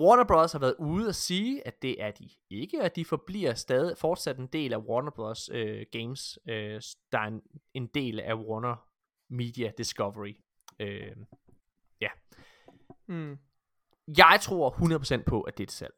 [0.00, 0.52] Warner Bros.
[0.52, 4.38] har været ude at sige, at det er de ikke, og de forbliver stadig fortsat
[4.38, 5.50] en del af Warner Bros.
[5.52, 7.42] Øh, Games, øh, der er en,
[7.74, 8.86] en del af Warner
[9.30, 10.36] Media Discovery.
[10.80, 11.16] Øh,
[12.00, 12.08] ja.
[13.06, 13.38] Mm.
[14.18, 14.70] Jeg tror
[15.18, 15.94] 100% på, at det er et salg.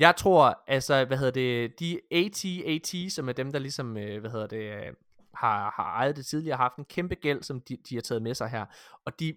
[0.00, 4.30] Jeg tror, altså, hvad hedder det, de AT&T, som er dem, der ligesom, øh, hvad
[4.30, 4.94] hedder det,
[5.34, 8.22] har, har ejet det tidligere, har haft en kæmpe gæld, som de, de har taget
[8.22, 8.66] med sig her,
[9.04, 9.36] og de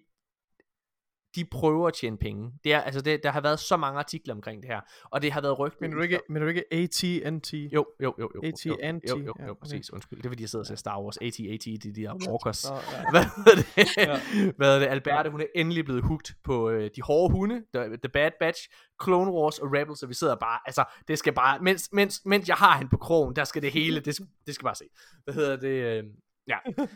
[1.36, 2.52] de prøver at tjene penge.
[2.64, 5.32] Det er, altså det, der har været så mange artikler omkring det her, og det
[5.32, 5.80] har været rygtet.
[5.80, 7.54] Men du ikke, men du ikke AT&T?
[7.54, 8.30] Jo, jo, jo, jo.
[8.34, 9.60] jo, AT&T, jo, jo, jo, ja, jo, okay.
[9.60, 10.18] præcis, undskyld.
[10.18, 11.16] Det er fordi, jeg sidder og ser Star Wars.
[11.16, 12.64] AT-AT, det er de der walkers.
[12.70, 12.80] Nå, ja.
[13.12, 14.54] Hvad hedder det?
[14.56, 14.86] Hvad hedder det?
[14.86, 18.68] Alberte, hun er endelig blevet hooked på øh, de hårde hunde, The, the Bad Batch,
[19.04, 22.48] Clone Wars og Rebels, og vi sidder bare, altså, det skal bare, mens, mens, mens
[22.48, 24.84] jeg har hende på krogen, der skal det hele, det, skal- det skal bare se.
[25.24, 25.68] Hvad hedder det?
[25.98, 26.04] Øh,
[26.48, 26.56] ja.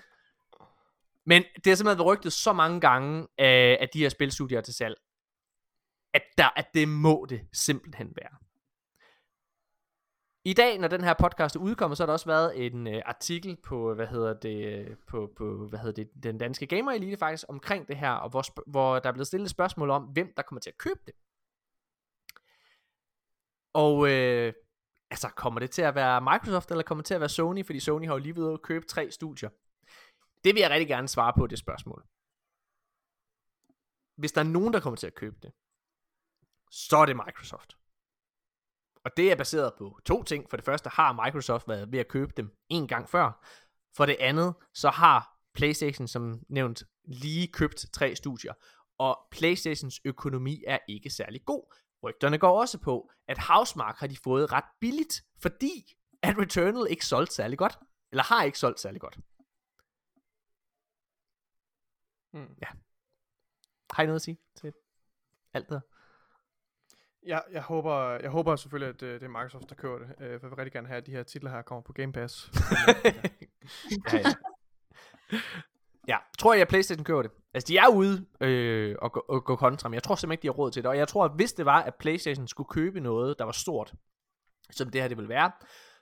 [1.30, 4.62] Men det har simpelthen været rygtet så mange gange, øh, at de her spilstudier er
[4.62, 4.96] til salg,
[6.14, 8.36] at, der, at det må det simpelthen være.
[10.44, 13.02] I dag, når den her podcast er udkommet, så har der også været en øh,
[13.06, 17.44] artikel på, hvad hedder det, på, på, hvad hedder det, den danske gamer elite faktisk,
[17.48, 20.42] omkring det her, og hvor, hvor der er blevet stillet et spørgsmål om, hvem der
[20.42, 21.14] kommer til at købe det.
[23.72, 24.52] Og øh,
[25.10, 27.80] altså, kommer det til at være Microsoft, eller kommer det til at være Sony, fordi
[27.80, 29.50] Sony har jo lige ved at købe tre studier.
[30.44, 32.06] Det vil jeg rigtig gerne svare på, det spørgsmål.
[34.16, 35.52] Hvis der er nogen, der kommer til at købe det,
[36.70, 37.76] så er det Microsoft.
[39.04, 40.50] Og det er baseret på to ting.
[40.50, 43.46] For det første har Microsoft været ved at købe dem en gang før.
[43.96, 48.52] For det andet, så har PlayStation som nævnt lige købt tre studier.
[48.98, 51.74] Og PlayStations økonomi er ikke særlig god.
[52.02, 57.06] Rygterne går også på, at Housemark har de fået ret billigt, fordi at Returnal ikke
[57.06, 57.78] solgte særlig godt.
[58.12, 59.18] Eller har ikke solgt særlig godt.
[62.32, 62.56] Mm.
[63.92, 64.72] Har I noget at sige til
[65.54, 65.80] alt det her?
[67.22, 70.08] Jeg, jeg, håber, jeg håber selvfølgelig, at øh, det er Microsoft, der kører det.
[70.08, 72.12] Øh, for jeg vil rigtig gerne have, at de her titler her kommer på Game
[72.12, 72.50] Pass.
[74.12, 74.34] ja, ja.
[76.08, 77.30] ja, tror jeg, at PlayStation køber det.
[77.54, 80.42] Altså, de er ude øh, og, gå, og gå kontra, men jeg tror simpelthen ikke,
[80.42, 80.88] de har råd til det.
[80.88, 83.94] Og jeg tror, at hvis det var, at PlayStation skulle købe noget, der var stort,
[84.70, 85.52] som det her det vil være,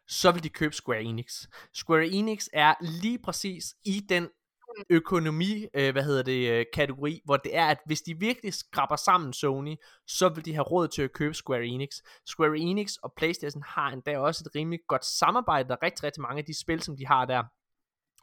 [0.08, 1.46] så vil de købe Square Enix.
[1.74, 4.28] Square Enix er lige præcis i den
[4.76, 4.84] Mm.
[4.90, 8.96] økonomi, øh, hvad hedder det, øh, kategori, hvor det er, at hvis de virkelig skraber
[8.96, 9.76] sammen Sony,
[10.06, 11.90] så vil de have råd til at købe Square Enix.
[12.26, 16.22] Square Enix og Playstation har endda også et rimelig godt samarbejde, der er rigtig, rigtig
[16.22, 17.42] mange af de spil, som de har der,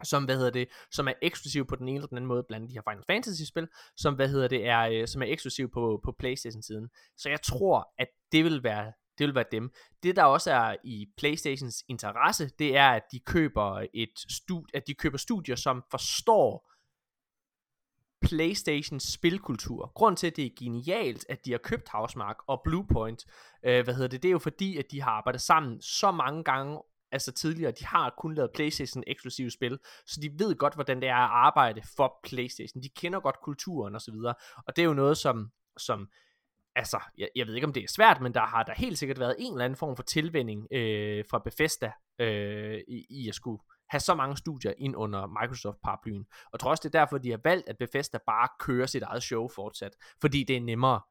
[0.04, 2.70] som hvad hedder det, som er eksklusiv på den ene eller den anden måde, blandt
[2.70, 3.68] de her Final Fantasy spil,
[3.98, 6.90] som hvad hedder det, er, øh, som er eksklusiv på, på Playstation siden.
[7.18, 9.72] Så jeg tror, at det vil være det vil være dem.
[10.04, 14.88] Det der også er i PlayStations interesse, det er at de køber et stud at
[14.88, 16.72] de køber studier som forstår
[18.22, 19.92] PlayStations spilkultur.
[19.96, 23.26] Grund til at det er genialt at de har købt Housemark og Bluepoint,
[23.66, 26.44] øh, hvad hedder det, det er jo fordi at de har arbejdet sammen så mange
[26.44, 26.82] gange
[27.12, 31.10] altså tidligere, de har kun lavet Playstation eksklusive spil, så de ved godt, hvordan det
[31.10, 32.84] er at arbejde for Playstation.
[32.84, 34.34] De kender godt kulturen og så videre,
[34.68, 36.10] og det er jo noget, som, som
[36.76, 39.20] altså, jeg, jeg ved ikke, om det er svært, men der har der helt sikkert
[39.20, 43.62] været en eller anden form for tilvænding øh, fra Bethesda øh, i, i at skulle
[43.90, 46.26] have så mange studier ind under Microsoft-paraplyen.
[46.46, 49.04] Og jeg tror også, det er derfor, de har valgt, at Bethesda bare kører sit
[49.04, 49.92] eget show fortsat,
[50.22, 51.02] fordi det er nemmere.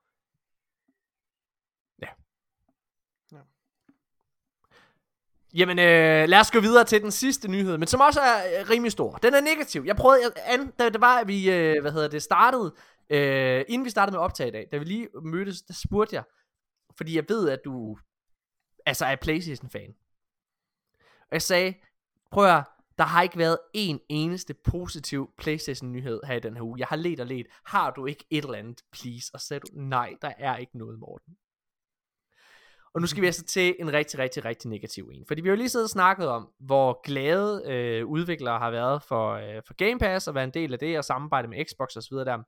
[2.03, 2.09] Ja.
[3.33, 3.41] Ja.
[5.55, 8.71] Jamen, øh, lad os gå videre til den sidste nyhed, men som også er øh,
[8.71, 9.13] rimelig stor.
[9.17, 9.83] Den er negativ.
[9.87, 12.75] Jeg prøvede, jeg, an, da det var, at vi, øh, hvad hedder det, startede,
[13.11, 16.25] øh, inden vi startede med optag i dag, da vi lige mødtes, der spurgte jeg,
[16.97, 17.99] fordi jeg ved, at du
[18.87, 19.95] altså er Playstation-fan.
[21.21, 21.75] Og jeg sagde,
[22.31, 22.65] prøv at
[22.99, 26.79] der har ikke været en eneste positiv Playstation-nyhed her i den her uge.
[26.79, 27.47] Jeg har let og let.
[27.65, 29.31] Har du ikke et eller andet, please?
[29.35, 31.37] Og så sagde du, nej, der er ikke noget, Morten.
[32.95, 35.27] Og nu skal vi altså til en rigtig, rigtig, rigtig negativ en.
[35.27, 39.03] Fordi vi har jo lige siddet og snakket om, hvor glade øh, udviklere har været
[39.03, 41.97] for, øh, for Game Pass, og være en del af det, og samarbejde med Xbox
[41.97, 42.17] osv.
[42.17, 42.43] der.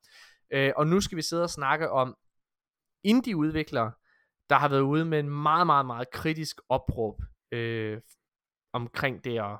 [0.51, 2.17] Øh, og nu skal vi sidde og snakke om
[3.05, 3.93] indie-udviklere,
[4.51, 8.01] der har været ude med en meget, meget, meget kritisk opråb øh,
[8.73, 9.59] omkring det at,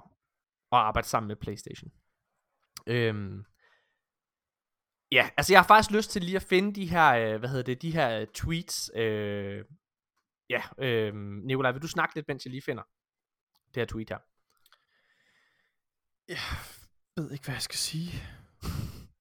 [0.73, 1.91] at arbejde sammen med PlayStation.
[2.87, 3.45] Øhm,
[5.13, 7.65] ja, altså jeg har faktisk lyst til lige at finde de her, øh, hvad hedder
[7.65, 8.91] det, de her øh, tweets.
[8.95, 9.65] Øh,
[10.51, 11.15] ja, øh,
[11.45, 12.83] Nikolaj, vil du snakke lidt, mens jeg lige finder
[13.75, 14.19] det her tweet her?
[16.29, 16.39] Jeg
[17.17, 18.13] ved ikke, hvad jeg skal sige.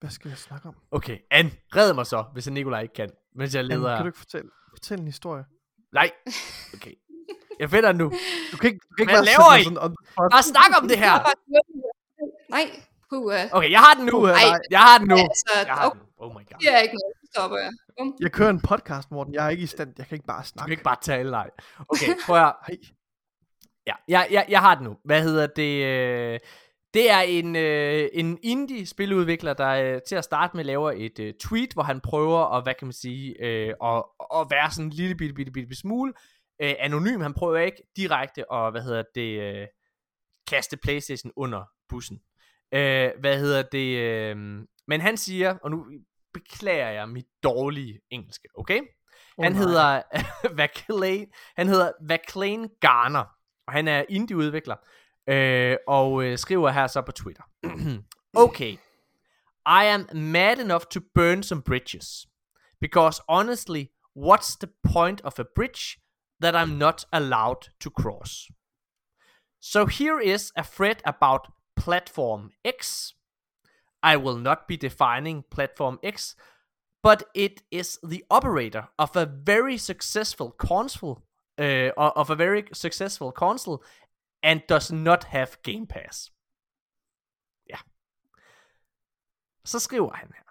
[0.05, 0.75] Hvad skal jeg snakke om?
[0.91, 3.95] Okay, Ann, red mig så, hvis Nikolaj ikke kan, mens jeg Anne, leder...
[3.95, 5.43] kan du ikke fortælle, fortælle en historie?
[5.93, 6.11] Nej,
[6.73, 6.93] okay.
[7.59, 8.13] Jeg finder den nu.
[8.51, 9.63] Du kan ikke, du kan ikke Hvad bare laver I?
[9.63, 9.95] sådan on.
[10.31, 11.13] Bare snak om det her.
[12.49, 12.65] Nej,
[13.09, 13.47] puha.
[13.51, 14.11] Okay, jeg har den nu.
[14.11, 14.43] Puha, Ej.
[14.49, 14.59] nej.
[14.71, 15.15] Jeg har den nu.
[15.15, 16.07] Altså, Jeg har okay, den.
[16.17, 16.57] Oh my god.
[16.59, 17.13] det er ikke noget.
[17.33, 17.71] Stopper jeg.
[17.97, 18.15] Bum.
[18.19, 19.33] Jeg kører en podcast, Morten.
[19.33, 19.93] Jeg er ikke i stand.
[19.97, 20.67] Jeg kan ikke bare Du snakke.
[20.67, 21.49] kan ikke bare tale, nej.
[21.89, 22.53] Okay, prøv at.
[23.87, 24.97] Ja, jeg, jeg, jeg har den nu.
[25.05, 26.41] Hvad hedder det?
[26.95, 31.33] Det er en, øh, en indie-spiludvikler, der øh, til at starte med laver et øh,
[31.33, 34.03] tweet, hvor han prøver at, hvad kan man sige, øh, at,
[34.35, 36.13] at være sådan en lille bitte, bitte, bitte smule
[36.61, 37.21] øh, anonym.
[37.21, 39.67] Han prøver ikke direkte at, hvad hedder det, øh,
[40.47, 42.21] kaste Playstation under bussen.
[42.73, 43.97] Øh, hvad hedder det?
[43.97, 44.37] Øh,
[44.87, 45.85] men han siger, og nu
[46.33, 48.81] beklager jeg mit dårlige engelske, okay?
[49.39, 49.61] Han nej.
[49.61, 50.01] hedder
[50.57, 53.25] Vaclain, han hedder Vaclain Garner,
[53.67, 54.75] og han er indie-udvikler,
[55.27, 57.43] øh, og øh, skriver her så på Twitter.
[58.45, 58.77] okay,
[59.65, 62.27] I am mad enough to burn some bridges,
[62.81, 65.97] because honestly, what's the point of a bridge
[66.41, 68.49] that I'm not allowed to cross?
[69.61, 73.13] So here is a thread about Platform X.
[74.03, 76.35] I will not be defining Platform X,
[77.01, 81.23] but it is the operator of a very successful console,
[81.57, 83.83] uh, of a very successful console,
[84.45, 86.31] and does not have Game Pass.
[87.69, 87.77] Ja.
[89.65, 90.41] Så skriver han her.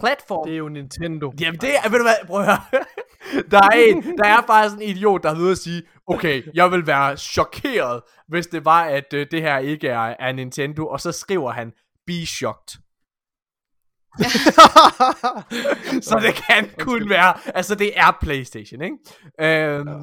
[0.00, 1.32] Platform Det er jo Nintendo.
[1.40, 2.84] Jamen det er, ved du hvad, prøv at høre.
[3.50, 6.70] Der er, en, der er faktisk en idiot, der er ude at sige, okay, jeg
[6.70, 11.00] vil være chokeret, hvis det var, at øh, det her ikke er, er Nintendo, og
[11.00, 11.72] så skriver han,
[12.06, 12.80] be shocked.
[16.08, 18.96] Så det kan kun være, altså det er Playstation, ikke?
[19.40, 19.94] Øhm, Ja.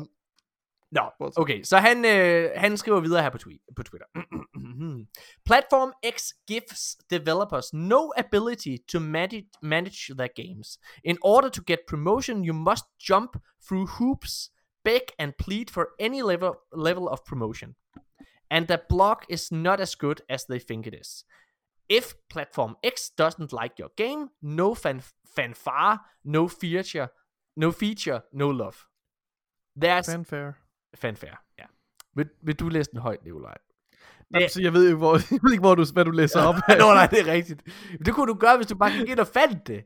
[0.91, 1.41] Nå, Fortsæt.
[1.41, 4.07] okay, så han, øh, han skriver videre her på, tweet, på Twitter.
[5.49, 10.79] Platform X gives developers no ability to manage, manage their games.
[11.03, 13.37] In order to get promotion, you must jump
[13.67, 14.51] through hoops,
[14.83, 17.75] beg and plead for any level, level of promotion.
[18.49, 21.25] And the blog is not as good as they think it is.
[21.89, 25.01] If Platform X doesn't like your game, no fan-
[25.35, 27.09] fanfare, no feature,
[27.55, 28.87] no feature, no love.
[29.75, 30.57] There's Fanfare.
[30.97, 31.63] Fanfare, ja.
[32.15, 33.57] Vil, vil du læse den højt, Nikolaj?
[34.33, 36.55] Altså, jeg ved ikke, hvor, jeg ved ikke, hvor du, hvad du læser op.
[36.79, 37.61] Nå, nej, det er rigtigt.
[37.91, 39.83] Men Det kunne du gøre, hvis du bare gik ind og fandt det.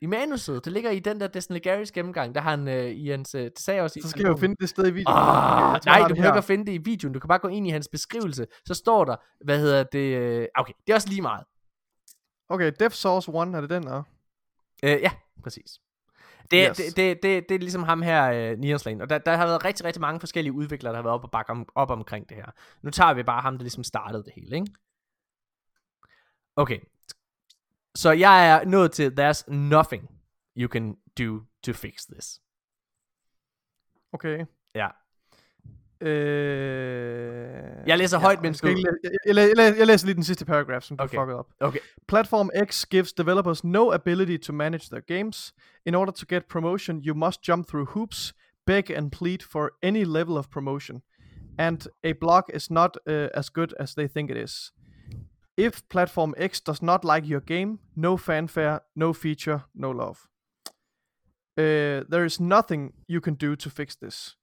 [0.00, 0.64] I manuset.
[0.64, 2.34] Det ligger i den der Destiny Garys gennemgang.
[2.34, 3.34] Der har han øh, i hans...
[3.34, 5.16] Øh, det sagde også i Så skal jeg jo finde det sted i videoen.
[5.18, 7.12] Ah, Jeg tror, nej, du det kan ikke at finde det i videoen.
[7.12, 8.46] Du kan bare gå ind i hans beskrivelse.
[8.66, 10.18] Så står der, hvad hedder det...
[10.18, 11.44] Øh, okay, det er også lige meget.
[12.48, 14.02] Okay, Dev Source 1, er det den, der?
[14.82, 15.10] Øh, ja,
[15.42, 15.80] præcis.
[16.50, 16.76] Det, Yes.
[16.76, 19.04] det, det, det, det er ligesom ham her, øh, Niels Lane.
[19.04, 21.30] Og der, der har været rigtig, rigtig mange forskellige udviklere, der har været op og
[21.30, 22.46] bakke om, op omkring det her.
[22.82, 24.66] Nu tager vi bare ham, der ligesom startede det hele, ikke?
[26.56, 26.78] Okay.
[27.94, 30.10] Så jeg er nået til, there's nothing
[30.56, 32.40] you can do to fix this.
[34.12, 34.46] Okay.
[34.74, 34.88] Ja.
[36.00, 37.54] Øh...
[37.86, 38.76] Jeg læser højt, mens du- jeg,
[39.26, 41.18] jeg, læ- jeg, læ- jeg læser lige den sidste paragraf, som du Okay.
[41.18, 41.46] fuckede op.
[41.60, 41.78] Okay.
[42.08, 45.52] Platform X gives developers no ability to manage their games.
[45.86, 48.34] In order to get promotion, you must jump through hoops,
[48.66, 51.02] beg and plead for any level of promotion.
[51.58, 54.72] And a blog is not uh, as good as they think it is.
[55.56, 60.18] If Platform X does not like your game, no fanfare, no feature, no love.
[61.56, 64.37] Uh, there is nothing you can do to fix this.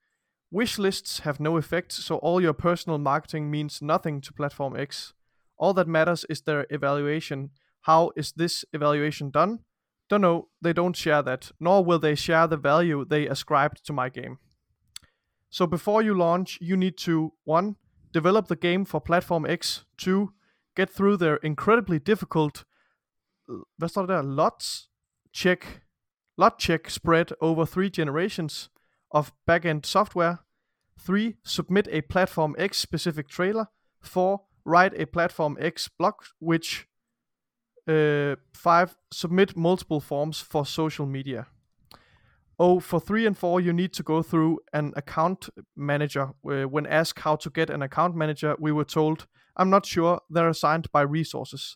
[0.56, 5.14] Wish lists have no effect, so all your personal marketing means nothing to Platform X.
[5.58, 7.50] All that matters is their evaluation.
[7.82, 9.60] How is this evaluation done?
[10.10, 13.92] Don't know, they don't share that, nor will they share the value they ascribed to
[13.92, 14.38] my game.
[15.50, 17.76] So before you launch, you need to 1.
[18.14, 19.84] Develop the game for Platform X.
[19.98, 20.32] 2.
[20.78, 22.64] Get through their incredibly difficult
[23.78, 24.22] hvad står?
[24.22, 24.90] Lots
[25.34, 25.82] check
[26.38, 28.70] lot check spread over three generations
[29.12, 30.45] of backend software.
[31.00, 31.36] 3.
[31.44, 33.68] Submit a Platform X specific trailer.
[34.02, 34.42] 4.
[34.66, 36.88] Write a Platform X blog, which
[37.88, 38.96] uh, 5.
[39.12, 41.48] Submit multiple forms for social media.
[42.58, 46.30] Oh, for 3 and 4, you need to go through an account manager.
[46.50, 49.28] Uh, when asked how to get an account manager, we were told,
[49.58, 51.76] I'm not sure, they're assigned by resources.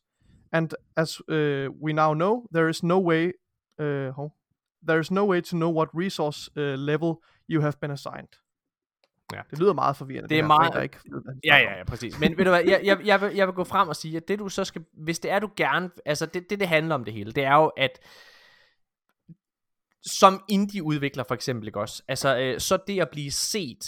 [0.53, 3.33] And as uh, we now know, there is no way,
[3.77, 4.33] uh, oh,
[4.81, 8.37] there is no way to know what resource uh, level you have been assigned.
[9.33, 9.41] Ja.
[9.51, 10.29] Det lyder meget forvirrende.
[10.29, 10.97] Det er for meget- der ikke
[11.43, 12.19] Ja, ja, ja, præcis.
[12.19, 14.27] Men ved du hvad, jeg, jeg, jeg, vil, jeg vil gå frem og sige, at
[14.27, 17.03] det du så skal, hvis det er du gerne, altså det, det, det handler om
[17.05, 17.99] det hele, det er jo, at
[20.03, 23.79] som indie-udvikler for eksempel, ikke også, altså øh, så det at blive set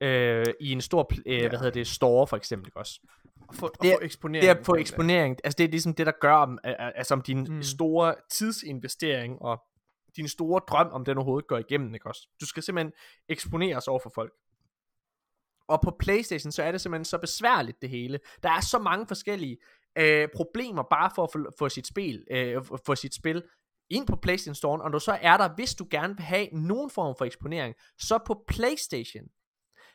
[0.00, 1.48] øh, i en stor, øh, Ja.
[1.48, 3.00] hvad hedder det, store for eksempel, ikke også,
[3.48, 3.54] om.
[3.54, 4.42] Få, det er- få eksponering.
[4.42, 7.44] det at få eksponering, altså det er ligesom det, der gør om, altså om din
[7.48, 7.62] mm.
[7.62, 9.62] store tidsinvestering og
[10.16, 12.28] din store drøm, om den overhovedet går igennem, ikke også?
[12.40, 12.92] Du skal simpelthen
[13.28, 14.32] eksponeres over for folk.
[15.68, 18.20] Og på Playstation, så er det simpelthen så besværligt det hele.
[18.42, 19.56] Der er så mange forskellige
[19.98, 23.42] øh, problemer bare for at få, få sit spil, øh, få sit spil
[23.90, 26.90] ind på Playstation Store, og når så er der, hvis du gerne vil have nogen
[26.90, 29.24] form for eksponering, så på Playstation,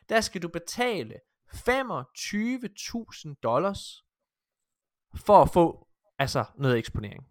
[0.08, 1.14] der skal du betale
[1.54, 4.04] 25.000 dollars
[5.16, 5.88] for at få
[6.18, 7.24] altså noget eksponering.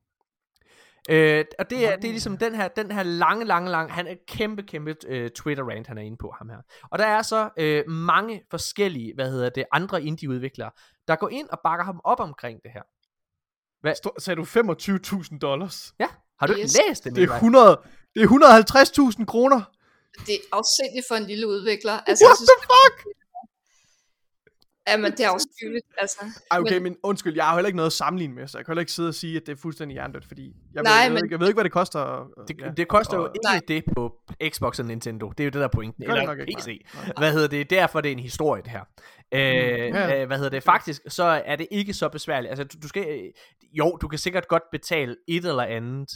[1.10, 4.08] Øh, og det er, det er ligesom den her, den her lange, lange, lange, han
[4.08, 6.58] er kæmpe, kæmpe øh, Twitter-rant, han er inde på, ham her.
[6.92, 10.72] Og der er så øh, mange forskellige, hvad hedder det, andre indie-udviklere,
[11.08, 12.82] der går ind og bakker ham op omkring det her.
[13.96, 15.94] Stå, sagde du 25.000 dollars?
[16.00, 16.08] Ja,
[16.40, 16.60] har du Yes.
[16.60, 17.38] ikke læst det, Det er Nikolaj?
[17.38, 17.82] 100,
[18.16, 18.28] det er
[19.20, 19.62] 150.000 kroner.
[20.28, 21.94] Det er afsindigt for en lille udvikler.
[22.08, 22.96] Altså, What jeg synes, the fuck?
[24.88, 26.20] Jamen, det er afskyeligt, altså.
[26.52, 28.58] Ej, okay, Men- men undskyld, jeg har jo heller ikke noget at sammenligne med, så
[28.58, 30.92] jeg kan heller ikke sidde og sige, at det er fuldstændig hjernedødt, fordi jeg, Nej,
[30.94, 32.00] ved, jeg, ved, men- ikke, jeg ved ikke, hvad det koster.
[32.00, 32.70] og- Det, ja.
[32.78, 33.62] det koster jo og- ikke Nej.
[33.68, 34.14] det på
[34.50, 35.30] Xbox og Nintendo.
[35.30, 36.04] Det er jo det der er pointen.
[36.04, 36.86] Det Eller nok ikke, PC.
[36.96, 37.14] nej.
[37.18, 37.70] Hvad hedder det?
[37.70, 38.82] Derfor det er en historie, det her.
[39.34, 40.22] Øh, ja.
[40.22, 40.64] øh, hvad hedder det?
[40.64, 42.50] Faktisk, så er det ikke så besværligt.
[42.50, 43.06] Altså, du, du skal...
[43.10, 43.24] øh,
[43.74, 46.10] Jo, du kan sikkert godt betale et eller andet.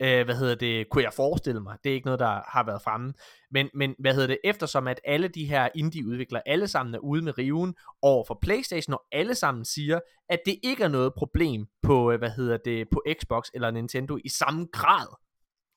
[0.00, 0.88] Øh, hvad hedder det?
[0.88, 1.78] Kunne jeg forestille mig.
[1.84, 3.12] Det er ikke noget, der har været fremme.
[3.50, 4.38] Men, men hvad hedder det?
[4.44, 8.94] Eftersom at alle de her indie-udviklere, alle sammen er ude med riven over for Playstation,
[8.94, 12.88] og alle sammen siger, at det ikke er noget problem på, øh, hvad hedder det,
[12.90, 15.06] på Xbox eller Nintendo i samme grad,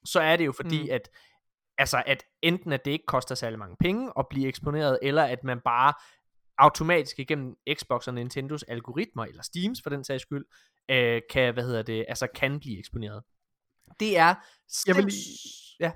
[0.05, 0.85] så er det jo fordi, Mm.
[0.85, 0.91] mm.
[0.93, 1.09] at
[1.77, 5.43] altså at enten at det ikke koster særlig mange penge at blive eksponeret, eller at
[5.43, 5.93] man bare
[6.57, 10.45] automatisk igennem Xbox og Nintendos algoritmer, eller Steams for den sags skyld,
[10.89, 13.23] øh, kan, hvad hedder det, altså kan blive eksponeret.
[13.99, 14.35] Det er
[14.87, 15.91] Jeg vil sinds- Ja,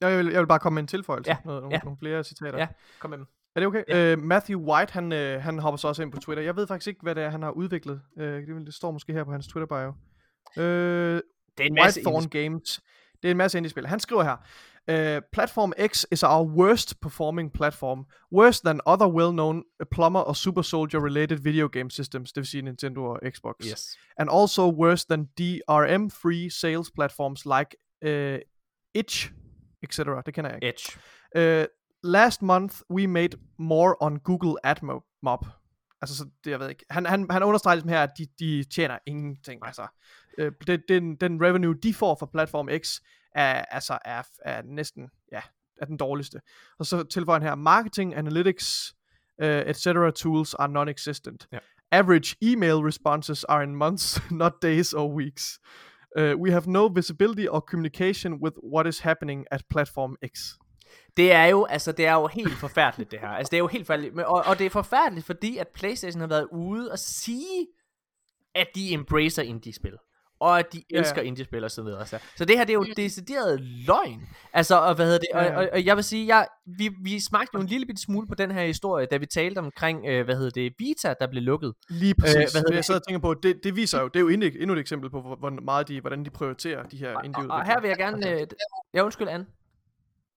[0.00, 1.30] Jeg vil, jeg vil bare komme med en tilføjelse.
[1.30, 1.80] Ja, Noget, nogle, ja.
[1.84, 2.58] nogle flere citater.
[2.58, 2.68] Ja.
[2.98, 3.26] kom med dem.
[3.56, 3.82] Er det okay?
[3.88, 4.12] Ja.
[4.14, 6.42] Uh, Matthew White, han, uh, han hopper så også ind på Twitter.
[6.44, 8.02] Jeg ved faktisk ikke, hvad det er, han har udviklet.
[8.16, 9.88] Uh, det, det står måske her på hans Twitter-bio.
[9.88, 11.20] Uh, Det er
[11.60, 12.80] en masse Whitethorn Games.
[13.22, 13.86] Det er en masse indie-spil.
[13.86, 14.36] Han skriver her.
[14.88, 18.06] Uh, platform X is our worst performing platform.
[18.30, 22.32] Worse than other well-known plumber or super soldier-related video game systems.
[22.32, 23.54] Det vil sige Nintendo og Xbox.
[23.66, 23.98] Yes.
[24.18, 28.38] and also worse than DRM-free sales platforms like uh,
[28.94, 29.32] Itch,
[29.82, 30.22] etc.
[30.26, 30.68] Det kender jeg ikke.
[31.34, 31.62] Edge.
[31.62, 31.66] Uh,
[32.02, 35.02] last month we made more on Google AdMob.
[35.22, 35.46] Mob.
[36.02, 36.84] Altså, så det, jeg ved ikke.
[36.90, 39.66] Han, han, han understreger ligesom her, at de, de tjener ingenting.
[39.66, 39.86] Altså,
[40.42, 43.00] uh, det, den, den revenue, de får fra Platform X,
[43.34, 45.40] er, altså, er, er næsten, ja,
[45.76, 46.40] er den dårligste.
[46.78, 48.94] Og så tilføjer han her, marketing, analytics,
[49.42, 49.86] uh, etc.
[50.14, 51.48] tools are non-existent.
[51.52, 51.58] Ja.
[51.92, 55.60] Average email responses are in months, not days or weeks.
[56.18, 60.54] Uh, we have no visibility or communication with what is happening at Platform X.
[61.16, 63.28] Det er jo, altså, det er jo helt forfærdeligt, det her.
[63.28, 64.18] Altså, det er jo helt forfærdeligt.
[64.18, 67.66] Og, og det er forfærdeligt, fordi at Playstation har været ude og sige,
[68.54, 69.96] at de embracer indie-spil.
[70.40, 71.00] Og at de Ja, ja.
[71.00, 72.06] elsker indie-spil og så videre.
[72.06, 74.28] Så, så det her, det er jo decideret løgn.
[74.52, 75.28] Altså, og hvad hedder det?
[75.34, 76.46] Og, og, og jeg vil sige, jeg,
[76.78, 79.58] vi, vi smagte jo en lille bitte smule på den her historie, da vi talte
[79.58, 81.74] omkring, øh, hvad hedder det, Vita, der blev lukket.
[81.88, 82.34] Lige præcis.
[82.34, 82.84] Øh, hvad hedder hvad jeg det?
[82.84, 85.10] sidder og tænker på, det, det viser jo, det er jo endnu, endnu et eksempel
[85.10, 87.96] på, hvor, meget de, hvordan de prioriterer de her indie Og, og her vil jeg
[87.96, 88.30] gerne...
[88.30, 88.46] Øh,
[88.94, 89.46] ja, undskyld, Anne.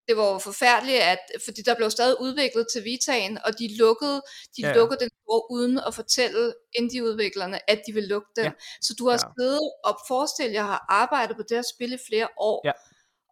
[0.07, 4.21] Det var jo forfærdeligt, at, fordi der blev stadig udviklet til Vitaen, og de lukkede,
[4.57, 8.45] de Ja, lukkede den store uden at fortælle indie-udviklerne, at de vil lukke den.
[8.45, 8.51] Ja.
[8.81, 9.31] Så du har Ja.
[9.39, 12.71] siddet og forestillet, jeg har arbejdet på det her spil i flere år, Ja.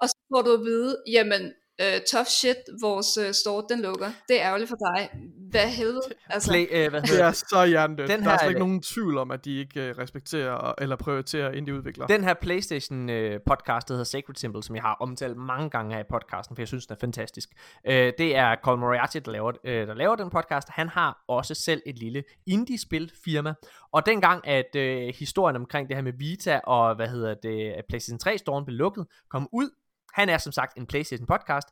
[0.01, 1.41] og så får du at vide, jamen,
[1.83, 4.11] uh, tough shit, vores uh, store, den lukker.
[4.27, 5.09] Det er ærgerligt for dig.
[5.55, 6.01] Hvad helvede?
[6.29, 8.09] Altså, Play, øh, hvad Det hedder er så hjernedødt.
[8.09, 11.51] Den Der er slet ikke nogen tvivl om, at de ikke uh, respekterer eller prioriterer
[11.51, 12.07] indie-udviklere.
[12.07, 15.93] Den her PlayStation øh, podcast, der hedder Sacred Symbol, som jeg har omtalt mange gange
[15.93, 17.49] her i podcasten, for jeg synes, den er fantastisk.
[17.87, 20.69] Øh, det er Colin Moriarty, der laver, øh, der laver den podcast.
[20.69, 23.53] Han har også selv et lille indie-spil firma.
[23.91, 27.85] Og dengang, at øh, historien omkring det her med Vita og, hvad hedder det, at
[27.89, 29.69] PlayStation 3 storen blev lukket, kom ud.
[30.13, 31.67] Han er som sagt en PlayStation podcast,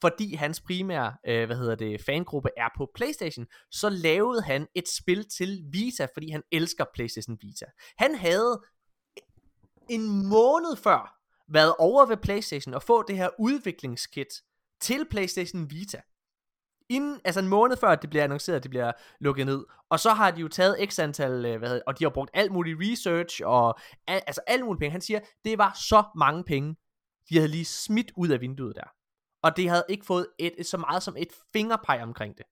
[0.00, 4.88] fordi hans primære, øh, hvad hedder det, fangruppe er på PlayStation, så lavede han et
[4.88, 7.66] spil til Vita, fordi han elsker PlayStation Vita.
[7.98, 8.60] Han havde
[9.88, 11.14] en måned før
[11.52, 14.42] været over ved PlayStation og få det her udviklingskit
[14.80, 16.00] til PlayStation Vita.
[16.90, 19.64] Inden, altså en måned før, at det bliver annonceret, at det bliver lukket ned.
[19.90, 22.30] Og så har de jo taget x antal, øh, hvad hedder, og de har brugt
[22.34, 24.92] alt muligt research, og al, altså alt muligt penge.
[24.92, 26.76] Han siger, det var så mange penge,
[27.28, 28.88] de havde lige smidt ud af vinduet der.
[29.42, 32.46] Og det havde ikke fået et, så meget som et fingerpeg omkring det.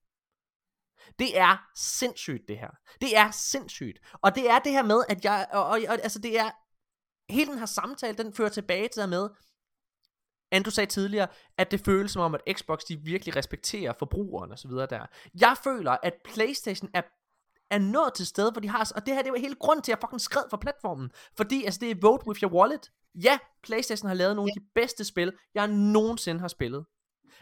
[1.18, 2.70] Det er sindssygt det her.
[3.00, 3.98] Det er sindssygt.
[4.22, 6.50] Og det er det her med, at jeg, og, og, og altså det er,
[7.32, 9.28] hele den her samtale, den fører tilbage til det med,
[10.52, 14.52] end du sagde tidligere, at det føles som om, at Xbox de virkelig respekterer forbrugeren
[14.52, 15.06] og så videre der.
[15.40, 17.02] Jeg føler, at Playstation er
[17.70, 19.92] er nået til sted, hvor de har, og det her det var hele grund til,
[19.92, 22.92] at jeg fucking skred for platformen, fordi altså det er vote with your wallet.
[23.22, 26.84] Ja, Playstation har lavet nogle af de bedste spil, jeg nogensinde har spillet.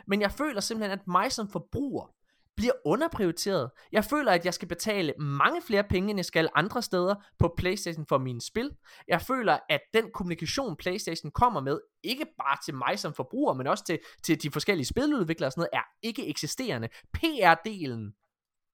[0.07, 2.15] Men jeg føler simpelthen, at mig som forbruger
[2.57, 3.71] bliver underprioriteret.
[3.93, 7.55] Jeg føler, at jeg skal betale mange flere penge, end jeg skal andre steder på
[7.57, 8.71] Playstation for mine spil.
[9.09, 13.67] Jeg føler, at den kommunikation, Playstation kommer med, ikke bare til mig som forbruger, men
[13.67, 16.89] også til, til de forskellige spiludviklere og sådan noget, er ikke eksisterende.
[17.17, 18.21] PR-delen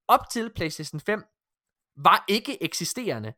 [0.08, 1.22] op til Playstation 5
[1.96, 3.32] var ikke eksisterende.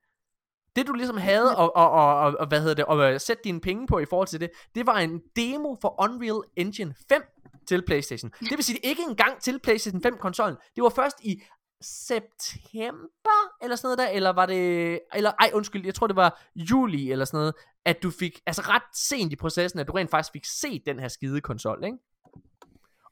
[0.76, 3.60] Det du ligesom havde og, og, og, og, og hvad hedder det, og sætte dine
[3.60, 7.22] penge på i forhold til det, det var en demo for Unreal Engine 5
[7.68, 8.30] til PlayStation.
[8.40, 10.56] Det vil sige, ikke engang til PlayStation 5 konsollen.
[10.76, 11.42] Det var først i
[11.82, 16.42] september eller sådan noget der, eller var det, eller ej undskyld, jeg tror det var
[16.54, 20.10] juli eller sådan noget, at du fik, altså ret sent i processen, at du rent
[20.10, 21.98] faktisk fik set den her skide konsol, ikke?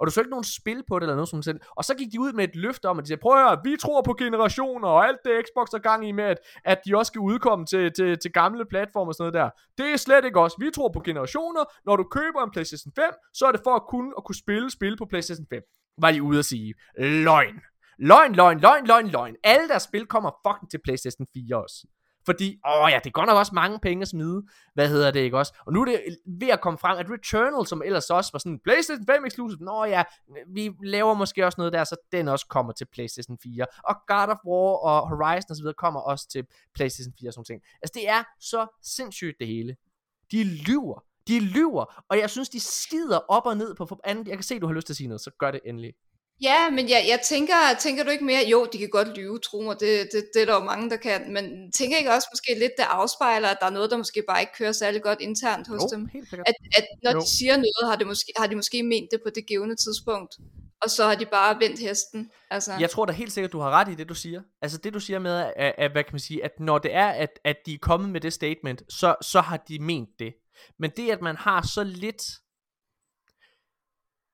[0.00, 1.60] Og du så ikke nogen spil på det eller noget som sådan.
[1.76, 3.60] Og så gik de ud med et løfte om, at de sagde, prøv at høre,
[3.64, 6.96] vi tror på generationer, og alt det Xbox er gang i med, at, at de
[6.96, 9.84] også skal udkomme til, til, til gamle platformer og sådan noget der.
[9.84, 10.52] Det er slet ikke os.
[10.58, 11.64] Vi tror på generationer.
[11.86, 13.04] Når du køber en PlayStation 5,
[13.34, 15.62] så er det for at kunne, at kunne spille spil på PlayStation 5.
[15.98, 16.74] Var de ude at sige.
[16.98, 17.60] Løgn.
[17.98, 19.36] Løgn, løgn, løgn, løgn, løgn.
[19.44, 21.86] Alle deres spil kommer fucking til PlayStation 4 også.
[22.26, 24.42] Fordi, åh ja, det er godt nok også mange penge at smide.
[24.74, 25.52] Hvad hedder det ikke også?
[25.66, 28.52] Og nu er det ved at komme frem, at Returnal, som ellers også var sådan
[28.52, 30.02] en PlayStation 5 exclusive, nå ja,
[30.46, 33.66] vi laver måske også noget der, så den også kommer til PlayStation 4.
[33.84, 35.72] Og God of War og Horizon osv.
[35.78, 37.62] kommer også til PlayStation 4 og sådan ting.
[37.82, 39.76] Altså det er så sindssygt det hele.
[40.32, 41.04] De lyver.
[41.28, 44.28] De lyver, og jeg synes, de skider op og ned på for andet.
[44.28, 45.94] Jeg kan se, du har lyst til at sige noget, så gør det endelig.
[46.42, 49.60] Ja, men jeg, jeg tænker, tænker du ikke mere, jo, de kan godt lyve, tro
[49.60, 52.58] mig, det, det, det er der jo mange, der kan, men tænker ikke også måske
[52.58, 55.68] lidt, det afspejler, at der er noget, der måske bare ikke kører særlig godt internt
[55.68, 56.08] hos Jo, dem?
[56.32, 57.20] At, at når Jo.
[57.20, 60.34] de siger noget, har, det måske, har de måske ment det på det givende tidspunkt,
[60.82, 62.30] og så har de bare vendt hesten.
[62.50, 64.42] Altså, Jeg tror da helt sikkert, du har ret i det, du siger.
[64.62, 67.08] Altså det, du siger med, at, at hvad kan man sige, at når det er,
[67.08, 70.32] at, at de er kommet med det statement, så, så har de ment det.
[70.78, 72.22] Men det, at man har så lidt,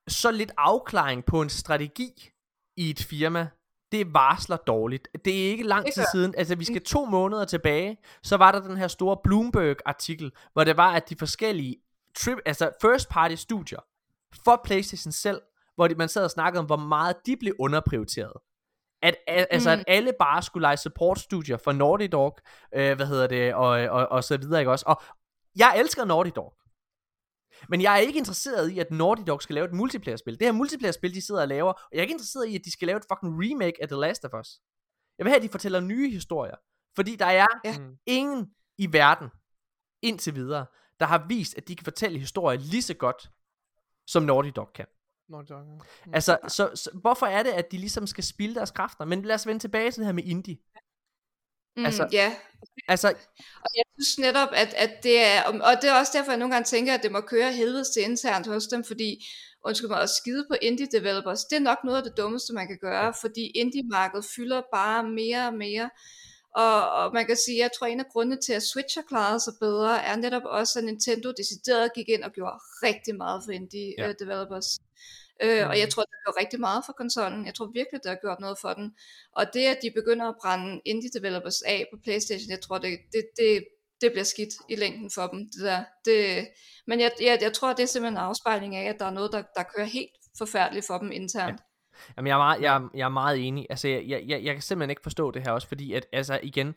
[0.08, 2.30] så lidt afklaring på en strategi
[2.76, 3.48] i et firma,
[3.92, 5.08] det varsler dårligt.
[5.24, 8.60] Det er ikke lang tid siden, altså vi skal to måneder tilbage, så var der
[8.60, 11.76] den her store Bloomberg-artikel, hvor det var, at de forskellige
[12.18, 13.80] trip, altså first party studier
[14.44, 15.40] for Playstation selv,
[15.74, 18.32] hvor de, man sad og snakkede om, hvor meget de blev underprioriteret.
[19.02, 19.80] At, at, altså, Mm.
[19.80, 22.38] at alle bare skulle lege support-studier for Naughty Dog,
[22.74, 24.84] øh, hvad hedder det, og, og, og så videre, ikke også?
[24.88, 25.02] Og
[25.56, 26.54] jeg elsker Naughty Dog.
[27.68, 30.38] Men jeg er ikke interesseret i, at Naughty Dog skal lave et multiplayer-spil.
[30.38, 32.72] Det her multiplayer-spil, de sidder og laver, og jeg er ikke interesseret i, at de
[32.72, 34.48] skal lave et fucking remake af The Last of Us.
[35.18, 36.56] Jeg vil have, at de fortæller nye historier.
[36.96, 37.78] Fordi der er Ja.
[37.78, 37.96] Mm.
[38.06, 39.28] ingen i verden,
[40.02, 40.66] indtil videre,
[41.00, 43.30] der har vist, at de kan fortælle historier lige så godt,
[44.06, 44.86] som Naughty Dog kan.
[45.28, 45.62] Nå, det var-
[46.06, 46.14] Mm.
[46.14, 49.04] Altså, så, så hvorfor er det, at de ligesom skal spilde deres kræfter?
[49.04, 50.56] Men lad os vende tilbage til det her med indie.
[51.76, 52.34] Mm, altså- ja,
[52.88, 53.08] Altså,
[53.64, 56.55] Og jeg synes netop, at, at det er, og det er også derfor, jeg nogle
[56.55, 59.26] gange tænker, at det må køre helvedes til internt hos dem, fordi,
[59.64, 62.66] undskyld mig, at skide på indie developers, det er nok noget af det dummeste, man
[62.66, 65.90] kan gøre, fordi indie-markedet fylder bare mere og mere,
[66.56, 69.42] og, og man kan sige, jeg tror, en af grundene til, at Switch har klaret
[69.42, 73.52] sig bedre, er netop også, at Nintendo decideret gik ind og gjorde rigtig meget for
[73.52, 74.06] indie Ja.
[75.42, 75.62] Ja.
[75.62, 75.68] Øh.
[75.68, 77.47] Og jeg tror, det gjort rigtig meget for konsollen.
[77.47, 78.94] Jeg tror virkelig, det har gjort noget for den.
[79.32, 82.98] Og det, at de begynder at brænde indie developers af på Playstation, jeg tror, det,
[83.12, 83.65] det, det,
[84.00, 85.39] det bliver skidt i længden for dem.
[85.39, 85.84] Det der.
[86.05, 86.48] Det,
[86.86, 89.32] men jeg, jeg, jeg tror, det er simpelthen en afspejling af, at der er noget,
[89.32, 91.60] der, der kører helt forfærdeligt for dem internt.
[92.16, 93.66] Jamen, jeg er meget, jeg, er- jeg er meget enig.
[93.70, 96.40] Altså, jeg, jeg, jeg, jeg kan simpelthen ikke forstå det her også, fordi at, altså,
[96.42, 96.76] igen,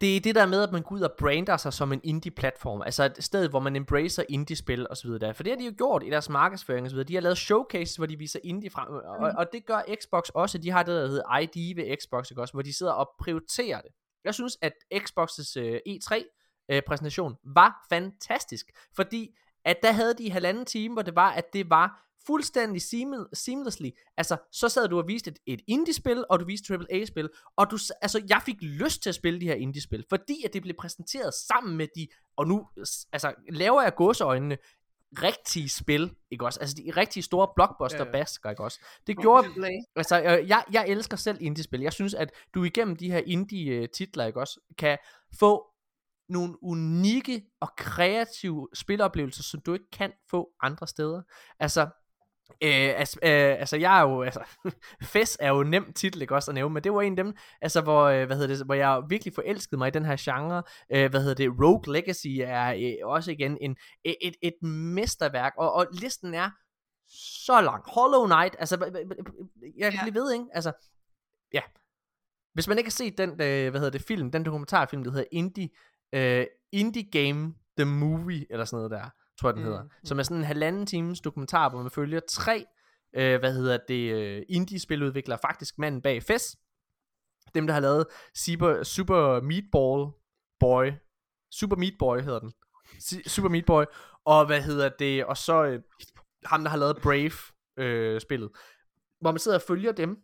[0.00, 2.82] det er det der med, at man går ud og brander sig som en indie-platform,
[2.82, 5.32] altså et sted, hvor man embracer indie-spil og så videre der.
[5.32, 7.08] For det har de jo gjort i deres markedsføring og så videre.
[7.08, 10.58] De har lavet showcases, hvor de viser indie frem, og, og det gør Xbox også.
[10.58, 13.80] De har det, der hedder ID ved Xbox, ikke også, hvor de sidder og prioriterer
[13.80, 13.90] det.
[14.24, 20.92] Jeg synes, at Xbox's øh, E3-præsentation var fantastisk, fordi at der havde de halvanden time,
[20.92, 23.90] hvor det var, at det var fuldstændig seamle- seamlessly.
[24.16, 27.78] Altså, så sad du og viste et, et indie-spil, og du viste AAA-spil, og du,
[28.02, 31.34] altså, jeg fik lyst til at spille de her indie-spil, fordi at det blev præsenteret
[31.34, 32.68] sammen med de, og nu,
[33.12, 34.58] altså, laver jeg gåseøjnene,
[35.22, 36.60] rigtige spil, ikke også?
[36.60, 38.10] Altså, de rigtige store blockbuster Ja, ja.
[38.10, 38.80] basker, ikke også?
[39.06, 39.48] Det gjorde.
[39.96, 41.80] Altså, øh, jeg, jeg elsker selv indie-spil.
[41.80, 44.98] Jeg synes, at du igennem de her indie-titler, ikke også, kan
[45.38, 45.64] få
[46.28, 51.22] nogle unikke og kreative spiloplevelser, som du ikke kan få andre steder.
[51.58, 51.88] Altså,
[52.50, 54.40] øh, altså, øh, altså jeg er jo, altså,
[55.12, 57.36] FES er jo nem titel, ikke også at nævne, men det var en af dem,
[57.60, 60.62] altså hvor, øh, hvad hedder det, hvor jeg virkelig forelskede mig i den her genre,
[60.92, 65.52] øh, hvad hedder det, Rogue Legacy er øh, også igen en, et, et, et mesterværk,
[65.58, 66.50] og, og listen er
[67.46, 67.82] så lang.
[67.86, 69.02] Hollow Knight, altså,
[69.78, 70.44] jeg kan lige ved, ikke?
[70.52, 70.72] Altså,
[71.52, 71.62] ja.
[72.54, 75.26] Hvis man ikke har set den, øh, hvad hedder det, film, den dokumentarfilm, der hedder
[75.32, 75.68] Indie,
[76.12, 79.10] øh, Indie Game The Movie, eller sådan noget der,
[79.40, 79.90] tror jeg den Mm, hedder, mm.
[80.04, 82.66] som er sådan en halvanden times dokumentar, hvor man følger tre,
[83.16, 86.56] øh, hvad hedder det, øh, indie-spiludviklere, faktisk manden bag FES,
[87.54, 90.12] dem der har lavet Super, Super Meatball
[90.60, 90.92] Boy,
[91.50, 92.52] Super Meat Boy hedder den,
[93.26, 93.84] Super Meat Boy,
[94.24, 95.82] og hvad hedder det, og så øh,
[96.44, 97.32] ham der har lavet Brave
[97.76, 98.50] øh, spillet,
[99.20, 100.16] hvor man sidder og følger dem,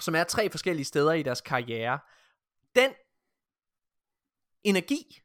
[0.00, 1.98] som er tre forskellige steder i deres karriere.
[2.76, 2.90] Den
[4.64, 5.20] energi,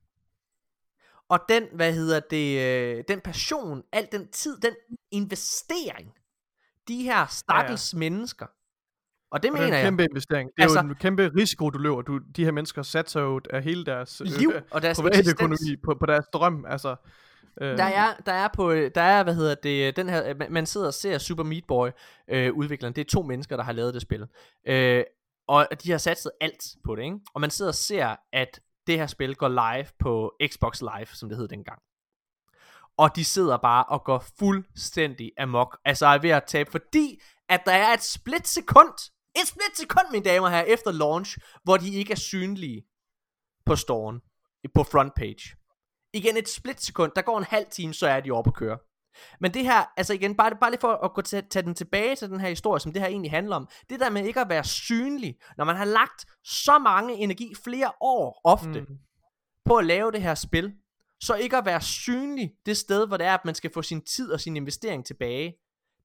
[1.29, 4.73] og den, hvad hedder det, øh, den passion, al den tid, den
[5.11, 6.11] investering,
[6.87, 7.99] de her stakkels ja, ja.
[7.99, 10.49] mennesker, og det Og det er mener en jeg, kæmpe investering.
[10.49, 12.01] Det er Altså- jo en kæmpe risiko, du løber.
[12.01, 15.75] Du, de her mennesker satser jo af hele deres øh, liv og deres private økonomi
[15.85, 16.65] på, på deres drøm.
[16.67, 16.95] Altså,
[17.61, 20.65] øh, Der er, der er på, der er, hvad hedder det, den her, man- man
[20.65, 21.89] sidder og ser Super Meat Boy
[22.29, 24.25] øh, udvikleren, det er to mennesker, der har lavet det spil.
[24.67, 25.03] Øh,
[25.47, 27.17] og de har satset alt på det, ikke?
[27.33, 31.30] Og man sidder og ser, at det her spil går live på Xbox Live, som
[31.30, 31.81] det hed dengang.
[32.97, 35.77] Og de sidder bare og går fuldstændig amok.
[35.85, 38.93] Altså er ved at tabe, fordi at der er et split sekund,
[39.35, 42.85] et split sekund, mine damer her, efter launch, hvor de ikke er synlige
[43.65, 44.22] på storen,
[44.75, 45.55] på frontpage.
[46.14, 48.77] Igen et split sekund, der går en halv time, så er de oppe at køre.
[49.40, 52.16] Men det her, altså igen, bare, bare lige for at gå til, tage den tilbage
[52.16, 53.69] til den her historie, som det her egentlig handler om.
[53.90, 57.92] Det der med ikke at være synlig, når man har lagt så mange energi, flere
[58.02, 58.98] år ofte, mm.
[59.66, 60.74] På at lave det her spil,
[61.22, 64.02] så ikke at være synlig det sted, hvor det er, at man skal få sin
[64.02, 65.56] tid og sin investering tilbage.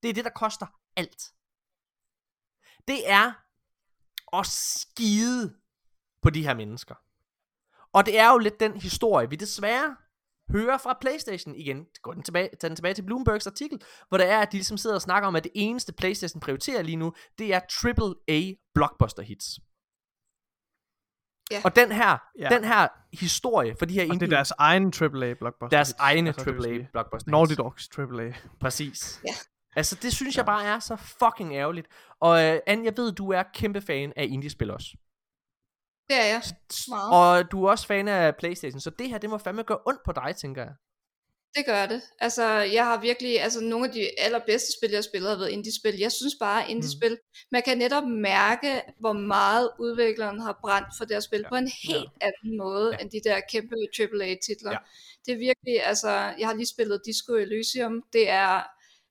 [0.02, 0.66] Det er det, der koster
[0.96, 1.22] alt.
[2.88, 3.32] Det er
[4.38, 5.54] at skide
[6.22, 6.94] på de her mennesker.
[7.92, 9.96] Og det er jo lidt den historie, vi desværre
[10.52, 11.86] hører fra Playstation igen.
[12.02, 14.76] Går den tilbage, tager den tilbage til Bloombergs artikel, hvor der er, at de ligesom
[14.76, 19.22] sidder og snakker om, at det eneste Playstation prioriterer lige nu, det er AAA blockbuster
[19.22, 19.46] hits.
[21.52, 21.60] Ja.
[21.64, 22.48] Og den her, Ja.
[22.48, 25.68] den her historie for de her Og det indie, er deres egen AAA blockbuster.
[25.76, 25.96] deres hits.
[25.98, 27.54] egne Altså, AAA blockbuster Naughty.
[27.54, 28.32] Dogs AAA.
[28.60, 29.20] Præcis.
[29.26, 29.34] Ja.
[29.76, 31.86] Altså, det synes jeg bare er så fucking ærgerligt.
[32.20, 34.96] Og uh, Anne, jeg ved, du er kæmpe fan af indie-spil også.
[36.10, 36.42] Det er jeg.
[36.88, 37.10] Meget.
[37.12, 40.00] Og du er også fan af Playstation, så det her, det må fandme gøre ondt
[40.04, 40.72] på dig, tænker jeg.
[41.56, 42.02] Det gør det.
[42.18, 42.44] Altså,
[42.78, 45.98] jeg har virkelig, altså nogle af de allerbedste spil, jeg har spillet, har været indie-spil.
[45.98, 46.70] Jeg synes bare, Mm.
[46.70, 47.18] indie-spil,
[47.52, 51.48] man kan netop mærke, hvor meget udvikleren har brændt for deres spil, ja.
[51.48, 52.26] på en helt ja.
[52.26, 52.96] anden måde, Ja.
[53.02, 54.70] end de der kæmpe AAA-titler.
[54.72, 54.78] Ja.
[55.26, 58.02] Det er virkelig, altså, jeg har lige spillet Disco Elysium.
[58.12, 58.62] Det er,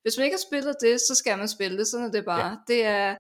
[0.02, 1.88] hvis man ikke har spillet det, så skal man spille det.
[1.88, 2.48] Sådan er det bare.
[2.48, 2.56] Ja.
[2.68, 3.16] Det er,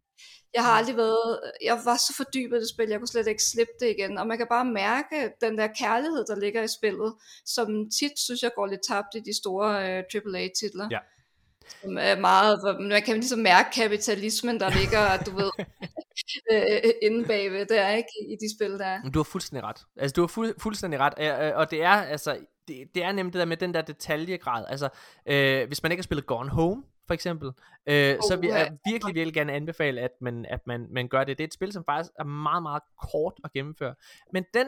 [0.54, 3.44] jeg har aldrig været, jeg var så fordybet i det spil, jeg kunne slet ikke
[3.44, 7.14] slippe det igen, og man kan bare mærke den der kærlighed, der ligger i spillet,
[7.46, 10.88] som tit, synes jeg, går lidt tabt i de store øh, AAA-titler.
[10.92, 11.00] Ja.
[11.82, 15.52] Som er meget, man kan ligesom mærke kapitalismen, der ligger, du ved,
[16.54, 19.02] øh, inde bagved, det er ikke i de spil, der er.
[19.02, 19.78] Du har fuldstændig ret.
[19.98, 21.14] Altså, du har fuld, fuldstændig ret.
[21.20, 22.38] Øh, øh, Og det er, altså,
[22.68, 24.66] det, det er nemlig det der med den der detaljegrad.
[24.68, 24.90] Altså,
[25.26, 27.52] øh, hvis man ikke har spillet Gone Home, for eksempel,
[27.86, 31.38] øh, så vil jeg virkelig, virkelig gerne anbefale, at man, at man, man gør det.
[31.38, 33.96] Det er et spil, som faktisk er meget, meget kort at gennemføre.
[34.34, 34.68] Men den,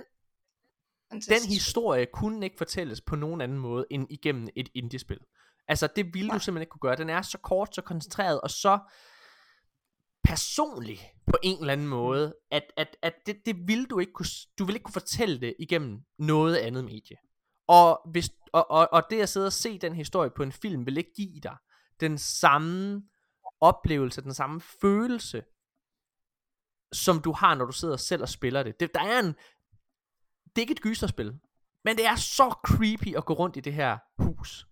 [1.11, 5.19] den historie kunne ikke fortælles på nogen anden måde, end igennem et indie-spil.
[5.67, 6.95] Altså, det ville du simpelthen ikke kunne gøre.
[6.95, 8.79] Den er så kort, så koncentreret, og så
[10.23, 14.25] personlig på en eller anden måde, at, at, at det, det ville du ikke kunne,
[14.59, 17.17] du ville ikke kunne fortælle det igennem noget andet medie.
[17.67, 20.85] Og, hvis, og, og, og det at sidde og se den historie på en film,
[20.85, 21.55] vil ikke give dig
[22.01, 23.03] den samme
[23.61, 25.43] oplevelse, den samme følelse,
[26.93, 28.79] som du har, når du sidder selv og spiller det.
[28.79, 29.25] det der er en,
[30.45, 31.39] det er ikke et gyserspil,
[31.83, 34.67] men det er så creepy at gå rundt i det her hus.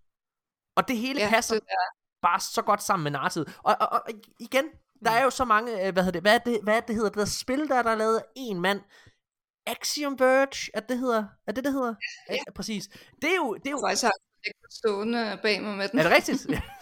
[0.76, 3.58] Og det hele ja, passer det er, bare så godt sammen med narrativet.
[3.58, 4.02] Og, og, og
[4.40, 4.64] igen,
[5.04, 6.94] der er jo så mange, øh, hvad hedder det, hvad er det, hvad er det
[6.94, 8.80] hedder, det der spil der, der er lavet af en mand.
[9.66, 11.24] Axiom Verge, er det, hedder?
[11.46, 11.94] Er det, det hedder?
[12.28, 12.52] Ja, ja.
[12.54, 12.88] præcis.
[13.22, 14.12] Det er jo, det er jeg jo, faktisk har
[14.44, 15.98] jeg stående bag mig med den.
[15.98, 16.46] er det rigtigt?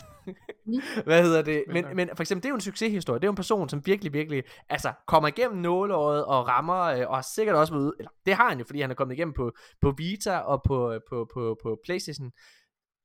[1.04, 1.64] Hvad hedder det?
[1.68, 3.18] Men, men for eksempel, det er jo en succeshistorie.
[3.18, 7.08] Det er jo en person, som virkelig, virkelig altså, kommer igennem nåleåret og rammer, øh,
[7.08, 9.34] og har sikkert også ude, eller det har han jo, fordi han er kommet igennem
[9.34, 12.30] på, på Vita og på, på, på, på Playstation.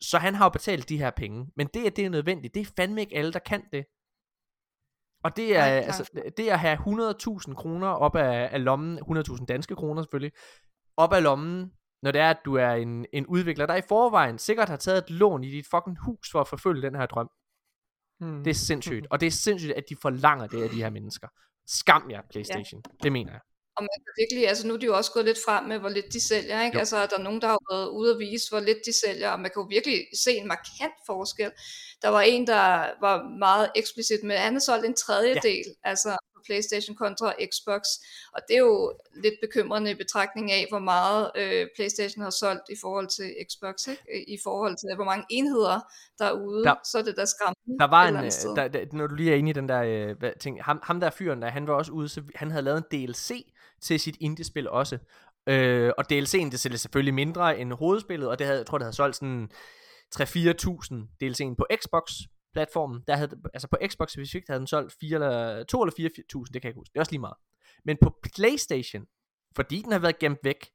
[0.01, 1.47] Så han har jo betalt de her penge.
[1.55, 3.85] Men det, at det er nødvendigt, det er fandme ikke alle, der kan det.
[5.23, 9.45] Og det er, Nej, altså, det at have 100.000 kroner op af, af lommen, 100.000
[9.45, 10.31] danske kroner selvfølgelig,
[10.97, 11.71] op af lommen
[12.03, 14.97] når det er, at du er en, en udvikler, der i forvejen sikkert har taget
[14.97, 17.29] et lån i dit fucking hus for at forfølge den her drøm.
[18.19, 18.43] Hmm.
[18.43, 19.07] Det er sindssygt.
[19.11, 21.27] Og det er sindssygt, at de forlanger det af de her mennesker.
[21.67, 22.81] Skam jer, Playstation.
[22.85, 23.03] Ja.
[23.03, 23.41] Det mener jeg.
[23.77, 25.89] Og man kan virkelig, altså nu er de jo også gået lidt frem med, hvor
[25.89, 26.75] lidt de sælger, ikke?
[26.75, 26.79] Jo.
[26.79, 29.39] Altså der er nogen, der har været ude at vise, hvor lidt de sælger, og
[29.39, 31.51] man kan jo virkelig se en markant forskel.
[32.01, 32.65] Der var en, der
[33.05, 35.89] var meget eksplicit med, at han har solgt en tredjedel, ja.
[35.89, 37.81] altså Playstation kontra Xbox,
[38.33, 42.69] og det er jo lidt bekymrende i betragtning af, hvor meget øh, Playstation har solgt
[42.69, 44.29] i forhold til Xbox, ikke?
[44.29, 45.79] I forhold til, hvor mange enheder
[46.19, 47.79] der er ude, Der- så er det der skræmmende.
[47.79, 49.81] Der var en, øh, der, der, når du lige er inde i den der
[50.23, 52.77] øh, ting, ham, ham der fyren der, han var også ude, så han havde lavet
[52.91, 54.97] en DLC til sit indie-spil også.
[55.47, 58.85] Øh, og DLC'en, det sælger selvfølgelig mindre end hovedspillet, og det havde, jeg tror, det
[58.85, 59.49] havde solgt sådan
[60.15, 61.65] 3-4.000 DLC'en på
[62.53, 63.03] Xbox-platformen.
[63.07, 66.61] Der havde, altså på Xbox specifikt havde den solgt 4 eller, 2 eller 4.000, det
[66.61, 66.93] kan jeg ikke huske.
[66.93, 67.37] Det er også lige meget.
[67.85, 69.07] Men på PlayStation,
[69.55, 70.69] fordi den har været gemt væk,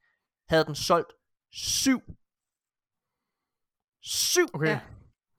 [0.49, 1.13] havde den solgt
[1.51, 2.01] 7.
[4.03, 4.67] 7 Okay.
[4.67, 4.81] Ja.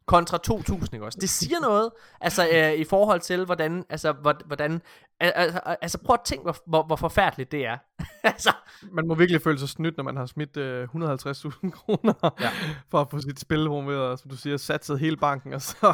[0.09, 1.17] Kontra 2000, ikke også?
[1.21, 1.89] Det siger noget,
[2.21, 4.81] altså øh, i forhold til, hvordan, altså, hvor- hvordan,
[5.19, 7.77] al- al- altså prøv at tænke, hvor, hvor, hvor forfærdeligt det er.
[8.23, 8.51] altså,
[8.91, 12.49] Man må virkelig føle sig snydt, når man har smidt øh, 150.000 kroner Ja.
[12.91, 13.67] for at få sit spil
[14.19, 15.93] som du siger, satset hele banken, og så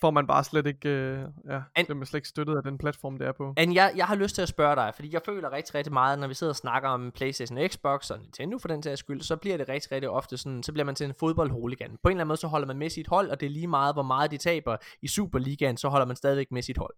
[0.00, 2.78] får man bare slet ikke, øh, ja, An- bliver man slet ikke støttet af den
[2.78, 3.54] platform, det er på.
[3.56, 6.18] Anne, jeg, jeg har lyst til at spørge dig, fordi jeg føler rigtig, rigtig meget,
[6.18, 9.20] når vi sidder og snakker om Playstation og Xbox og Nintendo for den sags skyld,
[9.20, 11.90] så bliver det rigtig, rigtig ofte sådan, så bliver man til en fodboldholigan.
[12.02, 13.66] På en eller anden måde, så holder man med sit hold, og det er lige
[13.66, 16.94] meget, hvor meget de taber i Superligaen, så holder man stadigvæk med sit hold.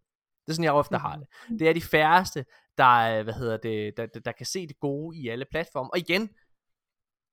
[0.47, 1.27] Det er sådan, jeg ofte har det.
[1.59, 2.45] Det er de færreste,
[2.79, 5.91] der, øh, hvad hedder det, der, der, der kan se det gode i alle platforme.
[5.93, 6.29] Og igen,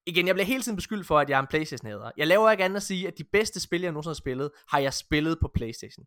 [0.05, 2.51] igen, jeg bliver hele tiden beskyldt for, at jeg er en playstation hader Jeg laver
[2.51, 5.39] ikke andet at sige, at de bedste spil, jeg nogensinde har spillet, har jeg spillet
[5.39, 6.05] på Playstation.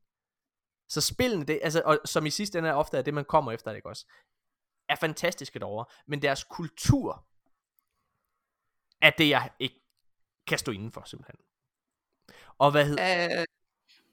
[0.89, 3.53] Så spillene, det, altså, og, som i sidste ende er ofte er det, man kommer
[3.53, 4.07] efter, ikke også,
[4.89, 5.85] er fantastiske derovre.
[6.07, 7.27] Men deres kultur
[9.03, 9.81] er det, jeg ikke
[10.47, 11.37] kan stå inden for, simpelthen.
[12.59, 13.41] Og hvad hedder...
[13.41, 13.45] Øh,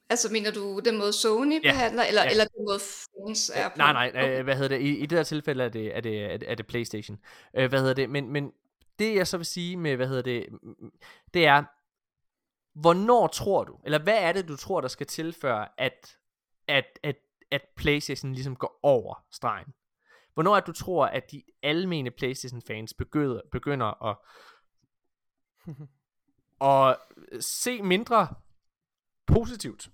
[0.10, 2.30] altså mener du den måde Sony Ja, behandler, eller, ja.
[2.30, 3.78] eller den måde fans er på?
[3.78, 4.82] Nej, nej, øh, hvad hedder det?
[4.82, 7.20] I, I det her tilfælde er det, er det, er det, er det Playstation.
[7.58, 8.10] Øh, hvad hedder det?
[8.10, 8.52] Men, men
[9.04, 10.46] det jeg så vil sige med, hvad hedder det,
[11.34, 11.64] det er,
[12.80, 16.18] hvornår tror du, eller hvad er det, du tror, der skal tilføre, at,
[16.68, 17.16] at, at,
[17.52, 19.74] at Playstation ligesom går over stregen?
[20.34, 24.18] Hvornår er du tror, at de almene Playstation-fans begynder, begynder at,
[26.70, 26.98] at
[27.44, 28.28] se mindre
[29.28, 29.90] positivt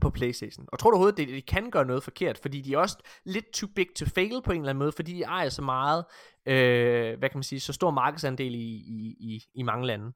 [0.00, 0.66] på Playstation.
[0.72, 2.38] Og tror du overhovedet, at de kan gøre noget forkert?
[2.38, 5.12] Fordi de er også lidt too big to fail på en eller anden måde, fordi
[5.12, 6.04] de ejer så meget,
[6.46, 10.12] øh, hvad kan man sige, så stor markedsandel i, i, i, i mange lande.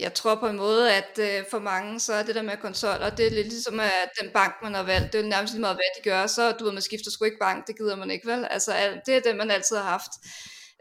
[0.00, 3.10] Jeg tror på en måde, at øh, for mange, så er det der med konsoller,
[3.10, 5.12] det er lidt ligesom at den bank, man har valgt.
[5.12, 6.26] Det er nærmest lige meget, hvad de gør.
[6.26, 8.46] Så du ved, man skifter sgu ikke bank, det gider man ikke, vel?
[8.50, 10.12] Altså, det er det, man altid har haft.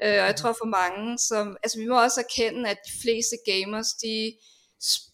[0.04, 3.36] Øh, og jeg tror for mange, som, altså vi må også erkende, at de fleste
[3.52, 4.34] gamers, de,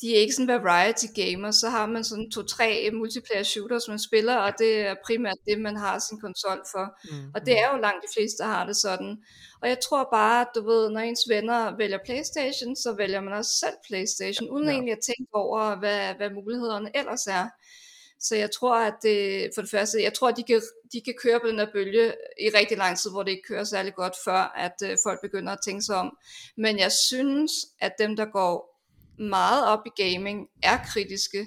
[0.01, 4.35] de er ikke sådan variety gamers, så har man sådan to-tre multiplayer shooters, man spiller,
[4.35, 6.85] og det er primært det, man har sin konsol for.
[7.03, 7.31] Mm.
[7.35, 9.17] Og det er jo langt de fleste, der har det sådan.
[9.61, 13.33] Og jeg tror bare, at du ved, når ens venner vælger Playstation, så vælger man
[13.33, 14.71] også selv Playstation, uden ja.
[14.71, 17.47] egentlig at tænke over, hvad, hvad mulighederne ellers er.
[18.19, 20.61] Så jeg tror, at det, for det første, jeg tror, at de kan,
[20.93, 23.63] de kan køre på den her bølge i rigtig lang tid, hvor det ikke kører
[23.63, 26.17] særlig godt, før at øh, folk begynder at tænke sig om.
[26.57, 28.70] Men jeg synes, at dem, der går
[29.21, 31.45] meget op i gaming, er kritiske.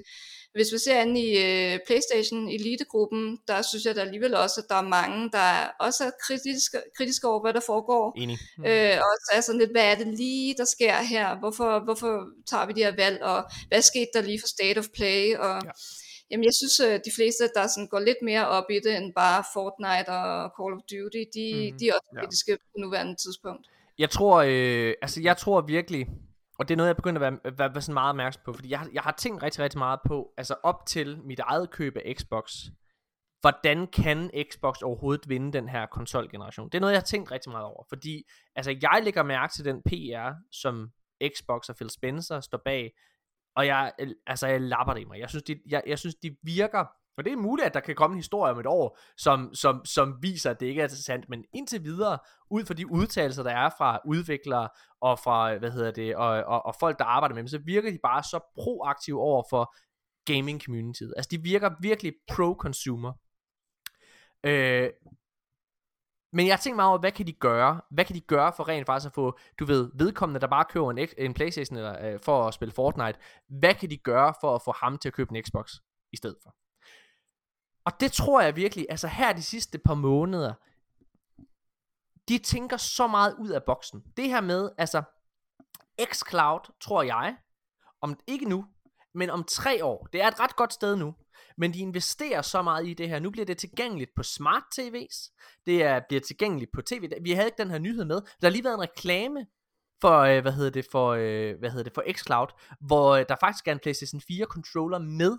[0.55, 4.69] Hvis vi ser ind i øh, PlayStation Elite-gruppen, der synes jeg da alligevel også, at
[4.69, 8.13] der er mange, der også er kritiske, kritiske over, hvad der foregår.
[8.17, 8.39] Enig.
[8.59, 8.65] Mm.
[8.65, 11.39] Øh, og så er sådan lidt, hvad er det lige, der sker her?
[11.39, 13.23] Hvorfor, hvorfor tager vi de her valg?
[13.23, 15.37] Og hvad skete der lige for State of Play?
[15.37, 15.67] Og, Ja.
[15.67, 15.71] ja.
[16.31, 19.13] Jamen, jeg synes, at de fleste, der sådan går lidt mere op i det, end
[19.17, 22.21] bare Fortnite og Call of Duty, de, mm, de er også Ja.
[22.21, 23.67] kritiske på nuværende tidspunkt.
[23.99, 26.07] Jeg tror, øh, altså jeg tror virkelig,
[26.59, 28.71] og det er noget, jeg begynder at være, være, være sådan meget opmærksom på, fordi
[28.71, 32.15] jeg, jeg har tænkt rigtig, rigtig meget på, altså op til mit eget køb af
[32.19, 32.65] Xbox,
[33.41, 36.69] hvordan kan Xbox overhovedet vinde den her konsolgeneration?
[36.69, 38.23] Det er noget, jeg har tænkt rigtig meget over, fordi
[38.57, 40.91] altså jeg lægger mærke til den PR, som
[41.37, 42.93] Xbox og Phil Spencer står bag,
[43.57, 43.93] og jeg,
[44.27, 45.21] altså jeg lapper det i mig.
[45.21, 46.85] Jeg synes, de, jeg, jeg synes, de virker,
[47.17, 49.85] og det er muligt, at der kan komme en historie om et år, som, som,
[49.85, 52.19] som viser, at det ikke er sandt, men indtil videre,
[52.51, 54.69] ud fra de udtalelser, der er fra udviklere
[55.01, 57.91] og fra, hvad hedder det, og, og, og folk, der arbejder med dem, så virker
[57.91, 59.75] de bare så proaktive over for
[60.33, 61.15] gaming communityet.
[61.17, 63.13] Altså, de virker virkelig pro-consumer.
[64.45, 64.91] Øh,
[66.33, 67.81] men jeg tænker meget over, hvad kan de gøre?
[67.91, 70.91] Hvad kan de gøre for rent faktisk at få, du ved, vedkommende, der bare køber
[70.91, 73.19] en, en Playstation eller, øh, for at spille Fortnite,
[73.49, 75.75] hvad kan de gøre for at få ham til at købe en Xbox
[76.13, 76.55] i stedet for?
[77.85, 80.55] Og det tror jeg virkelig, altså her de sidste par måneder,
[82.29, 84.05] de tænker så meget ud af boksen.
[84.17, 85.03] Det her med, altså,
[86.13, 87.37] xCloud, tror jeg,
[88.01, 88.65] om ikke nu,
[89.15, 91.15] men om tre år, det er et ret godt sted nu,
[91.57, 93.19] men de investerer så meget i det her.
[93.19, 95.37] Nu bliver det tilgængeligt på smart TV's.
[95.67, 97.11] Det er, bliver tilgængeligt på tv.
[97.23, 98.17] Vi havde ikke den her nyhed med.
[98.17, 99.47] Der har lige været en reklame
[100.01, 102.49] for, øh, hvad hedder det, for, øh, hvad hedder det, for xCloud,
[102.81, 105.39] hvor øh, der faktisk er en PlayStation 4 controller med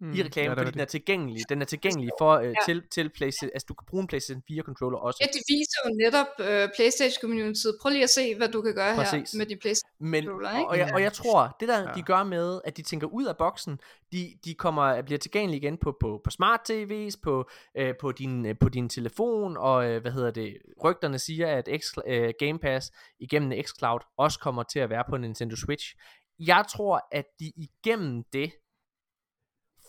[0.00, 1.48] Mm, i reklamen, ja, det fordi er den er tilgængelig.
[1.48, 2.52] Den er tilgængelig for, øh, Ja.
[2.66, 5.18] til, til PlayStation, altså du kan bruge en PlayStation 4 controller også.
[5.20, 7.66] Ja, de viser jo netop øh, PlayStation Community.
[7.80, 9.32] Prøv lige at se, hvad du kan gøre Præcis.
[9.32, 9.90] her med de PlayStation.
[10.12, 10.68] Men, controller, ikke?
[10.68, 11.92] og, jeg, og jeg tror, det der Ja.
[11.96, 13.78] de gør med, at de tænker ud af boksen,
[14.12, 18.46] de, de kommer bliver tilgængelige igen på, på, på smart TV's, på, øh, på, din,
[18.46, 22.58] øh, på din telefon, og øh, hvad hedder det, rygterne siger, at X, øh, Game
[22.58, 25.94] Pass igennem xCloud også kommer til at være på Nintendo Switch.
[26.38, 28.52] Jeg tror, at de igennem det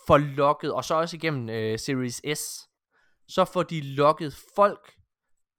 [0.08, 2.70] får lukket, og så også igennem øh, Series S,
[3.28, 4.96] så får de lukket folk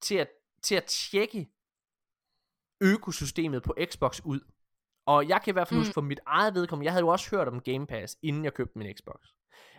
[0.02, 0.28] til at,
[0.62, 1.48] til at tjekke
[2.80, 4.40] økosystemet på Xbox ud.
[5.06, 5.80] Og jeg kan i hvert fald Mm.
[5.80, 8.54] huske for mit eget vedkommende, jeg havde jo også hørt om Game Pass, inden jeg
[8.54, 9.28] købte min Xbox.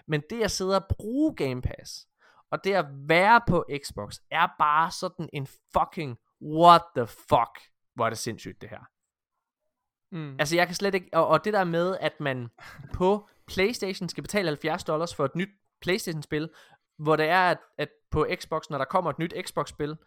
[0.08, 2.08] Men det at sidde og bruge Game Pass,
[2.52, 7.60] og det at være på Xbox, er bare sådan en fucking what the fuck,
[7.96, 8.84] hvor er det sindssygt det her.
[10.12, 10.36] Mm.
[10.40, 12.50] Altså jeg kan slet ikke, og, og det der med, at man
[12.94, 15.50] på Playstation skal betale 70 dollars for et nyt
[15.82, 16.50] Playstation-spil,
[16.98, 19.98] hvor det er, at, at på Xbox, når der kommer et nyt Xbox-spil,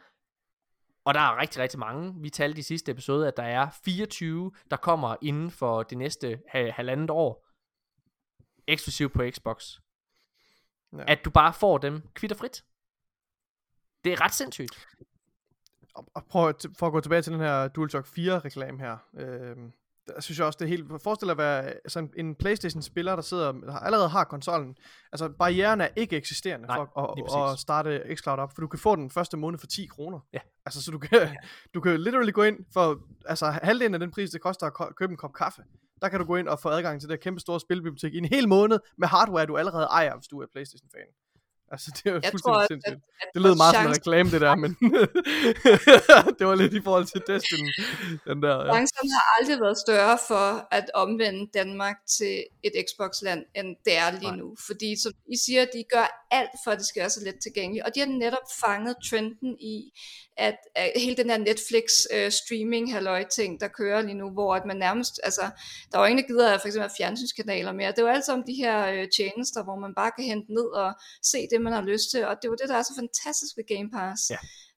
[1.04, 4.52] og der er rigtig, rigtig mange, vi talte i sidste episode, at der er 24,
[4.70, 7.46] der kommer inden for det næste ha- halvandet år,
[8.66, 9.64] eksklusivt på Xbox,
[10.98, 11.04] Ja.
[11.08, 12.64] at du bare får dem kvitterfrit.
[14.04, 14.86] Det er ret sindssygt.
[15.94, 18.96] og, og prøv at, for at gå tilbage til den her DualShock 4 reklame her.
[19.14, 19.56] Øh,
[20.06, 21.02] der synes jeg også, det er helt...
[21.02, 24.76] Forestil dig at være sådan en Playstation-spiller, der sidder der allerede har konsollen.
[25.12, 28.66] Altså, barrieren er ikke eksisterende Nej, for at, at, at starte xCloud op, for du
[28.66, 30.20] kan få den første måned for 10 kroner.
[30.32, 30.38] Ja.
[30.66, 31.36] Altså, så du kan,
[31.74, 35.10] du kan literally gå ind for altså, halvdelen af den pris, det koster at købe
[35.10, 35.62] en kop kaffe.
[36.02, 38.24] Der kan du gå ind og få adgang til det kæmpe store spilbibliotek i en
[38.24, 41.06] hel måned med hardware, du allerede ejer, hvis du er Playstation-fan.
[41.72, 42.94] Altså, det er Jeg fuldstændig tror, at, sindssygt.
[42.94, 44.70] at, at Det lød meget som en reklame, det der, men
[46.38, 47.70] det var lidt i forhold til Destiny.
[48.28, 48.72] Den der, ja.
[48.74, 50.44] Chancen har aldrig været større for
[50.78, 54.36] at omvende Danmark til et Xbox-land, end det er lige Nej.
[54.36, 54.56] nu.
[54.66, 57.86] Fordi som I siger, de gør alt for, at det skal være så let tilgængeligt.
[57.86, 59.92] Og de har netop fanget trenden i,
[60.36, 61.84] at, at hele den her Netflix
[62.14, 65.42] uh, streaming halløj ting der kører lige nu, hvor at man nærmest, altså,
[65.92, 67.90] der er jo ingen, der gider for eksempel fjernsynskanaler mere.
[67.90, 70.66] Det er jo alt sammen de her uh, tjenester, hvor man bare kan hente ned
[70.82, 70.92] og
[71.22, 72.26] se det, man har lyst til.
[72.26, 74.30] Og det er jo det, der er så fantastisk ved Game Pass.
[74.30, 74.36] Ja.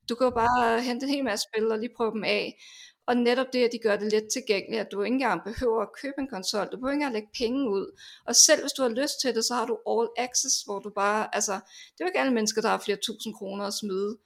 [0.10, 2.62] Du kan jo bare hente en hel masse spil og lige prøve dem af.
[3.08, 5.90] Og netop det, at de gør det let tilgængeligt, at du ikke engang behøver at
[6.02, 8.00] købe en konsol, du behøver ikke engang lægge penge ud.
[8.28, 10.90] Og selv hvis du har lyst til det, så har du all access, hvor du
[10.90, 14.18] bare, altså, det er jo ikke alle mennesker, der har flere tusind kroner at smide.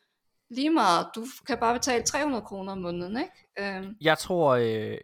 [0.50, 3.78] Lige meget, du kan bare betale 300 kroner om måneden, ikke?
[3.78, 4.98] Øhm, Jeg tror, øh,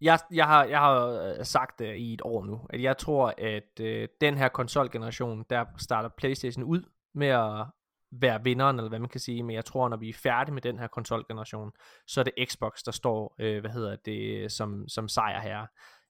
[0.00, 3.34] jeg, jeg, har, jeg har øh, sagt det i et år nu, at jeg tror,
[3.38, 6.82] at øh, den her konsolgeneration, der starter Playstation ud
[7.14, 7.66] med at
[8.12, 10.62] være vinderen, eller hvad man kan sige, men jeg tror, når vi er færdige med
[10.62, 11.72] den her konsolgeneration,
[12.06, 15.66] så er det Xbox, der står, øh, hvad hedder det, som, som sejr her.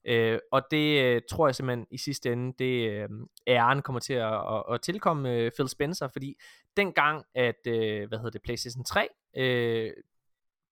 [0.09, 3.09] Øh, og det øh, tror jeg simpelthen i sidste ende, det øh,
[3.47, 6.35] æren kommer til at, at, at tilkomme øh, Phil Spencer, fordi
[6.77, 9.93] dengang, at, øh, hvad hedder det, PlayStation 3, øh,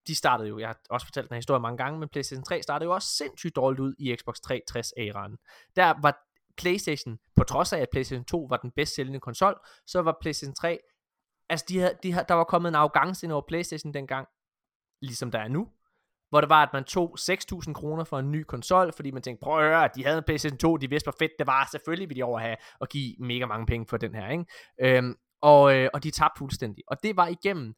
[0.06, 2.62] de startede jo, jeg har også fortalt den her historie mange gange, men PlayStation 3
[2.62, 5.36] startede jo også sindssygt dårligt ud i Xbox 360-æraen.
[5.76, 6.18] Der var
[6.56, 9.54] PlayStation, på trods af at PlayStation 2 var den bedst sælgende konsol,
[9.86, 10.78] så var PlayStation 3,
[11.48, 14.28] altså de havde, de havde, der var kommet en arrogance ind over PlayStation dengang,
[15.02, 15.68] ligesom der er nu,
[16.28, 19.42] hvor det var, at man tog 6.000 kroner for en ny konsol, fordi man tænkte,
[19.44, 22.08] prøv at høre, de havde en PlayStation 2, de vidste, hvor fedt det var, selvfølgelig
[22.08, 24.44] ville de over have og give mega mange penge for den her, ikke?
[24.80, 26.84] Øhm, og, øh, og de tabte fuldstændig.
[26.86, 27.74] Og det var igennem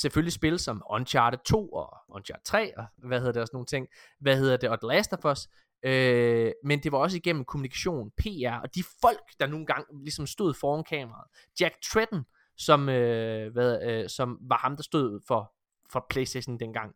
[0.00, 3.88] selvfølgelig spil som Uncharted 2 og Uncharted 3 og hvad hedder det også nogle ting.
[4.20, 4.68] Hvad hedder det?
[4.68, 5.48] Og The Last of Us.
[5.82, 10.26] Øh, men det var også igennem kommunikation, PR og de folk, der nogle gange ligesom
[10.26, 11.28] stod foran kameraet.
[11.60, 12.24] Jack Tretton,
[12.56, 15.52] som, øh, hvad, øh, som var ham, der stod for,
[15.90, 16.94] for PlayStation dengang.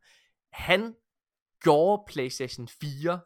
[0.52, 0.94] Han
[1.62, 3.20] gjorde PlayStation 4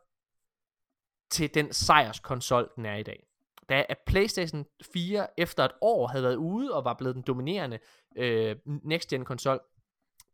[1.30, 3.26] til den sejrskonsol, den er i dag.
[3.68, 7.78] Da at PlayStation 4 efter et år havde været ude og var blevet den dominerende
[8.16, 9.60] øh, next-gen konsol,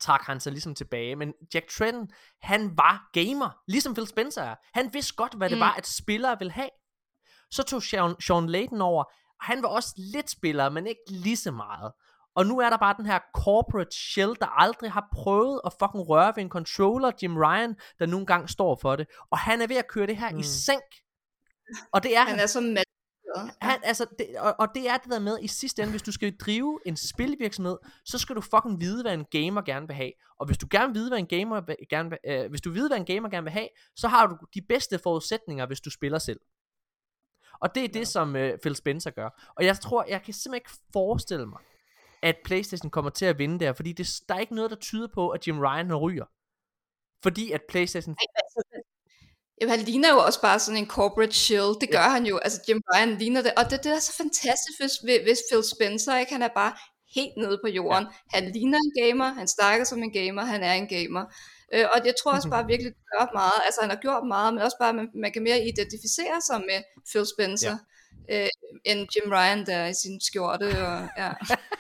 [0.01, 1.17] trak han sig ligesom tilbage.
[1.17, 2.09] Men Jack Tretton,
[2.43, 4.55] han var gamer, ligesom Phil Spencer er.
[4.73, 5.61] Han vidste godt, hvad det Mm.
[5.61, 6.71] var, at spillere ville have.
[7.51, 9.05] Så tog Sean, Sean Layden over.
[9.45, 11.93] Han var også lidt spiller, men ikke lige så meget.
[12.35, 16.09] Og nu er der bare den her corporate shell, der aldrig har prøvet at fucking
[16.09, 19.07] røre ved en controller, Jim Ryan, der nogle gange står for det.
[19.31, 20.39] Og han er ved at køre det her mm.
[20.39, 20.83] i sænk.
[21.93, 22.61] Og det er han er så
[23.45, 23.55] glad.
[23.61, 26.13] Han, altså, det, og, og det er det der med, i sidste ende, hvis du
[26.13, 30.13] skal drive en spilvirksomhed, så skal du fucking vide, hvad en gamer gerne vil have.
[30.41, 31.61] Og hvis du gerne vil vide, hvad en gamer
[31.91, 34.37] gerne vil, øh, hvis du ved, hvad en gamer gerne vil have, så har du
[34.55, 36.41] de bedste forudsætninger, hvis du spiller selv.
[37.61, 39.53] Og det er det, som øh, Phil Spencer gør.
[39.57, 41.61] Og jeg tror, jeg kan simpelthen ikke forestille mig,
[42.23, 45.09] at Playstation kommer til at vinde der, fordi det, der er ikke noget, der tyder
[45.15, 46.25] på, at Jim Ryan ryger.
[47.23, 48.17] Fordi at Playstation...
[49.61, 51.75] Jamen, han ligner jo også bare sådan en corporate shill.
[51.81, 52.09] Det gør ja.
[52.09, 52.37] han jo.
[52.37, 53.53] Altså, Jim Ryan ligner det.
[53.57, 56.33] Og det, det er så fantastisk, hvis, hvis Phil Spencer, ikke?
[56.33, 56.73] Han er bare
[57.15, 58.05] helt nede på jorden.
[58.05, 58.39] Ja.
[58.39, 59.25] Han ligner en gamer.
[59.25, 60.45] Han snakker som en gamer.
[60.45, 61.25] Han er en gamer.
[61.75, 63.61] Øh, og jeg tror også bare virkelig, det gør meget.
[63.65, 66.79] Altså, han har gjort meget, men også bare, man, man kan mere identificere sig med
[67.11, 67.77] Phil Spencer.
[68.29, 68.43] Ja.
[68.43, 68.49] Øh,
[68.85, 70.67] end Jim Ryan der i sin skjorte.
[70.89, 71.33] Og, ja.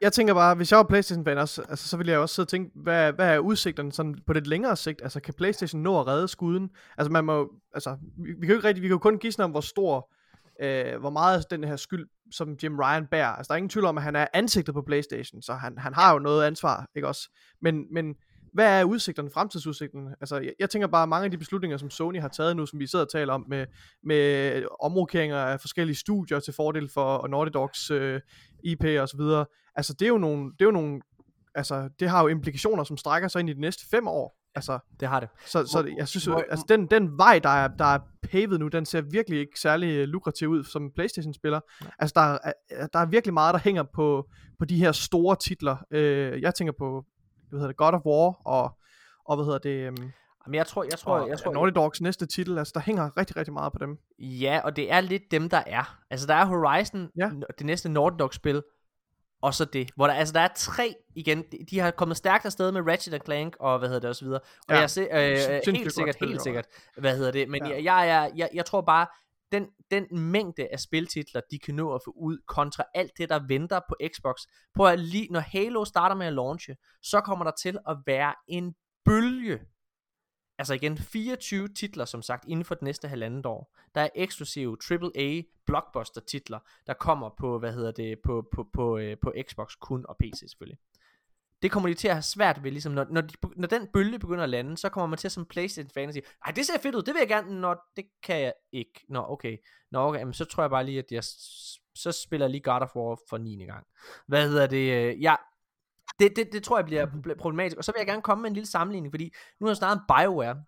[0.00, 2.48] Jeg tænker bare, hvis jeg var Playstation-fan også, altså, så ville jeg også sidde og
[2.48, 5.02] tænke, hvad, hvad er udsigterne sådan på lidt længere sigt?
[5.02, 6.70] Altså, kan Playstation nå at redde skuden?
[6.98, 9.44] Altså, man må, altså, vi, vi kan jo ikke rigtig, vi kan jo kun gisne
[9.44, 10.10] om, hvor stor,
[10.62, 13.36] øh, hvor meget den her skyld, som Jim Ryan bærer.
[13.36, 15.94] Altså, der er ingen tvivl om, at han er ansigtet på Playstation, så han, han
[15.94, 17.30] har jo noget ansvar, ikke også?
[17.62, 18.14] Men, men
[18.52, 20.14] hvad er udsigterne, fremtidsudsigterne?
[20.20, 22.78] Altså, jeg, jeg tænker bare, mange af de beslutninger, som Sony har taget nu, som
[22.78, 23.66] vi sidder og taler om, med,
[24.04, 28.20] med omrokeringer af forskellige studier til fordel for Naughty Dogs øh,
[28.64, 31.00] IP og så videre, altså, det er jo nogle, det er jo nogle,
[31.54, 34.36] altså, det har jo implikationer, som strækker sig ind i de næste fem år.
[34.54, 35.28] Altså, Det har det.
[35.46, 38.68] så, så jeg synes jo, altså den, den vej, der er, der er pavet nu,
[38.68, 41.60] den ser virkelig ikke særlig øh, lukrativ ud som Playstation-spiller.
[41.98, 42.38] Altså der
[42.70, 45.76] er, der er virkelig meget, der hænger på, på de her store titler.
[45.90, 47.04] Øh, jeg tænker på,
[47.48, 48.78] hvad hedder det, God of War, og,
[49.24, 50.12] og hvad hedder det, um,
[50.46, 53.16] Men jeg tror, jeg tror, og jeg tror, Naughty Dogs næste titel, altså der hænger
[53.16, 53.98] rigtig, rigtig meget på dem.
[54.18, 55.98] Ja, og det er lidt dem, der er.
[56.10, 57.30] Altså, der er Horizon, Ja.
[57.58, 58.62] det næste Naughty Dog-spil,
[59.42, 59.90] og så det.
[59.96, 61.44] Hvor der, altså, der er tre igen.
[61.70, 64.40] De, har kommet stærkt afsted med Ratchet Clank, og hvad hedder det, videre.
[64.68, 66.66] Og Ja, jeg ser, øh, sindssygt helt sikkert, spil, helt sikkert,
[66.98, 67.48] hvad hedder det.
[67.48, 67.68] Men Ja.
[67.78, 67.94] ja.
[67.94, 69.06] jeg, jeg, jeg, jeg tror bare,
[69.52, 73.40] den, den mængde af spiltitler, de kan nå at få ud, kontra alt det, der
[73.48, 74.36] venter på Xbox.
[74.76, 78.34] Prøv at lige, når Halo starter med at launche, så kommer der til at være
[78.48, 79.58] en bølge
[80.60, 83.76] altså igen 24 titler som sagt inden for det næste halvandet år.
[83.94, 88.98] Der er eksklusive AAA blockbuster titler, der kommer på, hvad hedder det, på, på, på,
[88.98, 90.78] øh, på Xbox kun og PC selvfølgelig.
[91.62, 94.18] Det kommer de til at have svært ved, ligesom når, når, de, når den bølge
[94.18, 96.78] begynder at lande, så kommer man til som Playstation fan og sige, ej det ser
[96.78, 99.04] fedt ud, det vil jeg gerne, når det kan jeg ikke.
[99.08, 99.56] Nå okay,
[99.90, 101.24] Nå okay, jamen, så tror jeg bare lige, at jeg,
[101.94, 103.64] så spiller jeg lige God of War for 9.
[103.66, 103.86] gang.
[104.26, 105.34] Hvad hedder det, Jeg ja,
[106.18, 107.76] det, det, det tror jeg bliver proble- problematisk.
[107.78, 110.02] Og så vil jeg gerne komme med en lille sammenligning, fordi nu har jeg snakket
[110.08, 110.64] om BioWare.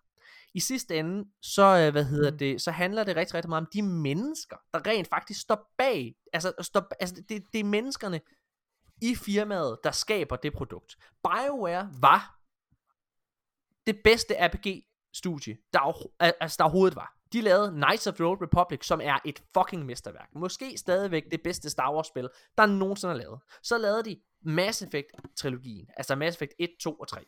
[0.55, 2.37] I sidste ende, så, øh, hvad hedder Mhm.
[2.37, 6.15] det, så handler det rigtig, rigtig meget om de mennesker, der rent faktisk står bag.
[6.33, 8.21] Altså, står, altså det, det er menneskerne
[9.01, 10.95] i firmaet, der skaber det produkt.
[11.23, 12.39] BioWare var
[13.87, 17.13] det bedste RPG-studie, der, altså, der overhovedet var.
[17.33, 20.29] De lavede Knights of the Old Republic, som er et fucking mesterværk.
[20.35, 23.39] Måske stadigvæk det bedste Star Wars-spil, der nogensinde er lavet.
[23.63, 27.25] Så lavede de Mass Effect-trilogien, altså Mass Effect 1, 2 og 3.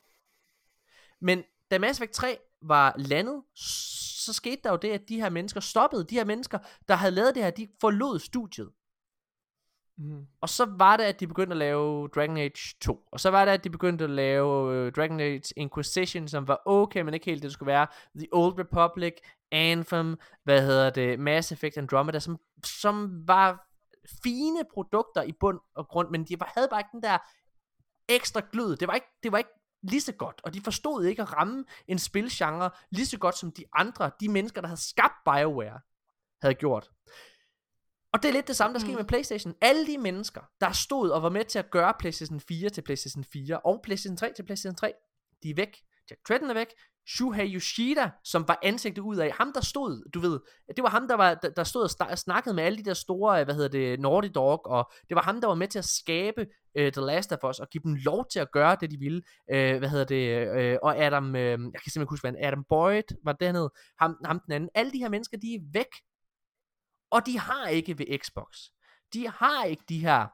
[1.21, 5.29] Men da Mass Effect 3 var landet, så skete der jo det, at de her
[5.29, 6.03] mennesker stoppede.
[6.03, 8.69] De her mennesker, der havde lavet det her, de forlod studiet.
[9.97, 10.25] Mm.
[10.41, 13.07] Og så var det, at de begyndte at lave Dragon Age 2.
[13.11, 16.61] Og så var det, at de begyndte at lave uh, Dragon Age Inquisition, som var
[16.65, 17.87] okay, men ikke helt det, det skulle være.
[18.17, 19.13] The Old Republic,
[19.51, 23.67] Anthem, hvad hedder det, Mass Effect Andromeda, som, som var
[24.23, 27.17] fine produkter i bund og grund, men de var, havde bare ikke den der
[28.09, 28.77] ekstra glød.
[28.77, 29.49] Det var ikke, det var ikke
[29.83, 33.51] lige så godt, og de forstod ikke at ramme en spilgenre lige så godt som
[33.51, 35.79] de andre, de mennesker, der havde skabt BioWare,
[36.41, 36.91] havde gjort.
[38.13, 38.95] Og det er lidt det samme, der sker Mm.
[38.97, 39.55] med PlayStation.
[39.61, 43.23] Alle de mennesker, der stod og var med til at gøre PlayStation 4 til PlayStation
[43.23, 44.93] 4, og PlayStation 3 til PlayStation 3,
[45.43, 45.77] de er væk.
[46.09, 46.67] Jack Tretton er væk.
[47.07, 50.39] Shuhei Yoshida, som var ansigtet ud af, ham der stod, du ved,
[50.75, 53.43] det var ham, der, var, der, der stod og snakkede med alle de der store,
[53.43, 56.41] hvad hedder det, Naughty Dog, og det var ham, der var med til at skabe
[56.79, 59.21] uh, The Last of Us, og give dem lov til at gøre det, de ville.
[59.53, 62.63] Uh, hvad hedder det, uh, og Adam, uh, jeg kan simpelthen huske, hvad han, Adam
[62.69, 63.69] Boyd var det, han hed,
[63.99, 64.69] ham, ham den anden.
[64.73, 65.95] Alle de her mennesker, de er væk.
[67.11, 68.57] Og de har ikke ved Xbox.
[69.13, 70.27] De har ikke de her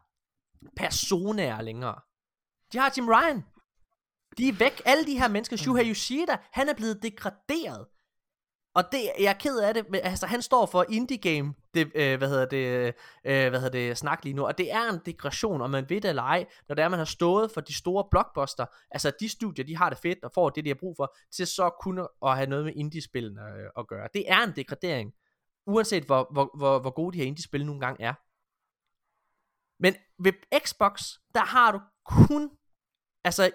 [0.75, 1.99] personaer længere.
[2.73, 3.43] De har Jim Ryan.
[4.37, 4.81] De er væk.
[4.85, 5.57] Alle de her mennesker.
[5.57, 7.85] Shuhei Yoshida, han er blevet degraderet.
[8.73, 11.91] Og det, jeg er ked af det, men altså han står for indie game, det,
[11.95, 12.93] øh, hvad hedder det,
[13.25, 16.01] øh, hvad hedder det, snak lige nu, og det er en degression, om man ved
[16.01, 19.29] det eller ej, når det er, man har stået for de store blockbuster, altså de
[19.29, 22.07] studier, de har det fedt, og får det, de har brug for, til så kunne
[22.25, 24.07] at have noget med indie-spillene øh, at gøre.
[24.13, 25.13] Det er en degradering,
[25.67, 28.13] uanset hvor, hvor, hvor, hvor gode de her indie-spil nogle gange er.
[29.83, 30.33] Men ved
[30.65, 31.03] Xbox,
[31.35, 32.49] der har du kun,
[33.23, 33.51] altså,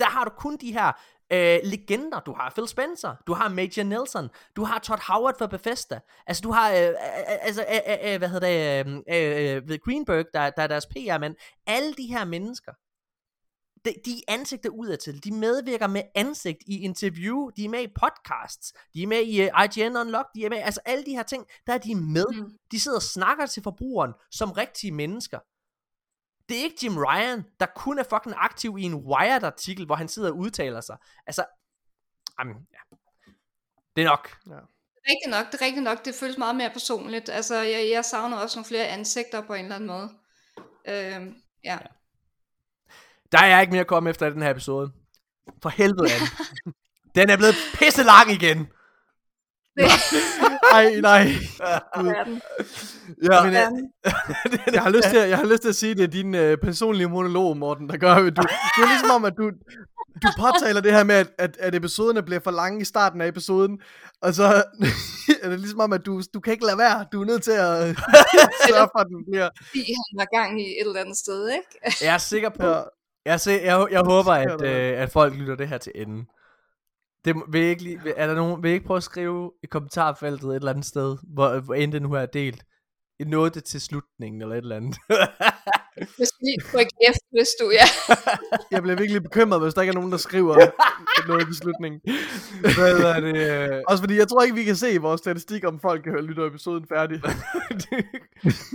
[0.00, 0.92] der har du kun de her
[1.32, 2.20] øh, legender.
[2.20, 6.00] Du har Phil Spencer, du har Major Nelson, du har Todd Howard for Bethesda.
[6.26, 6.94] Altså du har, øh, øh,
[7.26, 10.86] altså, øh, øh, øh, hvad hedder det, øh, øh, ved Greenberg, der, der er deres
[10.86, 11.34] PR-mand.
[11.66, 12.72] Alle de her mennesker,
[13.84, 15.24] de, de er ansigter udadtil.
[15.24, 17.50] De medvirker med ansigt i interview.
[17.56, 18.72] De er med i podcasts.
[18.94, 20.30] De er med i uh, IGN Unlocked.
[20.34, 22.26] De er med, altså alle de her ting, der er de med.
[22.34, 22.50] Mm.
[22.70, 25.38] De sidder og snakker til forbrugeren som rigtige mennesker.
[26.50, 30.08] Det er ikke Jim Ryan, der kun er fucking aktiv i en Wired-artikel, hvor han
[30.08, 30.96] sidder og udtaler sig.
[31.26, 31.44] Altså,
[32.38, 32.96] jamen, ja.
[33.96, 34.38] Det er nok.
[34.44, 36.04] Det er rigtigt nok, det er rigtigt nok.
[36.04, 37.28] Det føles meget mere personligt.
[37.28, 40.10] Altså, jeg, jeg savner også nogle flere ansigter på en eller anden måde.
[40.88, 41.78] Øhm, ja.
[43.32, 44.92] Der er ikke mere at komme efter i den her episode.
[45.62, 46.26] For helvede, Anne.
[47.14, 48.58] Den er blevet pisse lang igen.
[49.76, 49.84] Det
[50.72, 51.26] Ej, nej.
[53.22, 53.70] Ja, men, jeg,
[54.74, 56.34] jeg, har lyst til, at- jeg har lyst til at sige, at det er din
[56.34, 58.42] øh, personlige monolog, Morten, der gør, at du,
[58.76, 59.50] det er ligesom om, at du,
[60.22, 63.26] du påtaler det her med, at, at, at episoderne bliver for lange i starten af
[63.28, 63.78] episoden,
[64.22, 64.44] og så
[65.42, 67.50] er det ligesom om, at du, du kan ikke lade være, du er nødt til
[67.52, 67.96] at
[68.68, 69.48] sørge for, at den bliver...
[69.68, 69.78] Fordi
[70.10, 71.96] han har gang i et eller andet sted, ikke?
[72.04, 72.80] Jeg er sikker på, Ja,
[73.32, 76.26] Jeg, se, jeg, jeg håber, at, øh, at folk lytter det her til enden.
[77.24, 79.66] Det, må- vil ikke lige, er der nogen, vil I ikke prøve at skrive i
[79.66, 82.64] kommentarfeltet et eller andet sted, hvor, hvor end det nu er delt?
[83.20, 84.96] Et noget det til slutningen, eller et eller andet.
[86.16, 87.86] Hvis lige tryk F, hvis du, ja.
[88.74, 90.56] jeg bliver virkelig bekymret, hvis der ikke er nogen, der skriver
[91.28, 92.00] noget i slutningen.
[92.60, 93.36] Hvad er det?
[93.36, 93.82] øh?
[93.88, 96.46] Også fordi, jeg tror ikke, vi kan se i vores statistik, om folk kan lytte
[96.46, 97.22] episoden færdig.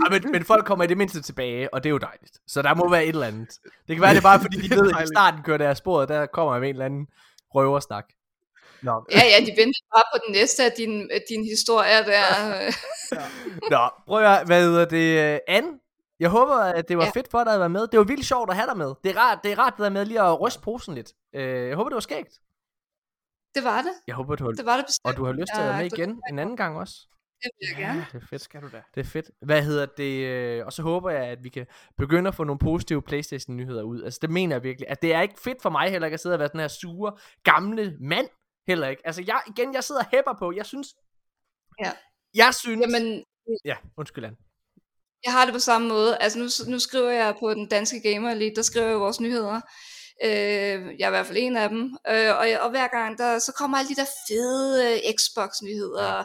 [0.04, 2.40] ja, men, men folk kommer i det mindste tilbage, og det er jo dejligt.
[2.48, 3.60] Så der må være et eller andet.
[3.88, 6.10] Det kan være, det er bare fordi, de ved, at i starten kører der sporet,
[6.10, 7.08] der kommer jeg en eller anden
[7.56, 8.06] røversnak.
[8.82, 12.26] Nå, Ja, ja, de venter bare på den næste af din, af din historier der.
[13.74, 15.34] Nå prøv at hvad hedder det?
[15.34, 15.70] øh, Anne,
[16.20, 17.12] jeg håber, at det var ja.
[17.16, 17.20] Ja.
[17.20, 17.88] fedt for dig at være med.
[17.88, 18.94] Det var vildt sjovt at have dig med.
[19.04, 21.12] Det er rart, det er rart det der med lige at ryste posen lidt.
[21.36, 22.34] Øh, jeg håber, det var skægt.
[23.56, 23.92] Det var det.
[24.08, 25.06] Jeg håber, du har, Det var det bestemt.
[25.06, 26.96] og du har lyst til at være Ja, med det- igen en anden gang også.
[27.44, 28.06] Det vil jeg gerne.
[28.14, 28.42] Det er fedt.
[28.42, 28.82] skal du da.
[28.96, 29.32] Det er fedt.
[29.42, 30.26] Hvad hedder det?
[30.26, 31.66] øh, Og så håber jeg, at vi kan
[31.98, 34.04] begynde at få nogle positive Playstation-nyheder ud.
[34.04, 34.90] Altså, det mener jeg virkelig.
[34.90, 36.68] At det er ikke fedt for mig heller ikke at sidde og være den her
[36.68, 37.12] sure,
[37.44, 38.28] gamle mand.
[38.68, 39.02] Heller ikke.
[39.06, 40.52] Altså, jeg, igen, jeg sidder og hæpper på.
[40.56, 40.88] Jeg synes...
[41.84, 41.92] Ja.
[42.34, 42.82] Jeg synes...
[42.82, 43.24] Jamen,
[43.66, 44.38] Ja, undskyld, Anne.
[45.26, 46.18] jeg har det på samme måde.
[46.18, 49.62] Altså nu, nu skriver jeg på den danske Gamer Elite, der skriver jeg vores nyheder.
[50.24, 51.98] Øh, jeg er i hvert fald en af dem.
[52.10, 56.24] Øh, og, og hver gang, der, så kommer alle de der fede øh, Xbox-nyheder.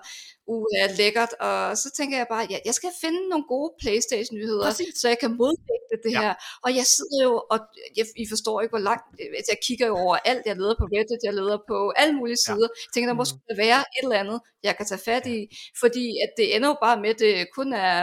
[0.53, 1.33] Uh, er lækkert.
[1.49, 4.95] Og så tænker jeg bare, ja, jeg skal finde nogle gode Playstation-nyheder, Præcis.
[5.01, 6.21] så jeg kan modvægte det Ja.
[6.23, 6.33] her.
[6.65, 7.59] Og jeg sidder jo, og
[7.99, 9.05] jeg, I forstår ikke, hvor langt,
[9.53, 10.43] jeg kigger jo over alt.
[10.51, 12.47] Jeg leder på Reddit, jeg leder på alle mulige Ja.
[12.47, 12.69] sider.
[12.87, 13.57] Jeg tænker, der må mm.
[13.65, 15.39] være et eller andet, jeg kan tage fat i.
[15.83, 17.99] Fordi at det ender jo bare med, at det kun er,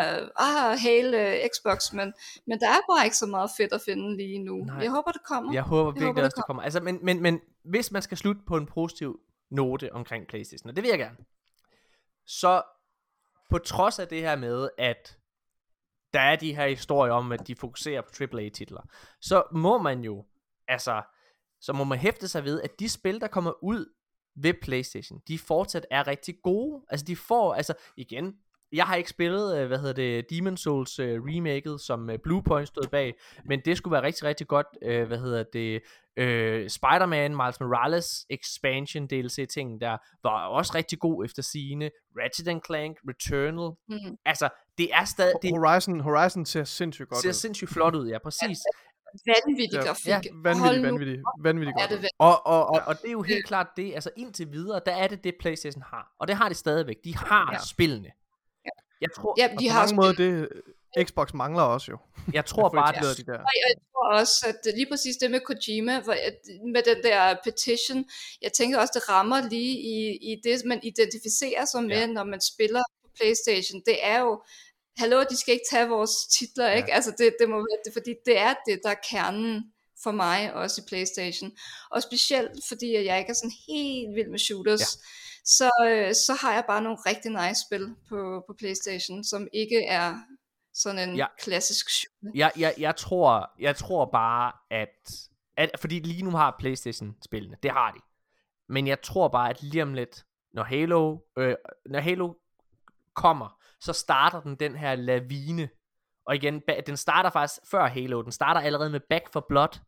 [0.45, 2.08] ah, hail uh, Xbox, men,
[2.48, 4.56] men der er bare ikke så meget fedt at finde lige nu.
[4.58, 4.76] Nej.
[4.85, 5.50] Jeg håber, det kommer.
[5.53, 6.64] Jeg håber Jeg virkelig håber, det også, det kommer.
[6.67, 7.35] Altså, men, men, men
[7.74, 9.09] hvis man skal slutte på en positiv
[9.51, 11.17] note omkring Playstation, og det vil jeg gerne,
[12.28, 12.64] så
[13.50, 15.18] på trods af det her med, at
[16.14, 18.82] der er de her historier om, at de fokuserer på AAA-titler,
[19.22, 20.26] så må man jo,
[20.68, 21.02] altså,
[21.62, 23.94] så må man hæfte sig ved, at de spil, der kommer ud
[24.36, 26.86] ved Playstation, de fortsat er rigtig gode.
[26.90, 28.38] Altså, de får, altså, igen,
[28.74, 32.68] jeg har ikke spillet, øh, hvad hedder det, Demon Souls uh, remaket, som uh, Bluepoint
[32.68, 33.14] stod bag,
[33.46, 35.82] men det skulle være rigtig, rigtig godt, øh, hvad hedder det,
[36.18, 41.90] øh, Spider-Man, Miles Morales expansion DLC ting der, var også rigtig god efter sine,
[42.20, 43.72] Ratchet Clank, Returnal,
[44.10, 44.18] Mm.
[44.26, 47.34] altså, det er stadig, det Horizon, Horizon ser sindssygt godt ser ud.
[47.34, 48.58] sindssygt flot ud, ja, præcis.
[49.28, 49.86] Vanvittig Ja.
[49.86, 50.08] grafik.
[50.08, 52.02] Ja, vanvittigt, vanvittigt er godt.
[52.02, 52.10] det.
[52.20, 55.08] Og, og, og, og det er jo helt klart det, altså indtil videre, der er
[55.08, 57.60] det det Playstation har, og det har de stadigvæk, de har Ja.
[57.70, 58.10] spillene.
[59.01, 61.98] Jeg tror, Ja, de på har mange måder, det Xbox mangler også jo.
[62.34, 63.32] jeg tror bare, at de der.
[63.67, 66.16] Jeg tror også, at lige præcis det med Kojima, hvor
[66.74, 68.06] med den der petition,
[68.42, 72.00] jeg tænker også, det rammer lige i, i det, man identificerer sig med, Ja.
[72.00, 72.08] ja.
[72.08, 73.82] når man spiller på Playstation.
[73.85, 74.42] Det er jo,
[74.98, 76.76] hallo, de skal ikke tage vores titler, Ja.
[76.76, 76.93] ikke?
[76.93, 79.64] Altså, det, det må være det, fordi det er det, der er kernen
[80.03, 81.51] for mig, også i Playstation.
[81.92, 84.85] Og specielt, fordi at jeg ikke er sådan helt vild med shooters, ja.
[85.48, 89.85] Så, øh, så har jeg bare nogle rigtig nice spil på, på Playstation, som ikke
[89.85, 90.16] er
[90.74, 91.22] sådan en Ja.
[91.24, 91.27] ja.
[91.40, 92.32] klassisk shooter.
[92.35, 95.11] jeg, jeg, jeg, tror, jeg tror bare, at,
[95.58, 98.00] at, fordi lige nu har Playstation spillene, det har de.
[98.69, 102.34] Men jeg tror bare, at lige om lidt, når Halo, øh, når Halo
[103.16, 105.69] kommer, så starter den den her lavine.
[106.26, 108.22] Og igen, den starter faktisk før Halo.
[108.22, 109.80] Den starter allerede med Back for Blood,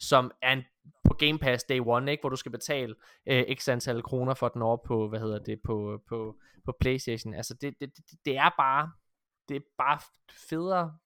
[0.00, 0.62] som er en,
[1.04, 2.22] på Game Pass Day One, ikke?
[2.22, 2.94] hvor du skal betale
[3.26, 7.34] øh, x antal kroner for den over på, hvad hedder det, på, på, på Playstation.
[7.34, 7.90] Altså, det, det,
[8.24, 8.90] det, er bare,
[9.48, 9.98] det er bare
[10.48, 10.96] federe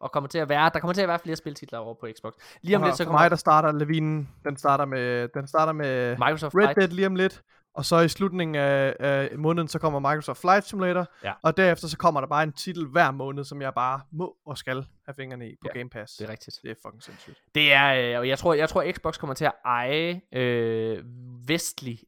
[0.00, 2.32] og kommer til at være, der kommer til at være flere spiltitler over på Xbox.
[2.62, 5.72] Lige om Og lidt, så kommer mig, der starter Levinen, den starter med, den starter
[5.72, 6.74] med Microsoft Red.
[6.74, 7.42] Dead lige om lidt,
[7.74, 11.32] og så i slutningen af, af måneden, så kommer Microsoft Flight Simulator, Ja.
[11.42, 14.58] og derefter så kommer der bare en titel hver måned, som jeg bare må og
[14.58, 16.16] skal have fingrene i på Ja, Game Pass.
[16.16, 16.56] Det er rigtigt.
[16.62, 17.38] det er fucking sindssygt.
[17.54, 21.02] Det er, øh, og jeg tror, jeg tror, Xbox kommer til at eje øh,
[21.48, 21.98] vestlig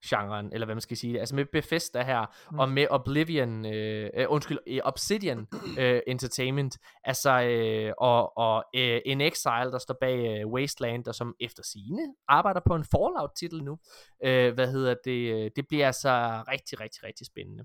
[0.00, 1.20] RPG-genren, eller hvad man skal sige.
[1.20, 2.58] Altså med Bethesda her, mm.
[2.58, 5.46] og med Oblivion, øh, øh, undskyld, øh, Obsidian
[5.78, 11.14] øh, Entertainment, altså, øh, og, og øh, In Exile, der står bag øh, Wasteland, og
[11.14, 13.78] som efter sine arbejder på en Fallout-titel nu.
[14.24, 15.34] Øh, hvad hedder det?
[15.34, 17.64] øh, Det bliver altså rigtig, rigtig, rigtig spændende.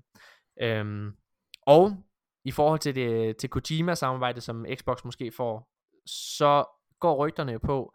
[0.60, 1.12] Øhm,
[1.62, 1.92] og
[2.44, 5.68] i forhold til det til Kojima-samarbejde, som Xbox måske får,
[6.06, 6.64] så
[7.00, 7.94] går rygterne jo på,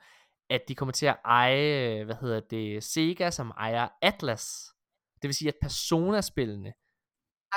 [0.51, 4.73] at de kommer til at eje, hvad hedder det, Sega, som ejer Atlas.
[5.21, 6.73] Det vil sige, at Persona-spillene,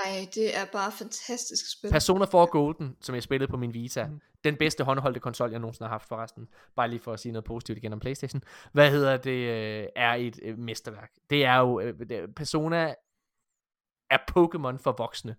[0.04, 1.90] Ej, det er bare fantastisk spil.
[1.90, 4.20] Persona 4 Golden, som jeg spillede på min Vita, Mhm.
[4.44, 7.44] den bedste håndholdte konsol, jeg nogensinde har haft forresten, bare lige for at sige noget
[7.44, 8.42] positivt igen om Playstation,
[8.72, 11.10] hvad hedder det, øh, er et øh, mesterværk.
[11.30, 12.94] Det er jo, øh, det- Persona
[14.10, 15.36] er Pokémon for voksne.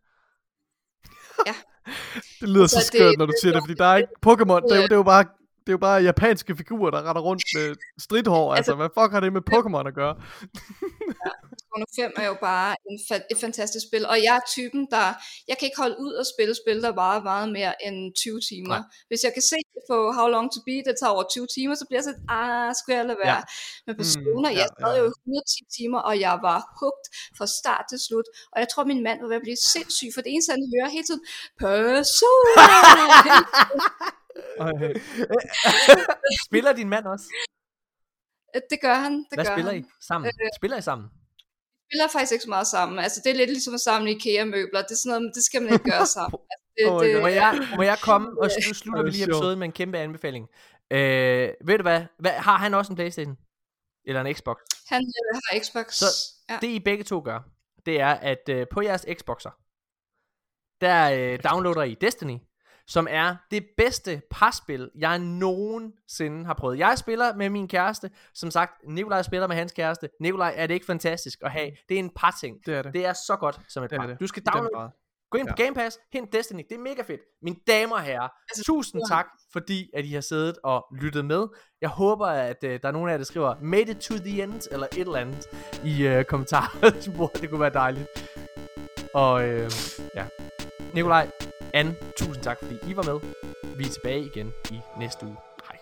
[2.41, 4.13] Det lyder så Altså, skørt, det- når du det- siger det, fordi der er ikke
[4.27, 4.81] Pokémon, det Ja.
[4.83, 5.25] det er jo bare
[5.65, 8.53] det er jo bare japanske figurer, der retter rundt med stridthår.
[8.53, 10.15] Altså, Altså- hvad fuck har det med Pokémon at gøre?
[11.51, 15.05] Persona 5 er jo bare en fa- et fantastisk spil, og jeg er typen, der,
[15.49, 18.77] jeg kan ikke holde ud og spille spil, der varer meget mere end 20 timer.
[18.77, 18.83] Nej.
[19.09, 21.85] Hvis jeg kan se på How Long To Beat, det tager over 20 timer, så
[21.87, 23.41] bliver jeg sådan, ah, skal jeg lade være.
[23.85, 24.99] Men Persona, ja, jeg sad ja.
[25.01, 27.05] jo i 110 timer, og jeg var hugt
[27.37, 30.21] fra start til slut, og jeg tror, min mand var ved at blive sindssyg, for
[30.23, 31.23] det eneste, han hører hele tiden,
[31.63, 32.65] Persona!
[34.59, 34.93] Ej,
[36.47, 37.25] Spiller din mand også?
[38.69, 39.81] det gør han, det Hvad gør spiller han.
[39.81, 40.31] I sammen?
[40.59, 41.09] Spiller I sammen?
[41.87, 42.99] spiller faktisk ikke så meget sammen.
[42.99, 44.81] Altså, det er lidt ligesom at samle IKEA-møbler.
[44.81, 46.39] Det er sådan noget, det skal man ikke gøre sammen.
[46.51, 47.21] Altså, det, Oh det.
[47.21, 50.47] Må jeg, må jeg komme, og nu slutter vi lige episoden med en kæmpe anbefaling.
[50.91, 52.01] Øh, ved du hvad?
[52.19, 52.31] hvad?
[52.31, 53.37] Har han også en Playstation?
[54.07, 54.57] Eller en Xbox?
[54.87, 55.93] Han øh, har Xbox.
[55.93, 56.05] Så
[56.49, 56.57] ja.
[56.61, 57.39] Det I begge to gør,
[57.85, 59.51] det er, at øh, på jeres Xboxer,
[60.81, 62.37] der øh, downloader I Destiny,
[62.87, 66.79] som er det bedste parspil, jeg nogensinde har prøvet.
[66.79, 70.09] Jeg spiller med min kæreste, som sagt, Nikolaj spiller med hans kæreste.
[70.19, 71.71] Nikolaj, er det ikke fantastisk at have?
[71.89, 72.57] Det er en par ting.
[72.65, 72.93] det er det.
[72.93, 74.07] Det er så godt som et Det er par.
[74.07, 74.19] det.
[74.19, 74.91] Du skal downloade.
[75.31, 77.21] Gå ind på Game Pass, hent Destiny, det er mega fedt.
[77.41, 79.15] Mine damer og herrer, Altså, tusind ja.
[79.15, 81.47] tak, fordi at I har siddet og lyttet med.
[81.81, 84.43] Jeg håber, at uh, der er nogen af jer, der skriver, made it to the
[84.43, 85.45] end, eller et eller andet,
[85.85, 86.89] i uh, kommentarer.
[87.41, 88.07] det kunne være dejligt.
[89.13, 89.71] Og uh,
[90.15, 90.25] ja,
[90.93, 91.29] Nikolaj,
[91.75, 93.19] Anne, tusind tak, fordi I var med.
[93.77, 95.35] Vi er tilbage igen i næste uge.
[95.67, 95.79] Hej.